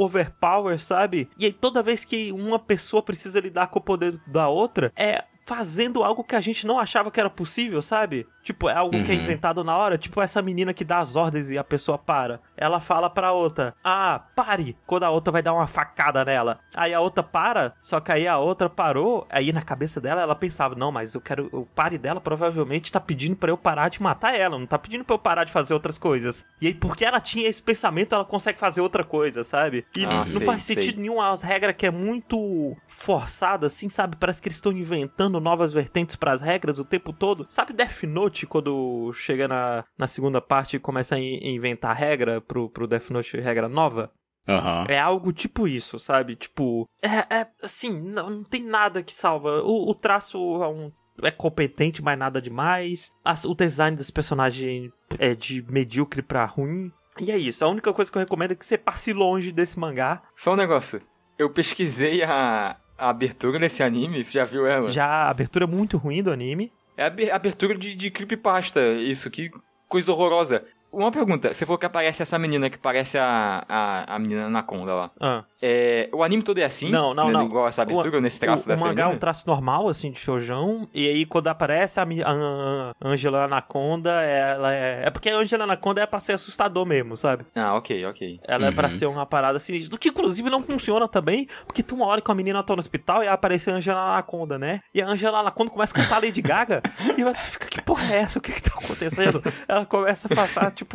overpower, 0.00 0.80
sabe? 0.80 1.28
E 1.38 1.46
aí 1.46 1.52
toda 1.52 1.82
vez 1.82 2.04
que 2.04 2.32
uma 2.32 2.58
pessoa 2.58 3.02
precisa 3.02 3.40
lidar 3.40 3.66
com 3.68 3.78
o 3.78 3.82
poder 3.82 4.18
da 4.26 4.48
outra, 4.48 4.92
é 4.96 5.24
fazendo 5.46 6.02
algo 6.02 6.24
que 6.24 6.34
a 6.34 6.40
gente 6.40 6.66
não 6.66 6.78
achava 6.78 7.10
que 7.10 7.20
era 7.20 7.30
possível, 7.30 7.80
sabe? 7.80 8.26
Tipo, 8.42 8.68
é 8.68 8.74
algo 8.74 9.02
que 9.02 9.12
é 9.12 9.14
Uhum. 9.14 9.20
inventado 9.20 9.62
na 9.64 9.76
hora, 9.76 9.96
tipo 9.96 10.20
essa 10.20 10.42
menina 10.42 10.74
que 10.74 10.84
dá 10.84 10.98
as 10.98 11.14
ordens 11.16 11.50
e 11.50 11.56
a 11.58 11.64
pessoa 11.64 11.96
para. 11.96 12.40
Ela 12.56 12.80
fala 12.80 13.08
pra 13.08 13.32
outra: 13.32 13.74
"Ah, 13.82 14.20
pare", 14.34 14.76
quando 14.86 15.04
a 15.04 15.10
outra 15.10 15.32
vai 15.32 15.42
dar 15.42 15.54
uma 15.54 15.66
facada 15.66 16.24
nela. 16.24 16.58
Aí 16.74 16.92
a 16.92 17.00
outra 17.00 17.22
para, 17.22 17.74
só 17.80 18.00
que 18.00 18.10
aí 18.12 18.26
a 18.26 18.38
outra 18.38 18.68
parou, 18.68 19.26
aí 19.30 19.52
na 19.52 19.62
cabeça 19.62 20.00
dela 20.00 20.20
ela 20.20 20.34
pensava: 20.34 20.74
"Não, 20.74 20.90
mas 20.92 21.14
eu 21.14 21.20
quero 21.20 21.48
o 21.52 21.64
pare 21.64 21.96
dela 21.98 22.20
provavelmente 22.20 22.90
tá 22.92 23.00
pedindo 23.00 23.36
pra 23.36 23.50
eu 23.50 23.56
parar 23.56 23.88
de 23.88 24.02
matar 24.02 24.34
ela, 24.34 24.58
não 24.58 24.66
tá 24.66 24.78
pedindo 24.78 25.04
pra 25.04 25.14
eu 25.14 25.18
parar 25.18 25.44
de 25.44 25.52
fazer 25.52 25.74
outras 25.74 25.96
coisas". 25.98 26.44
E 26.60 26.66
aí 26.68 26.74
porque 26.74 27.04
ela 27.04 27.20
tinha 27.20 27.48
esse 27.48 27.62
pensamento, 27.62 28.14
ela 28.14 28.24
consegue 28.24 28.58
fazer 28.58 28.80
outra 28.80 29.04
coisa, 29.04 29.42
sabe? 29.44 29.84
E 29.96 30.04
Ah, 30.04 30.18
não 30.18 30.26
sei, 30.26 30.46
faz 30.46 30.62
sei. 30.62 30.74
sentido 30.76 31.00
nenhum 31.00 31.20
as 31.20 31.40
regras 31.42 31.74
que 31.76 31.86
é 31.86 31.90
muito 31.90 32.76
forçada 32.86 33.66
assim, 33.66 33.88
sabe? 33.88 34.16
Parece 34.16 34.40
que 34.40 34.48
eles 34.48 34.56
estão 34.58 34.72
inventando 34.72 35.35
novas 35.40 35.72
vertentes 35.72 36.16
pras 36.16 36.40
regras 36.40 36.78
o 36.78 36.84
tempo 36.84 37.12
todo. 37.12 37.46
Sabe 37.48 37.72
Death 37.72 38.02
Note 38.04 38.46
quando 38.46 39.12
chega 39.12 39.46
na, 39.48 39.84
na 39.98 40.06
segunda 40.06 40.40
parte 40.40 40.76
e 40.76 40.80
começa 40.80 41.14
a 41.14 41.18
in- 41.18 41.54
inventar 41.54 41.94
regra 41.96 42.40
pro, 42.40 42.68
pro 42.70 42.86
Death 42.86 43.10
Note 43.10 43.38
regra 43.40 43.68
nova? 43.68 44.10
Aham. 44.48 44.86
É 44.88 44.98
algo 44.98 45.32
tipo 45.32 45.66
isso, 45.66 45.98
sabe? 45.98 46.36
Tipo, 46.36 46.88
é, 47.02 47.34
é 47.40 47.46
assim, 47.62 47.92
não, 48.00 48.30
não 48.30 48.44
tem 48.44 48.62
nada 48.64 49.02
que 49.02 49.12
salva. 49.12 49.60
O, 49.64 49.90
o 49.90 49.94
traço 49.94 50.38
é 50.62 50.68
um. 50.68 50.92
É 51.22 51.30
competente, 51.30 52.02
mas 52.02 52.18
nada 52.18 52.40
demais. 52.40 53.10
As- 53.24 53.44
o 53.44 53.54
design 53.54 53.96
dos 53.96 54.10
personagens 54.10 54.92
é 55.18 55.34
de 55.34 55.64
medíocre 55.68 56.22
pra 56.22 56.44
ruim. 56.44 56.92
E 57.18 57.30
é 57.32 57.36
isso. 57.38 57.64
A 57.64 57.68
única 57.68 57.92
coisa 57.92 58.10
que 58.12 58.18
eu 58.18 58.20
recomendo 58.22 58.52
é 58.52 58.54
que 58.54 58.64
você 58.64 58.76
passe 58.78 59.12
longe 59.12 59.50
desse 59.50 59.78
mangá. 59.80 60.22
Só 60.36 60.52
um 60.52 60.56
negócio. 60.56 61.00
Eu 61.38 61.50
pesquisei 61.50 62.22
a, 62.22 62.76
a 62.98 63.08
abertura 63.10 63.58
desse 63.58 63.82
anime, 63.82 64.24
você 64.24 64.38
já 64.38 64.44
viu 64.44 64.66
ela? 64.66 64.90
Já 64.90 65.06
a 65.06 65.28
abertura 65.30 65.64
é 65.64 65.68
muito 65.68 65.96
ruim 65.96 66.22
do 66.22 66.30
anime. 66.30 66.72
É 66.96 67.04
a 67.04 67.06
abe- 67.06 67.30
abertura 67.30 67.76
de, 67.76 67.94
de 67.94 68.10
creepypasta, 68.10 68.80
isso, 68.94 69.30
que 69.30 69.50
coisa 69.88 70.10
horrorosa. 70.12 70.64
Uma 70.96 71.12
pergunta, 71.12 71.52
você 71.52 71.66
falou 71.66 71.78
que 71.78 71.86
aparece 71.86 72.22
essa 72.22 72.38
menina 72.38 72.70
que 72.70 72.78
parece 72.78 73.18
a, 73.18 73.64
a, 73.68 74.14
a 74.14 74.18
menina 74.18 74.46
Anaconda 74.46 74.94
lá. 74.94 75.10
Ah. 75.20 75.44
É, 75.60 76.08
o 76.12 76.22
anime 76.22 76.42
todo 76.42 76.58
é 76.58 76.64
assim? 76.64 76.90
Não, 76.90 77.12
não, 77.14 77.26
Né, 77.26 77.32
não. 77.34 77.46
Igual 77.46 77.66
essa 77.68 77.82
abertura, 77.82 78.18
O- 78.18 78.20
nesse 78.20 78.38
traço 78.40 78.64
o, 78.64 78.66
o 78.66 78.68
dessa 78.68 78.86
mangá 78.86 79.04
é 79.04 79.06
um 79.06 79.18
traço 79.18 79.46
normal, 79.46 79.88
assim, 79.88 80.10
de 80.10 80.18
shojão. 80.18 80.88
E 80.94 81.06
aí, 81.08 81.26
quando 81.26 81.48
aparece 81.48 82.00
a, 82.00 82.04
a, 82.04 82.90
a 83.00 83.08
Angela 83.08 83.44
Anaconda, 83.44 84.10
ela 84.22 84.72
é... 84.72 85.02
É 85.06 85.10
porque 85.10 85.28
a 85.28 85.36
Angela 85.36 85.64
Anaconda 85.64 86.00
é 86.00 86.06
pra 86.06 86.18
ser 86.20 86.32
assustador 86.34 86.86
mesmo, 86.86 87.16
sabe? 87.16 87.44
Ah, 87.54 87.74
ok, 87.74 88.06
ok. 88.06 88.40
Ela 88.46 88.68
é 88.68 88.70
pra 88.72 88.84
Uhum. 88.86 88.90
ser 88.90 89.06
uma 89.06 89.26
parada 89.26 89.58
sinistra. 89.58 89.90
Do 89.90 89.98
que, 89.98 90.08
inclusive, 90.08 90.48
não 90.48 90.62
funciona 90.62 91.06
também. 91.08 91.46
Porque 91.66 91.82
tem 91.82 91.96
uma 91.96 92.06
hora 92.06 92.20
que 92.22 92.30
a 92.30 92.34
menina 92.34 92.62
tá 92.62 92.74
no 92.74 92.80
hospital 92.80 93.22
e 93.22 93.28
aparece 93.28 93.70
a 93.70 93.74
Angela 93.74 94.00
Anaconda, 94.12 94.58
né? 94.58 94.80
E 94.94 95.02
a 95.02 95.06
Angela 95.06 95.40
Anaconda 95.40 95.70
começa 95.70 95.92
a 95.98 96.02
cantar 96.02 96.22
Lady 96.22 96.40
Gaga. 96.40 96.82
e 97.18 97.22
você 97.24 97.40
fica, 97.50 97.66
que 97.68 97.82
porra 97.82 98.14
é 98.14 98.18
essa? 98.18 98.38
O 98.38 98.42
que 98.42 98.52
que 98.52 98.62
tá 98.62 98.70
acontecendo? 98.78 99.42
Ela 99.68 99.84
começa 99.84 100.26
a 100.32 100.34
passar, 100.36 100.70
tipo... 100.70 100.85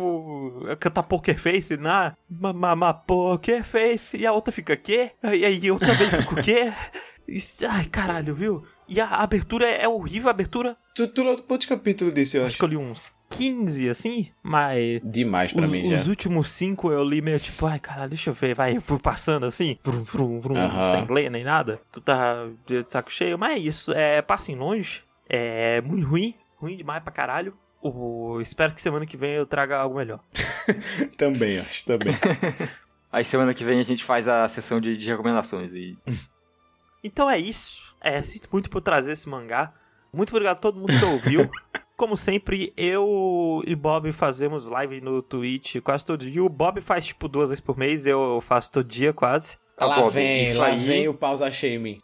a 0.72 0.76
Cantar 0.76 1.04
Poker 1.04 1.38
Face, 1.40 1.76
na... 1.78 2.16
Mamá 2.30 2.94
Poker 2.94 3.64
Face. 3.64 4.18
E 4.18 4.26
a 4.26 4.32
outra 4.32 4.52
fica, 4.52 4.76
quê? 4.76 5.12
E 5.24 5.46
aí 5.46 5.66
eu 5.68 5.78
também 5.80 6.08
fico, 6.08 6.36
quê? 6.42 6.72
Isso- 7.28 7.66
Ai, 7.68 7.86
caralho, 7.86 8.34
viu? 8.36 8.64
E 8.90 9.00
a 9.00 9.08
abertura 9.08 9.66
é 9.66 9.84
é 9.84 9.88
horrível, 9.88 10.28
a 10.28 10.32
abertura... 10.32 10.76
Tu, 10.94 11.08
tu 11.08 11.24
leu 11.24 11.38
quantos 11.44 11.66
capítulos 11.66 12.14
disso, 12.14 12.36
eu 12.36 12.42
Acho 12.42 12.48
acho? 12.48 12.58
que 12.58 12.64
eu 12.66 12.68
li 12.68 12.76
uns 12.78 13.14
15, 13.30 13.90
assim, 13.90 14.30
mas... 14.44 15.00
Demais 15.02 15.54
pra 15.54 15.64
Os, 15.66 15.72
mim 15.72 15.86
já. 15.90 15.96
os 15.96 16.08
últimos 16.10 16.50
cinco 16.52 16.92
eu 16.92 17.02
li 17.04 17.22
meio 17.22 17.40
tipo, 17.40 17.66
ai 17.66 17.80
caralho, 17.80 18.10
deixa 18.10 18.32
eu 18.32 18.34
ver, 18.34 18.54
vai, 18.54 18.76
eu 18.76 18.82
fui 18.82 19.00
passando 19.00 19.46
assim, 19.46 19.78
vrum, 19.82 20.04
vrum, 20.04 20.40
vrum, 20.42 20.56
sem 20.92 21.06
ler 21.14 21.32
nem 21.32 21.46
nada. 21.46 21.80
Tu 21.90 22.02
tá 22.02 22.48
de 22.68 22.86
saco 22.90 23.10
cheio, 23.10 23.40
mas 23.40 23.54
é 23.56 23.60
isso, 23.60 23.94
é, 23.94 24.22
passem 24.22 24.58
longe, 24.58 25.02
é 25.30 25.80
muito 25.80 26.06
ruim. 26.06 26.36
ruim 26.58 26.76
demais 26.76 27.02
pra 27.02 27.14
caralho. 27.14 27.54
O... 27.82 28.40
Espero 28.42 28.74
que 28.74 28.82
semana 28.82 29.06
que 29.06 29.18
vem 29.18 29.32
eu 29.32 29.46
traga 29.46 29.78
algo 29.78 29.98
melhor. 29.98 30.20
também, 31.18 31.58
acho, 31.58 31.86
também. 31.86 32.14
Aí 33.12 33.26
semana 33.26 33.54
que 33.54 33.64
vem 33.64 33.80
a 33.80 33.84
gente 33.84 34.04
faz 34.04 34.28
a 34.28 34.48
sessão 34.48 34.80
de, 34.80 34.96
de 34.96 35.10
recomendações 35.10 35.74
e. 35.74 35.98
Então 37.04 37.28
é 37.28 37.38
isso. 37.40 37.96
É, 38.00 38.22
sinto 38.22 38.48
muito 38.54 38.70
por 38.70 38.80
trazer 38.80 39.14
esse 39.14 39.28
mangá. 39.28 39.74
Muito 40.14 40.30
obrigado 40.30 40.58
a 40.58 40.60
todo 40.60 40.80
mundo 40.80 40.94
que 41.00 41.04
ouviu. 41.04 41.50
Como 41.98 42.16
sempre, 42.16 42.72
eu 42.78 43.64
e 43.66 43.76
Bob 43.76 44.12
fazemos 44.12 44.68
live 44.68 45.02
no 45.02 45.20
Twitch 45.24 45.78
quase 45.82 46.06
todo 46.06 46.30
dia. 46.30 46.44
O 46.44 46.48
Bob 46.50 46.80
faz 46.80 47.06
tipo 47.08 47.28
duas 47.28 47.50
vezes 47.50 47.60
por 47.60 47.76
mês, 47.76 48.06
eu 48.06 48.40
faço 48.42 48.72
todo 48.72 48.88
dia 48.88 49.12
quase. 49.14 49.58
Ah, 49.76 49.86
lá 49.88 49.96
Bob, 50.02 50.14
vem, 50.14 50.44
isso 50.44 50.60
lá 50.60 50.68
aí- 50.68 50.84
vem 50.84 51.08
o 51.08 51.14
pausa 51.16 51.50
shaming. 51.50 51.98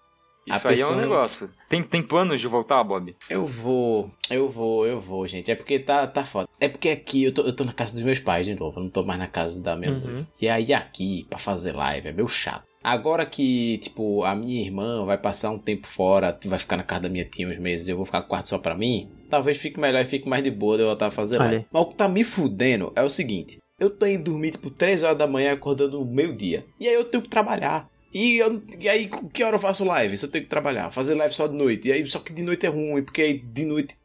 Isso 0.48 0.68
A 0.68 0.72
aí 0.72 0.80
é 0.80 0.86
um 0.88 0.96
negócio. 0.96 1.50
Tem, 1.70 1.84
tem 1.84 2.02
planos 2.02 2.40
de 2.40 2.48
voltar, 2.48 2.84
Bob? 2.84 3.14
Eu 3.30 3.46
vou, 3.46 4.10
eu 4.30 4.50
vou, 4.50 4.88
eu 4.88 5.00
vou, 5.00 5.28
gente. 5.28 5.52
É 5.52 5.56
porque 5.56 5.78
tá, 5.80 6.08
tá 6.08 6.24
foda. 6.24 6.48
É 6.60 6.70
porque 6.70 6.90
aqui 6.90 7.26
eu 7.26 7.34
tô, 7.34 7.42
eu 7.42 7.56
tô 7.56 7.64
na 7.66 7.74
casa 7.74 7.94
dos 7.94 8.04
meus 8.04 8.20
pais 8.20 8.46
de 8.46 8.56
novo. 8.56 8.80
Eu 8.80 8.84
não 8.84 8.90
tô 8.90 9.04
mais 9.04 9.20
na 9.20 9.28
casa 9.28 9.62
da 9.62 9.76
minha 9.76 9.92
Uhum. 9.92 10.00
mãe. 10.14 10.28
E 10.42 10.48
aí 10.48 10.74
aqui, 10.74 11.26
pra 11.30 11.38
fazer 11.38 11.74
live, 11.74 12.08
é 12.08 12.14
meio 12.14 12.28
chato. 12.28 12.64
Agora 12.84 13.26
que, 13.26 13.80
tipo, 13.80 14.24
a 14.24 14.34
minha 14.34 14.62
irmã 14.64 15.04
vai 15.04 15.18
passar 15.18 15.52
um 15.52 15.60
tempo 15.60 15.86
fora, 15.88 16.38
vai 16.46 16.58
ficar 16.58 16.78
na 16.78 16.84
casa 16.84 17.02
da 17.02 17.10
minha 17.10 17.26
tia 17.26 17.46
uns 17.50 17.60
meses 17.60 17.88
e 17.88 17.92
eu 17.92 17.98
vou 17.98 18.06
ficar 18.06 18.22
com 18.22 18.28
o 18.28 18.30
quarto 18.30 18.48
só 18.48 18.58
pra 18.58 18.78
mim, 18.78 19.10
talvez 19.30 19.58
fique 19.58 19.78
melhor 19.78 20.02
e 20.02 20.06
fique 20.06 20.30
mais 20.30 20.42
de 20.42 20.50
boa 20.52 20.78
de 20.78 20.84
eu 20.84 20.88
voltar 20.88 21.08
a 21.08 21.12
fazer 21.12 21.38
Olha 21.42 21.50
live. 21.50 21.66
Mas 21.70 21.84
o 21.84 21.86
que 21.90 21.96
tá 21.96 22.08
me 22.08 22.24
fudendo 22.24 22.94
é 22.96 23.04
o 23.04 23.10
seguinte. 23.10 23.58
Eu 23.78 23.90
tô 23.90 24.06
indo 24.06 24.32
dormir, 24.32 24.52
tipo, 24.52 24.70
3 24.72 25.04
horas 25.04 25.18
da 25.18 25.28
manhã, 25.28 25.52
acordando 25.52 26.00
no 26.00 26.06
meio-dia. 26.06 26.66
E 26.80 26.88
aí 26.88 26.94
eu 26.94 27.04
tenho 27.04 27.22
que 27.22 27.30
trabalhar. 27.30 27.90
E, 28.14 28.38
eu- 28.38 28.62
e 28.80 28.88
aí, 28.90 29.10
que 29.34 29.44
hora 29.44 29.56
eu 29.56 29.60
faço 29.60 29.84
live? 29.84 30.16
Se 30.18 30.26
eu 30.26 30.32
tenho 30.32 30.44
que 30.46 30.50
trabalhar, 30.50 30.92
fazer 30.92 31.14
live 31.16 31.34
só 31.34 31.46
de 31.48 31.56
noite. 31.56 31.88
E 31.88 31.92
aí, 31.92 32.08
só 32.08 32.20
que 32.20 32.32
de 32.34 32.42
noite 32.42 32.66
é 32.66 32.70
ruim, 32.70 33.04
porque 33.04 33.22
aí 33.22 33.38
de 33.40 33.66
noite 33.66 33.96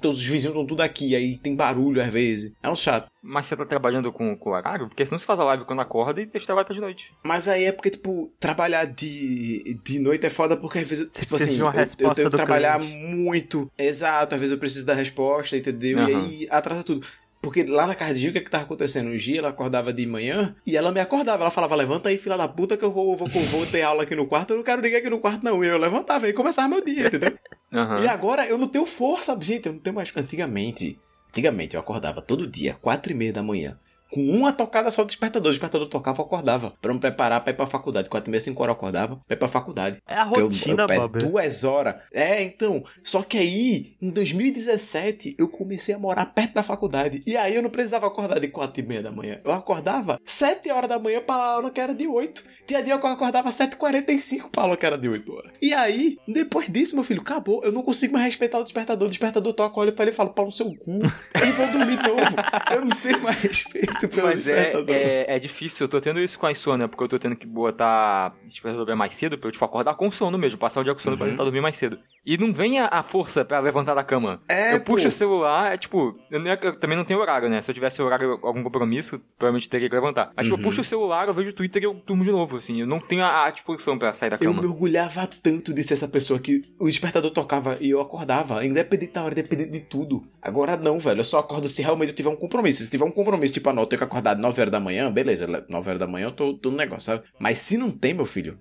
todos 0.00 0.18
os 0.18 0.24
vizinhos 0.24 0.54
estão 0.54 0.66
tudo 0.66 0.80
aqui, 0.80 1.14
aí 1.14 1.38
tem 1.38 1.54
barulho 1.54 2.02
às 2.02 2.12
vezes. 2.12 2.52
É 2.62 2.68
um 2.68 2.74
chato. 2.74 3.06
Mas 3.22 3.46
você 3.46 3.56
tá 3.56 3.64
trabalhando 3.64 4.10
com, 4.10 4.36
com 4.36 4.50
horário? 4.50 4.88
Porque 4.88 5.06
senão 5.06 5.16
você 5.18 5.24
faz 5.24 5.38
a 5.38 5.44
live 5.44 5.64
quando 5.64 5.80
acorda 5.80 6.20
e 6.20 6.26
deixa 6.26 6.46
trabalho 6.46 6.66
pra 6.66 6.74
de 6.74 6.80
noite. 6.80 7.12
Mas 7.22 7.46
aí 7.46 7.64
é 7.64 7.72
porque, 7.72 7.90
tipo, 7.90 8.32
trabalhar 8.40 8.84
de, 8.84 9.78
de 9.84 9.98
noite 10.00 10.26
é 10.26 10.30
foda 10.30 10.56
porque 10.56 10.80
às 10.80 10.88
vezes, 10.88 11.06
Você 11.12 11.20
tipo 11.20 11.36
assim, 11.36 11.54
de 11.54 11.62
uma 11.62 11.70
eu- 11.70 11.74
eu, 11.74 11.78
resposta 11.80 12.14
tenho 12.16 12.30
que 12.30 12.36
trabalhar 12.36 12.78
cliente. 12.80 12.96
muito. 12.96 13.70
Exato, 13.78 14.34
às 14.34 14.40
vezes 14.40 14.52
eu 14.52 14.58
preciso 14.58 14.84
da 14.84 14.94
resposta, 14.94 15.56
entendeu? 15.56 15.98
E 15.98 16.02
Aham. 16.02 16.24
aí 16.24 16.48
atrasa 16.50 16.82
tudo. 16.82 17.06
Porque 17.42 17.64
lá 17.64 17.88
na 17.88 18.14
Gil, 18.14 18.30
o 18.30 18.32
que 18.32 18.38
é 18.38 18.40
que 18.40 18.48
tava 18.48 18.62
acontecendo? 18.62 19.10
Um 19.10 19.16
dia 19.16 19.40
ela 19.40 19.48
acordava 19.48 19.92
de 19.92 20.06
manhã 20.06 20.54
e 20.64 20.76
ela 20.76 20.92
me 20.92 21.00
acordava. 21.00 21.42
Ela 21.42 21.50
falava, 21.50 21.74
levanta 21.74 22.08
aí, 22.08 22.16
filha 22.16 22.36
da 22.36 22.46
puta, 22.46 22.76
que 22.76 22.84
eu 22.84 22.92
vou, 22.92 23.16
vou, 23.16 23.28
vou 23.28 23.66
ter 23.66 23.82
aula 23.82 24.04
aqui 24.04 24.14
no 24.14 24.28
quarto. 24.28 24.52
Eu 24.52 24.58
não 24.58 24.64
quero 24.64 24.80
ninguém 24.80 25.00
aqui 25.00 25.10
no 25.10 25.18
quarto, 25.18 25.42
não. 25.42 25.62
E 25.62 25.66
eu 25.66 25.76
levantava 25.76 26.28
e 26.28 26.32
começava 26.32 26.68
meu 26.68 26.84
dia, 26.84 27.08
entendeu? 27.08 27.36
Aham. 27.74 28.04
E 28.04 28.06
agora 28.06 28.46
eu 28.46 28.56
não 28.56 28.68
tenho 28.68 28.86
força, 28.86 29.36
gente. 29.40 29.66
Eu 29.66 29.72
não 29.72 29.80
tenho 29.80 29.96
mais. 29.96 30.12
Antigamente, 30.14 31.00
antigamente 31.30 31.74
eu 31.74 31.80
acordava 31.80 32.22
todo 32.22 32.46
dia, 32.46 32.74
quatro 32.80 33.10
e 33.10 33.14
meia 33.14 33.32
da 33.32 33.42
manhã. 33.42 33.76
Com 34.12 34.20
uma 34.30 34.52
tocada 34.52 34.90
só 34.90 35.02
do 35.02 35.06
despertador. 35.06 35.48
O 35.48 35.52
despertador 35.52 35.88
tocava, 35.88 36.20
eu 36.20 36.24
acordava. 36.26 36.74
Pra 36.82 36.92
me 36.92 37.00
preparar 37.00 37.40
pra 37.42 37.52
ir 37.52 37.56
pra 37.56 37.66
faculdade. 37.66 38.08
Quatro 38.08 38.28
e 38.28 38.32
meia, 38.32 38.40
cinco 38.40 38.62
horas 38.62 38.74
eu 38.74 38.76
acordava 38.76 39.16
pra 39.26 39.34
ir 39.34 39.38
pra 39.38 39.48
faculdade. 39.48 39.98
É 40.06 40.14
a 40.14 40.24
eu- 40.26 40.46
rotina, 40.48 40.82
eu, 40.88 40.94
é 40.94 40.98
Bob. 40.98 41.18
duas 41.18 41.64
horas. 41.64 41.94
É, 42.12 42.42
então. 42.42 42.84
Só 43.02 43.22
que 43.22 43.38
aí, 43.38 43.96
em 44.02 44.10
2017, 44.10 45.34
eu 45.38 45.48
comecei 45.48 45.94
a 45.94 45.98
morar 45.98 46.26
perto 46.26 46.54
da 46.54 46.62
faculdade. 46.62 47.22
E 47.26 47.36
aí 47.36 47.54
eu 47.54 47.62
não 47.62 47.70
precisava 47.70 48.06
acordar 48.06 48.38
de 48.38 48.48
quatro 48.48 48.82
e 48.82 48.86
meia 48.86 49.02
da 49.02 49.10
manhã. 49.10 49.40
Eu 49.44 49.52
acordava 49.52 50.20
sete 50.24 50.70
horas 50.70 50.88
da 50.88 50.98
manhã 50.98 51.20
pra 51.20 51.34
aula 51.34 51.70
que 51.70 51.80
era 51.80 51.94
de 51.94 52.06
oito. 52.06 52.44
Tinha 52.66 52.82
dia 52.82 52.98
que 52.98 53.06
eu 53.06 53.10
acordava 53.10 53.50
sete 53.50 53.72
e 53.74 53.76
quarenta 53.76 54.12
e 54.12 54.18
cinco 54.18 54.50
pra 54.50 54.62
aula 54.64 54.76
que 54.76 54.84
era 54.86 54.98
de 54.98 55.08
oito 55.08 55.32
horas. 55.32 55.52
E 55.60 55.72
aí, 55.72 56.16
depois 56.28 56.68
disso, 56.70 56.94
meu 56.94 57.04
filho, 57.04 57.20
acabou. 57.22 57.62
Eu 57.64 57.72
não 57.72 57.82
consigo 57.82 58.12
mais 58.12 58.26
respeitar 58.26 58.58
o 58.58 58.62
despertador. 58.62 59.06
O 59.06 59.10
despertador 59.10 59.52
toca, 59.54 59.80
olha 59.80 59.92
pra 59.92 60.04
ele 60.04 60.12
e 60.12 60.14
fala, 60.14 60.30
pau 60.30 60.44
no 60.44 60.52
seu 60.52 60.66
cu. 60.74 61.00
E 61.02 61.50
vou 61.52 61.66
dormir 61.68 61.96
novo. 62.02 62.36
Eu 62.74 62.84
não 62.84 62.96
tenho 62.96 63.20
mais 63.22 63.38
respeito 63.40 64.01
Mas 64.20 64.46
é, 64.46 64.72
é, 64.88 65.36
é 65.36 65.38
difícil, 65.38 65.84
eu 65.84 65.88
tô 65.88 66.00
tendo 66.00 66.20
isso 66.20 66.38
com 66.38 66.46
a 66.46 66.52
insônia, 66.52 66.88
porque 66.88 67.02
eu 67.04 67.08
tô 67.08 67.18
tendo 67.18 67.36
que 67.36 67.46
botar 67.46 68.36
despertador 68.44 68.96
mais 68.96 69.14
cedo, 69.14 69.38
pra 69.38 69.48
eu, 69.48 69.52
tipo, 69.52 69.64
acordar 69.64 69.94
com 69.94 70.10
sono 70.10 70.36
mesmo, 70.38 70.58
passar 70.58 70.80
o 70.80 70.84
dia 70.84 70.92
com 70.94 71.00
sono 71.00 71.16
pra 71.16 71.26
Uhum. 71.26 71.32
tentar 71.32 71.44
dormir 71.44 71.60
mais 71.60 71.76
cedo. 71.76 71.98
E 72.24 72.38
não 72.38 72.52
vem 72.52 72.78
a, 72.78 72.86
a 72.86 73.02
força 73.02 73.44
pra 73.44 73.58
levantar 73.58 73.94
da 73.94 74.04
cama. 74.04 74.40
É, 74.48 74.74
eu 74.74 74.80
puxo 74.80 75.02
pô. 75.04 75.08
o 75.08 75.12
celular, 75.12 75.72
é 75.74 75.76
tipo, 75.76 76.16
eu, 76.30 76.38
não 76.38 76.50
eu 76.52 76.76
também 76.78 76.96
não 76.96 77.04
tenho 77.04 77.18
horário, 77.20 77.48
né? 77.48 77.60
Se 77.62 77.70
eu 77.70 77.74
tivesse 77.74 78.00
horário, 78.00 78.38
algum 78.42 78.62
compromisso, 78.62 79.20
provavelmente 79.36 79.68
teria 79.68 79.88
que 79.88 79.94
levantar. 79.94 80.30
Mas, 80.36 80.46
tipo, 80.46 80.54
eu 80.54 80.58
Uhum. 80.58 80.62
puxo 80.62 80.80
o 80.82 80.84
celular, 80.84 81.26
eu 81.26 81.34
vejo 81.34 81.50
o 81.50 81.52
Twitter 81.52 81.82
e 81.82 81.86
eu 81.86 81.94
durmo 82.06 82.24
de 82.24 82.30
novo, 82.30 82.56
assim. 82.58 82.80
Eu 82.80 82.86
não 82.86 83.00
tenho 83.00 83.22
a, 83.24 83.46
a 83.46 83.50
disposição 83.50 83.98
pra 83.98 84.12
sair 84.12 84.30
da 84.30 84.36
Eu 84.36 84.50
cama. 84.52 84.62
me 84.62 84.68
orgulhava 84.68 85.28
tanto 85.42 85.74
de 85.74 85.82
ser 85.82 85.94
essa 85.94 86.06
pessoa 86.06 86.38
que 86.38 86.62
o 86.78 86.86
despertador 86.86 87.30
tocava 87.32 87.76
e 87.80 87.90
eu 87.90 88.00
acordava, 88.00 88.64
independente 88.64 89.12
da 89.12 89.24
hora, 89.24 89.32
independente 89.32 89.70
de 89.72 89.80
tudo. 89.80 90.22
Agora 90.40 90.76
não, 90.76 90.98
velho. 91.00 91.20
Eu 91.20 91.24
só 91.24 91.40
acordo 91.40 91.68
se 91.68 91.82
realmente 91.82 92.10
eu 92.10 92.14
tiver 92.14 92.30
um 92.30 92.36
compromisso. 92.36 92.84
Se 92.84 92.90
tiver 92.90 93.04
um 93.04 93.10
compromisso, 93.10 93.54
tipo, 93.54 93.68
ah, 93.68 93.72
não, 93.72 93.82
eu 93.82 93.86
tenho 93.86 93.98
que 93.98 94.04
acordar 94.04 94.36
9 94.36 94.60
horas 94.60 94.70
da 94.72 94.78
manhã, 94.80 95.10
beleza, 95.10 95.46
9 95.68 95.88
horas 95.88 95.98
da 96.00 96.06
manhã 96.06 96.26
eu 96.28 96.32
tô, 96.32 96.54
tô 96.54 96.70
no 96.70 96.76
negócio, 96.76 97.02
sabe? 97.02 97.24
Mas 97.38 97.58
se 97.58 97.76
não 97.76 97.90
tem, 97.90 98.14
meu 98.14 98.26
filho, 98.26 98.58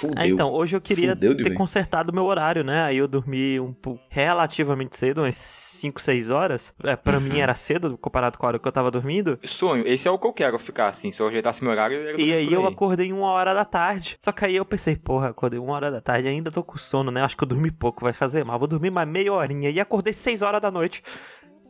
fudeu. 0.00 0.22
É, 0.22 0.26
então, 0.28 0.52
hoje 0.52 0.76
eu 0.76 0.80
queria 0.80 1.10
Fudeu 1.10 1.36
ter 1.36 1.54
consertado 1.54 2.12
meu 2.12 2.24
horário, 2.24 2.64
né? 2.64 2.82
Aí 2.84 2.96
eu 2.96 3.06
dormi 3.06 3.60
um 3.60 3.74
relativamente 4.08 4.96
cedo, 4.96 5.22
umas 5.22 5.36
5, 5.36 6.00
6 6.00 6.30
horas. 6.30 6.74
É, 6.82 6.96
pra 6.96 7.18
Uhum. 7.18 7.24
mim 7.24 7.38
era 7.38 7.54
cedo 7.54 7.96
comparado 7.98 8.38
com 8.38 8.46
a 8.46 8.48
hora 8.48 8.58
que 8.58 8.66
eu 8.66 8.72
tava 8.72 8.90
dormindo. 8.90 9.38
Sonho, 9.44 9.86
esse 9.86 10.08
é 10.08 10.10
o 10.10 10.18
que 10.18 10.26
eu 10.26 10.32
quero 10.32 10.58
ficar, 10.58 10.88
assim. 10.88 11.10
Se 11.10 11.20
eu 11.20 11.28
ajeitasse 11.28 11.62
meu 11.62 11.72
horário, 11.72 11.96
eu 11.98 12.18
ia 12.18 12.24
E 12.26 12.32
aí 12.32 12.46
por 12.46 12.54
eu 12.54 12.66
acordei 12.66 13.12
uma 13.12 13.30
hora 13.30 13.54
da 13.54 13.64
tarde. 13.64 14.16
Só 14.20 14.32
que 14.32 14.44
aí 14.44 14.56
eu 14.56 14.64
pensei, 14.64 14.96
porra, 14.96 15.28
acordei 15.28 15.58
uma 15.58 15.74
hora 15.74 15.90
da 15.90 16.00
tarde, 16.00 16.28
ainda 16.28 16.50
tô 16.50 16.62
com 16.62 16.78
sono, 16.78 17.10
né? 17.10 17.22
Acho 17.22 17.36
que 17.36 17.44
eu 17.44 17.48
dormi 17.48 17.70
pouco, 17.70 18.02
vai 18.04 18.12
fazer 18.12 18.44
mal. 18.44 18.58
Vou 18.58 18.68
dormir 18.68 18.90
mais 18.90 19.08
meia 19.08 19.32
horinha. 19.32 19.70
E 19.70 19.78
acordei 19.80 20.12
6 20.12 20.42
horas 20.42 20.60
da 20.60 20.70
noite. 20.70 21.02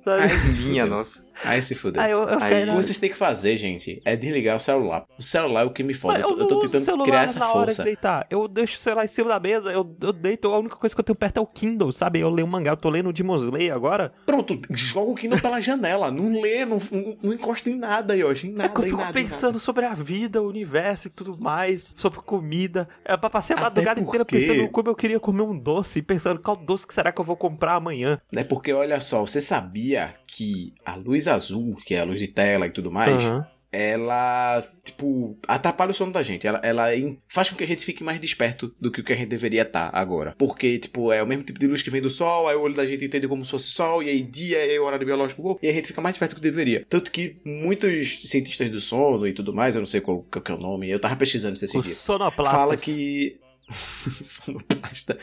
Sabe? 0.01 0.23
Ai, 0.23 0.39
se 0.39 0.55
Minha, 0.63 0.83
fudeu. 0.85 0.97
nossa. 0.97 1.25
Aí 1.45 1.63
se 1.63 1.75
fudeu. 1.75 2.03
Aí 2.03 2.11
eu, 2.11 2.21
eu 2.21 2.35
Aí 2.43 2.51
caí 2.53 2.63
O 2.65 2.67
que 2.67 2.73
vocês 2.83 2.99
têm 2.99 3.11
que 3.11 3.17
fazer, 3.17 3.57
gente, 3.57 4.01
é 4.05 4.17
desligar 4.17 4.57
o 4.57 4.61
celular. 4.61 5.05
O 5.19 5.23
celular 5.23 5.63
é 5.63 5.65
o 5.65 5.71
que 5.71 5.83
me 5.83 5.95
foda. 5.95 6.19
Eu 6.21 6.29
tô, 6.29 6.39
eu 6.39 6.47
tô 6.47 6.61
tentando 6.61 6.81
celular 6.81 7.05
criar 7.05 7.23
essa 7.23 7.39
na 7.39 7.49
hora 7.49 7.67
força. 7.67 7.83
de 7.83 7.87
deitar. 7.87 8.27
Eu 8.31 8.49
deixo 8.49 8.77
o 8.77 8.81
celular 8.81 9.05
em 9.05 9.09
cima 9.09 9.29
da 9.29 9.41
mesa, 9.41 9.71
eu, 9.73 9.97
eu 10.01 10.13
deito, 10.13 10.49
a 10.49 10.59
única 10.59 10.77
coisa 10.77 10.95
que 10.95 11.01
eu 11.01 11.05
tenho 11.05 11.17
perto 11.17 11.37
é 11.39 11.41
o 11.41 11.47
Kindle, 11.47 11.93
sabe? 11.93 12.21
Eu 12.21 12.31
leio 12.31 12.47
um 12.47 12.51
mangá, 12.51 12.73
eu 12.73 12.77
tô 12.77 12.89
lendo 12.91 13.09
o 13.09 13.13
Demon 13.13 13.37
Slayer 13.37 13.73
agora. 13.75 14.13
Pronto, 14.27 14.59
joga 14.71 15.11
o 15.11 15.15
Kindle 15.15 15.41
pela 15.41 15.61
janela. 15.61 16.11
Não 16.11 16.41
lê, 16.41 16.65
não, 16.65 16.79
não, 16.91 17.17
não 17.23 17.33
encosta 17.33 17.69
em 17.71 17.77
nada 17.77 18.15
aí, 18.15 18.23
ó. 18.25 18.33
Em 18.33 18.49
É 18.49 18.53
nada, 18.53 18.69
que 18.71 18.81
eu 18.81 18.85
fico 18.85 18.97
nada, 18.99 19.13
pensando 19.13 19.59
sobre 19.61 19.85
a 19.87 19.95
vida, 19.95 20.41
o 20.43 20.49
universo 20.49 21.09
e 21.09 21.11
tudo 21.11 21.39
mais, 21.39 21.93
sobre 21.97 22.21
comida. 22.21 22.89
É 23.05 23.17
pra 23.17 23.29
passei 23.31 23.57
a 23.57 23.61
madrugada 23.61 24.01
inteira 24.01 24.25
porque- 24.25 24.39
pensando 24.39 24.69
como 24.71 24.89
eu 24.89 24.95
queria 24.95 25.21
comer 25.21 25.43
um 25.43 25.57
doce, 25.57 26.01
pensando 26.03 26.41
qual 26.41 26.57
doce 26.57 26.87
que 26.87 26.95
será 26.95 27.13
que 27.13 27.21
eu 27.21 27.25
vou 27.25 27.37
comprar 27.37 27.75
amanhã. 27.75 28.21
É 28.35 28.45
porque, 28.45 28.73
olha 28.73 29.01
só, 29.01 29.21
você 29.23 29.41
sabia 29.41 29.89
que 30.26 30.72
a 30.84 30.95
luz 30.97 31.26
azul, 31.28 31.76
que 31.84 31.95
é 31.95 32.01
a 32.01 32.05
luz 32.05 32.20
de 32.20 32.28
tela 32.28 32.66
e 32.66 32.70
tudo 32.70 32.91
mais, 32.91 33.24
Aham. 33.24 33.47
ela, 33.72 34.64
tipo, 34.84 35.38
atrapalha 35.47 35.91
o 35.91 35.95
sono 35.95 36.12
da 36.12 36.22
gente. 36.22 36.47
Ela, 36.47 36.61
ela 36.62 36.86
faz 37.28 37.51
com 37.51 37.57
que 37.57 37.64
a 37.64 37.66
gente 37.66 37.84
fique 37.84 38.03
mais 38.03 38.18
desperto 38.18 38.74
do 38.80 38.91
que 38.91 39.01
o 39.01 39.05
que 39.05 39.12
a 39.12 39.16
gente 39.16 39.28
deveria 39.28 39.62
estar 39.62 39.91
agora. 39.93 40.34
Porque, 40.36 40.78
tipo, 40.78 41.12
é 41.12 41.22
o 41.22 41.26
mesmo 41.26 41.45
tipo 41.45 41.59
de 41.59 41.66
luz 41.66 41.82
que 41.82 41.91
vem 41.91 42.03
do 42.03 42.11
sol, 42.11 42.49
aí 42.49 42.57
o 42.57 42.61
olho 42.61 42.74
da 42.74 42.86
gente 42.86 43.05
entende 43.05 43.28
como 43.28 43.45
se 43.45 43.51
fosse 43.51 43.70
sol, 43.70 44.03
e 44.03 44.09
aí 44.09 44.22
dia 44.22 44.59
é 44.59 44.78
o 44.78 44.84
horário 44.84 45.07
biológico, 45.07 45.59
e 45.62 45.68
a 45.68 45.72
gente 45.72 45.88
fica 45.88 46.01
mais 46.01 46.14
desperto 46.14 46.34
do 46.34 46.41
que 46.41 46.51
deveria. 46.51 46.84
Tanto 46.88 47.11
que 47.11 47.36
muitos 47.45 48.22
cientistas 48.24 48.70
do 48.70 48.80
sono 48.80 49.26
e 49.26 49.32
tudo 49.32 49.55
mais, 49.55 49.74
eu 49.74 49.80
não 49.80 49.86
sei 49.86 50.01
qual, 50.01 50.24
qual 50.30 50.43
que 50.43 50.51
é 50.51 50.55
o 50.55 50.59
nome, 50.59 50.91
eu 50.91 51.01
tava 51.01 51.16
pesquisando 51.16 51.55
dias. 51.55 51.70
sonoplastas. 51.99 52.61
Fala 52.61 52.76
que. 52.76 53.38
Sonoplasta. 54.12 55.18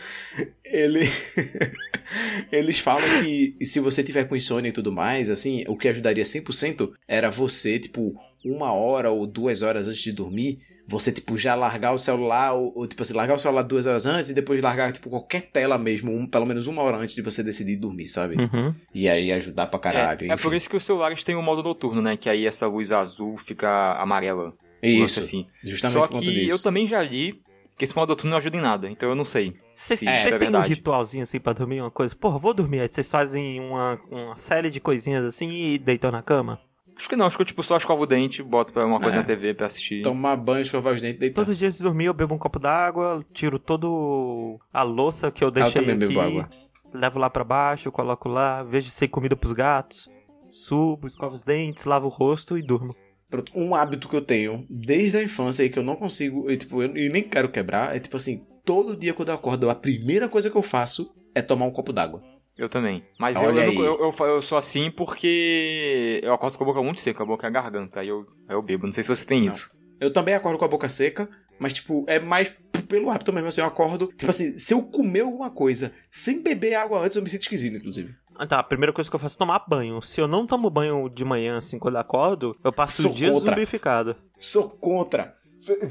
Ele. 0.64 1.02
Eles 2.52 2.80
falam 2.80 3.04
que 3.22 3.56
se 3.66 3.80
você 3.80 4.04
tiver 4.04 4.26
com 4.26 4.36
insônia 4.36 4.70
e 4.70 4.74
tudo 4.74 4.92
mais, 4.92 5.30
assim, 5.30 5.64
o 5.68 5.76
que 5.78 5.88
ajudaria 5.88 6.24
100% 6.24 6.92
era 7.08 7.30
você, 7.30 7.78
tipo, 7.80 8.16
uma 8.46 8.72
hora 8.74 9.10
ou 9.12 9.28
duas 9.28 9.62
horas 9.62 9.88
antes 9.88 10.02
de 10.02 10.12
dormir, 10.14 10.60
você, 10.88 11.12
tipo, 11.12 11.36
já 11.36 11.54
largar 11.54 11.92
o 11.94 11.98
celular, 12.00 12.54
ou, 12.54 12.72
ou, 12.74 12.88
tipo 12.88 13.02
assim, 13.02 13.14
largar 13.14 13.36
o 13.36 13.40
celular 13.40 13.64
duas 13.64 13.86
horas 13.86 14.06
antes 14.06 14.30
e 14.30 14.34
depois 14.34 14.62
largar, 14.64 14.94
tipo, 14.94 15.10
qualquer 15.10 15.42
tela 15.52 15.78
mesmo, 15.78 16.16
um- 16.16 16.26
pelo 16.26 16.46
menos 16.46 16.66
uma 16.66 16.82
hora 16.82 16.96
antes 16.98 17.14
de 17.14 17.22
você 17.22 17.44
decidir 17.44 17.76
dormir, 17.76 18.08
sabe? 18.08 18.36
Uhum. 18.42 18.74
E 18.96 19.10
aí 19.10 19.32
ajudar 19.34 19.68
pra 19.68 19.80
caralho. 19.80 20.32
É, 20.32 20.34
é 20.34 20.38
por 20.38 20.54
isso 20.56 20.70
que 20.70 20.78
os 20.78 20.86
celulares 20.86 21.24
têm 21.26 21.36
o 21.36 21.42
modo 21.44 21.62
noturno, 21.62 22.02
né? 22.02 22.16
Que 22.16 22.30
aí 22.30 22.46
essa 22.48 22.68
luz 22.68 22.92
azul 22.94 23.36
fica 23.38 23.96
amarela. 24.02 24.54
Um 24.82 24.88
Isso, 25.04 25.20
assim. 25.20 25.46
justamente 25.64 25.94
Só 25.94 26.02
por 26.04 26.10
conta 26.10 26.26
que 26.26 26.32
disso. 26.32 26.54
eu 26.54 26.62
também 26.62 26.86
já 26.88 27.02
li 27.04 27.42
que 27.78 27.86
esse 27.86 27.96
modo 27.96 28.10
noturno 28.10 28.32
não 28.32 28.38
ajuda 28.38 28.58
em 28.58 28.62
nada, 28.62 28.90
então 28.90 29.08
eu 29.10 29.16
não 29.16 29.24
sei. 29.26 29.54
Vocês 29.76 30.00
vocês 30.00 30.36
é 30.36 30.38
têm 30.40 30.50
um 30.56 30.60
ritualzinho 30.62 31.24
assim 31.24 31.40
pra 31.40 31.54
dormir 31.54 31.80
uma 31.82 31.92
coisa? 31.92 32.16
Porra, 32.16 32.40
vou 32.40 32.54
dormir. 32.54 32.80
Aí 32.82 32.88
vocês 32.88 33.10
fazem 33.10 33.60
uma, 33.60 34.00
uma 34.10 34.36
série 34.36 34.70
de 34.72 34.80
coisinhas 34.80 35.24
assim 35.24 35.50
e 35.50 35.78
deitam 35.78 36.12
na 36.12 36.22
cama? 36.24 36.60
Acho 36.98 37.08
que 37.08 37.16
não, 37.16 37.28
acho 37.28 37.38
que 37.38 37.44
eu 37.44 37.46
tipo, 37.46 37.62
só 37.62 37.78
escovo 37.78 38.02
o 38.02 38.06
dente, 38.08 38.42
boto 38.42 38.74
pra 38.74 38.84
uma 38.84 39.00
coisa 39.00 39.18
É. 39.18 39.20
na 39.20 39.24
TV 39.26 39.54
pra 39.54 39.68
assistir. 39.68 40.02
Tomar 40.02 40.36
banho, 40.36 40.64
escovar 40.64 40.96
os 40.96 41.00
dentes 41.02 41.18
e 41.18 41.20
deitar. 41.20 41.36
Todos 41.42 41.52
os 41.54 41.60
dias 41.60 41.68
antes 41.68 41.78
de 41.78 41.84
dormir 41.84 42.06
eu 42.06 42.14
bebo 42.16 42.34
um 42.34 42.40
copo 42.40 42.58
d'água, 42.58 43.24
tiro 43.32 43.60
todo 43.60 44.60
a 44.74 44.82
louça 44.82 45.30
que 45.32 45.44
eu 45.44 45.50
Ah, 45.50 45.50
eu 45.50 45.52
deixei 45.52 45.82
aqui, 45.84 45.94
bebo 45.96 46.20
água. 46.20 46.50
levo 46.92 47.20
lá 47.20 47.30
pra 47.30 47.44
baixo, 47.44 47.92
coloco 47.92 48.28
lá, 48.28 48.64
vejo 48.64 48.90
se 48.90 49.00
tem 49.02 49.08
comida 49.10 49.36
pros 49.36 49.54
gatos, 49.54 50.10
subo, 50.50 51.06
escovo 51.06 51.36
os 51.36 51.44
dentes, 51.44 51.86
lavo 51.86 52.08
o 52.08 52.10
rosto 52.10 52.58
e 52.58 52.64
durmo. 52.64 52.96
Pronto, 53.30 53.52
um 53.56 53.76
hábito 53.76 54.08
que 54.08 54.16
eu 54.16 54.22
tenho 54.22 54.66
desde 54.70 55.18
a 55.18 55.24
infância 55.24 55.64
e 55.64 55.70
que 55.70 55.78
eu 55.78 55.84
não 55.84 55.96
consigo, 55.96 56.50
e, 56.50 56.56
tipo, 56.56 56.82
eu, 56.82 56.96
e 56.96 57.10
nem 57.10 57.24
quero 57.24 57.50
quebrar, 57.50 57.96
é 57.96 58.00
tipo 58.00 58.16
assim, 58.16 58.46
todo 58.64 58.96
dia 58.96 59.14
quando 59.14 59.30
eu 59.30 59.36
acordo, 59.36 59.70
a 59.70 59.76
primeira 59.76 60.30
coisa 60.30 60.50
que 60.50 60.56
eu 60.56 60.64
faço 60.64 61.14
é 61.36 61.42
tomar 61.42 61.66
um 61.66 61.72
copo 61.72 61.92
d'água. 61.92 62.24
Eu 62.58 62.68
também. 62.68 63.04
Mas 63.20 63.40
eu, 63.40 63.52
eu, 63.52 64.12
eu, 64.12 64.26
eu, 64.26 64.42
sou 64.42 64.58
assim 64.58 64.90
porque 64.90 66.20
eu 66.24 66.34
acordo 66.34 66.58
com 66.58 66.64
a 66.64 66.68
boca 66.68 66.82
muito 66.82 67.00
seca, 67.00 67.22
a 67.22 67.26
boca 67.26 67.46
é 67.46 67.50
a 67.50 67.52
garganta. 67.52 68.00
Aí 68.00 68.08
eu, 68.08 68.26
aí 68.50 68.56
eu 68.56 68.64
bebo. 68.64 68.88
Não 68.88 68.92
sei 68.92 69.04
se 69.04 69.10
você 69.10 69.26
tem 69.26 69.42
Não. 69.42 69.48
isso. 69.50 69.70
Eu 70.00 70.12
também 70.12 70.34
acordo 70.34 70.58
com 70.58 70.66
a 70.66 70.68
boca 70.68 70.90
seca, 70.90 71.30
mas, 71.60 71.74
tipo, 71.74 72.04
é 72.08 72.20
mais 72.20 72.52
pelo 72.88 73.10
hábito 73.10 73.32
mesmo. 73.34 73.48
Assim, 73.48 73.62
eu 73.62 73.68
acordo. 73.68 74.08
Tipo 74.16 74.30
assim, 74.30 74.58
se 74.58 74.74
eu 74.74 74.84
comer 74.84 75.22
alguma 75.22 75.50
coisa 75.52 75.92
sem 76.12 76.42
beber 76.42 76.76
água 76.76 77.00
antes, 77.04 77.16
eu 77.16 77.22
me 77.24 77.30
sinto 77.30 77.42
esquisito, 77.42 77.78
inclusive. 77.78 78.16
Ah, 78.40 78.46
tá, 78.46 78.60
a 78.60 78.64
primeira 78.64 78.94
coisa 78.94 79.10
que 79.10 79.16
eu 79.16 79.20
faço 79.20 79.36
é 79.36 79.40
tomar 79.40 79.64
banho. 79.68 80.00
Se 80.02 80.22
eu 80.22 80.28
não 80.28 80.46
tomo 80.46 80.70
banho 80.70 81.10
de 81.10 81.26
manhã, 81.26 81.58
assim, 81.58 81.80
quando 81.80 81.96
eu 81.96 82.02
acordo, 82.02 82.56
eu 82.64 82.72
passo 82.72 83.02
Sou 83.02 83.12
o 83.12 83.14
dia 83.14 83.32
contra. 83.32 83.50
zumbificado. 83.56 84.16
Sou 84.38 84.70
contra. 84.70 85.36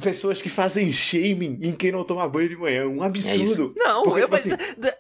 Pessoas 0.02 0.40
que 0.40 0.48
fazem 0.48 0.92
shaming 0.92 1.58
em 1.62 1.72
quem 1.72 1.92
não 1.92 2.04
toma 2.04 2.28
banho 2.28 2.48
de 2.48 2.56
manhã. 2.56 2.86
Um 2.86 3.02
absurdo. 3.02 3.74
Não, 3.76 4.02
Porque, 4.04 4.20
eu, 4.20 4.24
tipo 4.24 4.36
assim- 4.36 4.54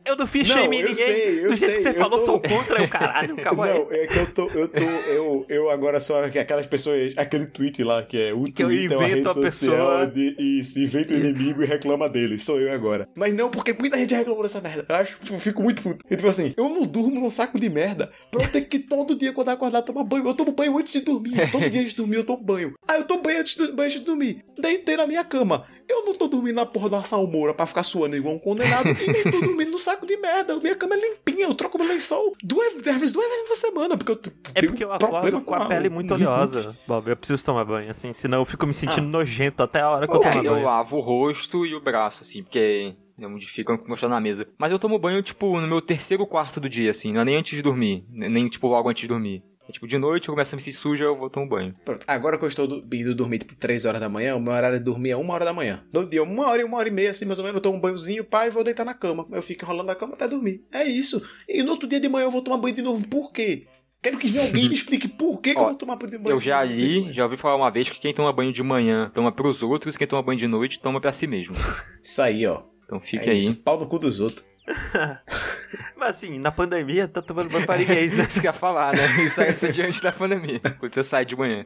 eu 0.04 0.16
não 0.16 0.26
fiz 0.26 0.48
Não, 0.48 0.56
shame 0.56 0.76
em 0.76 0.80
eu 0.80 0.88
ninguém. 0.88 1.04
sei, 1.06 1.44
eu 1.44 1.48
Do 1.48 1.54
jeito 1.54 1.74
que 1.76 1.80
sei, 1.82 1.92
você 1.92 1.98
eu 1.98 2.02
falou, 2.02 2.18
tô- 2.18 2.24
sou 2.24 2.40
contra, 2.40 2.82
eu 2.82 2.88
caralho, 2.88 3.36
aí. 3.38 3.44
Não, 3.44 3.92
é 3.92 4.06
que 4.06 4.18
eu 4.18 4.26
tô, 4.32 4.46
eu 4.48 4.68
tô, 4.68 4.80
eu, 4.84 5.46
eu 5.48 5.70
agora 5.70 5.98
sou 6.00 6.16
aquelas 6.16 6.66
pessoas, 6.66 7.14
aquele 7.16 7.46
tweet 7.46 7.82
lá 7.82 8.02
que 8.04 8.16
é 8.18 8.32
o 8.34 8.44
Que 8.44 8.62
eu 8.62 8.68
Twitter 8.68 8.92
é 8.92 8.96
uma 8.96 9.08
invento 9.08 9.28
rede 9.28 9.38
a 9.38 9.42
pessoa. 9.42 10.06
de, 10.06 10.36
e 10.38 10.64
se 10.64 10.82
inventa 10.84 11.14
o 11.14 11.16
inimigo 11.16 11.62
e 11.62 11.66
reclama 11.66 12.08
dele, 12.08 12.38
sou 12.38 12.60
eu 12.60 12.72
agora. 12.72 13.08
Mas 13.14 13.34
não, 13.34 13.50
porque 13.50 13.72
muita 13.72 13.96
gente 13.98 14.14
reclamou 14.14 14.42
dessa 14.42 14.60
merda, 14.60 14.84
eu 14.88 14.94
acho, 14.96 15.18
eu 15.30 15.38
fico 15.40 15.62
muito 15.62 15.82
puto. 15.82 16.04
E, 16.10 16.16
tipo 16.16 16.28
assim, 16.28 16.54
eu 16.56 16.68
não 16.68 16.82
durmo 16.86 17.20
num 17.20 17.30
saco 17.30 17.58
de 17.58 17.68
merda 17.68 18.10
pra 18.30 18.44
eu 18.44 18.50
ter 18.50 18.62
que 18.62 18.78
todo 18.78 19.14
dia 19.16 19.32
quando 19.32 19.48
eu 19.48 19.54
acordar 19.54 19.82
tomar 19.82 20.04
banho, 20.04 20.26
eu 20.26 20.34
tomo 20.34 20.52
banho 20.52 20.76
antes 20.78 20.92
de 20.92 21.00
dormir, 21.00 21.50
todo 21.50 21.68
dia 21.70 21.80
antes 21.80 21.92
de 21.92 21.96
dormir 21.96 22.16
eu 22.16 22.24
tomo 22.24 22.42
banho. 22.42 22.74
Ah, 22.86 22.98
eu 22.98 23.04
tomo 23.04 23.22
banho 23.22 23.40
antes 23.40 23.54
de, 23.54 23.72
banho 23.72 23.86
antes 23.88 24.00
de 24.00 24.04
dormir, 24.06 24.44
deitei 24.66 24.96
na 24.96 25.06
minha 25.06 25.24
cama. 25.24 25.64
Eu 25.88 26.04
não 26.04 26.14
tô 26.14 26.26
dormindo 26.26 26.56
na 26.56 26.66
porra 26.66 26.88
da 26.90 27.02
salmoura 27.02 27.54
pra 27.54 27.64
ficar 27.66 27.82
suando 27.84 28.16
igual 28.16 28.34
um 28.34 28.38
condenado 28.38 28.88
e 28.88 29.10
nem 29.12 29.22
tô 29.22 29.40
dormindo 29.40 29.70
no 29.70 29.78
saco 29.78 30.04
de 30.04 30.16
merda. 30.16 30.56
Minha 30.58 30.74
cama 30.74 30.94
é 30.96 30.98
limpinha, 31.00 31.46
eu 31.46 31.54
troco 31.54 31.78
meu 31.78 31.86
lençol 31.86 32.34
duas, 32.42 32.74
às 32.74 32.82
vezes 32.82 33.12
duas 33.12 33.28
vezes 33.28 33.48
na 33.48 33.54
semana, 33.56 33.96
porque 33.96 34.10
eu 34.12 34.18
É 34.54 34.62
porque 34.66 34.84
eu 34.84 34.92
acordo 34.92 35.40
com 35.40 35.54
a 35.54 35.66
pele 35.66 35.88
muito 35.88 36.12
oleosa, 36.14 36.76
Bob. 36.88 37.08
Eu 37.08 37.16
preciso 37.16 37.44
tomar 37.46 37.64
banho, 37.64 37.90
assim, 37.90 38.12
senão 38.12 38.38
eu 38.38 38.44
fico 38.44 38.66
me 38.66 38.74
sentindo 38.74 39.06
nojento 39.06 39.62
até 39.62 39.80
a 39.80 39.90
hora 39.90 40.08
que 40.08 40.14
eu 40.14 40.20
É, 40.22 40.30
tomar 40.30 40.44
eu 40.44 40.52
banho. 40.54 40.64
lavo 40.66 40.96
o 40.96 41.00
rosto 41.00 41.64
e 41.64 41.74
o 41.74 41.80
braço, 41.80 42.22
assim, 42.24 42.42
porque 42.42 42.94
é 43.20 43.26
onde 43.26 43.46
fica 43.46 43.78
mostrando 43.86 44.12
na 44.12 44.20
mesa. 44.20 44.46
Mas 44.58 44.72
eu 44.72 44.78
tomo 44.80 44.98
banho, 44.98 45.22
tipo, 45.22 45.60
no 45.60 45.68
meu 45.68 45.80
terceiro 45.80 46.26
quarto 46.26 46.58
do 46.60 46.68
dia, 46.68 46.90
assim, 46.90 47.12
não 47.12 47.20
é 47.20 47.24
nem 47.24 47.36
antes 47.36 47.54
de 47.56 47.62
dormir, 47.62 48.04
nem, 48.10 48.48
tipo, 48.48 48.66
logo 48.66 48.88
antes 48.88 49.02
de 49.02 49.08
dormir. 49.08 49.42
É, 49.68 49.72
tipo, 49.72 49.86
de 49.86 49.98
noite 49.98 50.28
eu 50.28 50.34
começo 50.34 50.54
a 50.54 50.56
me 50.56 50.62
sentir 50.62 50.76
suja, 50.76 51.04
eu 51.04 51.16
vou 51.16 51.28
tomar 51.28 51.48
banho. 51.48 51.74
Pronto, 51.84 52.04
agora 52.06 52.38
que 52.38 52.44
eu 52.44 52.48
estou 52.48 52.66
do- 52.66 52.96
indo 52.96 53.14
dormir 53.14 53.38
tipo 53.38 53.54
3 53.56 53.84
horas 53.84 54.00
da 54.00 54.08
manhã, 54.08 54.36
o 54.36 54.40
meu 54.40 54.52
horário 54.52 54.78
de 54.78 54.84
dormir 54.84 55.10
é 55.10 55.16
1 55.16 55.28
hora 55.32 55.44
da 55.44 55.52
manhã. 55.52 55.82
Todo 55.92 56.08
dia, 56.08 56.22
uma 56.22 56.46
hora 56.48 56.62
e 56.62 56.64
uma 56.64 56.76
hora 56.78 56.88
e 56.88 56.92
meia, 56.92 57.10
assim, 57.10 57.24
mais 57.24 57.38
ou 57.38 57.44
menos, 57.44 57.56
eu 57.56 57.62
tomo 57.62 57.78
um 57.78 57.80
banhozinho, 57.80 58.24
pai, 58.24 58.48
e 58.48 58.50
vou 58.50 58.62
deitar 58.62 58.84
na 58.84 58.94
cama. 58.94 59.26
Eu 59.32 59.42
fico 59.42 59.64
enrolando 59.64 59.86
na 59.88 59.94
cama 59.94 60.14
até 60.14 60.28
dormir. 60.28 60.62
É 60.72 60.84
isso. 60.84 61.20
E 61.48 61.62
no 61.62 61.72
outro 61.72 61.88
dia 61.88 61.98
de 62.00 62.08
manhã 62.08 62.26
eu 62.26 62.30
vou 62.30 62.42
tomar 62.42 62.58
banho 62.58 62.74
de 62.74 62.82
novo. 62.82 63.06
Por 63.08 63.32
quê? 63.32 63.66
Quero 64.02 64.18
que 64.18 64.38
alguém 64.38 64.68
me 64.68 64.74
explique 64.76 65.08
por 65.08 65.40
que, 65.40 65.52
que 65.52 65.58
eu 65.58 65.62
Ó, 65.62 65.66
vou 65.66 65.74
tomar 65.74 65.96
banho 65.96 66.10
de 66.12 66.18
banho. 66.18 66.36
Eu 66.36 66.40
já 66.40 66.62
li, 66.62 67.12
já 67.12 67.24
ouvi 67.24 67.36
falar 67.36 67.56
uma 67.56 67.70
vez 67.70 67.90
que 67.90 67.98
quem 67.98 68.14
toma 68.14 68.32
banho 68.32 68.52
de 68.52 68.62
manhã 68.62 69.10
toma 69.12 69.32
pros 69.32 69.62
outros, 69.64 69.96
quem 69.96 70.06
toma 70.06 70.22
banho 70.22 70.38
de 70.38 70.46
noite 70.46 70.78
toma 70.78 71.00
pra 71.00 71.12
si 71.12 71.26
mesmo. 71.26 71.54
Isso 72.02 72.22
aí, 72.22 72.46
ó. 72.46 72.62
Então 72.84 73.00
fique 73.00 73.28
é 73.28 73.32
aí. 73.32 73.38
isso, 73.38 73.64
pau 73.64 73.80
no 73.80 73.86
cu 73.88 73.98
dos 73.98 74.20
outros. 74.20 74.46
Mas 75.96 76.16
assim, 76.16 76.38
na 76.38 76.50
pandemia, 76.50 77.08
tá 77.08 77.22
tomando 77.22 77.50
banho 77.50 77.66
pra 77.66 77.78
ninguém, 77.78 78.08
né? 78.10 78.26
Isso 78.28 78.40
que 78.40 78.46
eu 78.46 78.50
ia 78.50 78.52
falar, 78.52 78.94
né? 78.94 79.06
Isso 79.24 79.40
aí 79.40 79.48
é 79.48 79.72
diante 79.72 80.02
da 80.02 80.12
pandemia, 80.12 80.60
quando 80.78 80.94
você 80.94 81.02
sai 81.02 81.24
de 81.24 81.36
manhã. 81.36 81.64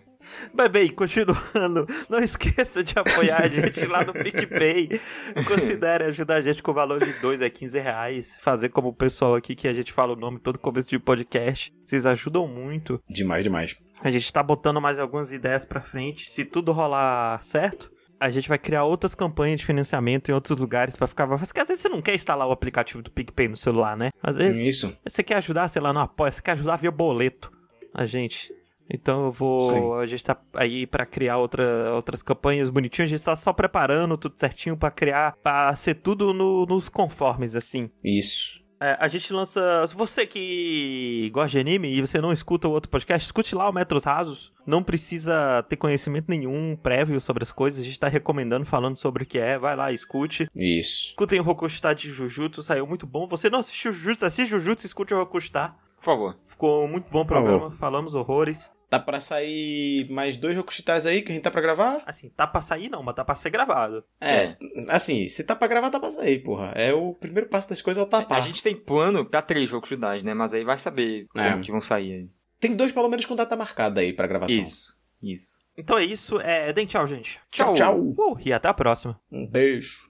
Mas 0.52 0.68
bem, 0.70 0.88
continuando, 0.88 1.86
não 2.08 2.18
esqueça 2.18 2.84
de 2.84 2.94
apoiar 2.96 3.42
a 3.42 3.48
gente 3.48 3.86
lá 3.86 4.04
no 4.04 4.12
PicPay. 4.12 5.00
Considere 5.46 6.04
ajudar 6.04 6.36
a 6.36 6.42
gente 6.42 6.62
com 6.62 6.70
o 6.70 6.74
valor 6.74 7.04
de 7.04 7.12
2 7.14 7.42
a 7.42 7.50
15 7.50 7.78
reais. 7.78 8.36
Fazer 8.40 8.68
como 8.68 8.88
o 8.88 8.94
pessoal 8.94 9.34
aqui 9.34 9.56
que 9.56 9.66
a 9.66 9.74
gente 9.74 9.92
fala 9.92 10.12
o 10.12 10.16
nome 10.16 10.38
todo 10.38 10.58
começo 10.58 10.88
de 10.88 10.98
podcast. 10.98 11.72
Vocês 11.84 12.06
ajudam 12.06 12.46
muito. 12.46 13.02
Demais, 13.08 13.42
demais. 13.42 13.76
A 14.02 14.10
gente 14.10 14.32
tá 14.32 14.42
botando 14.42 14.80
mais 14.80 14.98
algumas 14.98 15.32
ideias 15.32 15.64
pra 15.64 15.80
frente. 15.80 16.30
Se 16.30 16.44
tudo 16.44 16.72
rolar 16.72 17.40
certo, 17.42 17.90
a 18.20 18.28
gente 18.30 18.48
vai 18.48 18.58
criar 18.58 18.84
outras 18.84 19.14
campanhas 19.14 19.60
de 19.60 19.66
financiamento 19.66 20.28
em 20.30 20.32
outros 20.34 20.58
lugares 20.58 20.94
pra 20.94 21.06
ficar. 21.06 21.26
Porque 21.26 21.58
às 21.60 21.68
vezes 21.68 21.80
você 21.82 21.88
não 21.88 22.02
quer 22.02 22.14
instalar 22.14 22.46
o 22.46 22.52
aplicativo 22.52 23.02
do 23.02 23.10
PicPay 23.10 23.48
no 23.48 23.56
celular, 23.56 23.96
né? 23.96 24.10
Às 24.22 24.36
vezes 24.36 24.62
Isso. 24.62 24.98
você 25.04 25.22
quer 25.22 25.36
ajudar, 25.36 25.66
sei 25.68 25.80
lá, 25.80 25.92
no 25.92 26.00
apoia, 26.00 26.30
você 26.30 26.42
quer 26.42 26.52
ajudar 26.52 26.76
via 26.76 26.90
boleto 26.90 27.50
a 27.94 28.04
gente. 28.06 28.52
Então 28.92 29.26
eu 29.26 29.30
vou. 29.30 29.60
Sim. 29.60 29.92
A 30.00 30.06
gente 30.06 30.24
tá 30.24 30.36
aí 30.54 30.86
pra 30.86 31.06
criar 31.06 31.38
outra, 31.38 31.94
outras 31.94 32.22
campanhas 32.22 32.68
bonitinhas. 32.68 33.08
A 33.10 33.16
gente 33.16 33.24
tá 33.24 33.36
só 33.36 33.52
preparando 33.52 34.18
tudo 34.18 34.34
certinho 34.36 34.76
pra 34.76 34.90
criar, 34.90 35.36
pra 35.42 35.72
ser 35.76 35.94
tudo 35.94 36.34
no- 36.34 36.66
nos 36.66 36.88
conformes, 36.88 37.54
assim. 37.54 37.88
Isso. 38.04 38.59
É, 38.80 38.96
a 38.98 39.08
gente 39.08 39.30
lança. 39.32 39.86
Se 39.86 39.94
você 39.94 40.26
que 40.26 41.30
gosta 41.34 41.50
de 41.50 41.58
anime 41.58 41.92
e 41.92 42.00
você 42.00 42.18
não 42.18 42.32
escuta 42.32 42.66
o 42.66 42.70
outro 42.70 42.90
podcast, 42.90 43.26
escute 43.26 43.54
lá 43.54 43.68
o 43.68 43.72
Metros 43.72 44.04
Rasos. 44.04 44.52
Não 44.66 44.82
precisa 44.82 45.62
ter 45.68 45.76
conhecimento 45.76 46.26
nenhum 46.28 46.74
prévio 46.74 47.20
sobre 47.20 47.42
as 47.42 47.52
coisas. 47.52 47.80
A 47.80 47.84
gente 47.84 48.00
tá 48.00 48.08
recomendando, 48.08 48.64
falando 48.64 48.96
sobre 48.96 49.24
o 49.24 49.26
que 49.26 49.38
é. 49.38 49.58
Vai 49.58 49.76
lá, 49.76 49.92
escute. 49.92 50.48
Isso. 50.56 51.08
Escutem 51.10 51.40
o 51.40 51.42
Rokushita 51.42 51.94
de 51.94 52.08
Jujutsu, 52.08 52.62
saiu 52.62 52.86
muito 52.86 53.06
bom. 53.06 53.26
Você 53.26 53.50
não 53.50 53.58
assistiu 53.58 53.92
Jujutsu, 53.92 54.24
assiste 54.24 54.48
Jujutsu, 54.48 54.86
escute 54.86 55.12
o 55.12 55.18
Rokushita. 55.18 55.74
Por 55.96 56.04
favor. 56.04 56.38
Ficou 56.46 56.88
muito 56.88 57.12
bom 57.12 57.20
o 57.20 57.26
programa, 57.26 57.70
falamos 57.70 58.14
horrores. 58.14 58.70
Tá 58.90 58.98
pra 58.98 59.20
sair 59.20 60.10
mais 60.10 60.36
dois 60.36 60.56
Rokushitais 60.56 61.06
aí 61.06 61.22
que 61.22 61.30
a 61.30 61.34
gente 61.34 61.44
tá 61.44 61.50
pra 61.50 61.60
gravar? 61.60 62.02
Assim, 62.04 62.28
tá 62.28 62.44
pra 62.44 62.60
sair 62.60 62.88
não, 62.88 63.04
mas 63.04 63.14
tá 63.14 63.24
pra 63.24 63.36
ser 63.36 63.48
gravado. 63.50 64.04
É. 64.20 64.56
Assim, 64.88 65.28
se 65.28 65.44
tá 65.44 65.54
pra 65.54 65.68
gravar, 65.68 65.90
tá 65.90 66.00
pra 66.00 66.10
sair, 66.10 66.40
porra. 66.40 66.72
É 66.74 66.92
o 66.92 67.14
primeiro 67.14 67.48
passo 67.48 67.68
das 67.68 67.80
coisas 67.80 68.02
é 68.02 68.04
o 68.04 68.10
tapar. 68.10 68.36
A 68.36 68.40
gente 68.40 68.60
tem 68.60 68.74
plano 68.74 69.24
pra 69.24 69.40
três 69.42 69.70
idade, 69.92 70.24
né? 70.24 70.34
Mas 70.34 70.52
aí 70.52 70.64
vai 70.64 70.76
saber 70.76 71.28
É. 71.36 71.50
como 71.52 71.62
que 71.62 71.70
vão 71.70 71.80
sair 71.80 72.12
aí. 72.12 72.28
Tem 72.58 72.74
dois, 72.74 72.90
pelo 72.90 73.08
menos, 73.08 73.24
com 73.24 73.36
data 73.36 73.56
marcada 73.56 74.00
aí 74.00 74.12
pra 74.12 74.26
gravação. 74.26 74.60
Isso, 74.60 74.92
isso. 75.22 75.60
Então 75.78 75.96
é 75.96 76.04
isso, 76.04 76.40
é, 76.40 76.72
deem 76.72 76.86
tchau, 76.86 77.06
gente. 77.06 77.40
Tchau, 77.50 77.72
tchau. 77.72 77.96
Uh, 77.98 78.36
e 78.44 78.52
até 78.52 78.68
a 78.68 78.74
próxima. 78.74 79.18
Um 79.30 79.46
beijo.「 79.46 80.09